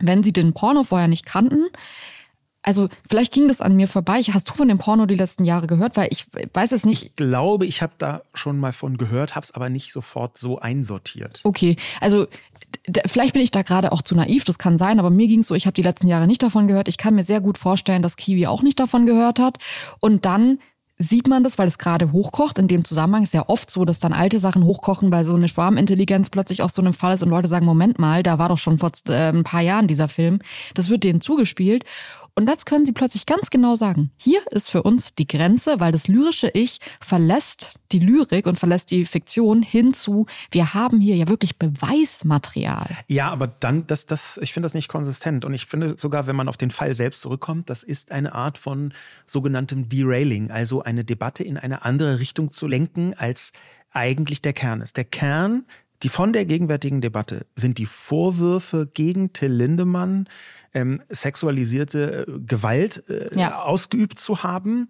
wenn 0.00 0.22
Sie 0.22 0.32
den 0.32 0.54
Porno 0.54 0.82
vorher 0.82 1.08
nicht 1.08 1.26
kannten, 1.26 1.66
also 2.62 2.88
vielleicht 3.08 3.32
ging 3.32 3.48
das 3.48 3.60
an 3.60 3.74
mir 3.74 3.88
vorbei. 3.88 4.20
Hast 4.20 4.50
du 4.50 4.52
von 4.52 4.68
dem 4.68 4.78
Porno 4.78 5.06
die 5.06 5.16
letzten 5.16 5.44
Jahre 5.44 5.66
gehört? 5.66 5.96
Weil 5.96 6.08
ich 6.10 6.26
weiß 6.52 6.72
es 6.72 6.84
nicht. 6.84 7.04
Ich 7.04 7.16
glaube, 7.16 7.64
ich 7.64 7.80
habe 7.80 7.94
da 7.96 8.22
schon 8.34 8.58
mal 8.58 8.72
von 8.72 8.98
gehört, 8.98 9.34
habe 9.34 9.44
es 9.44 9.52
aber 9.52 9.70
nicht 9.70 9.92
sofort 9.92 10.36
so 10.36 10.58
einsortiert. 10.58 11.40
Okay, 11.44 11.76
also 12.00 12.26
vielleicht 13.06 13.34
bin 13.34 13.42
ich 13.42 13.50
da 13.50 13.62
gerade 13.62 13.92
auch 13.92 14.02
zu 14.02 14.14
naiv, 14.14 14.44
das 14.44 14.58
kann 14.58 14.78
sein, 14.78 14.98
aber 14.98 15.10
mir 15.10 15.26
ging 15.28 15.40
es 15.40 15.48
so, 15.48 15.54
ich 15.54 15.66
habe 15.66 15.74
die 15.74 15.82
letzten 15.82 16.08
Jahre 16.08 16.26
nicht 16.26 16.42
davon 16.42 16.66
gehört. 16.66 16.88
Ich 16.88 16.98
kann 16.98 17.14
mir 17.14 17.24
sehr 17.24 17.40
gut 17.40 17.58
vorstellen, 17.58 18.02
dass 18.02 18.16
Kiwi 18.16 18.46
auch 18.46 18.62
nicht 18.62 18.80
davon 18.80 19.06
gehört 19.06 19.38
hat. 19.38 19.58
Und 20.00 20.24
dann 20.24 20.58
sieht 21.00 21.28
man 21.28 21.42
das, 21.42 21.56
weil 21.56 21.66
es 21.66 21.78
gerade 21.78 22.12
hochkocht. 22.12 22.58
In 22.58 22.68
dem 22.68 22.84
Zusammenhang 22.84 23.22
ist 23.22 23.32
ja 23.32 23.48
oft 23.48 23.70
so, 23.70 23.86
dass 23.86 24.00
dann 24.00 24.12
alte 24.12 24.38
Sachen 24.38 24.64
hochkochen, 24.64 25.10
weil 25.10 25.24
so 25.24 25.34
eine 25.34 25.48
Schwarmintelligenz 25.48 26.28
plötzlich 26.28 26.60
auf 26.60 26.70
so 26.70 26.82
einem 26.82 26.92
Fall 26.92 27.14
ist 27.14 27.22
und 27.22 27.30
Leute 27.30 27.48
sagen, 27.48 27.64
Moment 27.64 27.98
mal, 27.98 28.22
da 28.22 28.38
war 28.38 28.50
doch 28.50 28.58
schon 28.58 28.78
vor 28.78 28.92
äh, 29.08 29.30
ein 29.30 29.42
paar 29.42 29.62
Jahren 29.62 29.86
dieser 29.86 30.08
Film. 30.08 30.40
Das 30.74 30.90
wird 30.90 31.02
denen 31.02 31.22
zugespielt. 31.22 31.84
Und 32.34 32.46
das 32.46 32.64
können 32.64 32.86
sie 32.86 32.92
plötzlich 32.92 33.26
ganz 33.26 33.50
genau 33.50 33.74
sagen. 33.74 34.10
Hier 34.16 34.40
ist 34.50 34.70
für 34.70 34.82
uns 34.82 35.14
die 35.14 35.26
Grenze, 35.26 35.80
weil 35.80 35.92
das 35.92 36.08
lyrische 36.08 36.50
Ich 36.54 36.78
verlässt 37.00 37.78
die 37.92 37.98
Lyrik 37.98 38.46
und 38.46 38.58
verlässt 38.58 38.90
die 38.90 39.04
Fiktion 39.04 39.62
hinzu, 39.62 40.26
wir 40.50 40.74
haben 40.74 41.00
hier 41.00 41.16
ja 41.16 41.28
wirklich 41.28 41.58
Beweismaterial. 41.58 42.88
Ja, 43.08 43.30
aber 43.30 43.48
dann, 43.48 43.86
das, 43.86 44.06
das, 44.06 44.38
ich 44.42 44.52
finde 44.52 44.66
das 44.66 44.74
nicht 44.74 44.88
konsistent. 44.88 45.44
Und 45.44 45.54
ich 45.54 45.66
finde 45.66 45.96
sogar, 45.98 46.26
wenn 46.26 46.36
man 46.36 46.48
auf 46.48 46.56
den 46.56 46.70
Fall 46.70 46.94
selbst 46.94 47.20
zurückkommt, 47.20 47.70
das 47.70 47.82
ist 47.82 48.12
eine 48.12 48.34
Art 48.34 48.58
von 48.58 48.92
sogenanntem 49.26 49.88
Derailing, 49.88 50.50
also 50.50 50.82
eine 50.82 51.04
Debatte 51.04 51.44
in 51.44 51.56
eine 51.56 51.84
andere 51.84 52.18
Richtung 52.20 52.52
zu 52.52 52.66
lenken, 52.66 53.14
als 53.14 53.52
eigentlich 53.90 54.40
der 54.40 54.52
Kern 54.52 54.80
ist. 54.80 54.96
Der 54.96 55.04
Kern 55.04 55.64
die 56.02 56.08
von 56.08 56.32
der 56.32 56.46
gegenwärtigen 56.46 57.02
Debatte 57.02 57.46
sind 57.56 57.76
die 57.76 57.84
Vorwürfe 57.84 58.88
gegen 58.92 59.34
Till 59.34 59.52
Lindemann, 59.52 60.28
ähm, 60.74 61.02
sexualisierte 61.08 62.26
äh, 62.26 62.38
Gewalt 62.46 63.04
äh, 63.08 63.38
ja. 63.38 63.62
ausgeübt 63.62 64.18
zu 64.18 64.42
haben. 64.42 64.88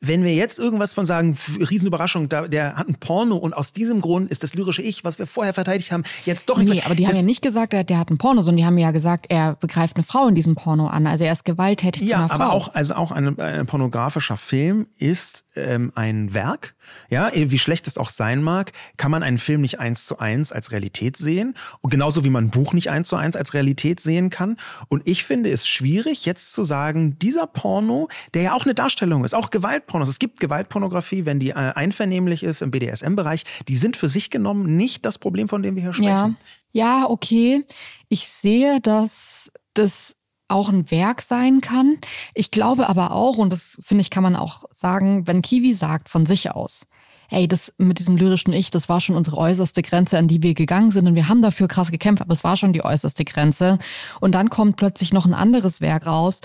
Wenn 0.00 0.22
wir 0.22 0.34
jetzt 0.34 0.60
irgendwas 0.60 0.92
von 0.92 1.06
sagen, 1.06 1.36
Riesenüberraschung, 1.58 2.28
da, 2.28 2.46
der 2.46 2.76
hat 2.76 2.88
ein 2.88 2.94
Porno 2.94 3.36
und 3.36 3.52
aus 3.52 3.72
diesem 3.72 4.00
Grund 4.00 4.30
ist 4.30 4.44
das 4.44 4.54
lyrische 4.54 4.80
Ich, 4.80 5.04
was 5.04 5.18
wir 5.18 5.26
vorher 5.26 5.52
verteidigt 5.52 5.90
haben, 5.90 6.04
jetzt 6.24 6.48
doch 6.48 6.58
nicht. 6.58 6.68
Nee, 6.68 6.82
aber 6.84 6.94
die 6.94 7.08
haben 7.08 7.16
ja 7.16 7.22
nicht 7.22 7.42
gesagt, 7.42 7.72
der 7.72 7.98
hat 7.98 8.10
ein 8.10 8.18
Porno, 8.18 8.40
sondern 8.40 8.58
die 8.58 8.66
haben 8.66 8.78
ja 8.78 8.92
gesagt, 8.92 9.26
er 9.28 9.56
begreift 9.56 9.96
eine 9.96 10.04
Frau 10.04 10.28
in 10.28 10.36
diesem 10.36 10.54
Porno 10.54 10.86
an. 10.86 11.08
Also 11.08 11.24
er 11.24 11.32
ist 11.32 11.44
gewalttätig 11.44 12.02
ja, 12.02 12.08
zu 12.08 12.14
einer 12.14 12.28
Frau. 12.28 12.38
Ja, 12.38 12.44
aber 12.44 12.52
auch, 12.52 12.74
also 12.74 12.94
auch 12.94 13.10
ein, 13.10 13.38
ein 13.40 13.66
pornografischer 13.66 14.36
Film 14.36 14.86
ist 14.98 15.44
ähm, 15.56 15.92
ein 15.96 16.32
Werk. 16.32 16.76
Ja, 17.10 17.30
wie 17.34 17.58
schlecht 17.58 17.86
es 17.86 17.98
auch 17.98 18.08
sein 18.08 18.42
mag, 18.42 18.72
kann 18.96 19.10
man 19.10 19.22
einen 19.22 19.38
Film 19.38 19.60
nicht 19.60 19.80
eins 19.80 20.06
zu 20.06 20.18
eins 20.18 20.52
als 20.52 20.70
Realität 20.72 21.16
sehen. 21.16 21.54
Und 21.80 21.90
genauso 21.90 22.24
wie 22.24 22.30
man 22.30 22.46
ein 22.46 22.50
Buch 22.50 22.72
nicht 22.72 22.88
eins 22.88 23.08
zu 23.08 23.16
eins 23.16 23.36
als 23.36 23.52
Realität 23.52 24.00
sehen 24.00 24.30
kann. 24.30 24.56
Und 24.88 25.06
ich 25.06 25.24
finde 25.24 25.50
es 25.50 25.66
schwierig, 25.66 26.24
jetzt 26.24 26.52
zu 26.52 26.64
sagen, 26.64 27.18
dieser 27.18 27.46
Porno, 27.46 28.08
der 28.34 28.42
ja 28.42 28.52
auch 28.54 28.64
eine 28.64 28.74
Darstellung 28.74 29.24
ist, 29.24 29.34
auch 29.34 29.50
Gewalt 29.50 29.87
Gewaltpornos. 29.88 30.08
Es 30.08 30.18
gibt 30.18 30.40
Gewaltpornografie, 30.40 31.24
wenn 31.24 31.40
die 31.40 31.50
äh, 31.50 31.54
einvernehmlich 31.54 32.42
ist 32.42 32.62
im 32.62 32.70
BDSM-Bereich. 32.70 33.44
Die 33.66 33.76
sind 33.76 33.96
für 33.96 34.08
sich 34.08 34.30
genommen 34.30 34.76
nicht 34.76 35.04
das 35.04 35.18
Problem, 35.18 35.48
von 35.48 35.62
dem 35.62 35.74
wir 35.74 35.82
hier 35.82 35.92
sprechen. 35.92 36.36
Ja, 36.72 37.00
ja 37.00 37.06
okay. 37.08 37.64
Ich 38.08 38.28
sehe, 38.28 38.80
dass 38.80 39.50
das 39.74 40.14
auch 40.48 40.68
ein 40.68 40.90
Werk 40.90 41.22
sein 41.22 41.60
kann. 41.60 41.98
Ich 42.34 42.50
glaube 42.50 42.88
aber 42.88 43.12
auch, 43.12 43.38
und 43.38 43.52
das 43.52 43.78
finde 43.82 44.02
ich, 44.02 44.10
kann 44.10 44.22
man 44.22 44.36
auch 44.36 44.64
sagen, 44.70 45.26
wenn 45.26 45.42
Kiwi 45.42 45.74
sagt 45.74 46.08
von 46.08 46.26
sich 46.26 46.50
aus, 46.50 46.86
hey, 47.30 47.46
das 47.46 47.74
mit 47.76 47.98
diesem 47.98 48.16
lyrischen 48.16 48.54
Ich, 48.54 48.70
das 48.70 48.88
war 48.88 49.00
schon 49.00 49.14
unsere 49.14 49.36
äußerste 49.36 49.82
Grenze, 49.82 50.16
an 50.16 50.28
die 50.28 50.42
wir 50.42 50.54
gegangen 50.54 50.90
sind 50.90 51.06
und 51.06 51.14
wir 51.14 51.28
haben 51.28 51.42
dafür 51.42 51.68
krass 51.68 51.90
gekämpft, 51.90 52.22
aber 52.22 52.32
es 52.32 52.44
war 52.44 52.56
schon 52.56 52.72
die 52.72 52.82
äußerste 52.82 53.24
Grenze. 53.26 53.78
Und 54.20 54.34
dann 54.34 54.48
kommt 54.48 54.76
plötzlich 54.76 55.12
noch 55.12 55.26
ein 55.26 55.34
anderes 55.34 55.82
Werk 55.82 56.06
raus, 56.06 56.40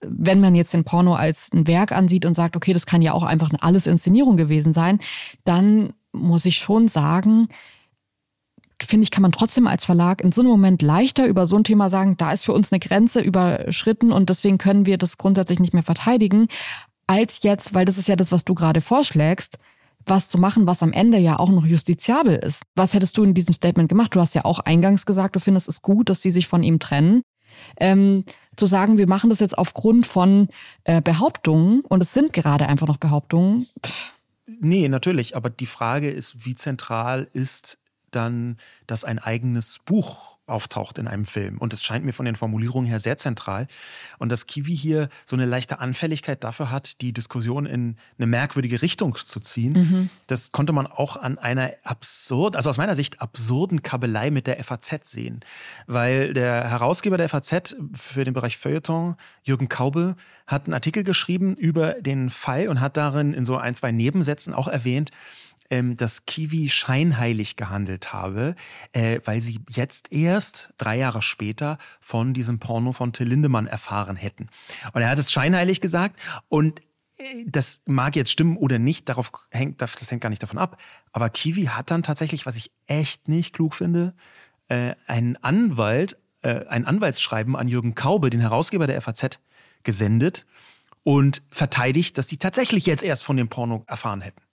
wenn 0.00 0.40
man 0.40 0.54
jetzt 0.54 0.72
den 0.74 0.84
Porno 0.84 1.14
als 1.14 1.50
ein 1.52 1.66
Werk 1.66 1.92
ansieht 1.92 2.24
und 2.24 2.34
sagt, 2.34 2.56
okay, 2.56 2.72
das 2.72 2.86
kann 2.86 3.02
ja 3.02 3.12
auch 3.12 3.22
einfach 3.24 3.50
eine 3.50 3.62
alles 3.62 3.86
Inszenierung 3.86 4.36
gewesen 4.36 4.72
sein, 4.72 5.00
dann 5.44 5.92
muss 6.12 6.46
ich 6.46 6.58
schon 6.58 6.88
sagen, 6.88 7.48
finde 8.80 9.04
ich, 9.04 9.10
kann 9.10 9.22
man 9.22 9.32
trotzdem 9.32 9.66
als 9.66 9.84
Verlag 9.84 10.22
in 10.22 10.32
so 10.32 10.40
einem 10.40 10.50
Moment 10.50 10.82
leichter 10.82 11.26
über 11.26 11.46
so 11.46 11.56
ein 11.56 11.64
Thema 11.64 11.90
sagen, 11.90 12.16
da 12.16 12.32
ist 12.32 12.44
für 12.44 12.52
uns 12.52 12.72
eine 12.72 12.78
Grenze 12.78 13.20
überschritten 13.20 14.12
und 14.12 14.30
deswegen 14.30 14.58
können 14.58 14.86
wir 14.86 14.98
das 14.98 15.18
grundsätzlich 15.18 15.58
nicht 15.58 15.74
mehr 15.74 15.82
verteidigen, 15.82 16.48
als 17.06 17.42
jetzt, 17.42 17.74
weil 17.74 17.84
das 17.84 17.98
ist 17.98 18.08
ja 18.08 18.16
das, 18.16 18.30
was 18.30 18.44
du 18.44 18.54
gerade 18.54 18.80
vorschlägst, 18.80 19.58
was 20.06 20.28
zu 20.28 20.38
machen, 20.38 20.66
was 20.66 20.82
am 20.82 20.92
Ende 20.92 21.18
ja 21.18 21.38
auch 21.38 21.50
noch 21.50 21.66
justiziabel 21.66 22.36
ist. 22.36 22.62
Was 22.76 22.94
hättest 22.94 23.16
du 23.16 23.24
in 23.24 23.34
diesem 23.34 23.52
Statement 23.52 23.88
gemacht? 23.88 24.14
Du 24.14 24.20
hast 24.20 24.34
ja 24.34 24.44
auch 24.44 24.60
eingangs 24.60 25.06
gesagt, 25.06 25.36
du 25.36 25.40
findest 25.40 25.68
es 25.68 25.82
gut, 25.82 26.08
dass 26.08 26.22
sie 26.22 26.30
sich 26.30 26.46
von 26.46 26.62
ihm 26.62 26.78
trennen. 26.78 27.22
Ähm, 27.78 28.24
zu 28.58 28.66
sagen, 28.66 28.98
wir 28.98 29.06
machen 29.06 29.30
das 29.30 29.40
jetzt 29.40 29.56
aufgrund 29.56 30.06
von 30.06 30.48
äh, 30.84 31.00
Behauptungen 31.00 31.80
und 31.80 32.02
es 32.02 32.12
sind 32.12 32.32
gerade 32.32 32.66
einfach 32.68 32.86
noch 32.86 32.98
Behauptungen. 32.98 33.66
Pff. 33.84 34.12
Nee, 34.60 34.88
natürlich. 34.88 35.36
Aber 35.36 35.50
die 35.50 35.66
Frage 35.66 36.10
ist, 36.10 36.44
wie 36.46 36.54
zentral 36.54 37.28
ist 37.32 37.78
dann, 38.10 38.56
dass 38.86 39.04
ein 39.04 39.18
eigenes 39.18 39.78
Buch 39.80 40.38
auftaucht 40.48 40.98
in 40.98 41.06
einem 41.06 41.24
Film. 41.24 41.58
Und 41.58 41.72
es 41.72 41.84
scheint 41.84 42.04
mir 42.04 42.12
von 42.12 42.24
den 42.24 42.36
Formulierungen 42.36 42.88
her 42.88 43.00
sehr 43.00 43.18
zentral. 43.18 43.66
Und 44.18 44.30
dass 44.30 44.46
Kiwi 44.46 44.76
hier 44.76 45.08
so 45.26 45.36
eine 45.36 45.46
leichte 45.46 45.78
Anfälligkeit 45.78 46.42
dafür 46.42 46.70
hat, 46.70 47.00
die 47.02 47.12
Diskussion 47.12 47.66
in 47.66 47.96
eine 48.16 48.26
merkwürdige 48.26 48.82
Richtung 48.82 49.14
zu 49.14 49.40
ziehen, 49.40 49.72
mhm. 49.72 50.10
das 50.26 50.52
konnte 50.52 50.72
man 50.72 50.86
auch 50.86 51.16
an 51.16 51.38
einer 51.38 51.72
absurd, 51.84 52.56
also 52.56 52.70
aus 52.70 52.78
meiner 52.78 52.96
Sicht 52.96 53.20
absurden 53.20 53.82
Kabelei 53.82 54.30
mit 54.30 54.46
der 54.46 54.62
FAZ 54.62 55.00
sehen. 55.04 55.40
Weil 55.86 56.32
der 56.32 56.70
Herausgeber 56.70 57.18
der 57.18 57.28
FAZ 57.28 57.76
für 57.92 58.24
den 58.24 58.34
Bereich 58.34 58.56
Feuilleton, 58.56 59.16
Jürgen 59.42 59.68
Kaube, 59.68 60.16
hat 60.46 60.64
einen 60.64 60.74
Artikel 60.74 61.04
geschrieben 61.04 61.56
über 61.56 61.94
den 61.94 62.30
Fall 62.30 62.68
und 62.68 62.80
hat 62.80 62.96
darin 62.96 63.34
in 63.34 63.44
so 63.44 63.56
ein, 63.58 63.74
zwei 63.74 63.92
Nebensätzen 63.92 64.54
auch 64.54 64.68
erwähnt, 64.68 65.10
ähm, 65.70 65.94
dass 65.94 66.26
Kiwi 66.26 66.68
scheinheilig 66.68 67.56
gehandelt 67.56 68.12
habe, 68.12 68.54
äh, 68.92 69.20
weil 69.24 69.40
sie 69.40 69.60
jetzt 69.68 70.12
erst 70.12 70.70
drei 70.78 70.96
Jahre 70.96 71.22
später 71.22 71.78
von 72.00 72.34
diesem 72.34 72.58
Porno 72.58 72.92
von 72.92 73.12
Till 73.12 73.28
Lindemann 73.28 73.66
erfahren 73.66 74.16
hätten. 74.16 74.48
Und 74.92 75.02
er 75.02 75.10
hat 75.10 75.18
es 75.18 75.30
scheinheilig 75.30 75.80
gesagt 75.80 76.18
und 76.48 76.80
äh, 77.18 77.44
das 77.46 77.82
mag 77.86 78.16
jetzt 78.16 78.30
stimmen 78.30 78.56
oder 78.56 78.78
nicht, 78.78 79.08
darauf 79.08 79.30
hängt, 79.50 79.82
das 79.82 80.10
hängt 80.10 80.22
gar 80.22 80.30
nicht 80.30 80.42
davon 80.42 80.58
ab. 80.58 80.78
Aber 81.12 81.28
Kiwi 81.30 81.64
hat 81.64 81.90
dann 81.90 82.02
tatsächlich, 82.02 82.46
was 82.46 82.56
ich 82.56 82.72
echt 82.86 83.28
nicht 83.28 83.52
klug 83.52 83.74
finde, 83.74 84.14
äh, 84.68 84.94
einen 85.06 85.36
Anwalt, 85.36 86.16
äh, 86.42 86.66
ein 86.66 86.86
Anwaltsschreiben 86.86 87.56
an 87.56 87.68
Jürgen 87.68 87.94
Kaube, 87.94 88.30
den 88.30 88.40
Herausgeber 88.40 88.86
der 88.86 89.00
FAZ, 89.02 89.40
gesendet 89.82 90.46
und 91.04 91.42
verteidigt, 91.50 92.18
dass 92.18 92.28
sie 92.28 92.36
tatsächlich 92.36 92.86
jetzt 92.86 93.02
erst 93.02 93.24
von 93.24 93.36
dem 93.36 93.48
Porno 93.48 93.84
erfahren 93.86 94.20
hätten 94.20 94.47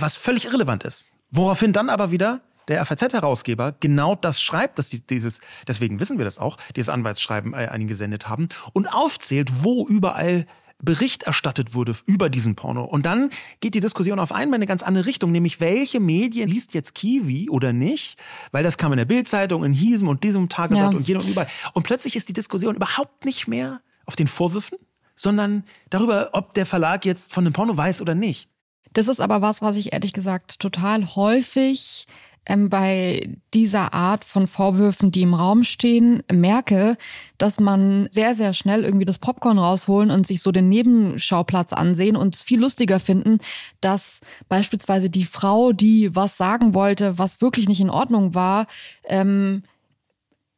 was 0.00 0.16
völlig 0.16 0.46
irrelevant 0.46 0.84
ist. 0.84 1.06
Woraufhin 1.30 1.72
dann 1.72 1.90
aber 1.90 2.10
wieder 2.10 2.40
der 2.68 2.84
FAZ-Herausgeber 2.84 3.74
genau 3.80 4.14
das 4.14 4.42
schreibt, 4.42 4.78
dass 4.78 4.90
die 4.90 5.00
dieses, 5.00 5.40
deswegen 5.66 6.00
wissen 6.00 6.18
wir 6.18 6.24
das 6.24 6.38
auch, 6.38 6.56
dieses 6.76 6.88
Anwaltsschreiben 6.88 7.54
äh, 7.54 7.68
an 7.70 7.80
ihn 7.80 7.88
gesendet 7.88 8.28
haben 8.28 8.48
und 8.72 8.86
aufzählt, 8.86 9.64
wo 9.64 9.86
überall 9.86 10.46
Bericht 10.80 11.24
erstattet 11.24 11.74
wurde 11.74 11.96
über 12.06 12.30
diesen 12.30 12.54
Porno. 12.54 12.84
Und 12.84 13.04
dann 13.04 13.30
geht 13.60 13.74
die 13.74 13.80
Diskussion 13.80 14.20
auf 14.20 14.30
einmal 14.30 14.58
in 14.58 14.62
eine 14.62 14.66
ganz 14.66 14.84
andere 14.84 15.06
Richtung, 15.06 15.32
nämlich 15.32 15.60
welche 15.60 15.98
Medien 15.98 16.48
liest 16.48 16.72
jetzt 16.72 16.94
Kiwi 16.94 17.50
oder 17.50 17.72
nicht? 17.72 18.16
Weil 18.52 18.62
das 18.62 18.78
kam 18.78 18.92
in 18.92 18.98
der 18.98 19.04
Bildzeitung, 19.04 19.64
in 19.64 19.72
diesem 19.72 20.06
und 20.06 20.22
diesem 20.22 20.48
Tageblatt 20.48 20.92
ja. 20.92 20.98
und 20.98 21.08
jenem 21.08 21.22
und 21.22 21.30
überall. 21.30 21.48
Und 21.72 21.82
plötzlich 21.82 22.14
ist 22.14 22.28
die 22.28 22.32
Diskussion 22.32 22.76
überhaupt 22.76 23.24
nicht 23.24 23.48
mehr 23.48 23.80
auf 24.06 24.14
den 24.14 24.28
Vorwürfen, 24.28 24.78
sondern 25.16 25.64
darüber, 25.90 26.30
ob 26.32 26.54
der 26.54 26.64
Verlag 26.64 27.04
jetzt 27.04 27.34
von 27.34 27.42
dem 27.44 27.52
Porno 27.52 27.76
weiß 27.76 28.00
oder 28.00 28.14
nicht. 28.14 28.48
Das 28.92 29.08
ist 29.08 29.20
aber 29.20 29.42
was, 29.42 29.62
was 29.62 29.76
ich 29.76 29.92
ehrlich 29.92 30.12
gesagt 30.12 30.60
total 30.60 31.14
häufig 31.14 32.06
ähm, 32.48 32.70
bei 32.70 33.28
dieser 33.54 33.92
Art 33.92 34.24
von 34.24 34.46
Vorwürfen, 34.46 35.12
die 35.12 35.22
im 35.22 35.34
Raum 35.34 35.62
stehen, 35.64 36.22
merke, 36.32 36.96
dass 37.36 37.60
man 37.60 38.08
sehr, 38.10 38.34
sehr 38.34 38.54
schnell 38.54 38.84
irgendwie 38.84 39.04
das 39.04 39.18
Popcorn 39.18 39.58
rausholen 39.58 40.10
und 40.10 40.26
sich 40.26 40.40
so 40.40 40.50
den 40.50 40.68
Nebenschauplatz 40.68 41.72
ansehen 41.72 42.16
und 42.16 42.34
es 42.34 42.42
viel 42.42 42.60
lustiger 42.60 42.98
finden, 42.98 43.38
dass 43.80 44.20
beispielsweise 44.48 45.10
die 45.10 45.24
Frau, 45.24 45.72
die 45.72 46.14
was 46.16 46.36
sagen 46.36 46.74
wollte, 46.74 47.18
was 47.18 47.40
wirklich 47.42 47.68
nicht 47.68 47.80
in 47.80 47.90
Ordnung 47.90 48.34
war, 48.34 48.66
ähm, 49.04 49.62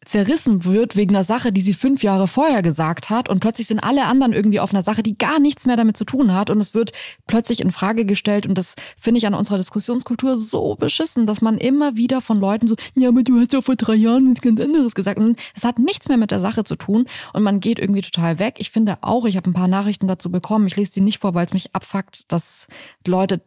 zerrissen 0.05 0.65
wird 0.65 0.97
wegen 0.97 1.15
einer 1.15 1.25
Sache, 1.25 1.53
die 1.53 1.61
sie 1.61 1.75
fünf 1.75 2.03
Jahre 2.03 2.27
vorher 2.27 2.63
gesagt 2.63 3.11
hat. 3.11 3.29
Und 3.29 3.41
plötzlich 3.41 3.67
sind 3.67 3.81
alle 3.81 4.07
anderen 4.07 4.33
irgendwie 4.33 4.59
auf 4.59 4.73
einer 4.73 4.83
Sache, 4.83 5.03
die 5.03 5.19
gar 5.19 5.39
nichts 5.39 5.67
mehr 5.67 5.77
damit 5.77 5.97
zu 5.97 6.05
tun 6.05 6.33
hat. 6.33 6.49
Und 6.49 6.59
es 6.59 6.73
wird 6.73 6.93
plötzlich 7.27 7.61
in 7.61 7.71
Frage 7.71 8.07
gestellt. 8.07 8.47
Und 8.47 8.57
das 8.57 8.77
finde 8.99 9.19
ich 9.19 9.27
an 9.27 9.35
unserer 9.35 9.59
Diskussionskultur 9.59 10.39
so 10.39 10.75
beschissen, 10.77 11.27
dass 11.27 11.43
man 11.43 11.59
immer 11.59 11.97
wieder 11.97 12.23
von 12.23 12.41
Leuten 12.41 12.67
so, 12.67 12.77
ja, 12.95 13.11
aber 13.11 13.23
du 13.23 13.41
hast 13.41 13.53
ja 13.53 13.61
vor 13.61 13.77
drei 13.77 13.95
Jahren 13.95 14.31
was 14.31 14.41
ganz 14.41 14.61
anderes 14.61 14.95
gesagt. 14.95 15.19
Und 15.19 15.39
es 15.55 15.65
hat 15.65 15.79
nichts 15.79 16.09
mehr 16.09 16.17
mit 16.17 16.31
der 16.31 16.41
Sache 16.41 16.65
zu 16.65 16.77
tun. 16.77 17.07
Und 17.35 17.43
man 17.43 17.61
geht 17.61 17.79
irgendwie 17.79 18.03
total 18.03 18.39
weg. 18.39 18.55
Ich 18.59 18.71
finde 18.71 18.99
auch, 19.03 19.27
ich 19.27 19.37
habe 19.37 19.51
ein 19.51 19.55
paar 19.55 19.69
Nachrichten 19.69 20.09
dazu 20.09 20.31
bekommen, 20.31 20.67
ich 20.67 20.77
lese 20.77 20.95
die 20.95 21.03
nicht 21.03 21.19
vor, 21.19 21.35
weil 21.35 21.45
es 21.45 21.53
mich 21.53 21.75
abfuckt, 21.75 22.33
dass 22.33 22.69
Leute 23.07 23.43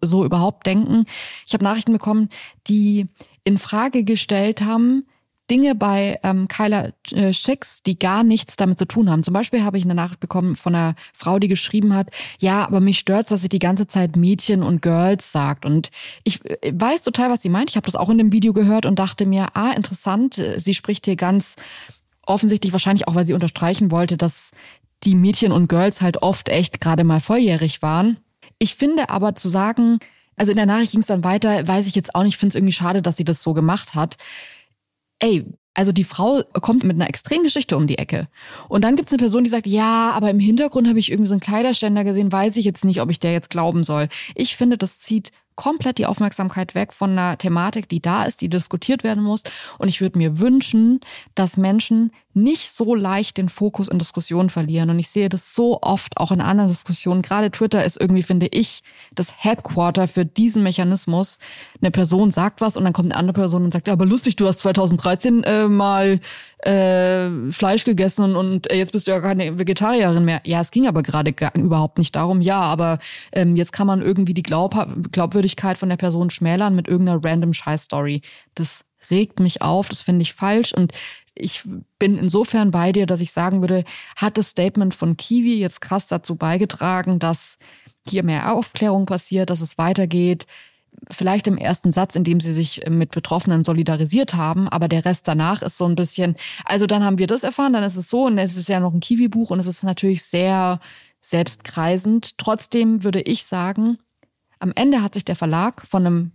so 0.00 0.24
überhaupt 0.24 0.66
denken. 0.66 1.04
Ich 1.46 1.52
habe 1.52 1.64
Nachrichten 1.64 1.92
bekommen, 1.92 2.30
die 2.68 3.08
in 3.44 3.58
Frage 3.58 4.04
gestellt 4.04 4.62
haben, 4.62 5.04
Dinge 5.50 5.74
bei 5.74 6.18
ähm, 6.22 6.46
Kyla 6.46 6.90
äh, 7.10 7.32
Schicks, 7.32 7.82
die 7.82 7.98
gar 7.98 8.22
nichts 8.22 8.56
damit 8.56 8.78
zu 8.78 8.86
tun 8.86 9.10
haben. 9.10 9.24
Zum 9.24 9.34
Beispiel 9.34 9.64
habe 9.64 9.76
ich 9.76 9.84
eine 9.84 9.96
Nachricht 9.96 10.20
bekommen 10.20 10.54
von 10.54 10.74
einer 10.74 10.94
Frau, 11.12 11.38
die 11.40 11.48
geschrieben 11.48 11.94
hat, 11.94 12.08
ja, 12.38 12.64
aber 12.64 12.80
mich 12.80 13.00
stört's, 13.00 13.30
dass 13.30 13.42
sie 13.42 13.48
die 13.48 13.58
ganze 13.58 13.88
Zeit 13.88 14.16
Mädchen 14.16 14.62
und 14.62 14.80
Girls 14.80 15.32
sagt. 15.32 15.64
Und 15.66 15.90
ich 16.22 16.44
äh, 16.44 16.72
weiß 16.72 17.02
total, 17.02 17.30
was 17.30 17.42
sie 17.42 17.48
meint. 17.48 17.70
Ich 17.70 17.76
habe 17.76 17.86
das 17.86 17.96
auch 17.96 18.08
in 18.08 18.18
dem 18.18 18.32
Video 18.32 18.52
gehört 18.52 18.86
und 18.86 18.98
dachte 18.98 19.26
mir, 19.26 19.48
ah, 19.54 19.72
interessant, 19.72 20.40
sie 20.56 20.74
spricht 20.74 21.06
hier 21.06 21.16
ganz 21.16 21.56
offensichtlich 22.24 22.72
wahrscheinlich 22.72 23.08
auch, 23.08 23.16
weil 23.16 23.26
sie 23.26 23.34
unterstreichen 23.34 23.90
wollte, 23.90 24.16
dass 24.16 24.52
die 25.02 25.14
Mädchen 25.14 25.50
und 25.50 25.68
Girls 25.68 26.00
halt 26.00 26.22
oft 26.22 26.48
echt 26.48 26.80
gerade 26.80 27.02
mal 27.04 27.20
volljährig 27.20 27.82
waren. 27.82 28.18
Ich 28.58 28.76
finde 28.76 29.10
aber 29.10 29.34
zu 29.34 29.48
sagen, 29.48 29.98
also 30.36 30.52
in 30.52 30.56
der 30.56 30.66
Nachricht 30.66 30.92
ging 30.92 31.00
es 31.00 31.06
dann 31.06 31.24
weiter, 31.24 31.66
weiß 31.66 31.86
ich 31.86 31.94
jetzt 31.94 32.14
auch 32.14 32.22
nicht, 32.22 32.36
finde 32.36 32.50
es 32.50 32.54
irgendwie 32.54 32.72
schade, 32.72 33.02
dass 33.02 33.16
sie 33.16 33.24
das 33.24 33.42
so 33.42 33.52
gemacht 33.52 33.94
hat 33.94 34.16
ey, 35.20 35.44
also 35.74 35.92
die 35.92 36.04
Frau 36.04 36.42
kommt 36.60 36.82
mit 36.82 36.96
einer 36.96 37.08
Extremgeschichte 37.08 37.76
um 37.76 37.86
die 37.86 37.98
Ecke. 37.98 38.28
Und 38.68 38.82
dann 38.82 38.96
gibt's 38.96 39.12
eine 39.12 39.20
Person, 39.20 39.44
die 39.44 39.50
sagt, 39.50 39.66
ja, 39.66 40.10
aber 40.10 40.30
im 40.30 40.40
Hintergrund 40.40 40.88
habe 40.88 40.98
ich 40.98 41.10
irgendwie 41.10 41.28
so 41.28 41.34
einen 41.34 41.40
Kleiderständer 41.40 42.04
gesehen, 42.04 42.32
weiß 42.32 42.56
ich 42.56 42.64
jetzt 42.64 42.84
nicht, 42.84 43.00
ob 43.00 43.10
ich 43.10 43.20
der 43.20 43.32
jetzt 43.32 43.50
glauben 43.50 43.84
soll. 43.84 44.08
Ich 44.34 44.56
finde, 44.56 44.76
das 44.76 44.98
zieht 44.98 45.30
komplett 45.54 45.98
die 45.98 46.06
Aufmerksamkeit 46.06 46.74
weg 46.74 46.92
von 46.92 47.10
einer 47.10 47.36
Thematik, 47.36 47.88
die 47.88 48.00
da 48.00 48.24
ist, 48.24 48.40
die 48.40 48.48
diskutiert 48.48 49.04
werden 49.04 49.22
muss. 49.22 49.42
Und 49.78 49.88
ich 49.88 50.00
würde 50.00 50.18
mir 50.18 50.40
wünschen, 50.40 51.00
dass 51.34 51.56
Menschen 51.56 52.12
nicht 52.42 52.74
so 52.74 52.94
leicht 52.94 53.36
den 53.36 53.48
Fokus 53.48 53.88
in 53.88 53.98
Diskussionen 53.98 54.50
verlieren. 54.50 54.90
Und 54.90 54.98
ich 54.98 55.08
sehe 55.08 55.28
das 55.28 55.54
so 55.54 55.78
oft 55.82 56.16
auch 56.16 56.32
in 56.32 56.40
anderen 56.40 56.68
Diskussionen. 56.70 57.22
Gerade 57.22 57.50
Twitter 57.50 57.84
ist 57.84 58.00
irgendwie, 58.00 58.22
finde 58.22 58.48
ich, 58.50 58.82
das 59.14 59.32
Headquarter 59.36 60.08
für 60.08 60.24
diesen 60.24 60.62
Mechanismus. 60.62 61.38
Eine 61.80 61.90
Person 61.90 62.30
sagt 62.30 62.60
was 62.60 62.76
und 62.76 62.84
dann 62.84 62.92
kommt 62.92 63.12
eine 63.12 63.18
andere 63.18 63.34
Person 63.34 63.64
und 63.64 63.72
sagt, 63.72 63.86
ja, 63.86 63.92
aber 63.92 64.06
lustig, 64.06 64.36
du 64.36 64.46
hast 64.46 64.60
2013 64.60 65.44
äh, 65.44 65.68
mal 65.68 66.20
äh, 66.64 67.50
Fleisch 67.50 67.84
gegessen 67.84 68.36
und 68.36 68.70
jetzt 68.72 68.92
bist 68.92 69.06
du 69.06 69.12
ja 69.12 69.20
keine 69.20 69.58
Vegetarierin 69.58 70.24
mehr. 70.24 70.40
Ja, 70.44 70.60
es 70.60 70.70
ging 70.70 70.86
aber 70.86 71.02
gerade 71.02 71.34
überhaupt 71.54 71.98
nicht 71.98 72.14
darum. 72.16 72.40
Ja, 72.40 72.60
aber 72.60 72.98
ähm, 73.32 73.56
jetzt 73.56 73.72
kann 73.72 73.86
man 73.86 74.02
irgendwie 74.02 74.34
die 74.34 74.42
Glaub 74.42 74.70
Glaubwürdigkeit 75.12 75.78
von 75.78 75.88
der 75.88 75.96
Person 75.96 76.30
schmälern 76.30 76.74
mit 76.74 76.88
irgendeiner 76.88 77.22
random 77.22 77.52
Scheiß-Story. 77.52 78.22
Das 78.54 78.84
regt 79.10 79.40
mich 79.40 79.62
auf, 79.62 79.88
das 79.88 80.02
finde 80.02 80.22
ich 80.22 80.34
falsch 80.34 80.72
und 80.74 80.92
ich 81.34 81.62
bin 81.98 82.18
insofern 82.18 82.70
bei 82.70 82.92
dir, 82.92 83.06
dass 83.06 83.20
ich 83.20 83.32
sagen 83.32 83.60
würde, 83.60 83.84
hat 84.16 84.38
das 84.38 84.50
Statement 84.50 84.94
von 84.94 85.16
Kiwi 85.16 85.58
jetzt 85.58 85.80
krass 85.80 86.06
dazu 86.06 86.36
beigetragen, 86.36 87.18
dass 87.18 87.58
hier 88.08 88.22
mehr 88.22 88.52
Aufklärung 88.52 89.06
passiert, 89.06 89.50
dass 89.50 89.60
es 89.60 89.78
weitergeht, 89.78 90.46
vielleicht 91.10 91.46
im 91.46 91.56
ersten 91.56 91.90
Satz, 91.90 92.16
in 92.16 92.24
dem 92.24 92.40
sie 92.40 92.52
sich 92.52 92.82
mit 92.88 93.12
Betroffenen 93.12 93.64
solidarisiert 93.64 94.34
haben, 94.34 94.68
aber 94.68 94.88
der 94.88 95.04
Rest 95.04 95.28
danach 95.28 95.62
ist 95.62 95.78
so 95.78 95.86
ein 95.86 95.94
bisschen, 95.94 96.36
also 96.64 96.86
dann 96.86 97.04
haben 97.04 97.18
wir 97.18 97.26
das 97.26 97.42
erfahren, 97.42 97.72
dann 97.72 97.84
ist 97.84 97.96
es 97.96 98.10
so 98.10 98.26
und 98.26 98.38
es 98.38 98.56
ist 98.56 98.68
ja 98.68 98.80
noch 98.80 98.92
ein 98.92 99.00
Kiwi-Buch 99.00 99.50
und 99.50 99.58
es 99.58 99.66
ist 99.66 99.82
natürlich 99.82 100.24
sehr 100.24 100.80
selbst 101.22 101.64
kreisend. 101.64 102.38
Trotzdem 102.38 103.04
würde 103.04 103.20
ich 103.20 103.44
sagen, 103.44 103.98
am 104.58 104.72
Ende 104.74 105.02
hat 105.02 105.14
sich 105.14 105.24
der 105.24 105.36
Verlag 105.36 105.86
von 105.86 106.06
einem 106.06 106.32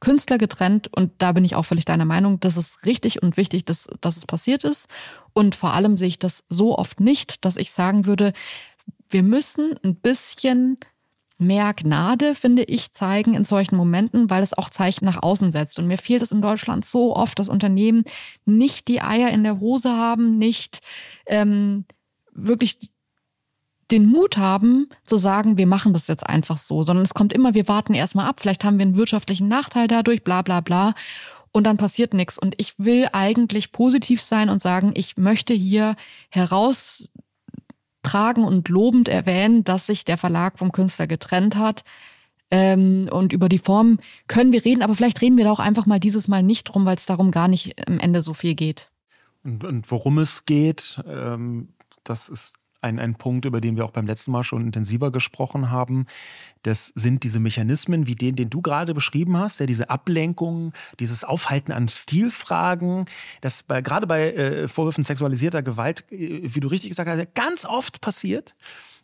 Künstler 0.00 0.38
getrennt 0.38 0.88
und 0.94 1.12
da 1.18 1.32
bin 1.32 1.44
ich 1.44 1.54
auch 1.54 1.64
völlig 1.64 1.84
deiner 1.84 2.04
Meinung, 2.04 2.40
das 2.40 2.56
ist 2.56 2.84
richtig 2.86 3.22
und 3.22 3.36
wichtig, 3.36 3.64
dass, 3.64 3.88
dass 4.00 4.16
es 4.16 4.26
passiert 4.26 4.64
ist. 4.64 4.88
Und 5.32 5.54
vor 5.54 5.72
allem 5.72 5.96
sehe 5.96 6.08
ich 6.08 6.18
das 6.18 6.44
so 6.48 6.76
oft 6.78 7.00
nicht, 7.00 7.44
dass 7.44 7.56
ich 7.56 7.70
sagen 7.70 8.06
würde, 8.06 8.32
wir 9.08 9.22
müssen 9.22 9.74
ein 9.82 9.96
bisschen 9.96 10.78
mehr 11.38 11.72
Gnade, 11.72 12.34
finde 12.34 12.64
ich, 12.64 12.92
zeigen 12.92 13.34
in 13.34 13.44
solchen 13.44 13.76
Momenten, 13.76 14.28
weil 14.28 14.42
es 14.42 14.54
auch 14.54 14.70
Zeichen 14.70 15.04
nach 15.04 15.22
außen 15.22 15.50
setzt. 15.50 15.78
Und 15.78 15.86
mir 15.86 15.98
fehlt 15.98 16.22
es 16.22 16.32
in 16.32 16.42
Deutschland 16.42 16.84
so 16.84 17.14
oft, 17.14 17.38
dass 17.38 17.48
Unternehmen 17.48 18.04
nicht 18.44 18.88
die 18.88 19.00
Eier 19.00 19.30
in 19.30 19.44
der 19.44 19.60
Hose 19.60 19.90
haben, 19.90 20.36
nicht 20.38 20.80
ähm, 21.26 21.84
wirklich 22.32 22.90
den 23.90 24.06
Mut 24.06 24.36
haben 24.36 24.88
zu 25.06 25.16
sagen, 25.16 25.56
wir 25.56 25.66
machen 25.66 25.92
das 25.92 26.06
jetzt 26.06 26.26
einfach 26.26 26.58
so, 26.58 26.84
sondern 26.84 27.04
es 27.04 27.14
kommt 27.14 27.32
immer, 27.32 27.54
wir 27.54 27.68
warten 27.68 27.94
erstmal 27.94 28.28
ab, 28.28 28.40
vielleicht 28.40 28.64
haben 28.64 28.78
wir 28.78 28.84
einen 28.84 28.96
wirtschaftlichen 28.96 29.48
Nachteil 29.48 29.88
dadurch, 29.88 30.22
bla 30.22 30.42
bla 30.42 30.60
bla. 30.60 30.94
Und 31.50 31.64
dann 31.64 31.78
passiert 31.78 32.12
nichts. 32.12 32.38
Und 32.38 32.54
ich 32.58 32.78
will 32.78 33.08
eigentlich 33.12 33.72
positiv 33.72 34.20
sein 34.20 34.50
und 34.50 34.60
sagen, 34.60 34.92
ich 34.94 35.16
möchte 35.16 35.54
hier 35.54 35.96
heraus 36.28 37.10
tragen 38.02 38.44
und 38.44 38.68
lobend 38.68 39.08
erwähnen, 39.08 39.64
dass 39.64 39.86
sich 39.86 40.04
der 40.04 40.18
Verlag 40.18 40.58
vom 40.58 40.72
Künstler 40.72 41.06
getrennt 41.06 41.56
hat. 41.56 41.84
Ähm, 42.50 43.08
und 43.10 43.32
über 43.32 43.48
die 43.48 43.58
Form 43.58 43.98
können 44.26 44.52
wir 44.52 44.64
reden, 44.64 44.82
aber 44.82 44.94
vielleicht 44.94 45.20
reden 45.20 45.36
wir 45.36 45.44
da 45.44 45.52
auch 45.52 45.58
einfach 45.58 45.86
mal 45.86 46.00
dieses 46.00 46.28
Mal 46.28 46.42
nicht 46.42 46.64
drum, 46.64 46.86
weil 46.86 46.96
es 46.96 47.06
darum 47.06 47.30
gar 47.30 47.48
nicht 47.48 47.86
am 47.86 47.98
Ende 47.98 48.22
so 48.22 48.34
viel 48.34 48.54
geht. 48.54 48.90
Und, 49.44 49.64
und 49.64 49.90
worum 49.90 50.18
es 50.18 50.46
geht, 50.46 51.02
ähm, 51.06 51.68
das 52.04 52.28
ist 52.28 52.54
ein, 52.80 52.98
ein 52.98 53.14
Punkt, 53.14 53.44
über 53.44 53.60
den 53.60 53.76
wir 53.76 53.84
auch 53.84 53.90
beim 53.90 54.06
letzten 54.06 54.30
Mal 54.30 54.44
schon 54.44 54.62
intensiver 54.62 55.10
gesprochen 55.10 55.70
haben. 55.70 56.06
Das 56.62 56.92
sind 56.94 57.24
diese 57.24 57.40
Mechanismen 57.40 58.06
wie 58.06 58.14
den, 58.14 58.36
den 58.36 58.50
du 58.50 58.62
gerade 58.62 58.94
beschrieben 58.94 59.36
hast, 59.36 59.60
ja, 59.60 59.66
diese 59.66 59.90
Ablenkung, 59.90 60.72
dieses 61.00 61.24
Aufhalten 61.24 61.72
an 61.72 61.88
Stilfragen, 61.88 63.06
das 63.40 63.62
bei, 63.62 63.80
gerade 63.80 64.06
bei 64.06 64.32
äh, 64.32 64.68
Vorwürfen 64.68 65.04
sexualisierter 65.04 65.62
Gewalt, 65.62 66.04
äh, 66.10 66.40
wie 66.42 66.60
du 66.60 66.68
richtig 66.68 66.90
gesagt 66.90 67.08
hast, 67.10 67.34
ganz 67.34 67.64
oft 67.64 68.00
passiert. 68.00 68.54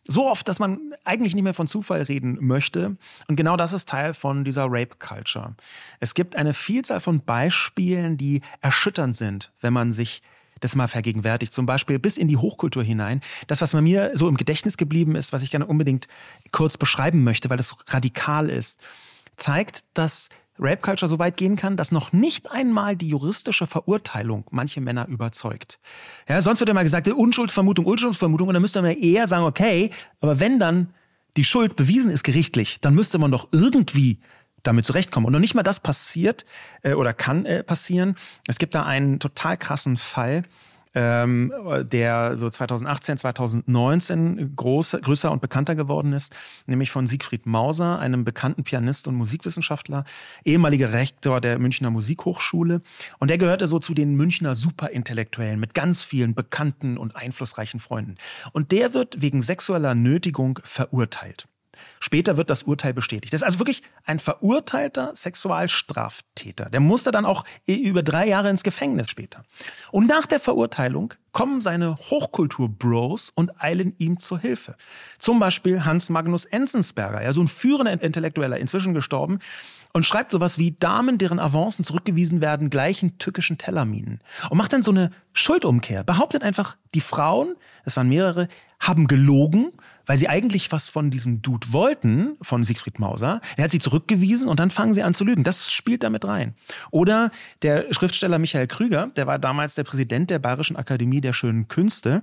So 0.07 0.29
oft, 0.29 0.47
dass 0.49 0.59
man 0.59 0.93
eigentlich 1.05 1.35
nicht 1.35 1.45
mehr 1.45 1.55
von 1.55 1.67
Zufall 1.67 2.03
reden 2.03 2.37
möchte. 2.41 2.97
Und 3.27 3.37
genau 3.37 3.57
das 3.57 3.73
ist 3.73 3.89
Teil 3.89 4.13
von 4.13 4.45
dieser 4.45 4.67
Rape 4.69 4.97
Culture. 4.99 5.55
Es 5.99 6.13
gibt 6.13 6.37
eine 6.37 6.53
Vielzahl 6.53 7.01
von 7.01 7.25
Beispielen, 7.25 8.19
die 8.19 8.43
erschütternd 8.61 9.17
sind, 9.17 9.53
wenn 9.61 9.73
man 9.73 9.93
sich 9.93 10.21
das 10.65 10.75
mal 10.75 10.89
vergegenwärtigt. 10.89 11.53
Zum 11.53 11.67
Beispiel 11.67 11.99
bis 11.99 12.17
in 12.17 12.29
die 12.29 12.37
Hochkultur 12.37 12.83
hinein. 12.83 13.21
Das, 13.47 13.61
was 13.61 13.73
mir 13.75 14.13
so 14.15 14.29
im 14.29 14.37
Gedächtnis 14.37 14.77
geblieben 14.77 15.15
ist, 15.15 15.33
was 15.33 15.43
ich 15.43 15.51
gerne 15.51 15.67
unbedingt 15.67 16.09
kurz 16.51 16.77
beschreiben 16.77 17.23
möchte, 17.23 17.51
weil 17.51 17.61
so 17.63 17.77
radikal 17.89 18.49
ist, 18.49 18.81
zeigt, 19.37 19.85
dass 19.95 20.31
Rape 20.59 20.81
Culture 20.81 21.09
so 21.09 21.19
weit 21.19 21.37
gehen 21.37 21.57
kann, 21.57 21.77
dass 21.77 21.91
noch 21.91 22.13
nicht 22.13 22.51
einmal 22.51 22.97
die 22.97 23.09
juristische 23.09 23.67
Verurteilung 23.67 24.45
manche 24.51 24.81
Männer 24.81 25.09
überzeugt. 25.09 25.81
Ja, 26.29 26.41
sonst 26.41 26.61
wird 26.61 26.71
immer 26.71 26.85
gesagt, 26.85 27.09
Unschuldsvermutung, 27.09 27.85
Unschuldsvermutung, 27.85 28.49
und 28.49 28.55
dann 28.55 28.63
müsste 28.63 28.81
man 28.81 28.93
eher 28.93 29.27
sagen, 29.27 29.45
okay, 29.45 29.91
aber 30.21 30.39
wenn 30.41 30.59
dann 30.59 30.95
die 31.37 31.45
Schuld 31.45 31.75
bewiesen 31.75 32.11
ist 32.11 32.23
gerichtlich, 32.23 32.81
dann 32.81 32.95
müsste 32.95 33.19
man 33.19 33.33
doch 33.33 33.49
irgendwie 33.51 34.21
damit 34.65 34.85
zurechtkommen. 34.85 35.27
Und 35.27 35.33
noch 35.33 35.41
nicht 35.41 35.55
mal 35.55 35.63
das 35.63 35.81
passiert 35.81 36.45
äh, 36.83 36.95
oder 36.95 37.13
kann 37.13 37.47
äh, 37.47 37.63
passieren. 37.63 38.17
Es 38.49 38.59
gibt 38.59 38.75
da 38.75 38.85
einen 38.85 39.21
total 39.21 39.57
krassen 39.57 39.97
Fall, 39.97 40.43
ähm, 40.95 41.53
der 41.83 42.39
so 42.39 42.49
2018, 42.49 43.19
2019 43.19 44.55
groß, 44.55 44.99
größer 45.03 45.31
und 45.31 45.43
bekannter 45.43 45.75
geworden 45.75 46.13
ist, 46.13 46.35
nämlich 46.67 46.91
von 46.91 47.07
Siegfried 47.07 47.47
Mauser, 47.47 47.99
einem 47.99 48.25
bekannten 48.25 48.65
Pianist 48.65 49.09
und 49.09 49.17
Musikwissenschaftler, 49.17 50.05
ehemaliger 50.45 50.93
Rektor 50.93 51.41
der 51.41 51.59
Münchner 51.59 51.91
Musikhochschule. 51.91 52.81
Und 53.19 53.29
der 53.29 53.39
gehörte 53.39 53.67
so 53.67 53.79
zu 53.79 53.95
den 53.95 54.15
Münchner 54.15 54.55
Superintellektuellen 54.55 55.59
mit 55.59 55.75
ganz 55.75 56.03
vielen 56.03 56.35
bekannten 56.35 56.97
und 56.97 57.17
einflussreichen 57.17 57.81
Freunden. 57.81 58.15
Und 58.53 58.73
der 58.73 58.95
wird 58.95 59.21
wegen 59.21 59.43
sexueller 59.43 59.95
Nötigung 59.95 60.61
verurteilt. 60.63 61.49
Später 62.05 62.37
wird 62.37 62.51
das 62.51 62.65
Urteil 62.65 62.93
bestätigt. 62.93 63.33
Das 63.33 63.41
ist 63.41 63.47
also 63.47 63.61
wirklich 63.61 63.81
ein 64.05 64.19
verurteilter 64.19 65.17
Sexualstraftäter. 65.17 66.69
Der 66.69 66.81
musste 66.81 67.13
dann 67.13 67.25
auch 67.25 67.47
über 67.65 68.03
drei 68.03 68.29
Jahre 68.29 68.51
ins 68.51 68.63
Gefängnis 68.63 69.09
später. 69.09 69.43
Und 69.91 70.07
nach 70.07 70.27
der 70.27 70.39
Verurteilung 70.39 71.15
kommen 71.33 71.63
seine 71.63 71.97
Hochkultur-Bros 71.97 73.31
und 73.35 73.59
eilen 73.59 73.95
ihm 73.97 74.21
zur 74.21 74.39
Hilfe. 74.39 74.77
Zum 75.19 75.41
Beispiel 75.41 75.87
Hans 75.87 76.11
Magnus 76.11 76.45
Enzensberger, 76.45 77.23
ja, 77.23 77.33
so 77.33 77.41
ein 77.41 77.49
führender 77.49 77.99
Intellektueller, 78.03 78.59
inzwischen 78.59 78.93
gestorben, 78.93 79.39
und 79.95 80.05
schreibt 80.05 80.31
sowas 80.31 80.59
wie 80.59 80.73
Damen, 80.73 81.17
deren 81.17 81.39
Avancen 81.39 81.85
zurückgewiesen 81.85 82.43
werden, 82.43 82.69
gleichen 82.69 83.17
tückischen 83.17 83.57
Tellerminen. 83.57 84.21
Und 84.51 84.59
macht 84.59 84.75
dann 84.75 84.83
so 84.83 84.91
eine 84.91 85.11
Schuldumkehr. 85.33 86.05
Behauptet 86.05 86.43
einfach, 86.43 86.77
die 86.95 87.01
Frauen, 87.01 87.55
es 87.85 87.97
waren 87.97 88.09
mehrere, 88.09 88.49
haben 88.81 89.07
gelogen 89.07 89.73
weil 90.07 90.17
sie 90.17 90.29
eigentlich 90.29 90.73
was 90.73 90.89
von 90.89 91.11
diesem 91.11 91.43
Dude 91.43 91.73
wollten, 91.73 92.37
von 92.43 92.65
Siegfried 92.65 92.99
Mauser. 92.99 93.41
Er 93.57 93.65
hat 93.65 93.71
sie 93.71 93.79
zurückgewiesen 93.79 94.49
und 94.49 94.61
dann 94.61 94.71
fangen 94.71 94.95
sie 94.95 95.03
an 95.03 95.15
zu 95.15 95.25
lügen. 95.25 95.45
Das 95.45 95.73
spielt 95.73 96.03
damit 96.03 96.25
rein. 96.25 96.55
Oder 96.91 97.31
der 97.63 97.93
Schriftsteller 97.93 98.39
Michael 98.39 98.67
Krüger, 98.67 99.09
der 99.17 99.27
war 99.27 99.39
damals 99.39 99.75
der 99.75 99.85
Präsident 99.85 100.31
der 100.31 100.39
Bayerischen 100.39 100.77
Akademie 100.77 101.21
der 101.21 101.33
Schönen 101.33 101.69
Künste, 101.69 102.23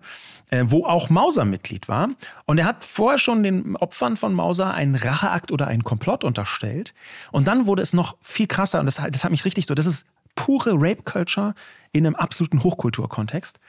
äh, 0.50 0.64
wo 0.68 0.86
auch 0.86 1.10
Mauser 1.10 1.46
Mitglied 1.46 1.88
war. 1.88 2.10
Und 2.46 2.58
er 2.58 2.66
hat 2.66 2.84
vorher 2.86 3.20
schon 3.20 3.44
den 3.44 3.76
Opfern 3.76 4.18
von 4.18 4.34
Mauser 4.34 4.74
einen 4.74 4.96
Racheakt 4.96 5.52
oder 5.52 5.68
einen 5.68 5.84
Komplott 5.84 6.24
unterstellt. 6.24 6.94
Und 7.32 7.48
dann 7.48 7.68
wurde 7.68 7.82
es 7.82 7.94
noch 7.94 8.18
viel 8.22 8.48
krasser 8.48 8.80
und 8.80 8.86
das, 8.86 8.96
das 8.96 9.24
hat 9.24 9.32
mich 9.32 9.46
richtig 9.46 9.66
so, 9.66 9.76
das 9.76 9.86
ist 9.86 10.06
pure 10.36 10.74
Rape 10.74 11.04
Culture 11.04 11.54
in 11.92 12.06
einem 12.06 12.16
absoluten 12.16 12.64
Hochkulturkontext. 12.64 13.60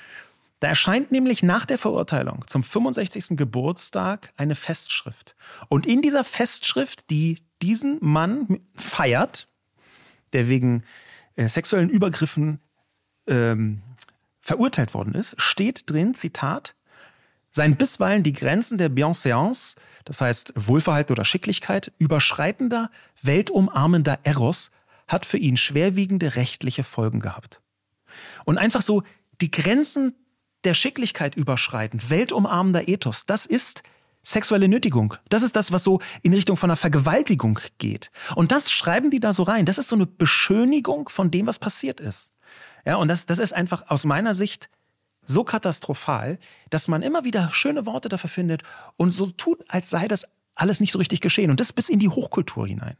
Da 0.63 0.69
erscheint 0.69 1.11
nämlich 1.11 1.43
nach 1.43 1.65
der 1.65 1.77
Verurteilung 1.77 2.47
zum 2.47 2.63
65. 2.63 3.37
Geburtstag 3.37 4.33
eine 4.37 4.55
Festschrift. 4.55 5.35
Und 5.69 5.87
in 5.87 6.03
dieser 6.03 6.23
Festschrift, 6.23 7.11
die 7.11 7.43
diesen 7.63 7.99
Mann 8.01 8.61
feiert, 8.73 9.49
der 10.33 10.49
wegen 10.49 10.85
äh, 11.35 11.49
sexuellen 11.49 11.91
Übergriffen 11.91 12.61
ähm, 13.27 13.83
verurteilt 14.41 14.95
worden 14.95 15.17
ist, 15.17 15.35
steht 15.37 15.91
drin, 15.91 16.15
Zitat, 16.15 16.77
sein 17.51 17.75
bisweilen 17.75 18.23
die 18.23 18.33
Grenzen 18.33 18.79
der 18.79 18.89
Bienséance, 18.89 19.75
das 20.05 20.21
heißt 20.21 20.53
Wohlverhalten 20.55 21.13
oder 21.13 21.25
Schicklichkeit, 21.25 21.91
überschreitender, 21.99 22.89
weltumarmender 23.21 24.21
Eros 24.23 24.71
hat 25.09 25.27
für 25.27 25.39
ihn 25.39 25.57
schwerwiegende 25.57 26.37
rechtliche 26.37 26.85
Folgen 26.85 27.19
gehabt. 27.19 27.61
Und 28.45 28.59
einfach 28.59 28.83
so 28.83 29.03
die 29.41 29.51
Grenzen 29.51 30.15
der 30.65 30.75
Schicklichkeit 30.75 31.35
überschreitend, 31.35 32.11
weltumarmender 32.11 32.89
Ethos, 32.89 33.27
das 33.27 33.47
ist 33.47 33.83
sexuelle 34.23 34.69
Nötigung. 34.69 35.15
Das 35.29 35.43
ist 35.43 35.57
das, 35.57 35.73
was 35.73 35.83
so 35.83 36.01
in 36.23 36.33
Richtung 36.33 36.57
von 36.57 36.71
einer 36.71 36.77
Vergewaltigung 36.77 37.59
geht. 37.79 38.11
Und 38.37 38.53
das 38.53 38.71
schreiben 38.71 39.11
die 39.11 39.21
da 39.21 39.33
so 39.33 39.43
rein. 39.43 39.67
Das 39.67 39.79
ist 39.79 39.89
so 39.89 39.97
eine 39.97 40.07
Beschönigung 40.07 41.09
von 41.09 41.31
dem, 41.31 41.47
was 41.47 41.59
passiert 41.59 42.01
ist. 42.01 42.33
Ja, 42.87 42.97
und 42.97 43.09
das, 43.09 43.27
das 43.27 43.39
ist 43.39 43.53
einfach 43.53 43.91
aus 43.91 44.05
meiner 44.05 44.35
Sicht 44.35 44.69
so 45.25 45.45
katastrophal, 45.45 46.39
dass 46.71 46.89
man 46.89 47.03
immer 47.03 47.25
wieder 47.25 47.51
schöne 47.53 47.87
Worte 47.87 48.09
dafür 48.09 48.31
findet 48.31 48.63
und 48.97 49.13
so 49.13 49.31
tut, 49.31 49.65
als 49.69 49.91
sei 49.91 50.09
das 50.09 50.27
alles 50.55 50.81
nicht 50.81 50.93
so 50.93 50.99
richtig 50.99 51.21
geschehen. 51.21 51.51
Und 51.51 51.61
das 51.61 51.73
bis 51.73 51.89
in 51.89 51.99
die 51.99 52.09
Hochkultur 52.09 52.67
hinein. 52.67 52.97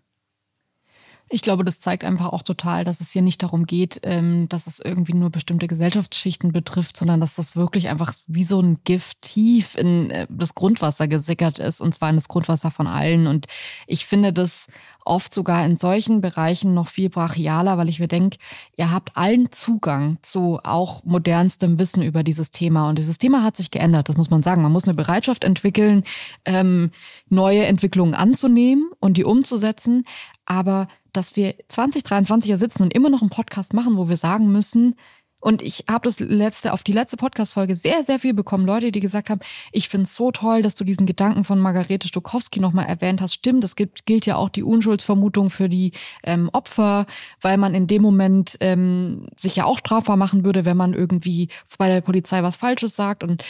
Ich 1.29 1.43
glaube, 1.43 1.65
das 1.65 1.81
zeigt 1.81 2.05
einfach 2.05 2.33
auch 2.33 2.43
total, 2.43 2.85
dass 2.85 3.01
es 3.01 3.11
hier 3.11 3.23
nicht 3.23 3.43
darum 3.43 3.65
geht, 3.65 4.01
ähm, 4.03 4.49
dass 4.49 4.67
es 4.67 4.81
irgendwie 4.81 5.15
nur 5.15 5.31
bestimmte 5.31 5.67
Gesellschaftsschichten 5.67 6.53
betrifft, 6.53 6.97
sondern 6.97 7.21
dass 7.21 7.37
das 7.37 7.57
wirklich 7.57 7.89
einfach 7.89 8.13
wie 8.27 8.45
so 8.45 8.61
ein 8.61 8.79
Gift 8.85 9.23
tief 9.23 9.75
in 9.77 10.11
äh, 10.11 10.27
das 10.29 10.55
Grundwasser 10.55 11.09
gesickert 11.09 11.59
ist, 11.59 11.81
und 11.81 11.95
zwar 11.95 12.11
in 12.11 12.17
das 12.17 12.29
Grundwasser 12.29 12.71
von 12.71 12.87
allen. 12.87 13.27
Und 13.27 13.47
ich 13.87 14.05
finde 14.05 14.33
das 14.33 14.67
oft 15.05 15.35
sogar 15.35 15.65
in 15.65 15.77
solchen 15.77 16.21
Bereichen 16.21 16.75
noch 16.75 16.89
viel 16.89 17.09
brachialer, 17.09 17.79
weil 17.79 17.89
ich 17.89 18.01
mir 18.01 18.09
denke, 18.09 18.39
ihr 18.77 18.91
habt 18.91 19.17
allen 19.17 19.51
Zugang 19.53 20.19
zu 20.23 20.61
auch 20.63 21.05
modernstem 21.05 21.79
Wissen 21.79 22.03
über 22.03 22.23
dieses 22.23 22.51
Thema. 22.51 22.89
Und 22.89 22.99
dieses 22.99 23.19
Thema 23.19 23.43
hat 23.43 23.57
sich 23.57 23.71
geändert, 23.71 24.09
das 24.09 24.17
muss 24.17 24.31
man 24.31 24.43
sagen. 24.43 24.63
Man 24.63 24.73
muss 24.73 24.85
eine 24.85 24.95
Bereitschaft 24.95 25.45
entwickeln, 25.45 26.05
ähm, 26.45 26.91
neue 27.29 27.65
Entwicklungen 27.65 28.15
anzunehmen 28.15 28.91
und 29.01 29.17
die 29.17 29.25
umzusetzen. 29.25 30.05
Aber 30.47 30.89
dass 31.13 31.37
wir 31.37 31.55
2023 31.69 32.49
hier 32.49 32.59
sitzen 32.59 32.83
und 32.83 32.95
immer 32.95 33.11
noch 33.11 33.21
einen 33.21 33.31
Podcast 33.31 33.75
machen, 33.75 33.97
wo 33.97 34.09
wir 34.09 34.17
sagen 34.17 34.51
müssen, 34.51 34.97
und 35.43 35.61
ich 35.61 35.87
habe 35.91 36.05
das 36.05 36.21
letzte, 36.21 36.73
auf 36.73 36.85
die 36.85 36.93
letzte 36.93 37.17
Podcast-Folge 37.17 37.75
sehr, 37.75 38.05
sehr 38.05 38.21
viel 38.21 38.33
bekommen. 38.33 38.65
Leute, 38.65 38.93
die 38.93 39.01
gesagt 39.01 39.29
haben, 39.29 39.41
ich 39.73 39.89
finde 39.89 40.05
es 40.05 40.15
so 40.15 40.31
toll, 40.31 40.63
dass 40.63 40.77
du 40.77 40.85
diesen 40.85 41.05
Gedanken 41.05 41.43
von 41.43 41.59
Margarete 41.59 42.07
Stokowski 42.07 42.61
nochmal 42.61 42.87
erwähnt 42.87 43.21
hast. 43.21 43.35
Stimmt, 43.35 43.65
es 43.65 43.75
gibt, 43.75 44.07
gilt 44.07 44.25
ja 44.25 44.37
auch 44.37 44.49
die 44.49 44.63
Unschuldsvermutung 44.63 45.51
für 45.51 45.69
die 45.69 45.91
ähm, 46.23 46.49
Opfer, 46.53 47.07
weil 47.41 47.57
man 47.59 47.75
in 47.75 47.89
dem 47.89 48.03
Moment 48.03 48.57
ähm, 48.61 49.27
sich 49.37 49.57
ja 49.57 49.65
auch 49.65 49.79
strafbar 49.79 50.17
machen 50.17 50.45
würde, 50.45 50.65
wenn 50.65 50.77
man 50.77 50.95
irgendwie 50.95 51.49
bei 51.77 51.89
der 51.89 52.03
Polizei 52.03 52.45
was 52.45 52.55
Falsches 52.55 52.95
sagt. 52.95 53.25
Und 53.25 53.43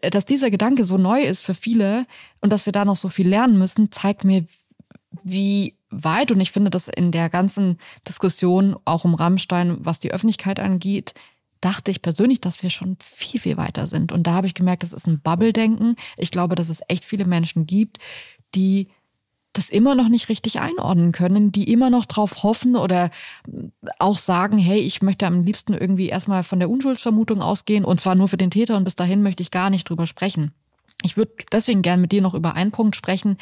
dass 0.00 0.24
dieser 0.24 0.50
Gedanke 0.50 0.86
so 0.86 0.96
neu 0.96 1.20
ist 1.20 1.42
für 1.42 1.54
viele 1.54 2.06
und 2.40 2.54
dass 2.54 2.64
wir 2.64 2.72
da 2.72 2.86
noch 2.86 2.96
so 2.96 3.10
viel 3.10 3.28
lernen 3.28 3.58
müssen, 3.58 3.92
zeigt 3.92 4.24
mir, 4.24 4.46
wie 5.22 5.76
weit, 6.02 6.32
und 6.32 6.40
ich 6.40 6.50
finde 6.50 6.70
das 6.70 6.88
in 6.88 7.12
der 7.12 7.28
ganzen 7.28 7.78
Diskussion 8.06 8.76
auch 8.84 9.04
um 9.04 9.14
Rammstein, 9.14 9.76
was 9.80 10.00
die 10.00 10.12
Öffentlichkeit 10.12 10.60
angeht, 10.60 11.14
dachte 11.60 11.90
ich 11.90 12.02
persönlich, 12.02 12.40
dass 12.40 12.62
wir 12.62 12.70
schon 12.70 12.96
viel, 13.00 13.40
viel 13.40 13.56
weiter 13.56 13.86
sind. 13.86 14.12
Und 14.12 14.26
da 14.26 14.32
habe 14.32 14.46
ich 14.46 14.54
gemerkt, 14.54 14.82
das 14.82 14.92
ist 14.92 15.06
ein 15.06 15.20
Bubble-Denken. 15.20 15.96
Ich 16.18 16.30
glaube, 16.30 16.54
dass 16.56 16.68
es 16.68 16.82
echt 16.88 17.04
viele 17.04 17.24
Menschen 17.24 17.66
gibt, 17.66 17.98
die 18.54 18.88
das 19.54 19.70
immer 19.70 19.94
noch 19.94 20.08
nicht 20.08 20.28
richtig 20.28 20.60
einordnen 20.60 21.12
können, 21.12 21.52
die 21.52 21.72
immer 21.72 21.88
noch 21.88 22.04
drauf 22.04 22.42
hoffen 22.42 22.76
oder 22.76 23.10
auch 23.98 24.18
sagen, 24.18 24.58
hey, 24.58 24.80
ich 24.80 25.00
möchte 25.00 25.26
am 25.26 25.42
liebsten 25.42 25.72
irgendwie 25.72 26.08
erstmal 26.08 26.42
von 26.42 26.58
der 26.58 26.68
Unschuldsvermutung 26.68 27.40
ausgehen 27.40 27.84
und 27.84 28.00
zwar 28.00 28.14
nur 28.14 28.28
für 28.28 28.36
den 28.36 28.50
Täter 28.50 28.76
und 28.76 28.84
bis 28.84 28.96
dahin 28.96 29.22
möchte 29.22 29.42
ich 29.42 29.50
gar 29.50 29.70
nicht 29.70 29.88
drüber 29.88 30.06
sprechen. 30.06 30.52
Ich 31.04 31.18
würde 31.18 31.32
deswegen 31.52 31.82
gern 31.82 32.00
mit 32.00 32.12
dir 32.12 32.22
noch 32.22 32.32
über 32.32 32.54
einen 32.54 32.70
Punkt 32.70 32.96
sprechen, 32.96 33.36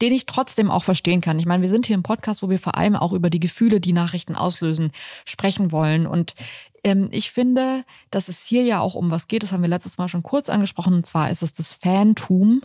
den 0.00 0.12
ich 0.12 0.26
trotzdem 0.26 0.70
auch 0.70 0.84
verstehen 0.84 1.20
kann. 1.20 1.40
Ich 1.40 1.46
meine, 1.46 1.60
wir 1.60 1.68
sind 1.68 1.86
hier 1.86 1.96
im 1.96 2.04
Podcast, 2.04 2.42
wo 2.42 2.48
wir 2.48 2.60
vor 2.60 2.76
allem 2.76 2.94
auch 2.94 3.12
über 3.12 3.30
die 3.30 3.40
Gefühle, 3.40 3.80
die 3.80 3.92
Nachrichten 3.92 4.36
auslösen, 4.36 4.92
sprechen 5.24 5.72
wollen. 5.72 6.06
Und 6.06 6.36
ähm, 6.84 7.08
ich 7.10 7.32
finde, 7.32 7.84
dass 8.12 8.28
es 8.28 8.44
hier 8.44 8.62
ja 8.62 8.78
auch 8.78 8.94
um 8.94 9.10
was 9.10 9.26
geht. 9.26 9.42
Das 9.42 9.50
haben 9.50 9.62
wir 9.62 9.68
letztes 9.68 9.98
Mal 9.98 10.08
schon 10.08 10.22
kurz 10.22 10.48
angesprochen. 10.48 10.94
Und 10.94 11.06
zwar 11.06 11.30
ist 11.30 11.42
es 11.42 11.52
das 11.52 11.72
Fantum. 11.72 12.62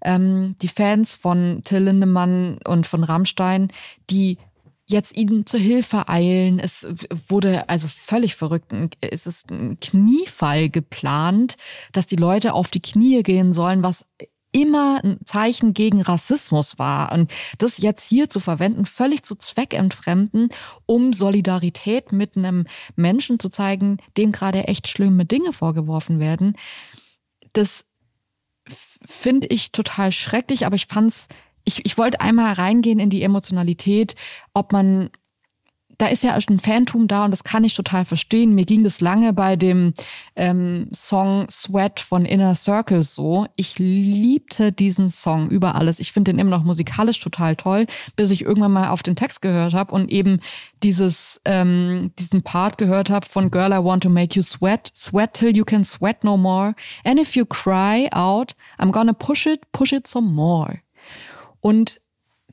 Ähm, 0.00 0.54
die 0.62 0.68
Fans 0.68 1.16
von 1.16 1.62
Till 1.64 1.82
Lindemann 1.82 2.58
und 2.64 2.86
von 2.86 3.02
Rammstein, 3.02 3.66
die 4.10 4.38
jetzt 4.90 5.16
ihnen 5.16 5.46
zur 5.46 5.60
Hilfe 5.60 6.08
eilen. 6.08 6.58
Es 6.58 6.86
wurde 7.28 7.68
also 7.68 7.86
völlig 7.88 8.34
verrückt. 8.34 8.72
Es 9.00 9.26
ist 9.26 9.50
ein 9.50 9.78
Kniefall 9.80 10.70
geplant, 10.70 11.56
dass 11.92 12.06
die 12.06 12.16
Leute 12.16 12.54
auf 12.54 12.70
die 12.70 12.82
Knie 12.82 13.22
gehen 13.22 13.52
sollen, 13.52 13.82
was 13.82 14.06
immer 14.50 15.04
ein 15.04 15.18
Zeichen 15.24 15.74
gegen 15.74 16.00
Rassismus 16.00 16.78
war. 16.78 17.12
Und 17.12 17.30
das 17.58 17.78
jetzt 17.78 18.08
hier 18.08 18.30
zu 18.30 18.40
verwenden, 18.40 18.86
völlig 18.86 19.22
zu 19.22 19.36
zweckentfremden, 19.36 20.48
um 20.86 21.12
Solidarität 21.12 22.12
mit 22.12 22.36
einem 22.36 22.66
Menschen 22.96 23.38
zu 23.38 23.50
zeigen, 23.50 23.98
dem 24.16 24.32
gerade 24.32 24.64
echt 24.64 24.88
schlimme 24.88 25.26
Dinge 25.26 25.52
vorgeworfen 25.52 26.18
werden, 26.18 26.56
das 27.52 27.84
finde 28.66 29.46
ich 29.48 29.72
total 29.72 30.12
schrecklich, 30.12 30.66
aber 30.66 30.76
ich 30.76 30.86
fand's 30.86 31.28
ich, 31.68 31.84
ich 31.84 31.98
wollte 31.98 32.20
einmal 32.20 32.54
reingehen 32.54 32.98
in 32.98 33.10
die 33.10 33.22
Emotionalität, 33.22 34.16
ob 34.54 34.72
man 34.72 35.10
da 35.98 36.06
ist 36.06 36.22
ja 36.22 36.38
ein 36.48 36.60
Fantum 36.60 37.08
da 37.08 37.24
und 37.24 37.32
das 37.32 37.42
kann 37.42 37.64
ich 37.64 37.74
total 37.74 38.04
verstehen. 38.04 38.54
Mir 38.54 38.64
ging 38.64 38.84
das 38.84 39.00
lange 39.00 39.32
bei 39.32 39.56
dem 39.56 39.94
ähm, 40.36 40.88
Song 40.94 41.48
Sweat 41.50 41.98
von 41.98 42.24
Inner 42.24 42.54
Circle 42.54 43.02
so. 43.02 43.46
Ich 43.56 43.80
liebte 43.80 44.70
diesen 44.70 45.10
Song 45.10 45.50
über 45.50 45.74
alles. 45.74 45.98
Ich 45.98 46.12
finde 46.12 46.32
den 46.32 46.38
immer 46.38 46.56
noch 46.56 46.62
musikalisch 46.62 47.18
total 47.18 47.56
toll, 47.56 47.86
bis 48.14 48.30
ich 48.30 48.42
irgendwann 48.42 48.72
mal 48.72 48.90
auf 48.90 49.02
den 49.02 49.16
Text 49.16 49.42
gehört 49.42 49.74
habe 49.74 49.92
und 49.92 50.12
eben 50.12 50.38
dieses 50.84 51.40
ähm, 51.44 52.12
diesen 52.16 52.44
Part 52.44 52.78
gehört 52.78 53.10
habe 53.10 53.26
von 53.26 53.50
Girl 53.50 53.72
I 53.72 53.84
Want 53.84 54.04
to 54.04 54.08
Make 54.08 54.36
You 54.36 54.42
Sweat, 54.42 54.92
Sweat 54.94 55.34
till 55.34 55.56
you 55.56 55.64
can 55.64 55.82
sweat 55.82 56.22
no 56.22 56.36
more, 56.36 56.76
and 57.04 57.18
if 57.18 57.34
you 57.34 57.44
cry 57.44 58.08
out, 58.12 58.54
I'm 58.78 58.92
gonna 58.92 59.14
push 59.14 59.46
it, 59.46 59.72
push 59.72 59.92
it 59.92 60.06
some 60.06 60.32
more. 60.32 60.80
Und 61.60 62.00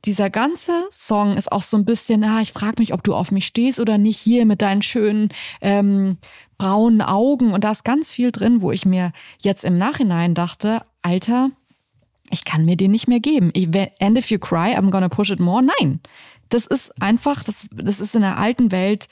dieser 0.06 0.30
ganze 0.30 0.72
Song 0.92 1.36
ist 1.38 1.52
auch 1.52 1.64
so 1.64 1.78
ein 1.78 1.86
bisschen, 1.86 2.24
ah, 2.24 2.42
ich 2.42 2.54
frage 2.54 2.76
mich, 2.78 2.94
ob 2.94 3.04
du 3.04 3.16
auf 3.16 3.32
mich 3.32 3.48
stehst 3.48 3.80
oder 3.80 3.98
nicht 3.98 4.18
hier 4.18 4.46
mit 4.46 4.62
deinen 4.62 4.82
schönen 4.82 5.30
ähm, 5.62 6.18
braunen 6.58 7.02
Augen. 7.02 7.54
Und 7.54 7.64
da 7.64 7.72
ist 7.72 7.84
ganz 7.84 8.12
viel 8.12 8.32
drin, 8.32 8.62
wo 8.62 8.72
ich 8.72 8.86
mir 8.86 9.12
jetzt 9.40 9.64
im 9.64 9.78
Nachhinein 9.78 10.34
dachte, 10.34 10.82
Alter, 11.02 11.52
ich 12.30 12.46
kann 12.46 12.66
mir 12.66 12.78
den 12.78 12.92
nicht 12.92 13.08
mehr 13.08 13.20
geben. 13.20 13.52
Ich, 13.54 13.68
and 14.00 14.18
if 14.18 14.30
you 14.30 14.40
cry, 14.40 14.76
I'm 14.76 14.90
gonna 14.90 15.10
push 15.10 15.32
it 15.32 15.40
more. 15.40 15.64
Nein, 15.64 16.00
das 16.50 16.66
ist 16.68 17.02
einfach, 17.02 17.44
das, 17.44 17.68
das 17.72 18.00
ist 18.00 18.16
in 18.16 18.22
der 18.22 18.38
alten 18.38 18.72
Welt 18.72 19.08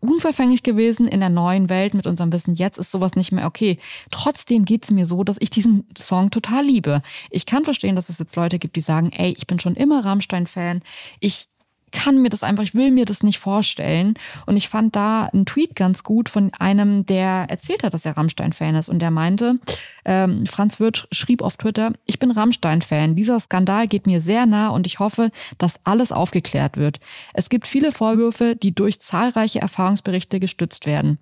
unverfänglich 0.00 0.62
gewesen 0.62 1.08
in 1.08 1.20
der 1.20 1.28
neuen 1.28 1.68
Welt 1.68 1.94
mit 1.94 2.06
unserem 2.06 2.32
Wissen. 2.32 2.54
Jetzt 2.54 2.78
ist 2.78 2.90
sowas 2.90 3.16
nicht 3.16 3.32
mehr 3.32 3.46
okay. 3.46 3.78
Trotzdem 4.10 4.64
geht's 4.64 4.90
mir 4.90 5.06
so, 5.06 5.24
dass 5.24 5.36
ich 5.40 5.50
diesen 5.50 5.86
Song 5.96 6.30
total 6.30 6.64
liebe. 6.64 7.02
Ich 7.30 7.46
kann 7.46 7.64
verstehen, 7.64 7.96
dass 7.96 8.08
es 8.08 8.18
jetzt 8.18 8.36
Leute 8.36 8.58
gibt, 8.58 8.76
die 8.76 8.80
sagen, 8.80 9.10
ey, 9.16 9.34
ich 9.36 9.46
bin 9.46 9.58
schon 9.58 9.74
immer 9.74 10.04
Rammstein-Fan. 10.04 10.82
Ich 11.20 11.48
kann 11.92 12.20
mir 12.22 12.30
das 12.30 12.42
einfach, 12.42 12.62
ich 12.62 12.74
will 12.74 12.90
mir 12.90 13.04
das 13.04 13.22
nicht 13.22 13.38
vorstellen. 13.38 14.14
Und 14.46 14.56
ich 14.56 14.68
fand 14.68 14.96
da 14.96 15.26
einen 15.26 15.46
Tweet 15.46 15.74
ganz 15.74 16.02
gut 16.02 16.28
von 16.28 16.52
einem, 16.58 17.06
der 17.06 17.46
erzählt 17.48 17.82
hat, 17.82 17.94
dass 17.94 18.04
er 18.04 18.16
Rammstein-Fan 18.16 18.74
ist. 18.74 18.88
Und 18.88 19.00
der 19.00 19.10
meinte, 19.10 19.58
ähm, 20.04 20.46
Franz 20.46 20.80
Wirth 20.80 21.08
schrieb 21.12 21.42
auf 21.42 21.56
Twitter, 21.56 21.92
ich 22.06 22.18
bin 22.18 22.30
Rammstein-Fan. 22.30 23.14
Dieser 23.14 23.40
Skandal 23.40 23.88
geht 23.88 24.06
mir 24.06 24.20
sehr 24.20 24.46
nah 24.46 24.68
und 24.68 24.86
ich 24.86 24.98
hoffe, 24.98 25.30
dass 25.58 25.80
alles 25.84 26.12
aufgeklärt 26.12 26.76
wird. 26.76 27.00
Es 27.34 27.48
gibt 27.48 27.66
viele 27.66 27.92
Vorwürfe, 27.92 28.56
die 28.56 28.74
durch 28.74 29.00
zahlreiche 29.00 29.60
Erfahrungsberichte 29.60 30.40
gestützt 30.40 30.86
werden. 30.86 31.18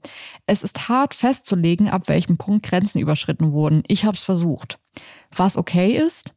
Es 0.47 0.62
ist 0.62 0.89
hart 0.89 1.14
festzulegen, 1.14 1.89
ab 1.89 2.09
welchem 2.09 2.37
Punkt 2.37 2.67
Grenzen 2.67 3.01
überschritten 3.01 3.53
wurden. 3.53 3.83
Ich 3.89 4.05
habe 4.05 4.17
es 4.17 4.23
versucht. 4.23 4.79
Was 5.35 5.57
okay 5.57 5.97
ist, 5.97 6.36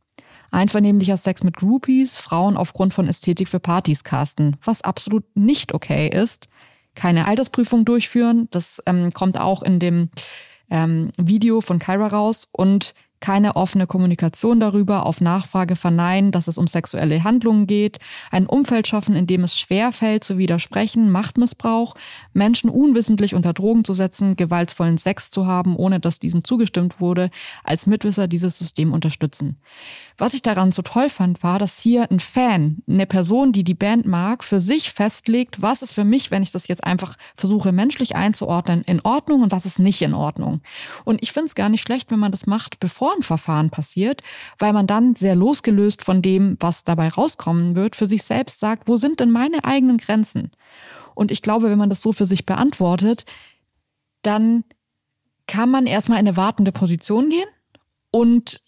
einvernehmlicher 0.52 1.18
Sex 1.18 1.43
mit 1.43 1.58
Groupies, 1.58 2.18
Frauen 2.18 2.58
aufgrund 2.58 2.93
von 2.93 3.08
Ästhetik 3.08 3.50
für 3.50 3.60
Partys 3.60 4.04
casten, 4.04 4.58
was 4.64 4.82
absolut 4.82 5.24
nicht 5.36 5.74
okay 5.74 6.10
ist. 6.10 6.47
Keine 6.95 7.28
Altersprüfung 7.28 7.86
durchführen, 7.86 8.47
das 8.52 8.82
ähm, 8.86 9.14
kommt 9.14 9.39
auch 9.39 9.64
in 9.64 9.80
dem 9.80 10.10
ähm, 10.70 11.12
Video 11.18 11.62
von 11.62 11.80
Kyra 11.80 12.08
raus 12.08 12.47
und 12.52 12.93
keine 13.20 13.56
offene 13.56 13.88
Kommunikation 13.88 14.60
darüber, 14.60 15.06
auf 15.06 15.22
Nachfrage 15.22 15.76
verneinen, 15.76 16.32
dass 16.32 16.48
es 16.48 16.58
um 16.58 16.68
sexuelle 16.68 17.24
Handlungen 17.24 17.68
geht, 17.68 18.00
ein 18.32 18.46
Umfeld 18.46 18.88
schaffen, 18.88 19.16
in 19.16 19.28
dem 19.28 19.44
es 19.44 19.60
schwerfällt 19.60 20.24
zu 20.24 20.38
widersprechen, 20.38 21.12
Machtmissbrauch, 21.12 21.96
Menschen 22.34 22.70
unwissentlich 22.70 23.36
unter 23.36 23.54
Drogen 23.54 23.84
zu 23.84 23.94
setzen, 23.94 24.36
gewaltvollen 24.36 24.98
Sex 24.98 25.32
zu 25.32 25.46
haben, 25.46 25.76
ohne 25.76 26.00
dass 26.00 26.20
diesem 26.20 26.44
zugestimmt 26.44 27.00
wurde, 27.00 27.30
als 27.64 27.86
Mitwisser 27.86 28.28
dieses 28.28 28.58
System 28.58 28.94
unterstützen. 28.94 29.58
Was 30.18 30.34
ich 30.34 30.42
daran 30.42 30.72
so 30.72 30.82
toll 30.82 31.10
fand, 31.10 31.44
war, 31.44 31.60
dass 31.60 31.80
hier 31.80 32.10
ein 32.12 32.20
Fan, 32.20 32.84
eine 32.88 33.06
Person, 33.06 33.52
die 33.52 33.64
die 33.64 33.74
Band 33.74 34.06
mag, 34.06 34.44
für 34.44 34.60
sich 34.60 34.92
festlegt, 34.92 35.62
was 35.62 35.82
ist 35.82 35.94
für 35.94 36.04
mich, 36.04 36.32
wenn 36.32 36.44
ich 36.44 36.52
das 36.52 36.68
jetzt 36.68 36.84
einfach 36.84 37.16
versuche 37.36 37.72
menschlich 37.72 38.16
einzuordnen, 38.16 38.82
in 38.84 39.02
Ordnung 39.02 39.44
und 39.44 39.52
was 39.52 39.66
ist 39.66 39.80
nicht 39.80 40.02
in 40.02 40.14
Ordnung. 40.14 40.62
Und 41.06 41.22
ich 41.22 41.32
finde 41.32 41.48
es 41.48 41.56
gar 41.56 41.70
nicht 41.70 41.82
schlecht, 41.82 42.12
wenn 42.12 42.20
man 42.20 42.32
das 42.32 42.48
macht, 42.48 42.80
bevor 42.80 43.09
ein 43.16 43.24
Verfahren 43.24 43.70
passiert, 43.70 44.22
weil 44.57 44.74
man 44.74 44.88
dann 44.88 45.16
sehr 45.16 45.36
losgelöst 45.36 46.03
von 46.03 46.22
dem, 46.22 46.57
was 46.60 46.84
dabei 46.84 47.10
rauskommen 47.10 47.76
wird, 47.76 47.95
für 47.95 48.05
sich 48.05 48.24
selbst 48.24 48.60
sagt, 48.60 48.88
wo 48.88 48.95
sind 48.95 49.20
denn 49.20 49.32
meine 49.32 49.64
eigenen 49.64 49.97
Grenzen? 49.97 50.51
Und 51.16 51.32
ich 51.32 51.41
glaube, 51.41 51.70
wenn 51.70 51.78
man 51.78 51.89
das 51.89 52.01
so 52.01 52.14
für 52.14 52.26
sich 52.26 52.45
beantwortet, 52.45 53.26
dann 54.22 54.64
kann 55.47 55.70
man 55.70 55.86
erstmal 55.86 56.20
in 56.20 56.28
eine 56.28 56.38
wartende 56.38 56.72
Position 56.72 57.30
gehen 57.30 57.49
und 58.12 58.62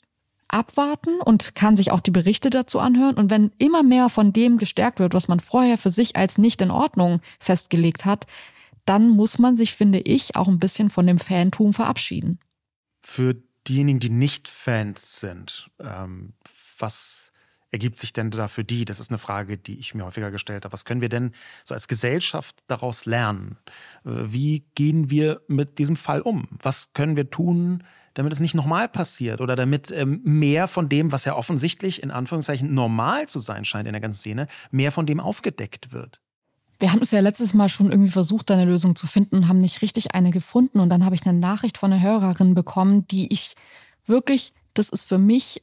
abwarten 0.48 1.22
und 1.22 1.56
kann 1.56 1.76
sich 1.76 1.92
auch 1.92 2.02
die 2.02 2.12
Berichte 2.12 2.50
dazu 2.50 2.80
anhören. 2.80 3.16
Und 3.16 3.30
wenn 3.30 3.52
immer 3.58 3.84
mehr 3.84 4.10
von 4.10 4.34
dem 4.34 4.58
gestärkt 4.58 5.00
wird, 5.00 5.14
was 5.14 5.28
man 5.28 5.40
vorher 5.40 5.78
für 5.78 5.90
sich 5.90 6.16
als 6.16 6.38
nicht 6.38 6.62
in 6.62 6.72
Ordnung 6.72 7.22
festgelegt 7.40 8.06
hat, 8.06 8.26
dann 8.86 9.10
muss 9.10 9.40
man 9.40 9.56
sich, 9.56 9.74
finde 9.74 10.00
ich, 10.00 10.36
auch 10.36 10.48
ein 10.48 10.60
bisschen 10.60 10.90
von 10.90 11.08
dem 11.08 11.20
Fantum 11.20 11.74
verabschieden. 11.74 12.40
Für 13.02 13.36
diejenigen, 13.68 14.00
die 14.00 14.10
nicht 14.10 14.48
Fans 14.48 15.20
sind, 15.20 15.70
ähm, 15.80 16.34
was 16.80 17.32
ergibt 17.72 18.00
sich 18.00 18.14
denn 18.14 18.32
da 18.32 18.48
für 18.48 18.64
die? 18.64 18.86
Das 18.86 19.00
ist 19.00 19.10
eine 19.10 19.18
Frage, 19.18 19.58
die 19.58 19.80
ich 19.80 19.96
mir 19.96 20.06
häufiger 20.06 20.30
gestellt 20.30 20.66
habe. 20.66 20.74
Was 20.74 20.86
können 20.86 21.02
wir 21.02 21.10
denn 21.10 21.32
so 21.66 21.74
als 21.74 21.88
Gesellschaft 21.88 22.64
daraus 22.68 23.06
lernen? 23.06 23.58
Äh, 24.06 24.10
wie 24.26 24.66
gehen 24.76 25.10
wir 25.10 25.42
mit 25.48 25.80
diesem 25.80 25.96
Fall 25.96 26.22
um? 26.22 26.48
Was 26.62 26.94
können 26.94 27.16
wir 27.16 27.30
tun, 27.30 27.84
damit 28.14 28.34
es 28.34 28.42
nicht 28.42 28.56
nochmal 28.56 28.90
passiert 28.90 29.40
oder 29.40 29.56
damit 29.56 29.92
ähm, 29.92 30.22
mehr 30.24 30.68
von 30.68 30.90
dem, 30.90 31.12
was 31.12 31.26
ja 31.26 31.36
offensichtlich 31.36 32.04
in 32.04 32.12
Anführungszeichen 32.12 32.74
normal 32.74 33.30
zu 33.30 33.40
sein 33.40 33.64
scheint 33.64 33.88
in 33.88 33.94
der 33.94 34.02
ganzen 34.02 34.20
Szene, 34.20 34.48
mehr 34.72 34.92
von 34.92 35.06
dem 35.06 35.20
aufgedeckt 35.20 35.94
wird. 35.94 36.20
Wir 36.82 36.92
haben 36.92 37.02
es 37.04 37.12
ja 37.12 37.20
letztes 37.20 37.54
Mal 37.54 37.70
schon 37.70 37.92
irgendwie 37.92 38.10
versucht, 38.10 38.50
eine 38.50 38.66
Lösung 38.66 38.96
zu 38.96 39.06
finden 39.06 39.36
und 39.36 39.48
haben 39.48 39.60
nicht 39.60 39.84
richtig 39.84 40.16
eine 40.16 40.32
gefunden. 40.32 40.80
Und 40.80 40.90
dann 40.90 41.06
habe 41.06 41.14
ich 41.14 41.24
eine 41.28 41.38
Nachricht 41.38 41.78
von 41.78 41.94
einer 41.94 42.02
Hörerin 42.02 42.56
bekommen, 42.56 43.06
die 43.06 43.32
ich 43.32 43.54
wirklich, 44.08 44.52
das 44.74 44.90
ist 44.90 45.08
für 45.08 45.20
mich 45.20 45.62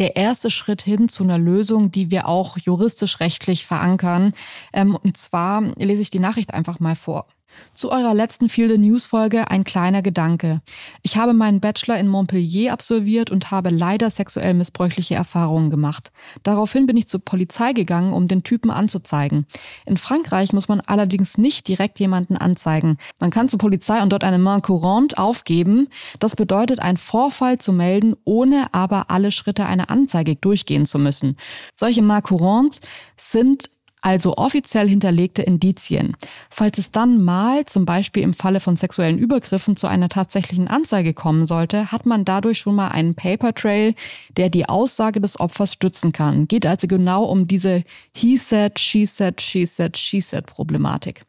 der 0.00 0.16
erste 0.16 0.50
Schritt 0.50 0.82
hin 0.82 1.08
zu 1.08 1.22
einer 1.22 1.38
Lösung, 1.38 1.92
die 1.92 2.10
wir 2.10 2.26
auch 2.26 2.58
juristisch 2.58 3.20
rechtlich 3.20 3.64
verankern. 3.64 4.34
Ähm, 4.72 4.96
und 4.96 5.16
zwar 5.16 5.62
lese 5.76 6.02
ich 6.02 6.10
die 6.10 6.18
Nachricht 6.18 6.52
einfach 6.52 6.80
mal 6.80 6.96
vor. 6.96 7.28
Zu 7.74 7.90
eurer 7.90 8.14
letzten 8.14 8.48
the 8.48 8.78
News 8.78 9.04
Folge 9.04 9.50
ein 9.50 9.64
kleiner 9.64 10.02
Gedanke. 10.02 10.62
Ich 11.02 11.16
habe 11.16 11.34
meinen 11.34 11.60
Bachelor 11.60 11.98
in 11.98 12.08
Montpellier 12.08 12.72
absolviert 12.72 13.30
und 13.30 13.50
habe 13.50 13.70
leider 13.70 14.08
sexuell 14.10 14.54
missbräuchliche 14.54 15.14
Erfahrungen 15.14 15.70
gemacht. 15.70 16.10
Daraufhin 16.42 16.86
bin 16.86 16.96
ich 16.96 17.06
zur 17.06 17.24
Polizei 17.24 17.72
gegangen, 17.72 18.12
um 18.12 18.28
den 18.28 18.42
Typen 18.42 18.70
anzuzeigen. 18.70 19.46
In 19.84 19.96
Frankreich 19.96 20.52
muss 20.52 20.68
man 20.68 20.80
allerdings 20.80 21.38
nicht 21.38 21.68
direkt 21.68 22.00
jemanden 22.00 22.36
anzeigen. 22.36 22.98
Man 23.20 23.30
kann 23.30 23.48
zur 23.48 23.58
Polizei 23.58 24.02
und 24.02 24.10
dort 24.10 24.24
eine 24.24 24.38
main 24.38 24.62
courante 24.62 25.18
aufgeben. 25.18 25.88
Das 26.18 26.36
bedeutet, 26.36 26.80
einen 26.80 26.96
Vorfall 26.96 27.58
zu 27.58 27.72
melden, 27.72 28.16
ohne 28.24 28.72
aber 28.72 29.10
alle 29.10 29.30
Schritte 29.30 29.66
einer 29.66 29.90
Anzeige 29.90 30.36
durchgehen 30.36 30.86
zu 30.86 30.98
müssen. 30.98 31.36
Solche 31.74 32.02
main 32.02 32.22
courantes 32.22 32.80
sind 33.16 33.70
also 34.06 34.36
offiziell 34.36 34.88
hinterlegte 34.88 35.42
Indizien. 35.42 36.16
Falls 36.48 36.78
es 36.78 36.92
dann 36.92 37.24
mal, 37.24 37.66
zum 37.66 37.84
Beispiel 37.86 38.22
im 38.22 38.34
Falle 38.34 38.60
von 38.60 38.76
sexuellen 38.76 39.18
Übergriffen, 39.18 39.74
zu 39.76 39.88
einer 39.88 40.08
tatsächlichen 40.08 40.68
Anzeige 40.68 41.12
kommen 41.12 41.44
sollte, 41.44 41.90
hat 41.90 42.06
man 42.06 42.24
dadurch 42.24 42.58
schon 42.58 42.76
mal 42.76 42.86
einen 42.86 43.16
Paper 43.16 43.52
Trail, 43.52 43.96
der 44.36 44.48
die 44.48 44.68
Aussage 44.68 45.20
des 45.20 45.40
Opfers 45.40 45.72
stützen 45.72 46.12
kann. 46.12 46.46
Geht 46.46 46.66
also 46.66 46.86
genau 46.86 47.24
um 47.24 47.48
diese 47.48 47.82
He 48.14 48.36
said, 48.36 48.78
she 48.78 49.06
said, 49.06 49.40
she 49.40 49.66
said, 49.66 49.96
she 49.96 50.20
said 50.20 50.46
Problematik. 50.46 51.26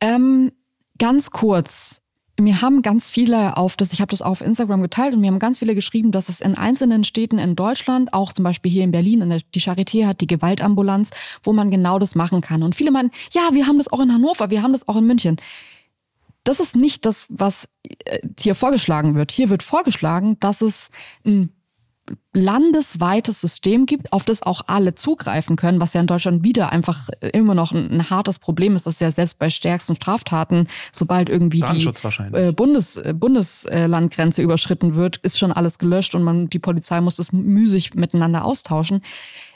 Ähm, 0.00 0.52
ganz 0.98 1.32
kurz 1.32 2.00
mir 2.40 2.62
haben 2.62 2.82
ganz 2.82 3.10
viele 3.10 3.56
auf 3.56 3.76
das, 3.76 3.92
ich 3.92 4.00
habe 4.00 4.10
das 4.10 4.22
auf 4.22 4.40
Instagram 4.40 4.82
geteilt 4.82 5.14
und 5.14 5.20
mir 5.20 5.28
haben 5.28 5.38
ganz 5.38 5.58
viele 5.58 5.74
geschrieben, 5.74 6.12
dass 6.12 6.28
es 6.28 6.40
in 6.40 6.56
einzelnen 6.56 7.04
Städten 7.04 7.38
in 7.38 7.56
Deutschland, 7.56 8.12
auch 8.12 8.32
zum 8.32 8.44
Beispiel 8.44 8.70
hier 8.70 8.84
in 8.84 8.92
Berlin, 8.92 9.22
in 9.22 9.30
der, 9.30 9.40
die 9.54 9.60
Charité 9.60 10.06
hat 10.06 10.20
die 10.20 10.26
Gewaltambulanz, 10.26 11.10
wo 11.42 11.52
man 11.52 11.70
genau 11.70 11.98
das 11.98 12.14
machen 12.14 12.40
kann. 12.40 12.62
Und 12.62 12.74
viele 12.74 12.90
meinen, 12.90 13.10
ja, 13.32 13.50
wir 13.52 13.66
haben 13.66 13.78
das 13.78 13.92
auch 13.92 14.00
in 14.00 14.12
Hannover, 14.12 14.50
wir 14.50 14.62
haben 14.62 14.72
das 14.72 14.86
auch 14.86 14.96
in 14.96 15.06
München. 15.06 15.36
Das 16.44 16.60
ist 16.60 16.76
nicht 16.76 17.04
das, 17.04 17.26
was 17.28 17.68
äh, 18.04 18.20
hier 18.38 18.54
vorgeschlagen 18.54 19.14
wird. 19.14 19.32
Hier 19.32 19.50
wird 19.50 19.62
vorgeschlagen, 19.62 20.38
dass 20.40 20.62
es 20.62 20.90
ein 21.26 21.52
landesweites 22.32 23.40
System 23.40 23.86
gibt, 23.86 24.12
auf 24.12 24.24
das 24.24 24.42
auch 24.42 24.62
alle 24.66 24.94
zugreifen 24.94 25.56
können, 25.56 25.80
was 25.80 25.94
ja 25.94 26.00
in 26.00 26.06
Deutschland 26.06 26.44
wieder 26.44 26.70
einfach 26.70 27.08
immer 27.32 27.54
noch 27.54 27.72
ein, 27.72 27.90
ein 27.90 28.10
hartes 28.10 28.38
Problem 28.38 28.76
ist, 28.76 28.86
dass 28.86 29.00
ja 29.00 29.10
selbst 29.10 29.38
bei 29.38 29.50
stärksten 29.50 29.96
Straftaten, 29.96 30.68
sobald 30.92 31.28
irgendwie 31.28 31.60
die 31.60 31.86
äh, 32.32 32.52
Bundes, 32.52 32.96
äh, 32.96 33.14
Bundeslandgrenze 33.14 34.42
überschritten 34.42 34.94
wird, 34.94 35.18
ist 35.18 35.38
schon 35.38 35.52
alles 35.52 35.78
gelöscht 35.78 36.14
und 36.14 36.22
man 36.22 36.48
die 36.48 36.58
Polizei 36.58 37.00
muss 37.00 37.16
das 37.16 37.32
müßig 37.32 37.94
miteinander 37.94 38.44
austauschen. 38.44 39.02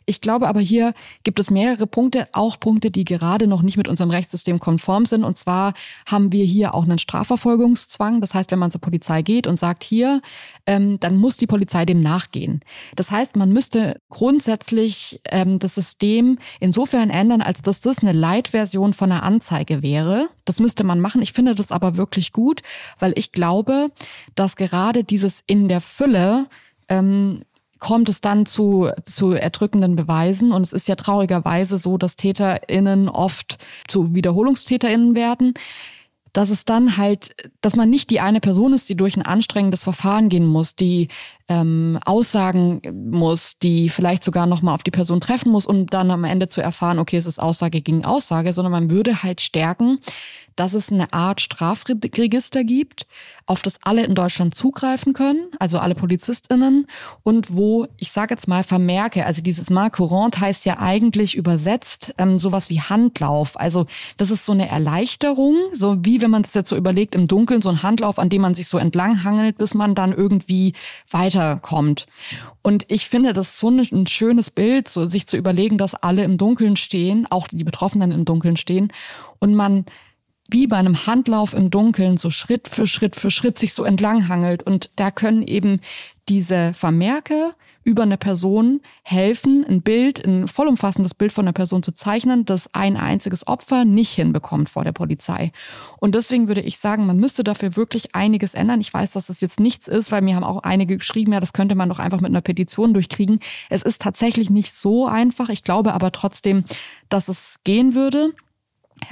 Ich 0.06 0.20
glaube 0.20 0.48
aber 0.48 0.60
hier 0.60 0.94
gibt 1.24 1.38
es 1.38 1.50
mehrere 1.50 1.86
Punkte, 1.86 2.28
auch 2.32 2.58
Punkte, 2.58 2.90
die 2.90 3.04
gerade 3.04 3.46
noch 3.46 3.62
nicht 3.62 3.76
mit 3.76 3.88
unserem 3.88 4.10
Rechtssystem 4.10 4.58
konform 4.58 5.06
sind. 5.06 5.24
Und 5.24 5.36
zwar 5.36 5.74
haben 6.06 6.32
wir 6.32 6.44
hier 6.44 6.74
auch 6.74 6.84
einen 6.84 6.98
Strafverfolgungszwang. 6.98 8.20
Das 8.20 8.34
heißt, 8.34 8.50
wenn 8.50 8.58
man 8.58 8.70
zur 8.70 8.80
Polizei 8.80 9.22
geht 9.22 9.46
und 9.46 9.56
sagt 9.56 9.84
hier, 9.84 10.20
ähm, 10.66 10.98
dann 11.00 11.16
muss 11.16 11.36
die 11.36 11.46
Polizei 11.46 11.84
dem 11.84 12.02
nachgehen. 12.02 12.60
Das 12.96 13.10
heißt, 13.10 13.36
man 13.36 13.50
müsste 13.50 14.00
grundsätzlich 14.08 15.20
ähm, 15.30 15.58
das 15.58 15.74
System 15.74 16.38
insofern 16.60 17.10
ändern, 17.10 17.42
als 17.42 17.62
dass 17.62 17.80
das 17.80 17.98
eine 17.98 18.12
Leitversion 18.12 18.92
von 18.92 19.12
einer 19.12 19.22
Anzeige 19.22 19.82
wäre. 19.82 20.28
Das 20.44 20.60
müsste 20.60 20.84
man 20.84 21.00
machen. 21.00 21.22
Ich 21.22 21.32
finde 21.32 21.54
das 21.54 21.72
aber 21.72 21.96
wirklich 21.96 22.32
gut, 22.32 22.62
weil 22.98 23.12
ich 23.16 23.32
glaube, 23.32 23.90
dass 24.34 24.56
gerade 24.56 25.04
dieses 25.04 25.42
in 25.46 25.68
der 25.68 25.80
Fülle 25.80 26.48
ähm, 26.88 27.42
kommt 27.82 28.08
es 28.08 28.20
dann 28.20 28.46
zu, 28.46 28.90
zu 29.02 29.32
erdrückenden 29.32 29.96
Beweisen. 29.96 30.52
Und 30.52 30.62
es 30.62 30.72
ist 30.72 30.86
ja 30.86 30.94
traurigerweise 30.94 31.78
so, 31.78 31.98
dass 31.98 32.14
TäterInnen 32.14 33.08
oft 33.08 33.58
zu 33.88 34.14
WiederholungstäterInnen 34.14 35.16
werden 35.16 35.54
dass 36.34 36.48
es 36.48 36.64
dann 36.64 36.96
halt, 36.96 37.34
dass 37.60 37.76
man 37.76 37.90
nicht 37.90 38.08
die 38.08 38.20
eine 38.20 38.40
Person 38.40 38.72
ist, 38.72 38.88
die 38.88 38.96
durch 38.96 39.18
ein 39.18 39.22
anstrengendes 39.22 39.82
Verfahren 39.82 40.30
gehen 40.30 40.46
muss, 40.46 40.74
die 40.74 41.08
ähm, 41.48 41.98
aussagen 42.04 42.80
muss, 43.10 43.58
die 43.58 43.88
vielleicht 43.88 44.24
sogar 44.24 44.46
nochmal 44.46 44.74
auf 44.74 44.82
die 44.82 44.90
Person 44.90 45.20
treffen 45.20 45.50
muss, 45.50 45.66
um 45.66 45.86
dann 45.86 46.10
am 46.10 46.24
Ende 46.24 46.48
zu 46.48 46.60
erfahren, 46.60 46.98
okay, 46.98 47.16
es 47.16 47.26
ist 47.26 47.40
Aussage 47.40 47.80
gegen 47.80 48.04
Aussage, 48.04 48.52
sondern 48.52 48.72
man 48.72 48.90
würde 48.90 49.22
halt 49.22 49.40
stärken, 49.40 49.98
dass 50.56 50.74
es 50.74 50.92
eine 50.92 51.12
Art 51.12 51.40
Strafregister 51.40 52.64
gibt, 52.64 53.06
auf 53.46 53.62
das 53.62 53.78
alle 53.82 54.04
in 54.04 54.14
Deutschland 54.14 54.54
zugreifen 54.54 55.12
können, 55.12 55.48
also 55.58 55.78
alle 55.78 55.94
PolizistInnen, 55.94 56.86
und 57.22 57.54
wo, 57.54 57.86
ich 57.98 58.12
sage 58.12 58.34
jetzt 58.34 58.48
mal, 58.48 58.64
Vermerke, 58.64 59.26
also 59.26 59.42
dieses 59.42 59.70
Mal 59.70 59.90
courant 59.90 60.40
heißt 60.40 60.64
ja 60.64 60.78
eigentlich 60.78 61.34
übersetzt 61.36 62.14
ähm, 62.18 62.38
sowas 62.38 62.70
wie 62.70 62.80
Handlauf. 62.80 63.58
Also 63.58 63.86
das 64.16 64.30
ist 64.30 64.46
so 64.46 64.52
eine 64.52 64.68
Erleichterung, 64.68 65.56
so 65.72 66.04
wie 66.04 66.20
wenn 66.20 66.30
man 66.30 66.42
es 66.42 66.54
jetzt 66.54 66.68
so 66.68 66.76
überlegt, 66.76 67.14
im 67.14 67.28
Dunkeln 67.28 67.62
so 67.62 67.68
ein 67.68 67.82
Handlauf, 67.82 68.18
an 68.18 68.28
dem 68.28 68.42
man 68.42 68.54
sich 68.54 68.68
so 68.68 68.78
entlang 68.78 69.24
hangelt, 69.24 69.58
bis 69.58 69.74
man 69.74 69.94
dann 69.94 70.12
irgendwie 70.12 70.74
weiterkommt. 71.34 72.06
Und 72.62 72.84
ich 72.88 73.08
finde 73.08 73.32
das 73.32 73.58
so 73.58 73.68
ein 73.68 74.06
schönes 74.06 74.50
Bild, 74.50 74.88
so 74.88 75.06
sich 75.06 75.26
zu 75.26 75.36
überlegen, 75.36 75.78
dass 75.78 75.94
alle 75.94 76.24
im 76.24 76.38
Dunkeln 76.38 76.76
stehen, 76.76 77.26
auch 77.30 77.48
die 77.48 77.64
Betroffenen 77.64 78.12
im 78.12 78.24
Dunkeln 78.24 78.56
stehen 78.56 78.92
und 79.38 79.54
man 79.54 79.84
wie 80.48 80.66
bei 80.66 80.76
einem 80.76 81.06
Handlauf 81.06 81.54
im 81.54 81.70
Dunkeln 81.70 82.16
so 82.18 82.28
Schritt 82.28 82.68
für 82.68 82.86
Schritt 82.86 83.16
für 83.16 83.30
Schritt 83.30 83.58
sich 83.58 83.72
so 83.72 83.84
entlanghangelt. 83.84 84.62
Und 84.62 84.90
da 84.96 85.10
können 85.10 85.42
eben 85.42 85.80
diese 86.28 86.72
Vermerke 86.74 87.54
über 87.84 88.04
eine 88.04 88.16
Person 88.16 88.80
helfen, 89.02 89.64
ein 89.68 89.82
Bild, 89.82 90.24
ein 90.24 90.46
vollumfassendes 90.46 91.14
Bild 91.14 91.32
von 91.32 91.44
einer 91.44 91.52
Person 91.52 91.82
zu 91.82 91.92
zeichnen, 91.92 92.44
das 92.44 92.72
ein 92.74 92.96
einziges 92.96 93.46
Opfer 93.46 93.84
nicht 93.84 94.12
hinbekommt 94.12 94.70
vor 94.70 94.84
der 94.84 94.92
Polizei. 94.92 95.52
Und 95.98 96.14
deswegen 96.14 96.46
würde 96.46 96.60
ich 96.60 96.78
sagen, 96.78 97.06
man 97.06 97.16
müsste 97.16 97.42
dafür 97.42 97.74
wirklich 97.76 98.14
einiges 98.14 98.54
ändern. 98.54 98.80
Ich 98.80 98.94
weiß, 98.94 99.12
dass 99.12 99.26
das 99.26 99.40
jetzt 99.40 99.58
nichts 99.58 99.88
ist, 99.88 100.12
weil 100.12 100.22
mir 100.22 100.36
haben 100.36 100.44
auch 100.44 100.62
einige 100.62 100.96
geschrieben, 100.96 101.32
ja, 101.32 101.40
das 101.40 101.52
könnte 101.52 101.74
man 101.74 101.88
doch 101.88 101.98
einfach 101.98 102.20
mit 102.20 102.30
einer 102.30 102.40
Petition 102.40 102.94
durchkriegen. 102.94 103.40
Es 103.68 103.82
ist 103.82 104.00
tatsächlich 104.00 104.48
nicht 104.48 104.74
so 104.74 105.06
einfach. 105.06 105.48
Ich 105.48 105.64
glaube 105.64 105.92
aber 105.92 106.12
trotzdem, 106.12 106.64
dass 107.08 107.28
es 107.28 107.58
gehen 107.64 107.94
würde. 107.94 108.32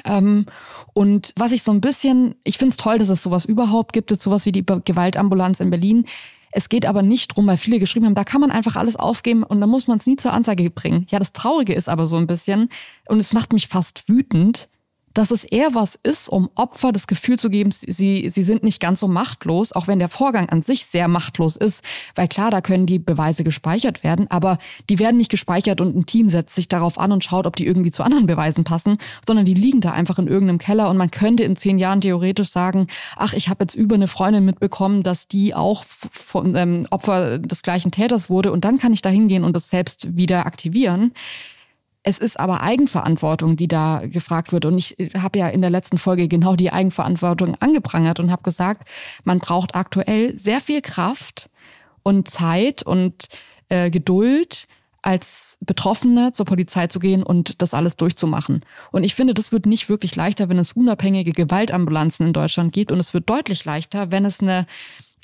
Ähm, 0.05 0.47
und 0.93 1.33
was 1.37 1.51
ich 1.51 1.65
so 1.65 1.73
ein 1.73 1.81
bisschen, 1.81 2.37
ich 2.45 2.59
finde 2.59 2.71
es 2.71 2.77
toll, 2.77 2.99
dass 2.99 3.09
es 3.09 3.23
sowas 3.23 3.45
überhaupt 3.45 3.93
gibt, 3.93 4.13
jetzt 4.13 4.23
sowas 4.23 4.47
wie 4.47 4.53
die 4.53 4.65
Gewaltambulanz 4.65 5.59
in 5.59 5.71
Berlin. 5.71 6.05
Es 6.53 6.69
geht 6.69 6.87
aber 6.87 7.03
nicht 7.03 7.29
drum, 7.29 7.47
weil 7.47 7.57
viele 7.57 7.79
geschrieben 7.79 8.07
haben, 8.07 8.15
da 8.15 8.25
kann 8.25 8.41
man 8.41 8.51
einfach 8.51 8.77
alles 8.77 8.97
aufgeben 8.97 9.43
und 9.43 9.61
dann 9.61 9.71
muss 9.71 9.87
man 9.87 9.99
es 9.99 10.07
nie 10.07 10.17
zur 10.17 10.33
Anzeige 10.33 10.69
bringen. 10.71 11.07
Ja, 11.11 11.19
das 11.19 11.33
Traurige 11.33 11.75
ist 11.75 11.89
aber 11.89 12.07
so 12.07 12.17
ein 12.17 12.27
bisschen, 12.27 12.69
und 13.09 13.21
es 13.21 13.33
macht 13.33 13.53
mich 13.53 13.69
fast 13.69 14.09
wütend, 14.09 14.69
dass 15.15 15.31
es 15.31 15.45
eher 15.45 15.75
was 15.75 15.99
ist, 16.03 16.29
um 16.29 16.51
Opfer 16.55 16.93
das 16.93 17.07
Gefühl 17.07 17.39
zu 17.39 17.51
geben, 17.51 17.71
sie, 17.71 18.29
sie 18.29 18.43
sind 18.43 18.63
nicht 18.63 18.81
ganz 18.81 19.01
so 19.01 19.09
machtlos, 19.09 19.73
auch 19.73 19.89
wenn 19.89 19.99
der 19.99 20.09
Vorgang 20.09 20.49
an 20.49 20.63
sich 20.63 20.87
sehr 20.87 21.09
machtlos 21.09 21.57
ist. 21.57 21.83
Weil 22.15 22.29
klar, 22.29 22.51
da 22.51 22.61
können 22.61 22.87
die 22.87 22.99
Beweise 22.99 23.45
gespeichert 23.45 24.05
werden, 24.05 24.31
aber 24.31 24.59
die 24.89 24.99
werden 24.99 25.17
nicht 25.17 25.31
gespeichert 25.31 25.81
und 25.81 25.97
ein 25.97 26.07
Team 26.07 26.31
setzt 26.31 26.55
sich 26.55 26.69
darauf 26.69 26.99
an 26.99 27.13
und 27.13 27.25
schaut, 27.25 27.47
ob 27.47 27.57
die 27.57 27.67
irgendwie 27.67 27.91
zu 27.91 28.03
anderen 28.03 28.27
Beweisen 28.27 28.65
passen, 28.65 28.99
sondern 29.27 29.47
die 29.47 29.55
liegen 29.55 29.81
da 29.81 29.93
einfach 29.93 30.19
in 30.19 30.29
irgendeinem 30.29 30.59
Keller 30.59 30.89
und 30.89 30.97
man 30.97 31.11
könnte 31.11 31.45
in 31.45 31.57
zehn 31.57 31.79
Jahren 31.79 32.01
theoretisch 32.01 32.51
sagen, 32.51 32.87
ach, 33.17 33.33
ich 33.33 33.49
habe 33.49 33.65
jetzt 33.65 33.75
über 33.75 33.97
eine 33.97 34.09
Freundin 34.09 34.45
mitbekommen, 34.45 35.03
dass 35.03 35.29
die 35.29 35.55
auch 35.55 35.85
von 35.85 36.55
ähm, 36.55 36.87
Opfer 36.91 37.39
des 37.39 37.63
gleichen 37.63 37.91
Täters 37.91 38.31
wurde 38.31 38.53
und 38.53 38.65
dann 38.65 38.79
kann 38.79 38.93
ich 38.93 39.03
da 39.03 39.09
hingehen 39.09 39.45
und 39.45 39.55
das 39.55 39.71
selbst 39.71 40.17
wieder 40.17 40.47
aktivieren. 40.47 41.13
Es 42.03 42.19
ist 42.19 42.41
aber 42.41 42.63
Eigenverantwortung, 42.63 43.57
die 43.57 43.69
da 43.69 44.03
gefragt 44.05 44.53
wird. 44.53 44.65
Und 44.65 44.79
ich 44.79 44.97
habe 45.19 45.39
ja 45.39 45.49
in 45.49 45.61
der 45.61 45.71
letzten 45.71 45.99
Folge 45.99 46.29
genau 46.29 46.57
die 46.57 46.73
Eigenverantwortung 46.73 47.57
angeprangert 47.61 48.21
und 48.21 48.31
habe 48.31 48.43
gesagt, 48.43 48.89
man 49.25 49.39
braucht 49.39 49.75
aktuell 49.75 50.39
sehr 50.39 50.61
viel 50.61 50.81
Kraft 50.81 51.51
und 52.03 52.29
Zeit 52.29 52.83
und 52.83 53.29
äh, 53.69 53.91
Geduld, 53.91 54.67
als 55.03 55.57
Betroffene 55.61 56.33
zur 56.33 56.47
Polizei 56.47 56.87
zu 56.87 56.99
gehen 56.99 57.23
und 57.23 57.63
das 57.63 57.73
alles 57.75 57.97
durchzumachen. 57.97 58.61
Und 58.93 59.05
ich 59.05 59.15
finde, 59.15 59.35
das 59.35 59.53
wird 59.53 59.67
nicht 59.67 59.89
wirklich 59.89 60.15
leichter, 60.15 60.49
wenn 60.49 60.59
es 60.59 60.73
unabhängige 60.73 61.33
Gewaltambulanzen 61.33 62.27
in 62.27 62.33
Deutschland 62.33 62.73
gibt. 62.73 62.93
Und 62.93 62.99
es 62.99 63.15
wird 63.15 63.29
deutlich 63.31 63.65
leichter, 63.65 64.13
wenn 64.13 64.25
es 64.25 64.41
eine 64.41 64.67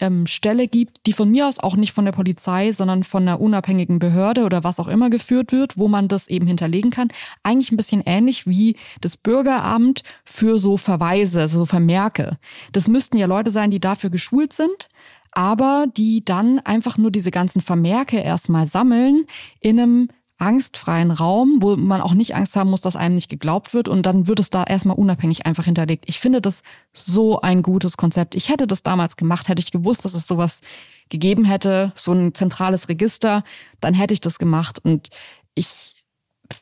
ähm, 0.01 0.27
Stelle 0.27 0.69
gibt, 0.69 1.07
die 1.07 1.13
von 1.13 1.31
mir 1.31 1.47
aus 1.47 1.59
auch 1.59 1.77
nicht 1.77 1.93
von 1.93 2.05
der 2.05 2.13
Polizei, 2.13 2.73
sondern 2.73 3.05
von 3.05 3.23
einer 3.23 3.41
unabhängigen 3.41 3.99
Behörde 3.99 4.45
oder 4.45 4.65
was 4.65 4.81
auch 4.81 4.89
immer 4.89 5.11
geführt 5.11 5.53
wird, 5.53 5.79
wo 5.79 5.89
man 5.89 6.09
das 6.09 6.29
eben 6.29 6.47
hinterlegen 6.47 6.91
kann. 6.91 7.09
Eigentlich 7.43 7.73
ein 7.73 7.77
bisschen 7.77 8.03
ähnlich 8.05 8.47
wie 8.47 8.77
das 9.01 9.17
Bürgeramt 9.17 10.03
für 10.25 10.59
so 10.59 10.77
Verweise, 10.77 11.49
so 11.49 11.65
Vermerke. 11.65 12.39
Das 12.73 12.89
müssten 12.89 13.17
ja 13.17 13.27
Leute 13.27 13.51
sein, 13.51 13.71
die 13.71 13.81
dafür 13.81 14.11
geschult 14.11 14.53
sind 14.53 14.89
aber 15.37 15.87
die 15.95 16.25
dann 16.25 16.61
einfach 16.61 16.97
nur 16.97 17.11
diese 17.11 17.31
ganzen 17.31 17.61
Vermerke 17.61 18.19
erstmal 18.19 18.67
sammeln 18.67 19.27
in 19.61 19.79
einem 19.79 20.09
angstfreien 20.39 21.11
Raum, 21.11 21.59
wo 21.61 21.77
man 21.77 22.01
auch 22.01 22.13
nicht 22.13 22.35
Angst 22.35 22.57
haben 22.57 22.71
muss, 22.71 22.83
dass 22.83 22.97
einem 22.97 23.15
nicht 23.15 23.31
geglaubt 23.31 23.73
wird 23.73 23.89
und 23.89 24.05
dann 24.05 24.27
wird 24.27 24.39
es 24.39 24.51
da 24.51 24.65
erstmal 24.65 24.97
unabhängig 24.97 25.47
einfach 25.47 25.65
hinterlegt. 25.65 26.05
Ich 26.07 26.21
finde 26.21 26.41
das 26.41 26.63
so 26.93 27.41
ein 27.41 27.63
gutes 27.63 27.97
Konzept. 27.97 28.35
Ich 28.35 28.51
hätte 28.51 28.67
das 28.67 28.83
damals 28.83 29.17
gemacht, 29.17 29.49
hätte 29.49 29.63
ich 29.63 29.71
gewusst, 29.71 30.05
dass 30.05 30.15
es 30.15 30.27
sowas 30.27 30.61
gegeben 31.09 31.45
hätte, 31.45 31.93
so 31.95 32.13
ein 32.13 32.35
zentrales 32.35 32.89
Register, 32.89 33.45
dann 33.81 33.95
hätte 33.95 34.13
ich 34.13 34.21
das 34.21 34.39
gemacht 34.39 34.79
und 34.85 35.09
ich, 35.55 35.95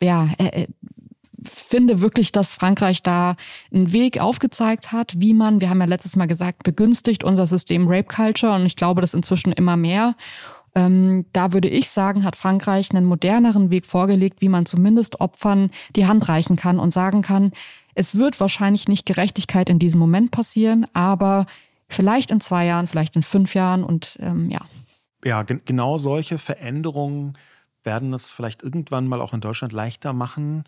ja, 0.00 0.28
äh, 0.38 0.62
äh 0.62 0.66
finde 1.46 2.00
wirklich, 2.00 2.32
dass 2.32 2.54
Frankreich 2.54 3.02
da 3.02 3.36
einen 3.72 3.92
Weg 3.92 4.20
aufgezeigt 4.20 4.92
hat, 4.92 5.20
wie 5.20 5.34
man, 5.34 5.60
wir 5.60 5.70
haben 5.70 5.80
ja 5.80 5.86
letztes 5.86 6.16
Mal 6.16 6.26
gesagt, 6.26 6.62
begünstigt 6.62 7.22
unser 7.22 7.46
System 7.46 7.86
Rape 7.86 8.04
Culture 8.04 8.54
und 8.54 8.66
ich 8.66 8.76
glaube, 8.76 9.00
das 9.00 9.14
inzwischen 9.14 9.52
immer 9.52 9.76
mehr. 9.76 10.14
Ähm, 10.74 11.26
da 11.32 11.52
würde 11.52 11.68
ich 11.68 11.90
sagen, 11.90 12.24
hat 12.24 12.36
Frankreich 12.36 12.90
einen 12.90 13.06
moderneren 13.06 13.70
Weg 13.70 13.86
vorgelegt, 13.86 14.40
wie 14.40 14.48
man 14.48 14.66
zumindest 14.66 15.20
Opfern 15.20 15.70
die 15.94 16.06
Hand 16.06 16.28
reichen 16.28 16.56
kann 16.56 16.78
und 16.78 16.90
sagen 16.90 17.22
kann, 17.22 17.52
es 17.94 18.16
wird 18.16 18.40
wahrscheinlich 18.40 18.88
nicht 18.88 19.06
Gerechtigkeit 19.06 19.68
in 19.68 19.78
diesem 19.78 20.00
Moment 20.00 20.32
passieren, 20.32 20.86
aber 20.92 21.46
vielleicht 21.88 22.30
in 22.30 22.40
zwei 22.40 22.66
Jahren, 22.66 22.88
vielleicht 22.88 23.14
in 23.14 23.22
fünf 23.22 23.54
Jahren 23.54 23.84
und 23.84 24.18
ähm, 24.20 24.50
ja. 24.50 24.62
Ja, 25.24 25.42
genau 25.42 25.96
solche 25.96 26.38
Veränderungen 26.38 27.34
werden 27.84 28.12
es 28.12 28.30
vielleicht 28.30 28.62
irgendwann 28.62 29.06
mal 29.06 29.20
auch 29.20 29.32
in 29.32 29.40
Deutschland 29.40 29.72
leichter 29.72 30.12
machen, 30.12 30.64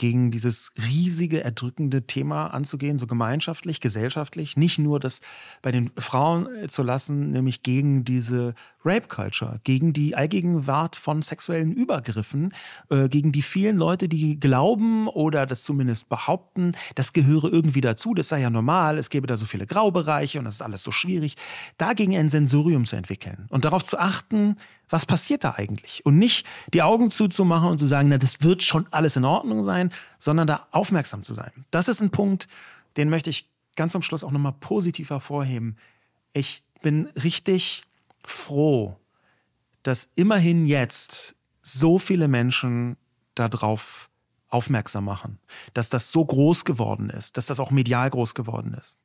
gegen 0.00 0.30
dieses 0.30 0.72
riesige, 0.88 1.44
erdrückende 1.44 2.06
Thema 2.06 2.46
anzugehen, 2.46 2.96
so 2.96 3.06
gemeinschaftlich, 3.06 3.82
gesellschaftlich, 3.82 4.56
nicht 4.56 4.78
nur 4.78 4.98
das 4.98 5.20
bei 5.60 5.72
den 5.72 5.90
Frauen 5.98 6.48
zu 6.70 6.82
lassen, 6.82 7.32
nämlich 7.32 7.62
gegen 7.62 8.02
diese 8.04 8.54
Rape 8.82 9.08
Culture, 9.08 9.60
gegen 9.62 9.92
die 9.92 10.16
Allgegenwart 10.16 10.96
von 10.96 11.20
sexuellen 11.20 11.72
Übergriffen, 11.72 12.54
äh, 12.88 13.10
gegen 13.10 13.30
die 13.30 13.42
vielen 13.42 13.76
Leute, 13.76 14.08
die 14.08 14.40
glauben 14.40 15.06
oder 15.06 15.44
das 15.44 15.64
zumindest 15.64 16.08
behaupten, 16.08 16.72
das 16.94 17.12
gehöre 17.12 17.52
irgendwie 17.52 17.82
dazu, 17.82 18.14
das 18.14 18.28
sei 18.28 18.40
ja 18.40 18.48
normal, 18.48 18.96
es 18.96 19.10
gäbe 19.10 19.26
da 19.26 19.36
so 19.36 19.44
viele 19.44 19.66
Graubereiche 19.66 20.38
und 20.38 20.46
das 20.46 20.54
ist 20.54 20.62
alles 20.62 20.82
so 20.82 20.92
schwierig, 20.92 21.36
dagegen 21.76 22.16
ein 22.16 22.30
Sensorium 22.30 22.86
zu 22.86 22.96
entwickeln 22.96 23.46
und 23.50 23.66
darauf 23.66 23.84
zu 23.84 23.98
achten, 23.98 24.56
was 24.90 25.06
passiert 25.06 25.44
da 25.44 25.54
eigentlich? 25.54 26.04
Und 26.04 26.18
nicht 26.18 26.46
die 26.74 26.82
Augen 26.82 27.10
zuzumachen 27.10 27.70
und 27.70 27.78
zu 27.78 27.86
sagen, 27.86 28.08
na, 28.08 28.18
das 28.18 28.42
wird 28.42 28.62
schon 28.62 28.86
alles 28.90 29.16
in 29.16 29.24
Ordnung 29.24 29.64
sein, 29.64 29.92
sondern 30.18 30.46
da 30.46 30.66
aufmerksam 30.72 31.22
zu 31.22 31.32
sein. 31.32 31.52
Das 31.70 31.88
ist 31.88 32.00
ein 32.00 32.10
Punkt, 32.10 32.48
den 32.96 33.08
möchte 33.08 33.30
ich 33.30 33.48
ganz 33.76 33.92
zum 33.92 34.02
Schluss 34.02 34.24
auch 34.24 34.32
nochmal 34.32 34.54
positiv 34.58 35.10
hervorheben. 35.10 35.76
Ich 36.32 36.64
bin 36.82 37.06
richtig 37.22 37.84
froh, 38.24 38.98
dass 39.82 40.08
immerhin 40.16 40.66
jetzt 40.66 41.36
so 41.62 41.98
viele 41.98 42.28
Menschen 42.28 42.96
darauf 43.34 44.10
aufmerksam 44.48 45.04
machen, 45.04 45.38
dass 45.72 45.90
das 45.90 46.10
so 46.10 46.24
groß 46.24 46.64
geworden 46.64 47.10
ist, 47.10 47.36
dass 47.36 47.46
das 47.46 47.60
auch 47.60 47.70
medial 47.70 48.10
groß 48.10 48.34
geworden 48.34 48.74
ist. 48.74 48.98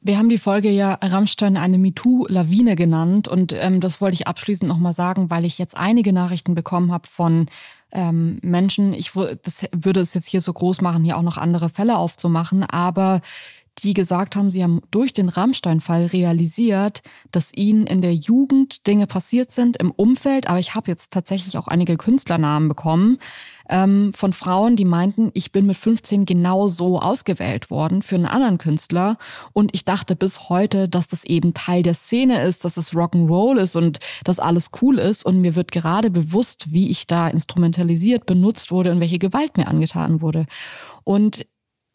Wir 0.00 0.18
haben 0.18 0.28
die 0.28 0.38
Folge 0.38 0.70
ja 0.70 0.94
Rammstein 1.02 1.56
eine 1.56 1.78
MeToo-Lawine 1.78 2.76
genannt 2.76 3.28
und 3.28 3.52
ähm, 3.52 3.80
das 3.80 4.00
wollte 4.00 4.14
ich 4.14 4.28
abschließend 4.28 4.68
nochmal 4.68 4.92
sagen, 4.92 5.30
weil 5.30 5.44
ich 5.44 5.58
jetzt 5.58 5.76
einige 5.76 6.12
Nachrichten 6.12 6.54
bekommen 6.54 6.92
habe 6.92 7.08
von 7.08 7.46
ähm, 7.92 8.38
Menschen, 8.42 8.92
ich 8.92 9.12
das 9.12 9.64
würde 9.74 10.00
es 10.00 10.14
jetzt 10.14 10.28
hier 10.28 10.40
so 10.40 10.52
groß 10.52 10.80
machen, 10.80 11.02
hier 11.02 11.16
auch 11.16 11.22
noch 11.22 11.38
andere 11.38 11.68
Fälle 11.68 11.96
aufzumachen, 11.96 12.62
aber 12.64 13.20
die 13.78 13.94
gesagt 13.94 14.36
haben, 14.36 14.50
sie 14.50 14.62
haben 14.62 14.80
durch 14.90 15.12
den 15.12 15.28
Rammstein-Fall 15.28 16.06
realisiert, 16.06 17.02
dass 17.30 17.52
ihnen 17.52 17.86
in 17.86 18.00
der 18.00 18.14
Jugend 18.14 18.86
Dinge 18.86 19.06
passiert 19.06 19.50
sind 19.50 19.76
im 19.76 19.90
Umfeld. 19.90 20.48
Aber 20.48 20.58
ich 20.58 20.74
habe 20.74 20.90
jetzt 20.90 21.12
tatsächlich 21.12 21.58
auch 21.58 21.68
einige 21.68 21.98
Künstlernamen 21.98 22.68
bekommen 22.68 23.18
ähm, 23.68 24.12
von 24.14 24.32
Frauen, 24.32 24.76
die 24.76 24.84
meinten, 24.84 25.30
ich 25.34 25.52
bin 25.52 25.66
mit 25.66 25.76
15 25.76 26.24
genau 26.24 26.68
so 26.68 27.00
ausgewählt 27.00 27.70
worden 27.70 28.02
für 28.02 28.14
einen 28.14 28.26
anderen 28.26 28.58
Künstler. 28.58 29.18
Und 29.52 29.74
ich 29.74 29.84
dachte 29.84 30.16
bis 30.16 30.48
heute, 30.48 30.88
dass 30.88 31.08
das 31.08 31.24
eben 31.24 31.54
Teil 31.54 31.82
der 31.82 31.94
Szene 31.94 32.42
ist, 32.42 32.64
dass 32.64 32.76
es 32.76 32.92
Rock'n'Roll 32.92 33.58
ist 33.58 33.76
und 33.76 33.98
dass 34.24 34.38
alles 34.38 34.70
cool 34.80 34.98
ist. 34.98 35.24
Und 35.24 35.40
mir 35.40 35.56
wird 35.56 35.72
gerade 35.72 36.10
bewusst, 36.10 36.72
wie 36.72 36.90
ich 36.90 37.06
da 37.06 37.28
instrumentalisiert 37.28 38.26
benutzt 38.26 38.70
wurde 38.70 38.92
und 38.92 39.00
welche 39.00 39.18
Gewalt 39.18 39.56
mir 39.56 39.68
angetan 39.68 40.20
wurde. 40.20 40.46
Und 41.04 41.46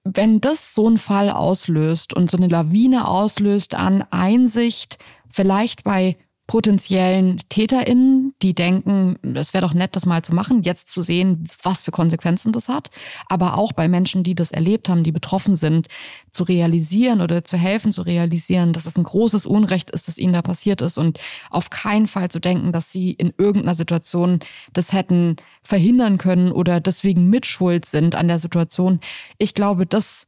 wenn 0.04 0.42
das 0.42 0.74
so 0.74 0.88
einen 0.88 0.98
Fall 0.98 1.30
auslöst 1.30 2.14
und 2.14 2.32
so 2.32 2.38
eine 2.38 2.48
Lawine 2.48 3.08
auslöst 3.08 3.76
an 3.76 4.04
Einsicht, 4.10 4.98
vielleicht 5.30 5.84
bei 5.84 6.18
potenziellen 6.52 7.40
TäterInnen, 7.48 8.34
die 8.42 8.54
denken, 8.54 9.16
es 9.36 9.54
wäre 9.54 9.66
doch 9.66 9.74
nett, 9.74 9.96
das 9.96 10.06
mal 10.06 10.22
zu 10.22 10.36
machen, 10.36 10.64
jetzt 10.64 10.92
zu 10.92 11.02
sehen, 11.02 11.46
was 11.64 11.82
für 11.82 11.92
Konsequenzen 11.92 12.52
das 12.52 12.68
hat, 12.68 12.90
aber 13.30 13.58
auch 13.58 13.72
bei 13.72 13.88
Menschen, 13.88 14.22
die 14.24 14.36
das 14.36 14.52
erlebt 14.52 14.90
haben, 14.90 15.04
die 15.04 15.14
betroffen 15.14 15.56
sind, 15.56 15.88
zu 16.30 16.44
realisieren 16.44 17.22
oder 17.22 17.46
zu 17.46 17.56
helfen, 17.56 17.94
zu 17.94 18.02
realisieren, 18.02 18.74
dass 18.74 18.86
es 18.86 18.98
ein 18.98 19.06
großes 19.06 19.46
Unrecht 19.46 19.92
ist, 19.92 20.10
das 20.10 20.18
ihnen 20.18 20.34
da 20.34 20.42
passiert 20.42 20.82
ist 20.82 20.98
und 20.98 21.22
auf 21.52 21.70
keinen 21.70 22.08
Fall 22.08 22.30
zu 22.30 22.42
denken, 22.42 22.74
dass 22.74 22.92
sie 22.92 23.12
in 23.12 23.32
irgendeiner 23.38 23.74
Situation 23.74 24.42
das 24.74 24.92
hätten 24.92 25.38
verhindern 25.64 26.18
können 26.18 26.52
oder 26.52 26.82
deswegen 26.82 27.30
mitschuld 27.30 27.86
sind 27.86 28.14
an 28.14 28.28
der 28.28 28.40
Situation. 28.40 29.00
Ich 29.38 29.54
glaube, 29.54 29.86
das 29.86 30.28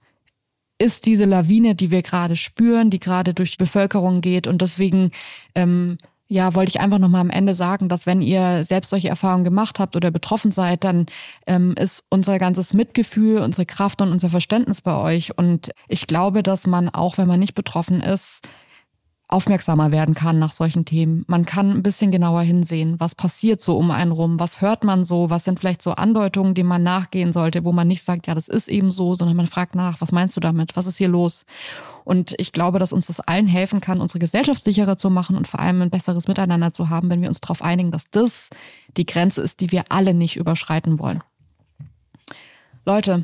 ist 0.77 1.05
diese 1.05 1.25
Lawine, 1.25 1.75
die 1.75 1.91
wir 1.91 2.01
gerade 2.01 2.37
spüren, 2.37 2.89
die 2.89 2.99
gerade 2.99 3.33
durch 3.33 3.51
die 3.51 3.57
Bevölkerung 3.57 4.21
geht 4.21 4.47
und 4.47 4.61
deswegen 4.61 5.11
ähm, 5.53 5.97
ja, 6.27 6.55
wollte 6.55 6.69
ich 6.69 6.79
einfach 6.79 6.99
nochmal 6.99 7.21
am 7.21 7.29
Ende 7.29 7.53
sagen, 7.53 7.89
dass 7.89 8.05
wenn 8.05 8.21
ihr 8.21 8.63
selbst 8.63 8.89
solche 8.89 9.09
Erfahrungen 9.09 9.43
gemacht 9.43 9.79
habt 9.79 9.95
oder 9.95 10.09
betroffen 10.09 10.51
seid, 10.51 10.83
dann 10.83 11.05
ähm, 11.45 11.75
ist 11.77 12.03
unser 12.09 12.39
ganzes 12.39 12.73
Mitgefühl, 12.73 13.39
unsere 13.39 13.65
Kraft 13.65 14.01
und 14.01 14.11
unser 14.11 14.29
Verständnis 14.29 14.81
bei 14.81 14.95
euch. 14.95 15.37
Und 15.37 15.71
ich 15.87 16.07
glaube, 16.07 16.41
dass 16.41 16.65
man 16.65 16.89
auch, 16.89 17.17
wenn 17.17 17.27
man 17.27 17.39
nicht 17.39 17.55
betroffen 17.55 18.01
ist, 18.01 18.47
aufmerksamer 19.33 19.91
werden 19.91 20.13
kann 20.13 20.37
nach 20.37 20.53
solchen 20.53 20.85
Themen. 20.85 21.25
Man 21.27 21.45
kann 21.45 21.71
ein 21.71 21.83
bisschen 21.83 22.11
genauer 22.11 22.41
hinsehen, 22.43 22.99
was 22.99 23.15
passiert 23.15 23.61
so 23.61 23.75
um 23.75 23.89
einen 23.89 24.11
rum, 24.11 24.39
was 24.39 24.61
hört 24.61 24.83
man 24.83 25.03
so, 25.03 25.31
was 25.31 25.43
sind 25.43 25.59
vielleicht 25.59 25.81
so 25.81 25.91
Andeutungen, 25.93 26.53
denen 26.53 26.69
man 26.69 26.83
nachgehen 26.83 27.33
sollte, 27.33 27.65
wo 27.65 27.71
man 27.71 27.87
nicht 27.87 28.03
sagt, 28.03 28.27
ja, 28.27 28.35
das 28.35 28.47
ist 28.47 28.69
eben 28.69 28.91
so, 28.91 29.15
sondern 29.15 29.35
man 29.35 29.47
fragt 29.47 29.73
nach, 29.73 29.99
was 30.01 30.11
meinst 30.11 30.37
du 30.37 30.39
damit, 30.39 30.75
was 30.75 30.85
ist 30.85 30.97
hier 30.97 31.07
los? 31.07 31.45
Und 32.03 32.35
ich 32.37 32.51
glaube, 32.51 32.77
dass 32.77 32.93
uns 32.93 33.07
das 33.07 33.19
allen 33.19 33.47
helfen 33.47 33.81
kann, 33.81 34.01
unsere 34.01 34.19
Gesellschaft 34.19 34.63
sicherer 34.63 34.97
zu 34.97 35.09
machen 35.09 35.35
und 35.35 35.47
vor 35.47 35.59
allem 35.59 35.81
ein 35.81 35.89
besseres 35.89 36.27
Miteinander 36.27 36.71
zu 36.71 36.89
haben, 36.89 37.09
wenn 37.09 37.21
wir 37.21 37.29
uns 37.29 37.41
darauf 37.41 37.63
einigen, 37.63 37.89
dass 37.89 38.11
das 38.11 38.51
die 38.95 39.07
Grenze 39.07 39.41
ist, 39.41 39.61
die 39.61 39.71
wir 39.71 39.85
alle 39.89 40.13
nicht 40.13 40.35
überschreiten 40.35 40.99
wollen. 40.99 41.23
Leute, 42.85 43.23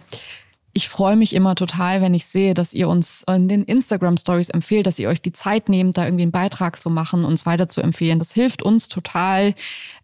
ich 0.73 0.87
freue 0.87 1.15
mich 1.15 1.35
immer 1.35 1.55
total, 1.55 2.01
wenn 2.01 2.13
ich 2.13 2.25
sehe, 2.25 2.53
dass 2.53 2.73
ihr 2.73 2.87
uns 2.87 3.25
in 3.27 3.47
den 3.47 3.63
Instagram 3.63 4.17
Stories 4.17 4.49
empfehlt, 4.49 4.85
dass 4.85 4.99
ihr 4.99 5.09
euch 5.09 5.21
die 5.21 5.31
Zeit 5.31 5.67
nehmt, 5.67 5.97
da 5.97 6.05
irgendwie 6.05 6.23
einen 6.23 6.31
Beitrag 6.31 6.79
zu 6.79 6.89
machen, 6.89 7.25
uns 7.25 7.45
weiter 7.45 7.67
zu 7.67 7.81
empfehlen. 7.81 8.19
Das 8.19 8.33
hilft 8.33 8.61
uns 8.61 8.87
total, 8.87 9.55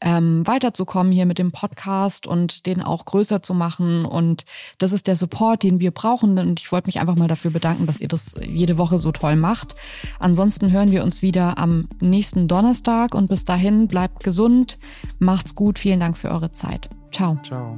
ähm, 0.01 0.45
weiterzukommen 0.45 1.11
hier 1.11 1.27
mit 1.27 1.37
dem 1.37 1.51
Podcast 1.51 2.25
und 2.25 2.65
den 2.65 2.81
auch 2.81 3.05
größer 3.05 3.43
zu 3.43 3.53
machen. 3.53 4.05
Und 4.05 4.45
das 4.79 4.91
ist 4.91 5.07
der 5.07 5.15
Support, 5.15 5.61
den 5.63 5.79
wir 5.79 5.91
brauchen. 5.91 6.39
Und 6.39 6.59
ich 6.59 6.71
wollte 6.71 6.87
mich 6.87 6.99
einfach 6.99 7.15
mal 7.15 7.27
dafür 7.27 7.51
bedanken, 7.51 7.85
dass 7.85 8.01
ihr 8.01 8.07
das 8.07 8.35
jede 8.43 8.77
Woche 8.77 8.97
so 8.97 9.11
toll 9.11 9.35
macht. 9.35 9.75
Ansonsten 10.19 10.71
hören 10.71 10.91
wir 10.91 11.03
uns 11.03 11.21
wieder 11.21 11.59
am 11.59 11.87
nächsten 12.01 12.47
Donnerstag 12.47 13.13
und 13.13 13.29
bis 13.29 13.45
dahin 13.45 13.87
bleibt 13.87 14.23
gesund, 14.23 14.79
macht's 15.19 15.53
gut. 15.53 15.77
Vielen 15.77 15.99
Dank 15.99 16.17
für 16.17 16.31
eure 16.31 16.51
Zeit. 16.51 16.89
Ciao. 17.11 17.37
Ciao. 17.43 17.77